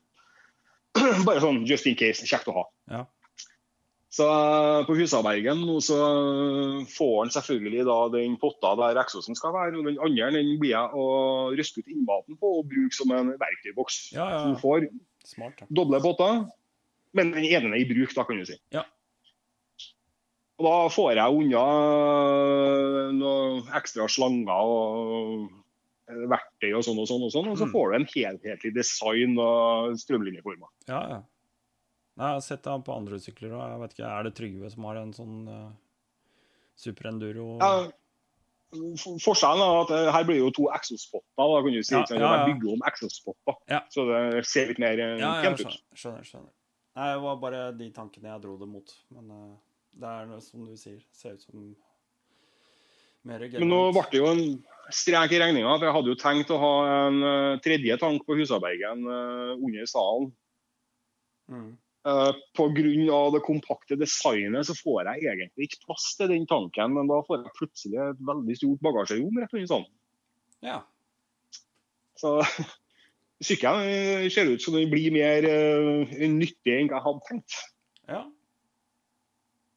Bare 1.27 1.43
sånn 1.43 1.65
just 1.69 1.87
in 1.91 1.99
case. 1.99 2.27
Kjekt 2.27 2.51
å 2.51 2.57
ha. 2.61 2.65
Ja. 2.91 3.05
Så 4.17 4.27
på 4.89 4.95
Husabergen 4.97 5.61
nå 5.69 5.75
så 5.85 5.97
får 6.89 7.17
han 7.19 7.33
selvfølgelig 7.35 7.83
da 7.85 7.97
den 8.15 8.39
potta 8.41 8.71
der 8.79 9.01
eksosen 9.03 9.37
skal 9.37 9.53
være. 9.53 9.77
og 9.77 9.91
Den 9.91 9.99
andre 10.01 10.31
den 10.39 10.55
blir 10.63 10.73
jeg 10.73 10.97
å 10.97 11.09
røske 11.53 11.83
ut 11.83 11.91
innmaten 11.93 12.39
på 12.41 12.55
og 12.63 12.71
bruke 12.71 12.97
som 12.97 13.13
en 13.13 13.35
verktøyboks. 13.37 13.99
Ja, 14.17 14.31
ja, 14.31 14.39
Så 14.41 14.55
du 14.55 14.63
får 14.63 14.89
Smart. 15.27 15.59
Ja. 15.65 15.67
doble 15.75 15.99
potter, 16.05 16.45
men 17.17 17.33
den 17.35 17.45
ene 17.49 17.73
er 17.75 17.81
i 17.83 17.89
bruk, 17.89 18.13
da 18.15 18.23
kan 18.29 18.39
du 18.39 18.45
si. 18.47 18.57
Ja. 18.75 18.85
Og 20.57 20.65
da 20.65 20.75
får 20.89 21.11
jeg 21.19 21.37
unna 21.37 21.63
noen 23.17 23.67
ekstra 23.77 24.07
slanger 24.09 24.53
og 24.57 25.49
eh, 26.09 26.23
verktøy 26.31 26.71
og 26.79 26.85
sånn 26.87 27.01
og 27.03 27.09
sånn, 27.11 27.25
og 27.27 27.33
sånn, 27.35 27.49
og 27.53 27.59
så 27.61 27.67
Mm. 27.67 27.73
får 27.75 27.91
du 27.91 27.97
en 27.99 28.07
helhetlig 28.15 28.75
design 28.77 29.39
og 29.43 29.97
strømlinjeformer. 30.01 30.69
ja, 30.89 31.01
ja. 31.17 31.23
Nei, 32.17 32.29
jeg 32.31 32.37
har 32.39 32.41
sett 32.47 32.63
det 32.65 32.85
på 32.87 32.95
andre 32.97 33.19
sykler, 33.21 33.51
ikke, 33.85 34.07
er 34.09 34.23
det 34.25 34.35
Trygve 34.39 34.71
som 34.73 34.85
har 34.89 34.97
en 34.97 35.11
sånn 35.13 35.49
uh, 35.53 35.69
superenduro? 36.75 37.59
Ja, 37.61 37.91
Forskjellen 39.23 39.63
er 39.65 39.79
at 39.85 39.93
eh, 39.97 40.11
her 40.15 40.27
blir 40.29 40.39
jo 40.41 40.51
to 40.55 40.69
exospotter. 40.75 41.27
Da 41.39 41.47
kan 41.65 41.73
du 41.73 41.83
si, 41.83 41.95
Ja, 41.95 42.05
sånn, 42.09 42.21
ja, 42.23 42.33
ja. 42.41 42.45
Bygger 42.51 42.75
om 42.75 42.85
exospotter, 42.91 43.59
Ja. 43.73 43.81
så 43.93 44.07
det 44.11 44.45
ser 44.49 44.71
litt 44.73 44.81
mer 44.83 44.99
eh, 44.99 45.17
Ja, 45.21 45.35
kjent 45.45 45.65
ut. 45.65 45.77
skjønner, 45.95 46.25
skjønner. 46.27 46.53
Nei, 46.97 47.11
det 47.13 47.23
var 47.27 47.41
bare 47.43 47.63
de 47.77 47.91
tankene 47.93 48.31
jeg 48.33 48.43
dro 48.47 48.55
det 48.57 48.69
mot. 48.71 48.93
Men 49.13 49.31
uh, 49.31 49.57
det 50.01 50.09
er 50.09 50.29
noe 50.31 50.41
som 50.41 50.65
du 50.65 50.77
sier, 50.81 51.03
ser 51.13 51.37
ut 51.37 51.43
som 51.45 51.67
mer 53.27 53.43
Men 53.59 53.69
nå 53.69 53.81
ble 53.93 54.05
det 54.13 54.21
jo 54.23 54.31
en 54.31 54.45
strek 54.95 55.35
i 55.35 55.41
regninga. 55.43 55.75
for 55.77 55.85
Jeg 55.89 55.97
hadde 55.97 56.13
jo 56.15 56.21
tenkt 56.21 56.53
å 56.55 56.61
ha 56.63 56.73
en 57.09 57.19
uh, 57.21 57.59
tredje 57.61 57.99
tank 58.01 58.25
på 58.25 58.39
Husabergen 58.39 59.05
uh, 59.05 59.53
under 59.59 59.91
salen. 59.91 60.31
mm. 61.53 61.77
Uh, 62.07 62.31
Pga. 62.55 63.21
det 63.35 63.43
kompakte 63.43 63.97
designet 63.99 64.69
så 64.69 64.77
får 64.79 65.09
jeg 65.09 65.25
egentlig 65.33 65.67
ikke 65.67 65.89
plass 65.89 66.13
til 66.15 66.31
den 66.31 66.45
tanken, 66.47 66.95
men 66.95 67.09
da 67.11 67.19
får 67.27 67.41
jeg 67.41 67.57
plutselig 67.57 67.99
et 67.99 68.21
veldig 68.29 68.57
stort 68.61 68.85
bagasjerom 68.87 69.41
rett 69.41 69.51
og 69.51 69.59
slett 69.59 69.73
sånn. 69.73 69.89
Ja. 70.63 70.77
Så 72.17 72.37
sykkelen 73.49 73.91
eh, 73.91 74.29
ser 74.31 74.53
ut 74.53 74.63
som 74.63 74.79
den 74.79 74.93
blir 74.93 75.11
mer 75.15 75.51
uh, 75.51 76.15
nyttig 76.31 76.77
enn 76.77 76.93
jeg 76.95 77.05
hadde 77.09 77.27
tenkt. 77.27 77.59
ja. 78.07 78.23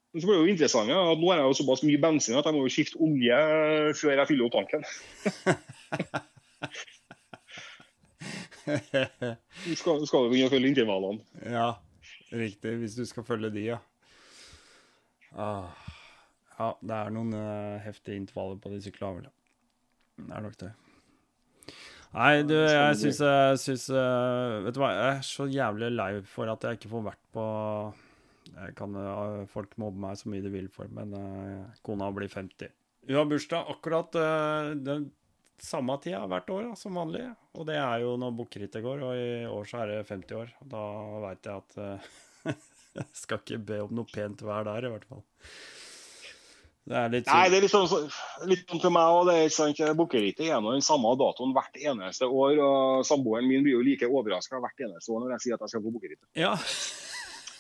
Men 0.10 0.22
så 0.22 0.26
blir 0.26 0.40
det 0.40 0.46
jo 0.46 0.54
interessant 0.54 0.90
ja, 0.90 1.02
at 1.12 1.20
nå 1.22 1.28
har 1.30 1.38
jeg 1.38 1.50
jo 1.52 1.58
såpass 1.60 1.84
mye 1.86 2.02
bensin 2.02 2.38
at 2.38 2.48
jeg 2.50 2.56
må 2.56 2.64
jo 2.66 2.72
skifte 2.74 3.02
olje 3.06 3.36
eh, 3.36 3.90
før 3.98 4.16
jeg 4.16 4.30
fyller 4.32 4.48
opp 4.48 4.56
tanken. 4.58 4.82
Du 9.66 9.76
Skal, 9.82 10.02
skal 10.10 10.26
begynne 10.32 10.50
å 10.50 10.54
følge 10.54 10.74
intervallene. 10.74 11.22
ja, 11.46 11.70
riktig. 12.32 12.76
Hvis 12.82 12.98
du 12.98 13.06
skal 13.10 13.26
følge 13.28 13.52
de, 13.54 13.66
ja. 13.72 13.80
Ah. 15.34 15.70
Ja, 16.60 16.74
det 16.84 16.96
er 16.96 17.14
noen 17.16 17.32
uh, 17.32 17.80
heftige 17.86 18.20
intervaller 18.20 18.60
på 18.60 18.72
de 18.74 18.82
syklene, 18.84 19.22
vel. 19.22 19.30
Det 20.20 20.36
er 20.36 20.44
nok 20.44 20.58
det. 20.60 20.74
Nei, 22.10 22.42
du, 22.44 22.56
jeg 22.58 22.98
syns, 22.98 23.20
jeg 23.22 23.58
syns 23.62 23.84
uh, 23.94 24.66
Vet 24.66 24.74
du 24.74 24.80
hva, 24.82 24.90
jeg 24.96 25.10
er 25.20 25.26
så 25.28 25.46
jævlig 25.46 25.92
lei 25.94 26.10
for 26.26 26.50
at 26.50 26.64
jeg 26.66 26.80
ikke 26.80 26.90
får 26.90 27.04
vært 27.06 27.22
på 27.36 27.44
jeg 28.50 28.76
kan, 28.80 28.98
uh, 28.98 29.46
Folk 29.52 29.76
mobber 29.82 30.02
meg 30.08 30.18
så 30.20 30.32
mye 30.34 30.44
de 30.44 30.52
vil 30.52 30.68
for, 30.74 30.90
men 30.96 31.14
eh, 31.16 31.78
kona 31.86 32.10
blir 32.16 32.32
50. 32.32 32.74
Hun 33.10 33.18
har 33.18 33.30
bursdag 33.30 33.70
akkurat 33.74 34.16
eh, 34.20 34.72
den 34.86 35.08
samme 35.66 35.96
tida 36.04 36.22
hvert 36.30 36.50
år 36.54 36.70
da, 36.70 36.76
som 36.80 36.98
vanlig. 37.00 37.26
Og 37.58 37.68
det 37.70 37.78
er 37.80 38.04
jo 38.04 38.16
når 38.20 38.38
bukkerittet 38.40 38.86
går, 38.86 39.04
og 39.06 39.20
i 39.20 39.30
år 39.50 39.70
så 39.70 39.84
er 39.84 39.94
det 39.94 40.00
50 40.10 40.40
år. 40.40 40.54
Da 40.72 40.84
veit 41.26 41.50
jeg 41.50 41.64
at 41.64 41.80
eh, 41.86 42.12
Jeg 43.00 43.06
skal 43.14 43.42
ikke 43.44 43.60
be 43.68 43.84
om 43.84 43.92
noe 44.00 44.10
pent 44.10 44.42
vær 44.44 44.66
der, 44.66 44.88
i 44.88 44.92
hvert 44.92 45.06
fall. 45.08 45.22
Det 46.90 46.98
er 46.98 47.12
litt 47.14 47.28
Nei, 47.30 47.44
det 47.52 47.60
er 47.60 47.64
litt 47.68 47.74
sånn, 47.74 48.08
litt 48.50 48.64
sånn 48.66 48.82
til 48.82 48.94
meg 48.96 49.14
òg. 49.14 49.30
Bukkerittet 50.00 50.48
er 50.48 50.62
nå 50.64 50.74
den 50.74 50.86
samme 50.86 51.12
datoen 51.20 51.54
hvert 51.54 51.78
eneste 51.78 52.26
år. 52.26 52.58
og 52.66 53.06
Samboeren 53.06 53.46
min 53.46 53.62
blir 53.66 53.78
jo 53.78 53.86
like 53.86 54.10
overraska 54.10 54.58
hvert 54.64 54.86
eneste 54.88 55.14
år 55.14 55.22
når 55.22 55.36
jeg 55.36 55.46
sier 55.46 55.60
at 55.60 55.66
jeg 55.68 55.76
skal 55.76 55.86
på 55.86 55.94
bukkerittet. 56.00 56.26
Ja. 56.40 56.56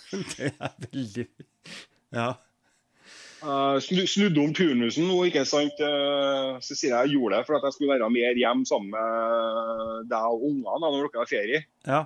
Det 0.09 0.49
er 0.49 0.77
veldig 0.89 1.27
Ja. 2.17 2.31
Uh, 3.39 3.79
snudde 3.79 4.41
om 4.43 4.51
turnusen 4.55 5.05
nå, 5.07 5.17
ikke 5.29 5.45
sant. 5.47 5.79
Uh, 5.79 6.57
så 6.63 6.75
sier 6.75 6.91
jeg 6.91 7.07
jeg 7.07 7.15
gjorde 7.15 7.37
det 7.37 7.47
for 7.47 7.55
at 7.55 7.67
jeg 7.67 7.77
skulle 7.77 7.93
være 7.93 8.09
mer 8.11 8.39
hjemme 8.39 8.67
sammen 8.67 8.91
med 8.91 10.09
deg 10.11 10.33
og 10.33 10.43
ungene 10.49 10.81
når 10.83 10.97
dere 10.97 11.21
har 11.21 11.29
ferie. 11.29 11.61
Ja. 11.87 12.01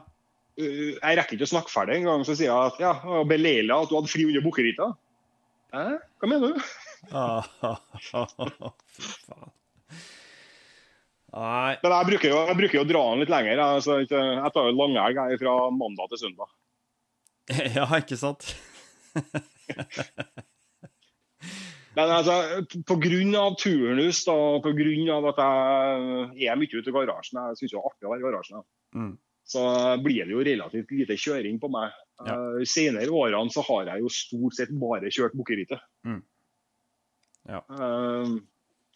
Uh, 0.60 0.94
jeg 0.94 1.18
rekker 1.18 1.38
ikke 1.38 1.48
å 1.50 1.54
snakke 1.56 1.74
ferdig 1.74 1.98
engang, 2.02 2.26
så 2.28 2.38
sier 2.38 2.52
jeg 2.52 2.74
at 2.74 2.84
ja, 2.84 2.94
beleilig 3.30 3.74
at 3.74 3.90
du 3.90 3.98
hadde 3.98 4.14
fri 4.14 4.28
under 4.30 4.46
bukkerita. 4.46 4.92
Hæ? 5.74 5.88
Hva 6.22 6.30
mener 6.30 6.54
du? 6.54 6.64
Ah. 7.12 7.44
Nei 11.34 11.74
Men 11.82 11.92
jeg 11.92 12.08
bruker 12.08 12.30
jo, 12.30 12.38
jeg 12.48 12.58
bruker 12.62 12.78
jo 12.78 12.84
å 12.86 12.88
dra 12.88 13.02
den 13.10 13.24
litt 13.24 13.34
lenger. 13.34 13.60
Jeg, 13.60 13.84
så 13.84 13.98
jeg 14.06 14.54
tar 14.56 14.70
jo 14.70 14.76
langhelg 14.78 15.36
fra 15.42 15.56
mandag 15.76 16.14
til 16.14 16.22
søndag. 16.28 16.54
Ja, 17.76 17.90
ikke 17.98 18.16
sant? 18.22 18.54
Men 21.94 22.14
altså, 22.16 22.36
pga. 22.90 23.44
turnus, 23.60 24.24
da, 24.26 24.38
pga. 24.64 25.18
at 25.30 25.44
jeg 26.40 26.50
er 26.50 26.58
mye 26.60 26.80
ute 26.80 26.90
i 26.90 26.96
garasjen, 26.96 27.40
jeg 27.40 27.60
syns 27.60 27.74
det 27.76 27.80
er 27.80 27.90
artig 27.90 28.08
å 28.08 28.14
være 28.14 28.24
i 28.24 28.28
garasjen. 28.28 28.66
Mm. 28.94 29.14
så 29.50 29.62
blir 30.00 30.28
det 30.28 30.34
jo 30.36 30.44
relativt 30.46 30.92
lite 30.94 31.18
kjøring 31.20 31.58
på 31.60 31.70
meg. 31.74 31.92
Ja. 32.24 32.36
Uh, 32.38 32.62
senere 32.70 33.12
årene 33.12 33.52
så 33.52 33.64
har 33.68 33.90
jeg 33.90 34.06
jo 34.06 34.12
stort 34.14 34.56
sett 34.56 34.72
bare 34.80 35.12
kjørt 35.12 35.36
bukkerittet. 35.38 35.82
Mm. 36.08 36.22
Ja. 37.50 37.60
Uh, 37.68 38.38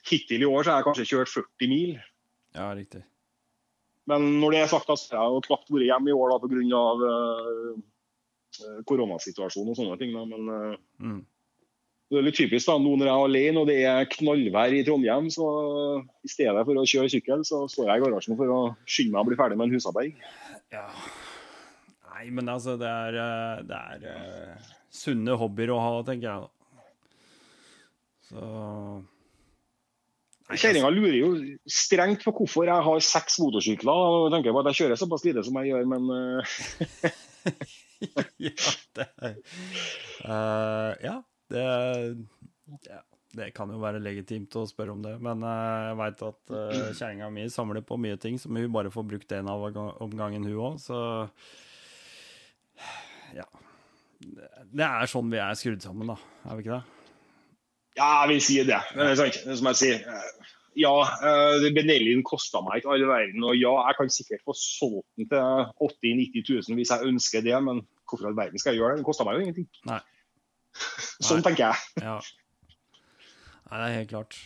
hittil 0.08 0.46
i 0.46 0.50
år 0.50 0.64
så 0.64 0.72
har 0.72 0.82
jeg 0.82 0.88
kanskje 0.88 1.10
kjørt 1.12 1.34
40 1.34 1.72
mil. 1.74 1.98
Ja, 2.56 2.70
riktig. 2.78 3.04
Men 4.08 4.40
når 4.40 4.56
det 4.56 4.60
er 4.64 4.72
sagt, 4.72 4.88
så 4.88 5.18
har 5.18 5.28
jeg 5.28 5.36
jo 5.36 5.46
knapt 5.50 5.74
vært 5.74 5.90
hjemme 5.90 6.14
i 6.14 6.16
år 6.16 6.38
pga. 6.46 6.84
Uh, 7.04 7.74
uh, 8.64 8.78
koronasituasjonen 8.88 9.74
og 9.74 9.80
sånne 9.82 9.98
ting. 10.00 10.16
Da. 10.16 10.24
Men 10.30 10.54
uh, 10.54 10.78
Mm. 11.04 11.26
Det 12.08 12.20
er 12.22 12.24
litt 12.24 12.38
typisk 12.40 12.70
da, 12.70 12.78
nå 12.80 12.94
når 12.96 13.10
jeg 13.10 13.14
er 13.14 13.26
alene 13.28 13.62
og 13.62 13.68
det 13.68 13.78
er 13.84 14.10
knallvær 14.14 14.76
i 14.78 14.84
Trondheim, 14.88 15.26
så 15.34 15.48
i 16.24 16.32
stedet 16.32 16.64
for 16.64 16.80
å 16.80 16.86
kjøre 16.88 17.12
sykkel, 17.12 17.44
så 17.48 17.66
står 17.72 17.92
jeg 17.92 18.00
i 18.00 18.06
garasjen 18.06 18.38
for 18.40 18.54
å 18.54 18.60
skynde 18.88 19.12
meg 19.16 19.26
å 19.26 19.28
bli 19.28 19.40
ferdig 19.40 19.60
med 19.60 19.68
en 19.68 19.76
husarbeid. 19.76 20.22
Ja. 20.72 20.86
Nei, 22.14 22.30
men 22.32 22.48
altså, 22.54 22.78
det 22.80 22.88
er, 22.88 23.20
eh, 23.20 23.60
det 23.68 23.82
er 23.92 24.08
uh, 24.08 24.72
sunne 24.94 25.36
hobbyer 25.38 25.76
å 25.76 25.82
ha, 25.84 25.92
tenker 26.08 26.30
jeg 26.30 26.48
da. 26.48 26.50
Så 28.28 28.48
Kjerringa 30.48 30.90
lurer 30.96 31.16
jo 31.16 31.30
strengt 31.68 32.24
på 32.24 32.32
hvorfor 32.38 32.70
jeg 32.72 32.84
har 32.88 33.04
seks 33.04 33.36
motorsykler. 33.44 33.92
og 33.92 34.32
tenker 34.32 34.56
på 34.56 34.62
at 34.64 34.72
Jeg 34.72 34.80
kjører 34.80 35.00
såpass 35.00 35.26
lite 35.28 35.44
som 35.44 35.60
jeg 35.60 35.74
gjør, 35.74 35.88
men 35.92 36.08
uh, 36.08 36.40
ja, 38.48 38.54
det 38.96 39.08
er 39.28 39.36
uh, 40.24 40.94
Ja, 41.04 41.18
det 41.54 41.66
ja, 42.88 43.02
Det 43.38 43.52
kan 43.56 43.70
jo 43.72 43.80
være 43.82 44.02
legitimt 44.04 44.56
å 44.58 44.66
spørre 44.70 44.96
om 44.96 45.04
det, 45.06 45.14
men 45.24 45.44
eh, 45.46 45.86
jeg 45.90 46.00
veit 46.02 46.26
at 46.30 46.54
uh, 46.56 46.90
kjerringa 46.98 47.30
mi 47.34 47.48
samler 47.54 47.86
på 47.86 48.00
mye 48.02 48.18
ting 48.22 48.40
som 48.42 48.58
hun 48.58 48.74
bare 48.74 48.92
får 48.94 49.08
brukt 49.08 49.38
en 49.38 49.52
av 49.52 49.64
omgangen 49.68 50.04
om 50.04 50.20
gangen, 50.20 50.50
hun 50.50 50.62
òg, 50.72 50.84
så 50.84 51.00
Ja. 53.38 53.48
Det 54.18 54.86
er 54.86 55.10
sånn 55.12 55.30
vi 55.30 55.38
er 55.38 55.58
skrudd 55.60 55.84
sammen, 55.84 56.10
da. 56.10 56.16
Er 56.50 56.58
vi 56.58 56.66
ikke 56.66 56.80
det? 56.80 56.98
ja, 57.98 58.08
jeg 58.22 58.34
vil 58.34 58.44
si 58.44 58.58
det. 58.62 58.82
Det 58.94 59.06
er 59.06 59.18
sant. 59.20 59.40
Det 59.46 59.58
som 59.60 59.70
jeg 59.72 59.80
sier, 59.82 60.04
eh, 60.14 60.52
ja, 60.84 60.94
uh, 61.02 61.68
Benelin 61.74 62.24
kosta 62.26 62.62
meg 62.66 62.82
ikke 62.82 62.94
all 62.94 63.08
verden. 63.10 63.46
Og 63.48 63.58
ja, 63.58 63.74
jeg 63.90 63.98
kan 64.00 64.14
sikkert 64.14 64.46
få 64.46 64.56
solgt 64.58 65.08
den 65.18 65.30
til 65.32 65.42
80 65.88 66.14
000-90 66.38 66.52
000 66.70 66.78
hvis 66.78 66.94
jeg 66.94 67.10
ønsker 67.12 67.46
det, 67.46 67.58
men 67.66 67.82
hvorfor 68.06 68.30
all 68.30 68.38
verden 68.38 68.62
skal 68.62 68.76
jeg 68.76 68.84
gjøre 68.84 68.96
det? 68.96 69.02
Den 69.02 69.10
kosta 69.10 69.26
meg 69.26 69.40
jo 69.40 69.48
ingenting. 69.48 69.70
Nei. 69.90 70.02
sånn 71.30 71.46
tenker 71.46 71.70
jeg. 71.70 71.88
Ja. 72.10 72.20
Nei, 73.68 73.80
det 73.82 73.88
er 73.88 73.98
helt 73.98 74.14
klart. 74.14 74.38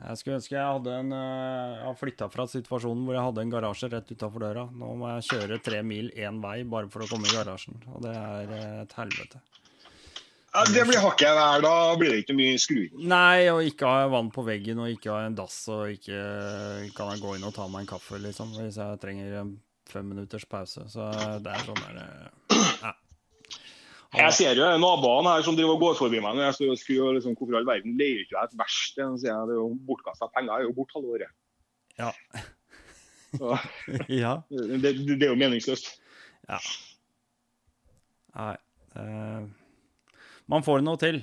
Jeg 0.00 0.16
skulle 0.16 0.38
ønske 0.38 0.54
jeg 0.56 0.64
hadde 0.64 0.92
en 0.96 1.10
eh, 1.12 1.72
Jeg 1.76 1.84
har 1.84 1.96
flytta 2.00 2.28
fra 2.32 2.46
situasjonen 2.48 3.04
hvor 3.04 3.16
jeg 3.16 3.24
hadde 3.26 3.42
en 3.44 3.52
garasje 3.52 3.88
rett 3.92 4.12
utafor 4.12 4.44
døra. 4.44 4.66
Nå 4.72 4.94
må 5.00 5.10
jeg 5.14 5.26
kjøre 5.28 5.60
tre 5.64 5.80
mil 5.84 6.08
én 6.16 6.40
vei 6.44 6.62
bare 6.64 6.88
for 6.92 7.04
å 7.04 7.08
komme 7.10 7.28
i 7.28 7.34
garasjen. 7.36 7.80
Og 7.92 8.04
det 8.04 8.14
er 8.16 8.54
eh, 8.56 8.76
et 8.84 8.94
helvete. 8.96 9.42
Ja, 10.50 10.64
det 10.66 10.82
blir 10.88 10.98
hakket 10.98 11.36
der, 11.38 11.62
Da 11.62 11.74
blir 12.00 12.10
det 12.10 12.22
ikke 12.24 12.34
mye 12.34 12.58
skruing. 12.58 12.94
Nei, 13.12 13.46
og 13.52 13.62
ikke 13.62 13.86
ha 13.86 14.08
vann 14.10 14.32
på 14.34 14.42
veggen, 14.42 14.80
og 14.82 14.90
ikke 14.90 15.12
ha 15.14 15.28
en 15.28 15.36
dass, 15.38 15.60
og 15.70 15.92
ikke 15.94 16.22
kan 16.96 17.12
jeg 17.12 17.22
gå 17.22 17.36
inn 17.36 17.46
og 17.46 17.54
ta 17.54 17.68
meg 17.70 17.84
en 17.84 17.92
kaffe, 17.92 18.18
liksom, 18.18 18.56
hvis 18.56 18.80
jeg 18.80 18.98
trenger 19.04 19.36
en 19.44 19.52
fem 19.90 20.08
minutters 20.10 20.48
pause. 20.50 20.88
Så 20.90 21.06
det 21.44 21.54
er 21.54 21.68
sånn 21.68 21.84
der 21.84 22.00
eh, 22.02 22.66
ja. 22.82 22.96
Jeg 24.10 24.32
ser 24.34 24.58
jo 24.58 24.66
naboene 24.82 25.30
her 25.36 25.44
som 25.46 25.54
driver 25.54 25.76
og 25.76 25.82
går 25.84 25.98
forbi 26.00 26.18
meg 26.22 26.34
når 26.34 26.48
jeg 26.48 26.54
står 26.56 26.70
og 26.72 26.78
skrur. 26.80 27.10
Liksom, 27.14 27.34
hvorfor 27.38 27.54
i 27.54 27.58
all 27.60 27.68
verden 27.68 27.92
leier 28.00 28.24
ikke 28.24 28.34
jeg 28.34 28.48
et 28.48 28.56
verksted? 28.58 29.04
Så 29.12 29.20
sier 29.22 29.30
jeg, 29.30 29.46
Det 29.50 29.54
er 29.54 29.60
jo 29.60 29.68
bortkasta 29.86 30.26
penger. 30.34 30.50
Jeg 30.50 30.64
er 30.64 30.68
jo 30.70 30.74
borte 30.80 30.96
halve 30.98 31.12
året. 31.14 31.36
Ja. 32.00 32.10
Så, 33.36 33.52
ja. 34.22 34.32
det, 34.50 34.80
det, 34.82 34.92
det 35.20 35.28
er 35.28 35.30
jo 35.30 35.38
meningsløst. 35.38 35.92
Ja. 36.50 36.58
Nei 38.34 38.54
uh, 38.98 39.46
Man 40.50 40.64
får 40.66 40.82
noe 40.86 40.98
til, 40.98 41.20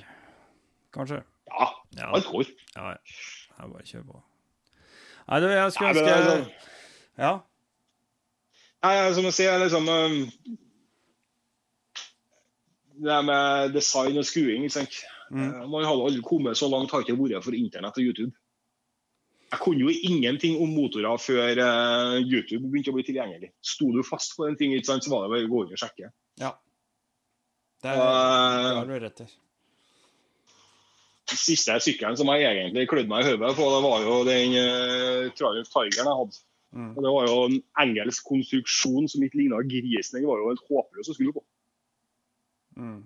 kanskje. 0.95 1.19
Ja, 1.51 1.67
Ja, 1.97 2.07
alt 2.15 2.27
går. 2.31 2.47
ja. 2.77 2.93
ja. 2.93 3.19
Jeg 3.57 3.71
bare 3.73 3.87
kjør 3.89 4.03
på. 4.13 4.19
Nei, 5.27 5.37
du, 5.43 5.47
jeg 5.51 5.71
skulle 5.75 5.91
ønske 5.91 6.17
sånn- 6.27 6.49
Ja. 7.17 7.31
Nei, 8.85 8.91
som 9.17 9.25
jeg 9.27 9.33
sier, 9.33 9.57
liksom 9.63 9.87
um, 9.89 10.17
Det 12.97 13.21
med 13.27 13.73
design 13.75 14.17
og 14.17 14.25
sant. 14.73 14.99
Mm. 15.29 15.43
Eh, 15.43 15.63
Man 15.69 15.85
hadde 15.85 16.03
aldri 16.09 16.21
kommet 16.25 16.57
så 16.57 16.69
langt 16.71 16.91
har 16.91 17.03
ikke 17.03 17.17
vært 17.19 17.45
for 17.45 17.55
internett 17.57 17.97
og 17.99 18.03
YouTube. 18.03 18.33
Jeg 19.47 19.59
kunne 19.63 19.85
jo 19.85 19.91
ingenting 20.09 20.57
om 20.59 20.71
motorer 20.75 21.19
før 21.23 21.61
eh, 21.63 22.15
YouTube 22.25 22.67
begynte 22.67 22.91
å 22.91 22.97
bli 22.97 23.05
tilgjengelig. 23.07 23.53
Sto 23.63 23.91
du 23.95 24.01
fast 24.03 24.35
på 24.35 24.47
en 24.47 24.57
ting, 24.59 24.73
så 24.83 24.97
var 25.11 25.27
det 25.27 25.33
bare 25.33 25.45
å 25.47 25.51
gå 25.51 25.65
inn 25.65 25.75
og 25.77 25.83
sjekke. 25.83 26.11
ja. 26.41 26.55
Det, 27.77 27.91
det 27.93 28.73
har 28.73 28.87
du 28.89 28.95
rett 28.99 29.19
i. 29.21 29.25
Den 31.29 31.37
siste 31.37 31.75
sykkelen 31.83 32.17
som 32.17 32.29
jeg 32.33 32.47
egentlig 32.47 32.87
klødde 32.89 33.11
meg 33.11 33.21
i 33.21 33.27
hodet 33.29 33.51
på, 33.53 33.67
det 33.69 33.81
var 33.83 34.05
jo 34.05 34.15
den 34.25 34.55
uh, 34.57 35.27
Triumph 35.37 35.69
Tigeren 35.69 36.09
jeg 36.09 36.19
hadde. 36.21 36.39
Mm. 36.73 36.89
Og 36.95 37.03
Det 37.03 37.11
var 37.13 37.27
jo 37.29 37.35
en 37.45 37.59
engelsk 37.83 38.31
konstruksjon 38.31 39.05
som 39.11 39.23
ikke 39.27 39.43
ligna 39.43 39.61
grisen. 39.61 40.17
Den 40.17 40.25
var 40.29 40.41
jo 40.41 40.49
helt 40.49 40.65
håpløs 40.71 41.11
å 41.11 41.15
skru 41.19 41.29
på. 41.35 41.43
Mm. 42.77 42.99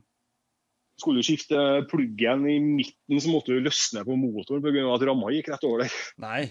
Skulle 1.01 1.23
du 1.23 1.25
skifte 1.25 1.57
pluggen 1.89 2.43
i 2.51 2.59
midten, 2.61 3.21
så 3.23 3.31
måtte 3.31 3.55
du 3.55 3.63
løsne 3.63 4.03
på 4.05 4.17
motoren 4.19 4.61
pga. 4.61 4.83
at 4.93 5.05
ramma 5.09 5.31
gikk 5.33 5.49
rett 5.53 5.65
over 5.65 5.85
der. 5.85 5.95
Nei, 6.21 6.41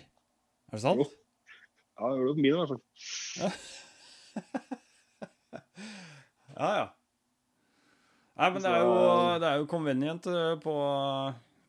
er 0.70 0.78
det 0.78 0.82
sant? 0.82 1.04
Jo. 1.04 1.06
Ja, 2.00 2.10
det 2.10 2.16
gjorde 2.18 2.30
det 2.30 2.38
på 2.38 2.44
min 2.44 2.54
i 2.54 2.58
hvert 2.58 2.72
fall. 2.74 2.82
Ja, 6.60 6.70
ja. 6.76 6.88
Nei, 8.36 8.48
men 8.52 8.64
det 8.64 8.70
er 8.72 8.82
jo, 8.84 8.96
det 9.40 9.48
er 9.48 9.60
jo 9.62 9.68
convenient 9.68 10.26
eh, 10.28 10.54
på 10.60 10.74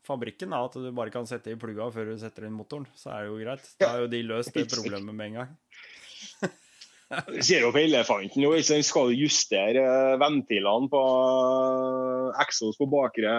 fabrikken 0.04 0.52
da, 0.52 0.62
at 0.66 0.76
du 0.76 0.88
bare 0.92 1.12
kan 1.14 1.28
sette 1.28 1.52
i 1.52 1.58
plugga 1.60 1.86
før 1.94 2.12
du 2.12 2.16
setter 2.20 2.48
inn 2.48 2.56
motoren. 2.56 2.84
Så 2.98 3.12
er 3.12 3.24
det 3.24 3.30
jo 3.30 3.38
greit. 3.40 3.70
Da 3.80 3.92
har 3.94 4.04
jo 4.04 4.10
de 4.12 4.22
løst 4.26 4.52
det 4.56 4.66
problemet 4.72 5.16
med 5.16 5.30
en 5.30 5.38
gang. 5.40 5.54
Ser 7.44 7.66
jo 7.66 7.72
på 7.74 7.80
elefanten 7.82 8.40
nå, 8.40 8.52
sant? 8.64 8.86
skal 8.86 9.12
justere 9.16 9.82
eh, 9.82 10.14
ventilene 10.20 10.88
på 10.92 11.00
Exos 12.32 12.72
eksos 12.72 12.78
på 12.80 12.88
bakre 12.92 13.32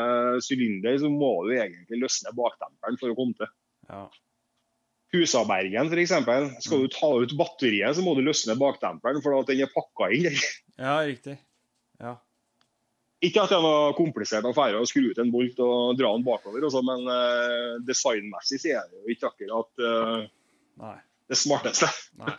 sylinder, 0.45 0.97
så 1.01 1.09
må 1.09 1.31
du 1.47 1.55
egentlig 1.55 2.01
løsne 2.03 2.33
bakdemperen 2.37 2.99
for 3.01 3.13
å 3.13 3.17
komme 3.17 3.37
til. 3.39 3.49
Ja. 3.89 4.03
Husabergen 5.13 5.89
f.eks. 5.93 6.13
Skal 6.65 6.85
du 6.85 6.91
ta 6.93 7.09
ut 7.21 7.33
batteriet, 7.37 7.97
så 7.97 8.05
må 8.05 8.15
du 8.17 8.23
løsne 8.25 8.57
bakdemperen, 8.59 9.21
for 9.25 9.39
at 9.39 9.49
den 9.49 9.65
er 9.65 9.73
pakka 9.73 10.11
inn 10.13 10.29
der. 10.29 10.45
ja, 10.85 10.99
riktig. 11.05 11.37
Ja. 12.01 12.17
Ikke 13.23 13.45
at 13.45 13.53
det 13.53 13.57
er 13.57 13.63
noe 13.63 13.93
komplisert 13.95 14.45
affære 14.49 14.81
å 14.81 14.87
skru 14.89 15.05
ut 15.13 15.19
en 15.21 15.31
bolt 15.31 15.59
og 15.63 15.97
dra 15.99 16.11
den 16.11 16.25
bakover, 16.27 16.65
også, 16.67 16.81
men 16.85 17.05
uh, 17.07 17.81
designmessig 17.87 18.59
så 18.59 18.73
er 18.75 18.89
det 18.89 18.99
jo 18.99 19.13
ikke 19.13 19.29
akkurat 19.29 19.85
uh, 19.85 20.97
det 21.31 21.39
smarteste. 21.39 21.87
Nei. 22.19 22.35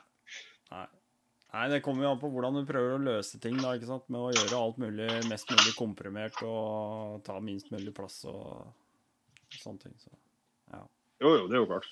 Nei, 1.55 1.69
det 1.71 1.85
kommer 1.87 2.03
jo 2.03 2.11
an 2.11 2.19
på 2.19 2.29
hvordan 2.35 2.57
du 2.59 2.65
prøver 2.67 2.97
å 2.97 3.03
løse 3.03 3.39
ting, 3.39 3.55
da, 3.63 3.77
ikke 3.77 3.87
sant? 3.87 4.09
med 4.11 4.19
å 4.19 4.33
gjøre 4.35 4.59
alt 4.59 4.81
mulig 4.83 5.07
mest 5.31 5.53
mulig 5.53 5.75
komprimert 5.79 6.41
og 6.43 7.21
ta 7.27 7.37
minst 7.39 7.71
mulig 7.71 7.95
plass 7.95 8.25
og 8.27 8.65
sånne 9.55 9.85
ting. 9.85 9.95
Så. 10.03 10.11
Jo, 11.23 11.31
jo, 11.39 11.45
det 11.47 11.55
er 11.55 11.63
jo 11.63 11.69
klart. 11.71 11.87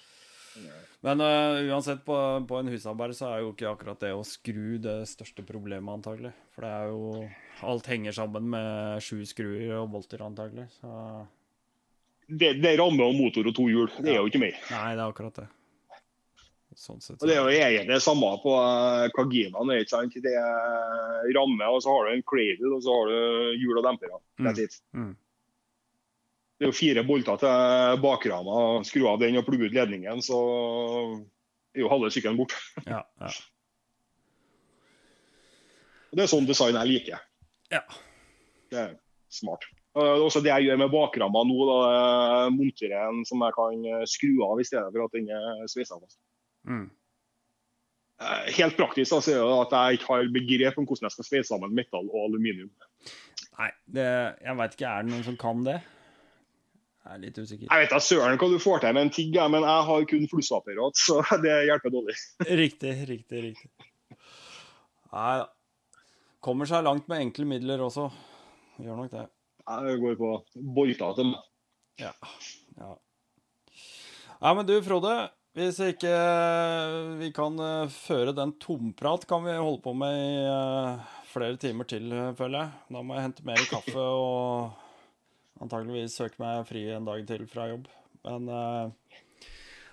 Men 1.07 1.23
uh, 1.23 1.63
uansett, 1.71 2.03
på, 2.05 2.17
på 2.49 2.59
en 2.59 2.73
husarbeid 2.75 3.15
så 3.17 3.31
er 3.31 3.45
jo 3.45 3.53
ikke 3.55 3.71
akkurat 3.71 4.03
det 4.03 4.11
å 4.13 4.27
skru 4.27 4.77
det 4.83 4.99
største 5.09 5.47
problemet, 5.47 5.95
antagelig. 5.95 6.35
For 6.53 6.67
det 6.67 6.73
er 6.75 6.91
jo 6.93 7.31
Alt 7.63 7.87
henger 7.87 8.17
sammen 8.17 8.51
med 8.51 8.99
sju 9.05 9.23
skruer 9.29 9.79
og 9.79 9.93
bolter, 9.95 10.27
antagelig. 10.27 10.67
Så 10.81 10.91
Det, 12.27 12.57
det 12.59 12.77
rammer 12.81 13.07
om 13.07 13.19
motor 13.23 13.47
og 13.47 13.55
to 13.57 13.71
hjul. 13.71 13.91
Det 14.03 14.17
er 14.17 14.21
jo 14.21 14.31
ikke 14.31 14.43
mer. 14.43 14.59
Nei, 14.75 14.87
det 14.99 15.05
er 15.05 15.07
akkurat 15.07 15.45
det. 15.45 15.49
Sånn 16.78 17.01
sett. 17.03 17.19
Og 17.20 17.28
Det 17.28 17.35
er 17.35 17.43
jo 17.43 17.53
egentlig 17.53 17.94
det 17.94 18.05
samme 18.05 18.31
på 18.43 18.53
uh, 18.57 19.09
Kagimaen. 19.16 19.74
ikke 19.77 19.93
sant? 19.93 20.15
Det 20.24 20.32
er 20.39 21.28
ramme, 21.36 21.69
og 21.69 21.82
så 21.85 21.93
har 21.93 22.09
du 22.09 22.15
en 22.15 22.24
cradle, 22.27 22.73
og 22.77 22.82
så 22.85 22.97
har 22.97 23.12
du 23.12 23.61
hjul 23.61 23.81
og 23.81 23.85
dempere. 23.86 24.20
Mm. 24.40 24.49
Mm. 24.97 25.12
Det 26.62 26.66
er 26.66 26.70
jo 26.70 26.78
fire 26.78 27.05
bolter 27.07 27.40
til 27.43 28.03
bakrama. 28.05 28.57
Skru 28.86 29.07
av 29.11 29.20
den 29.23 29.40
og 29.40 29.47
plugge 29.49 29.69
ut 29.69 29.77
ledningen, 29.77 30.23
så 30.24 30.39
er 31.74 31.85
jo 31.85 31.93
halve 31.93 32.12
sykkelen 32.15 32.40
borte. 32.40 32.59
Ja, 32.86 33.03
ja. 33.20 33.32
Det 36.12 36.27
er 36.27 36.28
sånn 36.28 36.44
design 36.44 36.77
jeg 36.77 36.90
liker. 36.90 37.23
Ja. 37.73 37.81
Det 38.69 38.78
er 38.78 38.90
smart. 39.32 39.65
Er 39.97 40.20
også 40.24 40.40
det 40.44 40.53
jeg 40.53 40.69
gjør 40.69 40.81
med 40.81 40.93
bakramma 40.93 41.43
nå. 41.49 41.57
da 41.69 41.78
monterer 42.53 43.09
en 43.09 43.24
som 43.28 43.43
jeg 43.44 43.57
kan 43.57 43.86
eh, 43.89 44.05
skru 44.09 44.31
av 44.47 44.61
i 44.61 44.66
stedet 44.69 44.89
for 44.93 45.05
at 45.05 45.16
den 45.16 45.28
er 45.32 45.66
sveisa 45.73 45.99
fast. 45.99 46.20
Mm. 46.69 46.85
Eh, 48.23 48.53
Helt 48.59 48.77
praktisk 48.79 49.17
altså, 49.19 49.39
at 49.63 49.75
jeg 49.77 49.99
ikke 49.99 50.11
har 50.11 50.31
begrep 50.35 50.79
om 50.79 50.87
hvordan 50.89 51.09
jeg 51.09 51.17
skal 51.17 51.29
sveise 51.29 51.51
sammen 51.51 51.75
metall 51.77 52.11
og 52.11 52.29
aluminium. 52.29 52.71
Nei, 53.59 53.71
det, 53.95 54.07
jeg 54.43 54.59
veit 54.61 54.77
ikke. 54.77 54.93
Er 54.93 55.05
det 55.05 55.13
noen 55.13 55.27
som 55.27 55.39
kan 55.41 55.65
det? 55.67 55.81
Jeg 57.03 57.17
er 57.17 57.23
litt 57.25 57.39
usikker. 57.41 57.67
Jeg 57.67 57.83
vet 57.83 57.93
da 57.93 57.99
søren 57.99 58.39
hva 58.39 58.49
du 58.53 58.61
får 58.63 58.85
til 58.85 58.95
med 58.95 59.09
en 59.09 59.15
tigg, 59.15 59.39
men 59.51 59.67
jeg 59.67 59.87
har 59.89 60.05
kun 60.13 60.29
flussapparat, 60.31 60.99
så 60.99 61.19
det 61.45 61.57
hjelper 61.67 61.95
dårlig. 61.95 62.15
Riktig, 62.47 62.95
riktig, 63.11 63.43
riktig. 63.51 63.91
Nei 65.13 65.35
da. 65.43 65.51
Kommer 66.43 66.67
seg 66.67 66.83
langt 66.83 67.07
med 67.11 67.21
enkle 67.23 67.45
midler 67.47 67.83
også. 67.85 68.09
Gjør 68.83 68.97
nok 68.99 69.11
det. 69.13 69.29
Jeg 69.63 69.99
går 70.03 70.17
på 70.19 70.31
bolter 70.75 71.13
til 71.19 71.29
meg. 71.29 71.45
Ja. 72.03 72.11
ja. 72.81 72.89
Nei, 74.43 74.55
men 74.59 74.67
du, 74.67 74.75
Frode. 74.83 75.13
Hvis 75.53 75.81
ikke 75.85 76.12
vi 77.20 77.29
kan 77.37 77.59
eh, 77.61 77.91
føre 77.93 78.33
den 78.37 78.55
tomprat, 78.62 79.27
kan 79.29 79.45
vi 79.45 79.53
holde 79.53 79.83
på 79.85 79.93
med 79.93 80.15
i 80.16 80.31
eh, 80.49 81.11
flere 81.29 81.59
timer 81.61 81.89
til, 81.89 82.09
eh, 82.09 82.31
føler 82.39 82.62
jeg. 82.62 82.85
Da 82.97 83.03
må 83.05 83.19
jeg 83.19 83.27
hente 83.27 83.45
mer 83.45 83.65
kaffe 83.69 84.07
og 84.24 85.61
antageligvis 85.61 86.16
søke 86.16 86.41
meg 86.41 86.65
fri 86.69 86.87
en 86.97 87.09
dag 87.09 87.27
til 87.29 87.45
fra 87.51 87.69
jobb. 87.69 87.85
Men 88.23 88.49
uh, 88.49 89.19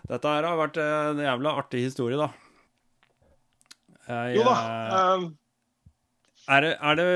dette 0.09 0.31
her 0.31 0.45
har 0.45 0.57
vært 0.59 0.77
en 0.81 1.19
jævla 1.23 1.55
artig 1.59 1.83
historie, 1.87 2.17
da. 2.19 2.29
Jeg, 4.09 4.39
Jo 4.39 4.45
da. 4.47 4.55
eh, 4.57 4.95
eh, 4.95 5.27
er 6.49 6.65
det, 6.65 6.71
er 6.81 6.95
det, 6.97 7.09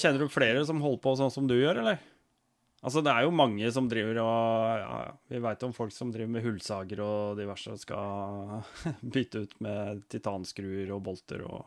kjenner 0.00 0.22
du 0.22 0.32
flere 0.32 0.62
som 0.64 0.80
holder 0.80 1.02
på 1.04 1.12
sånn 1.18 1.32
som 1.34 1.48
du 1.50 1.58
gjør, 1.58 1.82
eller? 1.82 1.98
Altså, 2.88 3.02
det 3.04 3.12
er 3.12 3.26
jo 3.26 3.32
mange 3.36 3.68
som 3.74 3.88
driver 3.90 4.20
og 4.24 4.82
ja, 4.82 5.00
Vi 5.28 5.40
veit 5.44 5.64
om 5.66 5.74
folk 5.76 5.92
som 5.92 6.12
driver 6.14 6.30
med 6.38 6.46
hullsager 6.46 7.02
og 7.04 7.40
diverse 7.40 7.74
og 7.74 7.82
skal 7.82 8.94
bytte 9.16 9.44
ut 9.44 9.58
med 9.64 10.06
titanskruer 10.08 10.94
og 10.96 11.02
bolter 11.10 11.44
og 11.44 11.66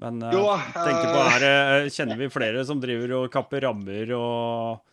Men 0.00 0.22
eh, 0.24 0.32
Jo 0.32 0.46
uh, 0.48 0.70
tenker 0.72 1.10
på, 1.12 1.20
eh, 1.20 1.84
er 1.84 1.92
kjenner 1.92 2.16
vi 2.20 2.30
flere 2.32 2.64
som 2.64 2.80
driver 2.80 3.18
og 3.20 3.28
kapper 3.34 3.66
rammer 3.68 4.14
og 4.16 4.88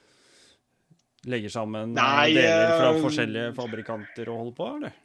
legger 1.28 1.52
sammen 1.52 1.98
eh, 1.98 2.02
Nei, 2.04 2.34
deler 2.36 2.74
fra 2.76 2.90
eh, 2.94 3.04
forskjellige 3.04 3.54
fabrikanter 3.58 4.32
og 4.32 4.44
holder 4.44 4.58
på, 4.60 4.68
eller? 4.80 4.98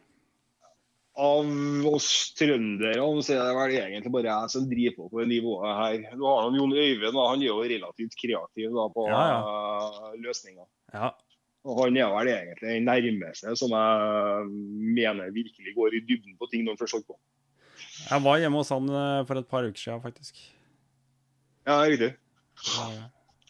Av 1.15 1.47
oss 1.86 2.09
trøndere 2.35 2.97
så 3.23 3.36
er 3.36 3.45
det 3.47 3.55
vel 3.55 3.74
egentlig 3.78 4.11
bare 4.16 4.32
jeg 4.32 4.51
som 4.51 4.65
driver 4.66 4.97
på 4.97 5.05
på 5.12 5.20
det 5.23 5.28
nivået 5.31 5.77
her. 5.78 5.99
Du 6.19 6.24
har 6.27 6.49
Jon 6.57 6.73
Øyvind, 6.74 7.15
han 7.20 7.43
er 7.45 7.47
jo 7.47 7.61
relativt 7.62 8.16
kreativ 8.19 8.73
da, 8.74 8.86
på 8.97 9.05
Ja, 9.12 9.20
ja. 9.31 10.11
løsninger. 10.24 10.66
Ja. 10.95 11.12
Og 11.65 11.78
han 11.85 11.97
er 11.97 12.11
vel 12.12 12.28
egentlig 12.32 12.74
den 12.74 12.85
nærmeste 12.91 13.55
som 13.57 13.70
jeg 13.70 14.49
mener 14.99 15.31
virkelig 15.32 15.77
går 15.78 15.95
i 15.97 16.03
dybden 16.05 16.35
på 16.41 16.51
ting 16.51 16.65
når 16.66 16.74
han 16.74 16.82
først 16.82 16.99
holder 16.99 17.07
på. 17.15 17.19
Jeg 18.11 18.24
var 18.27 18.43
hjemme 18.43 18.59
hos 18.61 18.74
han 18.74 18.91
eh, 18.91 19.23
for 19.31 19.39
et 19.39 19.49
par 19.49 19.65
uker 19.70 19.81
siden, 19.81 20.03
faktisk. 20.03 20.43
Ja, 21.65 21.78
riktig. 21.86 22.11
Ja, 22.74 22.91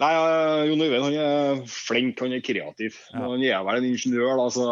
Nei, 0.05 0.13
eh, 0.21 0.61
Jon 0.69 0.85
Øyvind 0.85 1.05
han 1.09 1.17
er 1.25 1.65
flink, 1.71 2.21
han 2.21 2.33
er 2.37 2.45
kreativ. 2.45 3.01
Men 3.15 3.27
han 3.31 3.43
er 3.49 3.65
vel 3.67 3.81
en 3.81 3.89
ingeniør, 3.95 4.37
da, 4.37 4.47
så 4.53 4.69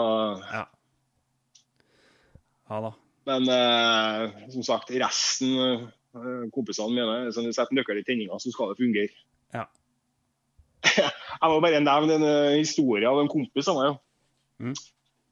ja. 2.73 2.93
Men 3.29 3.47
eh, 3.55 4.49
som 4.51 4.65
sagt, 4.67 4.91
resten 4.99 5.53
eh, 5.61 6.47
kompisene 6.55 6.91
mine 6.95 7.19
hvis 7.29 7.39
du 7.39 7.53
setter 7.55 7.77
nøkkel 7.77 8.01
i 8.01 8.07
tenninga, 8.07 8.39
så 8.43 8.51
skal 8.51 8.73
det 8.73 8.81
fungere. 8.83 9.13
Ja. 9.55 9.69
Jeg 10.93 11.51
må 11.51 11.61
bare 11.63 11.83
nevne 11.83 12.17
en 12.19 12.27
eh, 12.27 12.59
historie 12.59 13.07
av 13.09 13.21
en 13.23 13.31
kompis 13.31 13.71
av 13.71 13.79
meg. 13.79 14.01
Mm. 14.63 14.75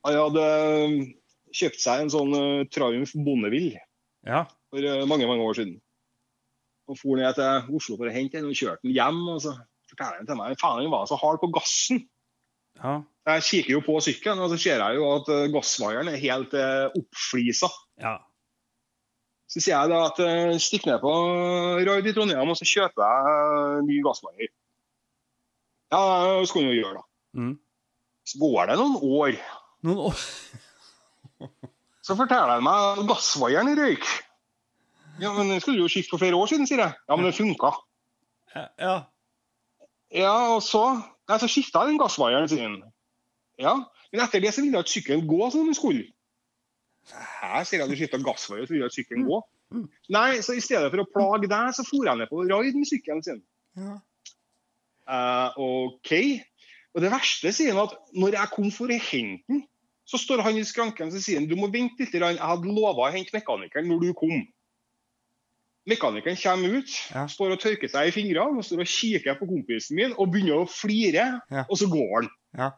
Han 0.07 0.19
hadde 0.21 0.45
eh, 0.47 0.95
kjøpt 1.57 1.83
seg 1.83 2.05
en 2.05 2.12
sånn 2.15 2.37
eh, 2.39 2.67
Triumph 2.73 3.17
Bondevill 3.19 3.73
Ja. 4.27 4.45
for 4.71 5.07
mange 5.11 5.27
mange 5.27 5.47
år 5.49 5.59
siden. 5.59 5.79
Og 6.91 6.99
for 6.99 7.19
ned 7.19 7.37
til 7.39 7.75
Oslo 7.79 7.97
for 7.99 8.11
å 8.11 8.15
hente 8.15 8.39
den 8.39 8.51
og 8.51 8.57
kjørte 8.59 8.87
den 8.87 8.95
hjem. 8.95 9.21
og 9.35 9.43
så 9.43 9.57
forteller 9.91 10.21
han 10.23 10.31
til 10.31 10.39
meg 10.39 10.59
faen 10.61 10.83
han 10.83 10.93
var 10.93 11.07
så 11.11 11.19
hard 11.19 11.43
på 11.43 11.51
gassen. 11.55 12.05
Ja. 12.81 13.01
Jeg 13.31 13.44
kikker 13.47 13.74
jo 13.77 13.82
på 13.85 13.98
sykkelen, 14.02 14.40
og 14.43 14.51
så 14.51 14.57
ser 14.59 14.81
jeg 14.81 14.97
jo 14.97 15.07
at 15.12 15.28
eh, 15.31 15.48
gassvaieren 15.52 16.09
er 16.09 16.23
helt 16.23 16.55
eh, 16.57 16.86
oppflisa. 16.97 17.69
Ja. 18.01 18.16
Så 19.51 19.61
sier 19.61 19.77
jeg 19.77 19.90
da 19.93 20.01
at 20.09 20.20
eh, 20.24 20.55
stikk 20.62 20.86
ned 20.89 21.02
på 21.02 21.12
Raid 21.86 22.09
i 22.09 22.15
Trondheim, 22.16 22.52
og 22.52 22.59
så 22.59 22.66
kjøper 22.69 23.05
jeg 23.05 23.35
eh, 23.35 23.82
ny 23.86 23.98
gassvaier. 24.07 24.52
Ja, 25.90 26.01
det 26.39 26.48
skal 26.48 26.65
du 26.65 26.70
jo 26.70 26.78
gjøre, 26.78 27.02
da. 27.02 27.07
Mm. 27.40 27.55
Så 28.31 28.40
går 28.40 28.70
det 28.70 28.78
noen 28.81 28.98
år, 29.20 29.39
Noen 29.86 30.11
år 30.11 30.19
så 32.05 32.16
forteller 32.19 32.59
han 32.59 32.65
meg 32.66 32.82
at 32.90 33.07
gassvaieren 33.09 33.70
røyk. 33.78 34.09
Ja, 35.20 35.32
men 35.36 35.52
den 35.52 35.61
skulle 35.62 35.81
jo 35.81 35.89
skifte 35.93 36.15
for 36.15 36.23
flere 36.23 36.36
år 36.36 36.51
siden, 36.51 36.69
sier 36.69 36.82
jeg. 36.82 36.97
Ja, 37.09 37.16
men 37.16 37.27
det 37.28 37.36
funka. 37.36 37.73
Ja. 38.55 38.94
Ja, 40.11 40.35
og 40.57 40.62
så 40.66 40.85
Nei, 41.31 41.39
så 41.39 41.48
skifta 41.51 41.85
jeg 41.85 41.93
den 41.93 42.01
gassvaieren 42.01 42.51
sin. 42.51 42.81
Ja, 43.61 43.77
men 44.11 44.24
etter 44.24 44.43
det 44.43 44.51
så 44.57 44.65
ville 44.65 44.81
ikke 44.82 44.97
sykkelen 44.97 45.28
gå 45.31 45.51
som 45.52 45.69
den 45.69 45.78
skulle. 45.78 46.09
Her 47.11 47.65
sier 47.65 47.81
jeg 47.81 47.86
at 47.86 47.93
du 47.93 47.98
skifta 47.98 48.20
gassvaier, 48.24 48.66
så 48.66 48.74
ville 48.74 48.89
ikke 48.90 48.98
sykkelen 48.98 49.27
gå. 49.28 49.40
Nei, 50.11 50.40
så 50.43 50.57
i 50.59 50.62
stedet 50.65 50.90
for 50.90 51.02
å 51.02 51.09
plage 51.11 51.51
deg, 51.51 51.74
så 51.77 51.86
for 51.86 52.07
jeg 52.09 52.19
ned 52.19 52.31
på 52.31 52.43
raid 52.43 52.78
med 52.78 52.89
sykkelen 52.90 53.23
sin. 53.27 53.43
Ja. 53.78 53.98
Uh, 55.11 55.59
OK. 55.62 56.12
Og 56.94 57.05
det 57.05 57.11
verste 57.12 57.52
sier 57.55 57.74
han 57.74 57.86
at 57.86 57.94
når 58.19 58.36
jeg 58.39 58.52
kom 58.55 58.70
for 58.74 58.90
å 58.90 58.98
hente 58.98 59.47
den, 59.51 59.65
så 60.11 60.19
står 60.19 60.43
han 60.43 60.59
i 60.59 60.66
skranken 60.66 61.12
og 61.12 61.23
sier 61.23 61.39
han, 61.39 61.47
du 61.47 61.55
må 61.59 61.69
vente 61.70 62.02
litt, 62.02 62.15
jeg 62.15 62.43
hadde 62.43 62.74
lova 62.74 63.07
å 63.07 63.12
hente 63.15 63.35
mekanikeren 63.36 63.86
når 63.90 64.02
du 64.02 64.11
kom. 64.19 64.40
Mekanikeren 65.89 66.36
kommer 66.36 66.69
ut, 66.81 66.90
Ja. 67.15 67.27
står 67.27 67.52
og 67.55 67.61
tørker 67.62 67.89
seg 67.89 68.09
i 68.11 68.12
fingrene 68.15 68.59
og 68.61 68.65
står 68.66 68.81
og 68.85 68.86
kikker 68.90 69.39
på 69.39 69.47
kompisen 69.48 69.97
min 69.97 70.12
og 70.19 70.28
begynner 70.32 70.61
å 70.61 70.69
flire, 70.69 71.40
Ja. 71.51 71.65
og 71.69 71.77
så 71.81 71.89
går 71.90 72.15
han. 72.20 72.31
Ja. 72.59 72.70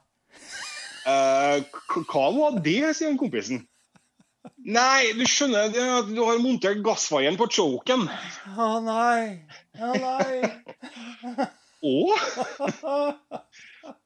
Eh, 1.05 1.65
hva 2.07 2.27
var 2.37 2.61
det, 2.63 2.95
sier 2.97 3.09
han 3.11 3.19
kompisen. 3.19 3.67
Nei, 4.65 5.13
du 5.15 5.23
skjønner 5.27 5.69
det 5.75 5.83
at 5.83 6.07
du 6.15 6.21
har 6.25 6.39
montert 6.43 6.81
gassvaieren 6.83 7.37
på 7.39 7.47
choken. 7.51 8.09
Å 8.59 8.69
nei. 8.83 9.43
Å 9.79 9.93
nei. 9.99 10.43
Å? 11.83 11.95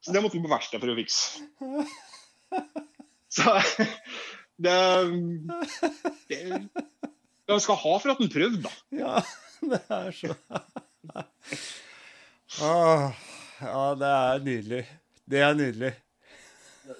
Så 0.00 0.12
det 0.12 0.22
måtte 0.24 0.36
vi 0.38 0.42
på 0.44 0.48
verkstedet 0.52 0.80
for 0.80 0.92
å 0.92 0.96
fikse. 0.96 1.40
Så 3.36 3.52
det, 4.56 4.76
det 6.28 6.40
De 7.46 7.58
skal 7.62 7.78
ha 7.82 7.94
for 8.02 8.12
at 8.12 8.22
han 8.22 8.32
prøvde, 8.32 8.62
da. 8.64 8.72
Ja, 8.94 9.20
det 9.70 9.82
er 9.88 10.10
så 10.14 10.34
Åh, 12.66 13.22
Ja, 13.62 13.84
det 13.96 14.10
er 14.10 14.42
nydelig. 14.44 14.82
Det 15.26 15.40
er 15.40 15.54
nydelig. 15.56 15.92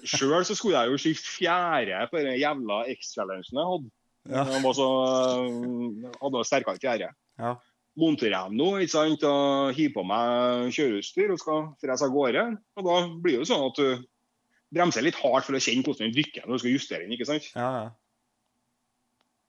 Sjøl 0.07 0.43
så 0.47 0.55
skulle 0.57 0.79
jeg 0.79 0.91
jo 0.91 0.99
skifte 0.99 1.29
fjære 1.37 2.07
på 2.11 2.19
den 2.19 2.39
jævla 2.41 2.81
X-challengen 2.91 3.59
jeg 3.59 3.69
hadde. 3.71 3.91
Ja. 4.27 4.43
Han 4.49 4.65
var 4.65 4.75
så, 4.75 4.87
hadde 6.23 6.43
sterkere 6.47 6.81
fjære. 6.81 7.11
Ja. 7.39 7.53
Monterer 7.97 8.35
jeg 8.35 8.57
nå 8.57 8.71
ikke 8.81 8.93
sant, 8.93 9.23
og 9.25 9.71
hiver 9.77 9.95
på 9.95 10.03
meg 10.05 10.73
kjøreutstyr 10.75 11.31
og 11.33 11.39
skal 11.41 11.63
frese 11.81 12.05
av 12.05 12.13
gårde. 12.13 12.43
Og 12.77 12.89
da 12.89 12.97
blir 13.15 13.37
det 13.37 13.45
jo 13.45 13.49
sånn 13.49 13.63
at 13.69 13.79
du 13.79 14.03
bremser 14.75 15.05
litt 15.05 15.17
hardt 15.21 15.47
for 15.47 15.57
å 15.57 15.61
kjenne 15.63 15.85
hvordan 15.85 16.09
den 16.09 16.17
dykker 16.17 16.45
når 16.45 16.59
du 16.59 16.63
skal 16.65 16.75
justere 16.75 17.05
den. 17.05 17.15
ikke 17.15 17.29
sant? 17.29 17.47
Ja, 17.55 17.69
ja. 17.77 17.87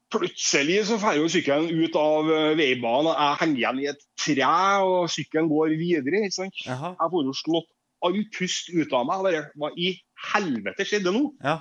Plutselig 0.09 0.79
så 0.89 0.97
drar 0.97 1.19
sykkelen 1.29 1.69
ut 1.85 1.97
av 2.01 2.31
eh, 2.33 2.53
veibanen, 2.57 3.11
og 3.11 3.17
jeg 3.19 3.41
henger 3.43 3.59
igjen 3.61 3.81
i 3.83 3.89
et 3.91 4.05
tre, 4.17 4.53
og 4.85 5.11
sykkelen 5.13 5.51
går 5.51 5.75
videre. 5.77 6.23
ikke 6.25 6.37
sant? 6.39 6.63
Aha. 6.73 6.95
Jeg 6.97 7.13
får 7.13 7.27
jo 7.29 7.35
slått 7.37 7.69
all 8.09 8.17
pust 8.37 8.71
ut 8.73 8.95
av 8.97 9.05
meg. 9.09 9.25
bare, 9.27 9.43
Hva 9.59 9.71
i 9.77 9.91
helvete 10.33 10.87
skjedde 10.89 11.13
nå? 11.13 11.25
Ja. 11.45 11.59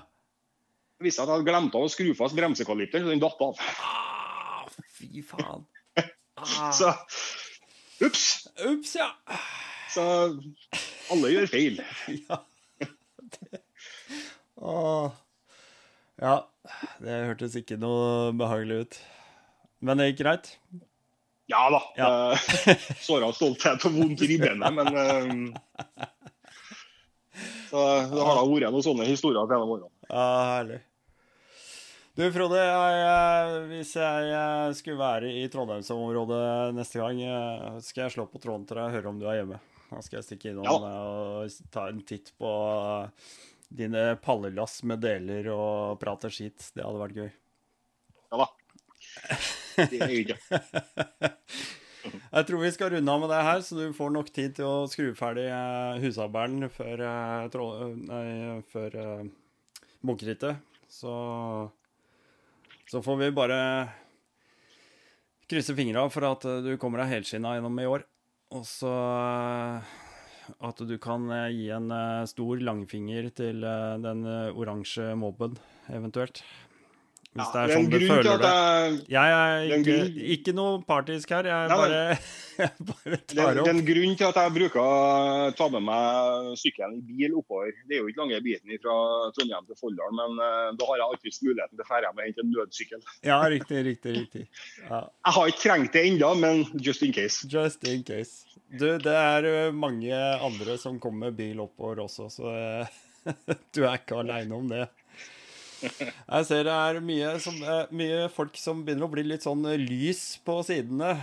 Det 0.97 1.09
viste 1.09 1.19
seg 1.19 1.27
at 1.27 1.33
jeg 1.33 1.35
hadde 1.41 1.49
glemt 1.51 1.75
av 1.77 1.85
å 1.85 1.91
skru 1.91 2.13
fast 2.17 2.37
bremsekaliperen, 2.37 3.03
så 3.05 3.11
den 3.13 3.21
datt 3.21 3.43
av. 3.43 3.59
Ah, 3.83 4.63
fy 4.97 5.23
faen. 5.25 5.67
Ah. 6.37 6.69
Så 6.69 6.91
ups. 8.05 8.45
Ups, 8.61 8.91
ja. 8.93 9.07
Så 9.89 10.03
alle 11.09 11.31
gjør 11.33 11.47
feil. 11.49 11.79
Ja. 12.29 12.37
Det. 12.77 13.63
Åh. 14.61 15.09
Ja, 16.21 16.35
det 17.03 17.17
hørtes 17.29 17.55
ikke 17.59 17.77
noe 17.79 18.31
behagelig 18.37 18.79
ut. 18.85 18.99
Men 19.85 19.99
det 20.01 20.07
gikk 20.11 20.23
greit? 20.23 20.51
Ja 21.47 21.67
da. 21.71 21.79
Ja. 21.95 22.07
eh, 22.33 22.87
Såra 23.05 23.29
stolthet 23.35 23.85
og 23.87 23.93
vondt 23.95 24.23
i 24.25 24.31
ribbeinet, 24.33 24.73
men 24.73 24.89
eh, 24.97 26.03
Så 27.69 27.83
det 28.11 28.23
har 28.25 28.35
da 28.39 28.43
vært 28.49 28.73
noen 28.73 28.83
sånne 28.85 29.05
historier 29.07 29.43
opp 29.43 29.51
gjennom 29.53 29.73
årene. 29.77 29.91
Ja, 30.09 30.25
herlig. 30.57 30.79
Du, 32.17 32.23
Frode, 32.33 32.57
jeg, 32.57 32.93
jeg, 32.97 33.57
hvis 33.69 33.91
jeg, 33.99 34.29
eh, 34.33 34.71
skulle 34.79 34.97
være 34.97 35.29
i 35.37 35.43
Trondheimsområdet 35.53 36.73
neste 36.73 36.97
gang, 37.03 37.19
eh, 37.21 37.75
skal 37.85 38.07
jeg 38.07 38.15
slå 38.15 38.25
på 38.31 38.41
tråden 38.41 38.63
til 38.65 38.79
deg 38.79 38.87
og 38.89 38.95
høre 38.97 39.11
om 39.11 39.19
du 39.21 39.27
er 39.29 39.37
hjemme. 39.43 39.59
Da 39.91 40.01
skal 40.03 40.17
jeg 40.17 40.25
stikke 40.31 40.49
innom 40.55 40.65
Ja. 40.65 40.73
og 40.81 41.59
ta 41.71 41.85
en 41.91 42.01
titt 42.09 42.33
på 42.41 42.49
eh, 42.49 43.29
dine 43.67 44.15
pallelass 44.23 44.79
med 44.87 45.01
deler 45.03 45.49
og 45.53 45.97
prater 46.01 46.33
skit. 46.33 46.71
Det 46.75 46.85
hadde 46.85 47.01
vært 47.01 47.19
gøy. 47.19 47.29
Ja 48.31 48.41
da. 48.43 48.47
Det 49.77 50.01
er 50.01 50.15
ikke. 50.15 50.37
Jeg 52.07 52.47
tror 52.47 52.61
vi 52.61 52.71
skal 52.71 52.93
runde 52.93 53.11
av 53.11 53.19
med 53.19 53.31
det 53.33 53.41
her, 53.43 53.61
så 53.65 53.75
du 53.75 53.95
får 53.95 54.11
nok 54.15 54.29
tid 54.31 54.55
til 54.57 54.67
å 54.67 54.87
skru 54.87 55.09
ferdig 55.17 55.47
husarbeideren 56.03 56.69
før, 56.71 57.03
eh, 57.03 57.83
nei, 58.07 58.61
før 58.71 58.95
eh, 59.01 59.27
bunkerittet. 60.07 60.61
Så, 60.91 61.11
så 62.87 63.01
får 63.03 63.19
vi 63.19 63.31
bare 63.35 63.59
krysse 65.51 65.75
fingra 65.75 66.05
for 66.11 66.27
at 66.27 66.47
eh, 66.47 66.63
du 66.63 66.75
kommer 66.79 67.03
deg 67.03 67.17
helskinna 67.17 67.57
gjennom 67.57 67.83
i 67.83 67.89
år. 67.89 68.05
Og 68.55 68.63
så 68.67 68.91
eh, 68.91 69.95
at 70.59 70.85
du 70.87 70.95
kan 71.01 71.27
eh, 71.33 71.49
gi 71.55 71.67
en 71.75 71.91
eh, 71.93 72.27
stor 72.29 72.61
langfinger 72.63 73.31
til 73.35 73.65
eh, 73.65 73.97
den 74.03 74.23
oransje 74.27 75.11
mobben, 75.19 75.57
eventuelt. 75.93 76.43
Hvis 77.37 77.51
er 77.53 77.53
det 77.53 77.61
er 77.61 77.77
sånn 77.77 77.89
du 77.91 77.97
føler 78.01 78.39
det. 78.41 78.51
jeg 79.13 79.33
er 79.37 79.73
ikke, 79.75 79.97
ikke 80.33 80.53
noe 80.57 80.79
partisk 80.87 81.35
her. 81.35 81.45
Jeg 81.45 81.69
Nei, 81.69 81.75
bare, 81.77 81.99
jeg 82.63 82.87
bare 82.87 83.11
Det, 83.11 83.19
tar 83.29 83.35
det 83.37 83.43
er 83.43 83.61
opp. 83.61 83.69
en 83.69 83.81
grunn 83.85 84.15
til 84.17 84.25
at 84.31 84.39
jeg 84.41 84.53
bruker 84.55 84.81
å 84.81 85.51
ta 85.59 85.67
med 85.75 85.85
meg 85.85 86.47
sykkelen 86.57 86.97
i 86.97 87.03
bil 87.11 87.35
oppover. 87.37 87.75
Det 87.85 87.99
er 87.99 88.01
jo 88.01 88.09
ikke 88.09 88.23
lange 88.23 88.41
biten 88.47 88.81
fra 88.81 88.97
Trondheim 89.37 89.69
til 89.69 89.77
Folldal, 89.83 90.17
men 90.17 90.41
da 90.79 90.89
har 90.89 91.03
jeg 91.03 91.09
alltid 91.11 91.39
muligheten 91.45 91.75
til 91.77 91.85
å 91.85 91.89
dra 91.91 92.01
hjem 92.07 92.17
og 92.17 92.25
hente 92.25 92.45
en 92.47 92.53
nødsykkel. 92.55 93.05
Ja, 93.29 93.37
riktig, 93.53 93.83
riktig, 93.91 94.17
riktig. 94.17 94.47
Ja. 94.87 95.03
Jeg 95.27 95.37
har 95.37 95.53
ikke 95.53 95.65
trengt 95.67 95.93
det 95.93 96.07
ennå, 96.09 96.33
men 96.41 96.65
just 96.81 97.05
in 97.05 97.13
case. 97.13 97.45
Just 97.45 97.85
in 97.85 98.01
case. 98.07 98.47
Du, 98.67 98.87
det 98.99 99.15
er 99.15 99.71
mange 99.71 100.13
andre 100.43 100.77
som 100.81 100.99
kommer 100.99 101.29
med 101.29 101.37
bil 101.39 101.59
oppover 101.63 102.03
også, 102.03 102.27
så 102.33 102.51
eh, 102.51 102.95
du 103.75 103.83
er 103.85 103.99
ikke 103.99 104.21
aleine 104.21 104.57
om 104.57 104.67
det. 104.71 104.87
Jeg 105.77 106.47
ser 106.49 106.65
det 106.65 106.73
er 106.73 106.99
mye, 107.05 107.35
som, 107.43 107.59
eh, 107.61 107.93
mye 107.95 108.25
folk 108.33 108.57
som 108.59 108.81
begynner 108.83 109.07
å 109.07 109.13
bli 109.13 109.23
litt 109.27 109.45
sånn 109.45 109.63
lys 109.83 110.39
på 110.43 110.59
sidene 110.67 111.15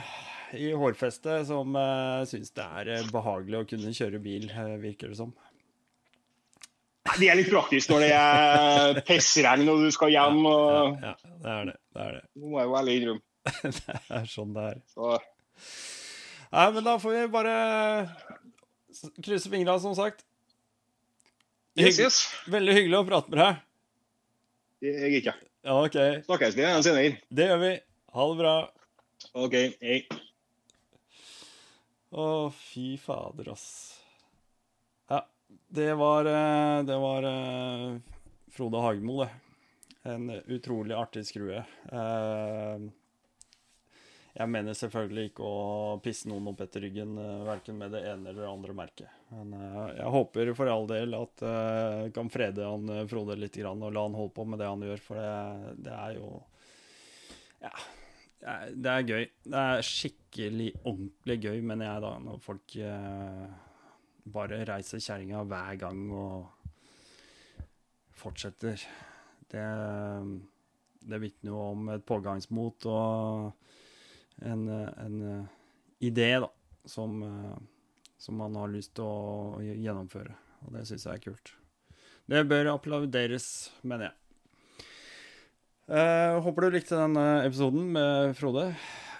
i 0.58 0.70
hårfestet, 0.72 1.46
som 1.48 1.74
uh, 1.76 2.22
syns 2.28 2.52
det 2.54 2.66
er 2.80 2.92
eh, 2.96 3.08
behagelig 3.12 3.60
å 3.60 3.66
kunne 3.74 3.94
kjøre 3.96 4.20
bil, 4.22 4.46
eh, 4.50 4.76
virker 4.82 5.10
det 5.10 5.18
som. 5.18 5.32
Det 7.18 7.28
er 7.28 7.36
litt 7.36 7.50
praktisk 7.52 7.90
når 7.92 8.04
det 8.06 8.12
er 8.16 9.00
pissregn 9.04 9.68
og 9.68 9.82
du 9.84 9.90
skal 9.94 10.12
hjem. 10.14 10.38
og 10.48 11.02
Ja, 11.04 11.14
det 11.42 11.50
er 11.56 11.66
det. 11.68 11.74
Det 11.92 12.04
er 12.06 12.14
det. 12.16 12.22
Det 12.32 12.52
må 12.52 12.62
jeg 12.62 12.76
ærlig 12.80 12.94
innrømme. 13.00 13.24
Det 13.76 13.98
er 14.16 14.30
sånn 14.32 14.54
det 14.56 14.62
er. 14.70 14.78
Så 14.94 15.10
Nei, 16.54 16.68
men 16.70 16.84
da 16.86 16.98
får 17.02 17.10
vi 17.16 17.22
bare 17.34 17.54
krysse 19.18 19.50
fingra, 19.50 19.74
som 19.82 19.94
sagt. 19.98 20.22
Yes, 21.74 21.98
yes. 21.98 22.18
Veldig 22.46 22.76
hyggelig 22.76 23.00
å 23.00 23.06
prate 23.08 23.32
med 23.32 23.40
deg. 23.40 23.64
Jeg 24.86 25.18
ikke. 25.18 25.34
Ja, 25.66 25.80
OK. 25.80 25.98
Snakkes 26.28 26.54
vi 26.54 26.68
senere. 26.86 27.16
Det 27.26 27.48
gjør 27.48 27.60
vi. 27.64 27.72
Ha 28.14 28.28
det 28.30 28.38
bra. 28.38 28.54
OK. 29.42 29.56
Hei. 29.82 29.98
Å, 32.14 32.26
fy 32.54 32.86
fader, 33.02 33.50
ass. 33.56 33.66
Ja, 35.10 35.24
det 35.74 35.90
var 35.98 36.30
eh, 36.30 36.82
Det 36.86 36.98
var 37.02 37.26
eh, 37.32 37.88
Frode 38.54 38.84
Hagemo, 38.84 39.24
det. 39.24 39.32
En 40.06 40.30
utrolig 40.30 40.94
artig 40.94 41.26
skrue. 41.26 41.64
Eh, 41.90 42.86
jeg 44.34 44.50
mener 44.50 44.74
selvfølgelig 44.74 45.28
ikke 45.30 45.46
å 45.46 45.98
pisse 46.02 46.26
noen 46.26 46.48
opp 46.50 46.64
etter 46.64 46.82
ryggen, 46.82 47.14
verken 47.46 47.76
med 47.78 47.92
det 47.94 48.00
ene 48.10 48.32
eller 48.32 48.42
det 48.42 48.50
andre 48.50 48.74
merket. 48.74 49.18
Men 49.30 49.52
jeg 49.94 50.14
håper 50.16 50.50
for 50.58 50.70
all 50.72 50.88
del 50.90 51.14
at 51.18 51.44
jeg 51.46 52.14
kan 52.16 52.30
frede 52.34 52.66
han 52.66 53.06
Frode 53.10 53.36
litt 53.38 53.60
og 53.62 53.84
la 53.94 54.02
han 54.08 54.18
holde 54.18 54.34
på 54.34 54.46
med 54.48 54.58
det 54.58 54.70
han 54.72 54.82
gjør, 54.82 55.04
for 55.04 55.20
det, 55.22 55.76
det 55.86 55.94
er 55.98 56.16
jo 56.18 56.32
Ja. 57.62 57.76
Det 58.44 58.90
er 58.90 59.06
gøy. 59.08 59.22
Det 59.48 59.60
er 59.60 59.86
skikkelig 59.88 60.66
ordentlig 60.82 61.38
gøy, 61.46 61.62
mener 61.64 61.86
jeg, 61.88 62.02
da, 62.04 62.10
når 62.26 62.42
folk 62.44 62.74
bare 64.34 64.58
reiser 64.68 65.00
kjerringa 65.00 65.46
hver 65.48 65.78
gang 65.80 66.02
og 66.12 66.50
fortsetter. 68.18 68.84
Det, 69.48 69.64
det 71.04 71.20
vitner 71.22 71.52
jo 71.52 71.60
om 71.70 71.88
et 71.94 72.04
pågangsmot 72.04 72.88
og 72.90 73.63
en, 74.42 74.66
en 74.68 75.46
idé, 76.02 76.30
da, 76.42 76.50
som, 76.84 77.20
som, 78.16 78.36
man 78.40 78.56
har 78.58 78.72
lyst 78.72 78.94
til 78.98 79.06
å 79.06 79.60
gjennomføre. 79.62 80.34
Og 80.64 80.74
det 80.74 80.86
syns 80.88 81.06
jeg 81.06 81.20
er 81.20 81.24
kult. 81.28 81.54
Det 82.30 82.42
bør 82.48 82.74
applauderes, 82.74 83.48
mener 83.84 84.08
jeg. 84.08 84.18
Eh, 85.84 86.34
håper 86.40 86.64
du 86.64 86.78
likte 86.78 86.96
denne 86.96 87.44
episoden 87.44 87.90
med 87.92 88.32
Frode. 88.38 88.70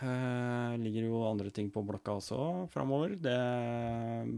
Eh, 0.05 0.79
ligger 0.81 1.07
jo 1.07 1.21
andre 1.29 1.51
ting 1.53 1.69
på 1.71 1.83
blokka 1.85 2.17
også 2.19 2.39
framover. 2.73 3.19
Det 3.21 3.37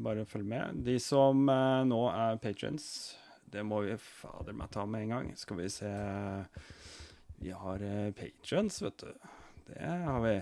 Bare 0.03 0.27
følg 0.27 0.47
med. 0.51 0.83
De 0.87 0.99
som 1.03 1.47
eh, 1.49 1.85
nå 1.87 2.01
er 2.11 2.43
patrients, 2.43 3.17
det 3.47 3.63
må 3.63 3.85
vi 3.87 3.95
fader 4.03 4.59
meg 4.59 4.71
ta 4.75 4.85
med 4.87 5.07
en 5.07 5.15
gang. 5.15 5.31
Skal 5.39 5.63
vi 5.63 5.71
se 5.71 5.93
Vi 7.39 7.55
har 7.55 7.83
eh, 7.83 8.11
patrients, 8.11 8.83
vet 8.83 9.07
du. 9.07 9.31
Det 9.71 9.95
har 10.07 10.21
vi. 10.27 10.37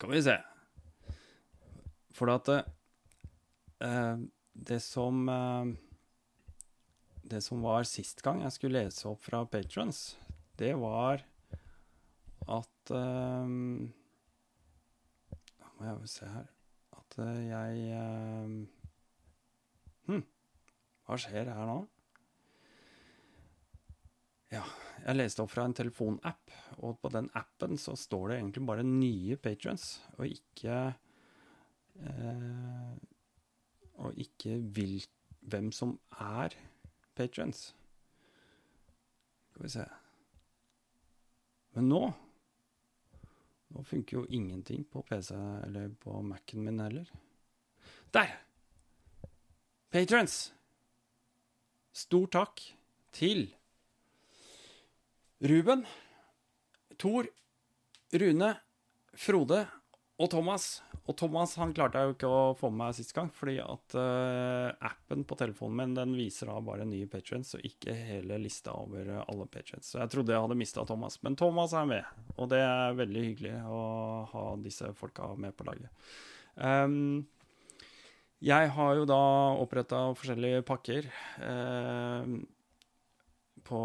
Skal 0.00 0.14
vi 0.14 0.20
se. 0.24 0.34
For 2.16 2.32
at 2.32 2.48
det 4.56 4.78
som 4.80 5.28
det 7.30 7.42
som 7.44 7.60
var 7.60 7.84
sist 7.84 8.22
gang 8.24 8.40
jeg 8.40 8.54
skulle 8.54 8.80
lese 8.80 9.04
opp 9.10 9.20
fra 9.26 9.42
patrons, 9.44 10.16
det 10.56 10.72
var 10.80 11.20
at 12.48 12.92
um, 12.96 13.92
Må 15.76 15.84
jeg 15.84 16.08
se 16.08 16.26
her 16.32 16.48
At 16.96 17.20
jeg 17.20 18.00
Hm, 20.08 20.24
hva 21.04 21.20
skjer 21.20 21.52
her 21.52 21.68
nå? 21.68 21.82
Ja, 24.50 24.64
jeg 25.04 25.14
leste 25.14 25.44
opp 25.44 25.52
fra 25.52 25.62
en 25.68 25.76
telefonapp, 25.78 26.50
og 26.82 26.96
på 26.98 27.10
den 27.14 27.28
appen 27.38 27.78
så 27.78 27.94
står 27.98 28.32
det 28.32 28.38
egentlig 28.40 28.64
bare 28.66 28.86
nye 28.86 29.36
patrons, 29.38 30.00
og 30.18 30.26
ikke 30.26 30.78
eh, 32.02 32.96
Og 34.00 34.16
ikke 34.16 34.56
vil, 34.74 34.96
hvem 35.40 35.70
som 35.76 35.92
er 36.18 36.56
patrons. 37.14 37.74
Skal 39.50 39.62
vi 39.62 39.72
se 39.76 39.86
Men 41.76 41.88
nå 41.92 42.02
Nå 43.70 43.82
funker 43.86 44.16
jo 44.16 44.26
ingenting 44.34 44.82
på 44.90 45.04
PC 45.06 45.30
eller 45.36 45.92
på 45.94 46.16
Mac-en 46.26 46.64
min 46.64 46.80
heller. 46.82 47.06
Der! 48.10 48.32
Patrons! 49.94 50.40
Stor 51.94 52.26
takk 52.34 52.64
til 53.14 53.52
Ruben, 55.40 55.86
Tor, 57.00 57.26
Rune, 58.12 58.54
Frode 59.16 59.60
og 60.20 60.28
Thomas. 60.32 60.82
Og 61.08 61.16
Thomas 61.16 61.54
han 61.58 61.72
klarte 61.74 61.98
jeg 61.98 62.10
jo 62.10 62.14
ikke 62.14 62.28
å 62.30 62.42
få 62.58 62.68
med 62.68 62.82
meg 62.82 62.96
sist 62.98 63.14
gang, 63.16 63.30
fordi 63.32 63.56
at 63.62 63.96
uh, 63.96 64.68
appen 64.84 65.24
på 65.26 65.38
telefonen 65.40 65.78
min 65.80 65.96
den 65.96 66.12
viser 66.18 66.50
da 66.50 66.58
bare 66.62 66.84
nye 66.86 67.08
patrients, 67.10 67.54
og 67.56 67.64
ikke 67.66 67.94
hele 67.96 68.36
lista 68.42 68.76
over 68.76 69.08
alle 69.24 69.48
patrients. 69.50 69.94
Så 69.94 70.02
jeg 70.02 70.12
trodde 70.12 70.36
jeg 70.36 70.44
hadde 70.44 70.60
mista 70.60 70.84
Thomas, 70.86 71.16
men 71.24 71.38
Thomas 71.40 71.74
er 71.74 71.88
med, 71.88 72.14
og 72.36 72.52
det 72.52 72.60
er 72.62 73.00
veldig 73.00 73.26
hyggelig 73.30 73.56
å 73.64 73.82
ha 74.30 74.46
disse 74.60 74.92
folka 74.98 75.32
med 75.40 75.56
på 75.56 75.66
laget. 75.70 76.12
Um, 76.60 77.24
jeg 78.44 78.70
har 78.76 78.96
jo 78.96 79.08
da 79.08 79.22
oppretta 79.60 80.06
forskjellige 80.16 80.62
pakker 80.68 81.08
uh, 81.40 82.28
på, 83.66 83.80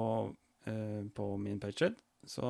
på 0.66 1.26
min 1.38 1.60
patrion. 1.62 1.96
Så 2.26 2.46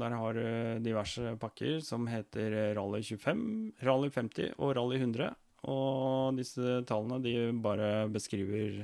der 0.00 0.16
har 0.18 0.34
du 0.34 0.82
diverse 0.82 1.36
pakker 1.38 1.78
som 1.86 2.08
heter 2.10 2.74
Rally 2.74 3.02
25, 3.06 3.44
Rally 3.86 4.10
50 4.10 4.56
og 4.58 4.74
Rally 4.74 4.98
100. 4.98 5.30
Og 5.70 6.34
disse 6.40 6.80
tallene 6.88 7.20
de 7.22 7.34
bare 7.62 8.08
beskriver 8.10 8.82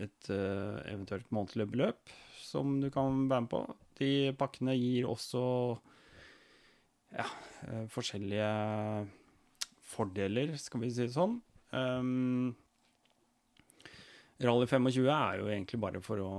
et 0.00 0.30
eventuelt 0.32 1.28
månedlig 1.34 1.66
beløp 1.74 2.14
som 2.50 2.78
du 2.80 2.88
kan 2.94 3.26
være 3.30 3.44
med 3.44 3.52
på. 3.52 3.62
De 4.00 4.10
pakkene 4.38 4.74
gir 4.78 5.08
også 5.10 5.42
ja, 7.12 7.26
forskjellige 7.92 8.50
fordeler, 9.90 10.54
skal 10.58 10.84
vi 10.84 10.92
si 10.94 11.04
det 11.04 11.14
sånn. 11.14 11.38
Um, 11.74 12.54
Rally 14.40 14.66
25 14.70 15.10
er 15.12 15.40
jo 15.42 15.50
egentlig 15.50 15.80
bare 15.82 16.00
for 16.04 16.22
å 16.24 16.34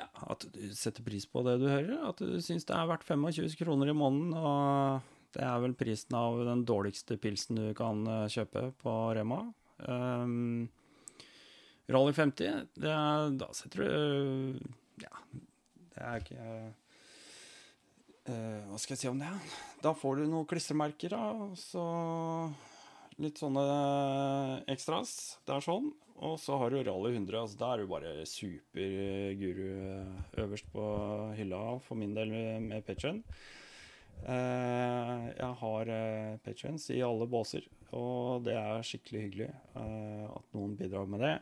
ja, 0.00 0.08
at 0.32 0.48
du 0.54 0.60
setter 0.76 1.04
pris 1.06 1.28
på 1.28 1.44
det 1.46 1.58
du 1.60 1.68
hører. 1.68 1.96
At 2.08 2.20
du 2.24 2.40
syns 2.42 2.66
det 2.68 2.76
er 2.76 2.88
verdt 2.90 3.06
25 3.06 3.56
kroner 3.60 3.92
i 3.92 3.96
måneden. 3.96 4.34
Og 4.34 5.36
det 5.36 5.44
er 5.46 5.62
vel 5.62 5.76
prisen 5.78 6.16
av 6.18 6.40
den 6.48 6.66
dårligste 6.68 7.20
pilsen 7.20 7.60
du 7.60 7.70
kan 7.78 8.02
kjøpe 8.32 8.70
på 8.80 8.96
Rema. 9.16 9.44
Um, 9.86 10.68
Rally 11.90 12.12
50, 12.14 12.68
det 12.78 12.96
da 13.40 13.48
setter 13.56 13.82
du 13.82 14.58
Ja, 15.02 15.14
det 15.94 16.02
er 16.04 16.20
ikke 16.20 16.44
uh, 18.28 18.60
Hva 18.68 18.78
skal 18.78 18.94
jeg 18.94 19.00
si 19.02 19.10
om 19.10 19.22
det? 19.22 19.30
Da 19.82 19.94
får 19.96 20.20
du 20.20 20.28
noen 20.28 20.46
klistremerker, 20.50 21.16
da. 21.16 21.32
Og 21.48 21.56
så 21.58 21.84
litt 23.20 23.40
sånne 23.40 23.64
ekstras. 24.70 25.40
Det 25.46 25.56
er 25.56 25.66
sånn. 25.66 25.90
Og 26.20 26.34
så 26.36 26.56
har 26.60 26.68
du 26.70 26.82
Rally 26.84 27.14
100. 27.14 27.32
altså 27.40 27.56
Da 27.60 27.68
er 27.72 27.80
du 27.80 27.86
bare 27.88 28.26
superguru 28.28 29.70
øverst 30.42 30.68
på 30.72 30.84
hylla, 31.38 31.60
for 31.80 31.96
min 31.96 32.12
del, 32.16 32.28
med 32.60 32.84
Patreon. 32.84 33.22
Jeg 34.20 35.52
har 35.62 35.92
Patrions 36.44 36.90
i 36.92 37.00
alle 37.00 37.24
båser, 37.30 37.64
og 37.96 38.44
det 38.44 38.52
er 38.52 38.84
skikkelig 38.84 39.22
hyggelig 39.22 39.48
at 39.80 40.50
noen 40.52 40.76
bidrar 40.76 41.08
med 41.08 41.24
det. 41.24 41.36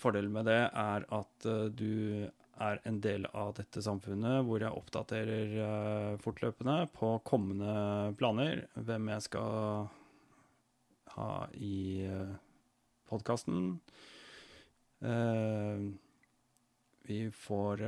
Fordelen 0.00 0.32
med 0.36 0.44
det 0.52 0.60
er 0.68 1.06
at 1.16 1.48
du 1.76 2.28
er 2.60 2.80
en 2.84 3.00
del 3.00 3.24
av 3.32 3.54
dette 3.56 3.80
samfunnet 3.80 4.44
hvor 4.44 4.60
jeg 4.60 4.76
oppdaterer 4.76 6.20
fortløpende 6.20 6.84
på 6.92 7.14
kommende 7.24 8.12
planer. 8.20 8.66
Hvem 8.76 9.08
jeg 9.14 9.24
skal 9.30 9.88
ha 11.16 11.48
i 11.54 12.06
podkasten. 13.10 13.80
Vi 17.08 17.20
får 17.34 17.82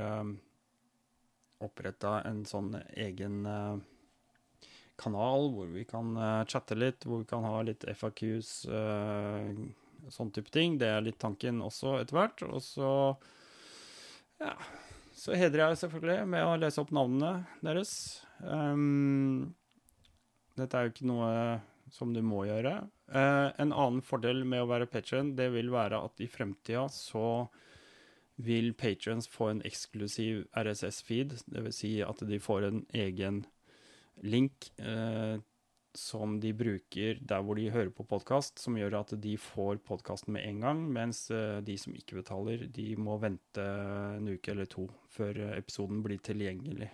oppretta 1.63 2.15
en 2.27 2.41
sånn 2.49 2.73
egen 2.97 3.45
kanal 5.03 5.49
hvor 5.55 5.69
vi 5.75 5.85
kan 5.87 6.17
chatte 6.51 6.79
litt, 6.79 7.05
hvor 7.07 7.23
vi 7.23 7.29
kan 7.31 7.45
ha 7.47 7.61
litt 7.67 7.85
FAQs, 7.87 8.51
sånn 10.11 10.33
type 10.35 10.51
ting. 10.55 10.79
Det 10.81 10.89
er 10.91 11.05
litt 11.05 11.21
tanken 11.23 11.63
også 11.63 12.01
etter 12.01 12.19
hvert. 12.19 12.43
Og 12.49 12.65
så 12.65 12.91
ja, 14.43 14.57
så 15.15 15.37
hedrer 15.39 15.69
jeg 15.69 15.83
selvfølgelig 15.85 16.29
med 16.33 16.45
å 16.47 16.55
lese 16.59 16.83
opp 16.83 16.91
navnene 16.95 17.45
deres. 17.63 17.93
Um, 18.43 19.53
dette 20.59 20.79
er 20.79 20.89
jo 20.89 20.95
ikke 20.95 21.11
noe 21.11 21.29
som 21.93 22.15
du 22.15 22.23
må 22.25 22.47
gjøre. 22.49 22.75
Eh, 23.13 23.49
en 23.63 23.73
annen 23.73 24.03
fordel 24.05 24.43
med 24.49 24.65
å 24.65 24.71
være 24.71 24.89
patron, 24.91 25.35
det 25.37 25.51
vil 25.55 25.71
være 25.73 26.01
at 26.07 26.23
i 26.25 26.31
fremtida 26.31 26.87
så 26.93 27.47
vil 28.43 28.73
patrons 28.75 29.29
få 29.31 29.51
en 29.53 29.63
eksklusiv 29.69 30.47
RSS-feed. 30.57 31.37
Dvs. 31.53 31.81
Si 31.83 31.95
at 32.05 32.23
de 32.27 32.41
får 32.43 32.69
en 32.69 32.85
egen 33.05 33.43
link 34.25 34.71
eh, 34.81 35.37
som 35.93 36.39
de 36.41 36.55
bruker 36.57 37.21
der 37.21 37.45
hvor 37.45 37.61
de 37.61 37.69
hører 37.73 37.93
på 37.93 38.07
podkast, 38.09 38.57
som 38.63 38.79
gjør 38.81 39.03
at 39.03 39.13
de 39.21 39.37
får 39.37 39.83
podkasten 39.85 40.33
med 40.39 40.49
en 40.49 40.65
gang, 40.65 40.83
mens 40.97 41.27
eh, 41.31 41.61
de 41.65 41.77
som 41.79 41.93
ikke 41.97 42.23
betaler, 42.23 42.67
de 42.73 42.89
må 42.97 43.21
vente 43.21 43.69
en 44.17 44.33
uke 44.33 44.55
eller 44.55 44.71
to 44.73 44.89
før 45.13 45.45
episoden 45.53 46.01
blir 46.05 46.25
tilgjengelig. 46.25 46.89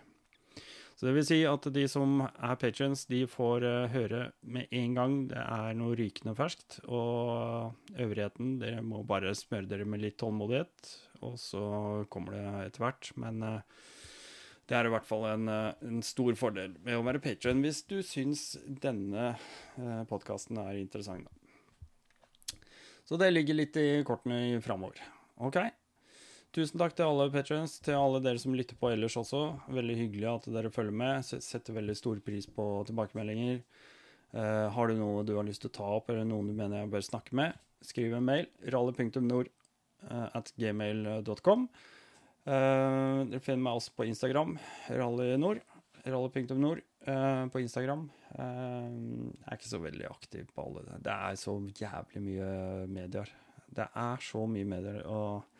Så 0.98 1.06
det 1.06 1.12
vil 1.14 1.26
si 1.28 1.36
at 1.46 1.66
de 1.70 1.84
som 1.86 2.24
er 2.26 2.56
patrions, 2.58 3.04
de 3.06 3.20
får 3.30 3.62
uh, 3.62 3.90
høre 3.92 4.32
med 4.42 4.72
en 4.74 4.96
gang 4.96 5.12
det 5.30 5.38
er 5.38 5.76
noe 5.78 5.94
rykende 5.94 6.34
ferskt. 6.34 6.80
Og 6.90 7.94
øvrigheten, 7.94 8.56
dere 8.58 8.82
må 8.82 9.04
bare 9.06 9.30
smøre 9.38 9.70
dere 9.70 9.86
med 9.86 10.02
litt 10.02 10.18
tålmodighet, 10.18 10.90
og 11.22 11.38
så 11.38 11.62
kommer 12.10 12.34
det 12.34 12.42
etter 12.64 12.82
hvert. 12.82 13.12
Men 13.14 13.38
uh, 13.46 13.86
det 14.66 14.74
er 14.74 14.90
i 14.90 14.94
hvert 14.96 15.06
fall 15.06 15.28
en, 15.30 15.46
uh, 15.46 15.86
en 15.86 16.02
stor 16.02 16.34
fordel 16.40 16.74
med 16.82 16.98
å 16.98 17.06
være 17.06 17.22
patrion 17.22 17.62
hvis 17.62 17.84
du 17.86 18.00
syns 18.02 18.48
denne 18.66 19.36
podkasten 20.10 20.58
er 20.66 20.82
interessant. 20.82 21.30
Så 23.06 23.16
det 23.22 23.30
ligger 23.30 23.54
litt 23.54 23.78
i 23.78 24.02
kortene 24.04 24.58
framover. 24.66 24.98
OK? 25.46 25.62
Tusen 26.56 26.80
takk 26.80 26.94
til 26.96 27.04
alle 27.04 27.26
patrions, 27.28 27.74
til 27.84 27.98
alle 27.98 28.22
dere 28.24 28.40
som 28.40 28.54
lytter 28.56 28.76
på 28.80 28.88
ellers 28.88 29.18
også. 29.20 29.42
Veldig 29.68 29.96
hyggelig 29.98 30.28
at 30.30 30.46
dere 30.54 30.72
følger 30.72 30.96
med. 30.96 31.26
Setter 31.44 31.76
veldig 31.76 31.96
stor 31.98 32.20
pris 32.24 32.48
på 32.48 32.64
tilbakemeldinger. 32.88 33.60
Uh, 34.32 34.68
har 34.72 34.88
du 34.88 34.96
noe 34.96 35.24
du 35.28 35.34
har 35.36 35.44
lyst 35.44 35.62
til 35.64 35.70
å 35.70 35.76
ta 35.76 35.88
opp, 35.98 36.08
eller 36.08 36.24
noen 36.28 36.48
du 36.48 36.54
mener 36.56 36.82
jeg 36.82 36.92
bør 36.92 37.04
snakke 37.04 37.36
med, 37.36 37.56
skriv 37.84 38.16
en 38.16 38.24
mail. 38.24 38.48
rally.nord 38.64 39.50
uh, 40.08 40.28
at 40.40 40.52
gmail.com. 40.56 41.68
Uh, 42.48 43.28
dere 43.28 43.42
finner 43.44 43.66
meg 43.66 43.82
også 43.82 43.92
på 43.98 44.08
Instagram. 44.08 44.56
rallynord. 44.88 45.60
Rally.nord 46.08 46.80
uh, 47.10 47.44
på 47.52 47.60
Instagram. 47.60 48.08
jeg 48.38 49.44
er 49.44 49.60
ikke 49.60 49.68
så 49.74 49.84
veldig 49.84 50.08
aktiv 50.08 50.48
på 50.54 50.64
alle 50.64 50.86
det. 50.88 51.02
Det 51.04 51.12
er 51.12 51.38
så 51.44 51.58
jævlig 51.84 52.24
mye 52.24 52.50
medier. 52.88 53.36
Det 53.68 53.88
er 53.92 54.24
så 54.24 54.48
mye 54.48 54.72
medier. 54.72 55.04
og 55.04 55.57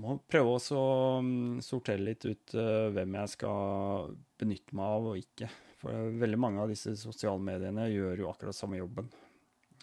må 0.00 0.16
prøve 0.30 0.54
å 0.56 0.80
mm, 1.24 1.60
sortere 1.64 2.02
litt 2.02 2.24
ut 2.24 2.54
uh, 2.56 2.88
hvem 2.94 3.18
jeg 3.18 3.32
skal 3.34 4.14
benytte 4.40 4.76
meg 4.76 4.96
av 4.96 5.08
og 5.12 5.20
ikke. 5.20 5.48
For 5.82 6.14
veldig 6.22 6.38
mange 6.40 6.62
av 6.62 6.70
disse 6.72 6.94
sosiale 6.98 7.42
mediene 7.42 7.88
gjør 7.90 8.22
jo 8.22 8.30
akkurat 8.30 8.56
samme 8.56 8.78
jobben, 8.78 9.10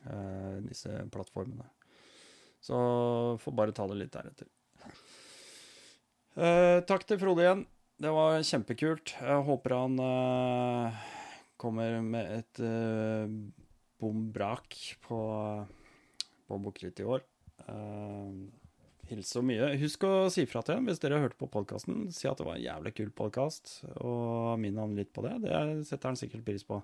uh, 0.05 0.57
disse 0.65 0.93
plattformene. 1.13 1.67
Så 2.63 2.77
får 3.39 3.55
bare 3.55 3.75
ta 3.75 3.85
det 3.87 3.99
litt 3.99 4.15
deretter. 4.15 4.49
Uh, 6.39 6.79
takk 6.87 7.05
til 7.07 7.19
Frode 7.21 7.45
igjen. 7.45 7.65
Det 7.99 8.11
var 8.15 8.39
kjempekult. 8.47 9.17
Jeg 9.19 9.43
håper 9.43 9.75
han 9.75 9.97
kommer 11.59 11.97
med 11.99 12.29
et 12.37 12.61
bom 13.99 14.21
brak 14.31 14.77
på, 15.03 15.19
på 16.47 16.59
Bukrit 16.63 17.03
i 17.03 17.09
år. 17.11 17.25
Hilse 19.09 19.39
så 19.39 19.41
mye. 19.41 19.71
Husk 19.81 20.03
å 20.05 20.13
si 20.29 20.43
fra 20.49 20.61
til 20.65 20.83
hvis 20.85 21.01
dere 21.01 21.21
hørte 21.23 21.39
på 21.39 21.49
podkasten. 21.49 22.09
Si 22.13 22.27
at 22.29 22.37
det 22.37 22.45
var 22.45 22.59
en 22.59 22.65
jævlig 22.65 22.93
kul 22.99 23.09
podkast, 23.17 23.79
og 24.05 24.59
minn 24.61 24.77
han 24.77 24.93
litt 24.97 25.09
på 25.15 25.23
det. 25.25 25.39
Det 25.47 25.61
setter 25.89 26.11
han 26.11 26.19
sikkert 26.19 26.45
pris 26.45 26.65
på. 26.67 26.77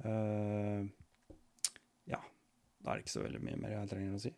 Uh, 0.00 0.88
ja. 2.08 2.22
Da 2.80 2.92
er 2.92 2.96
det 2.96 3.04
ikke 3.04 3.16
så 3.18 3.26
veldig 3.26 3.42
mye 3.44 3.60
mer 3.60 3.76
jeg 3.76 3.92
trenger 3.92 4.16
å 4.16 4.22
si. 4.24 4.32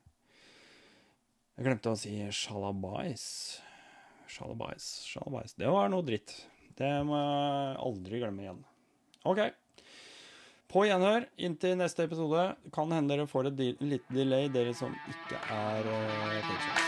Jeg 1.58 1.66
glemte 1.68 1.94
å 1.94 1.98
si 1.98 2.16
shalabais. 2.34 3.28
Shalabais, 4.28 4.90
shalabais. 5.06 5.54
Det 5.58 5.70
var 5.70 5.94
noe 5.94 6.06
dritt. 6.06 6.34
Det 6.78 6.90
må 7.06 7.18
jeg 7.18 7.78
aldri 7.86 8.22
glemme 8.22 8.44
igjen. 8.44 8.60
OK. 9.26 9.46
På 10.68 10.82
gjenhør 10.84 11.30
inntil 11.40 11.78
neste 11.78 12.10
episode. 12.10 12.50
Kan 12.74 12.90
hende 12.94 13.14
dere 13.14 13.30
får 13.30 13.52
et 13.52 13.64
lite 13.80 14.18
delay, 14.18 14.50
dere 14.52 14.74
som 14.76 14.94
ikke 15.14 15.40
er 15.54 15.90
uh, 15.94 16.87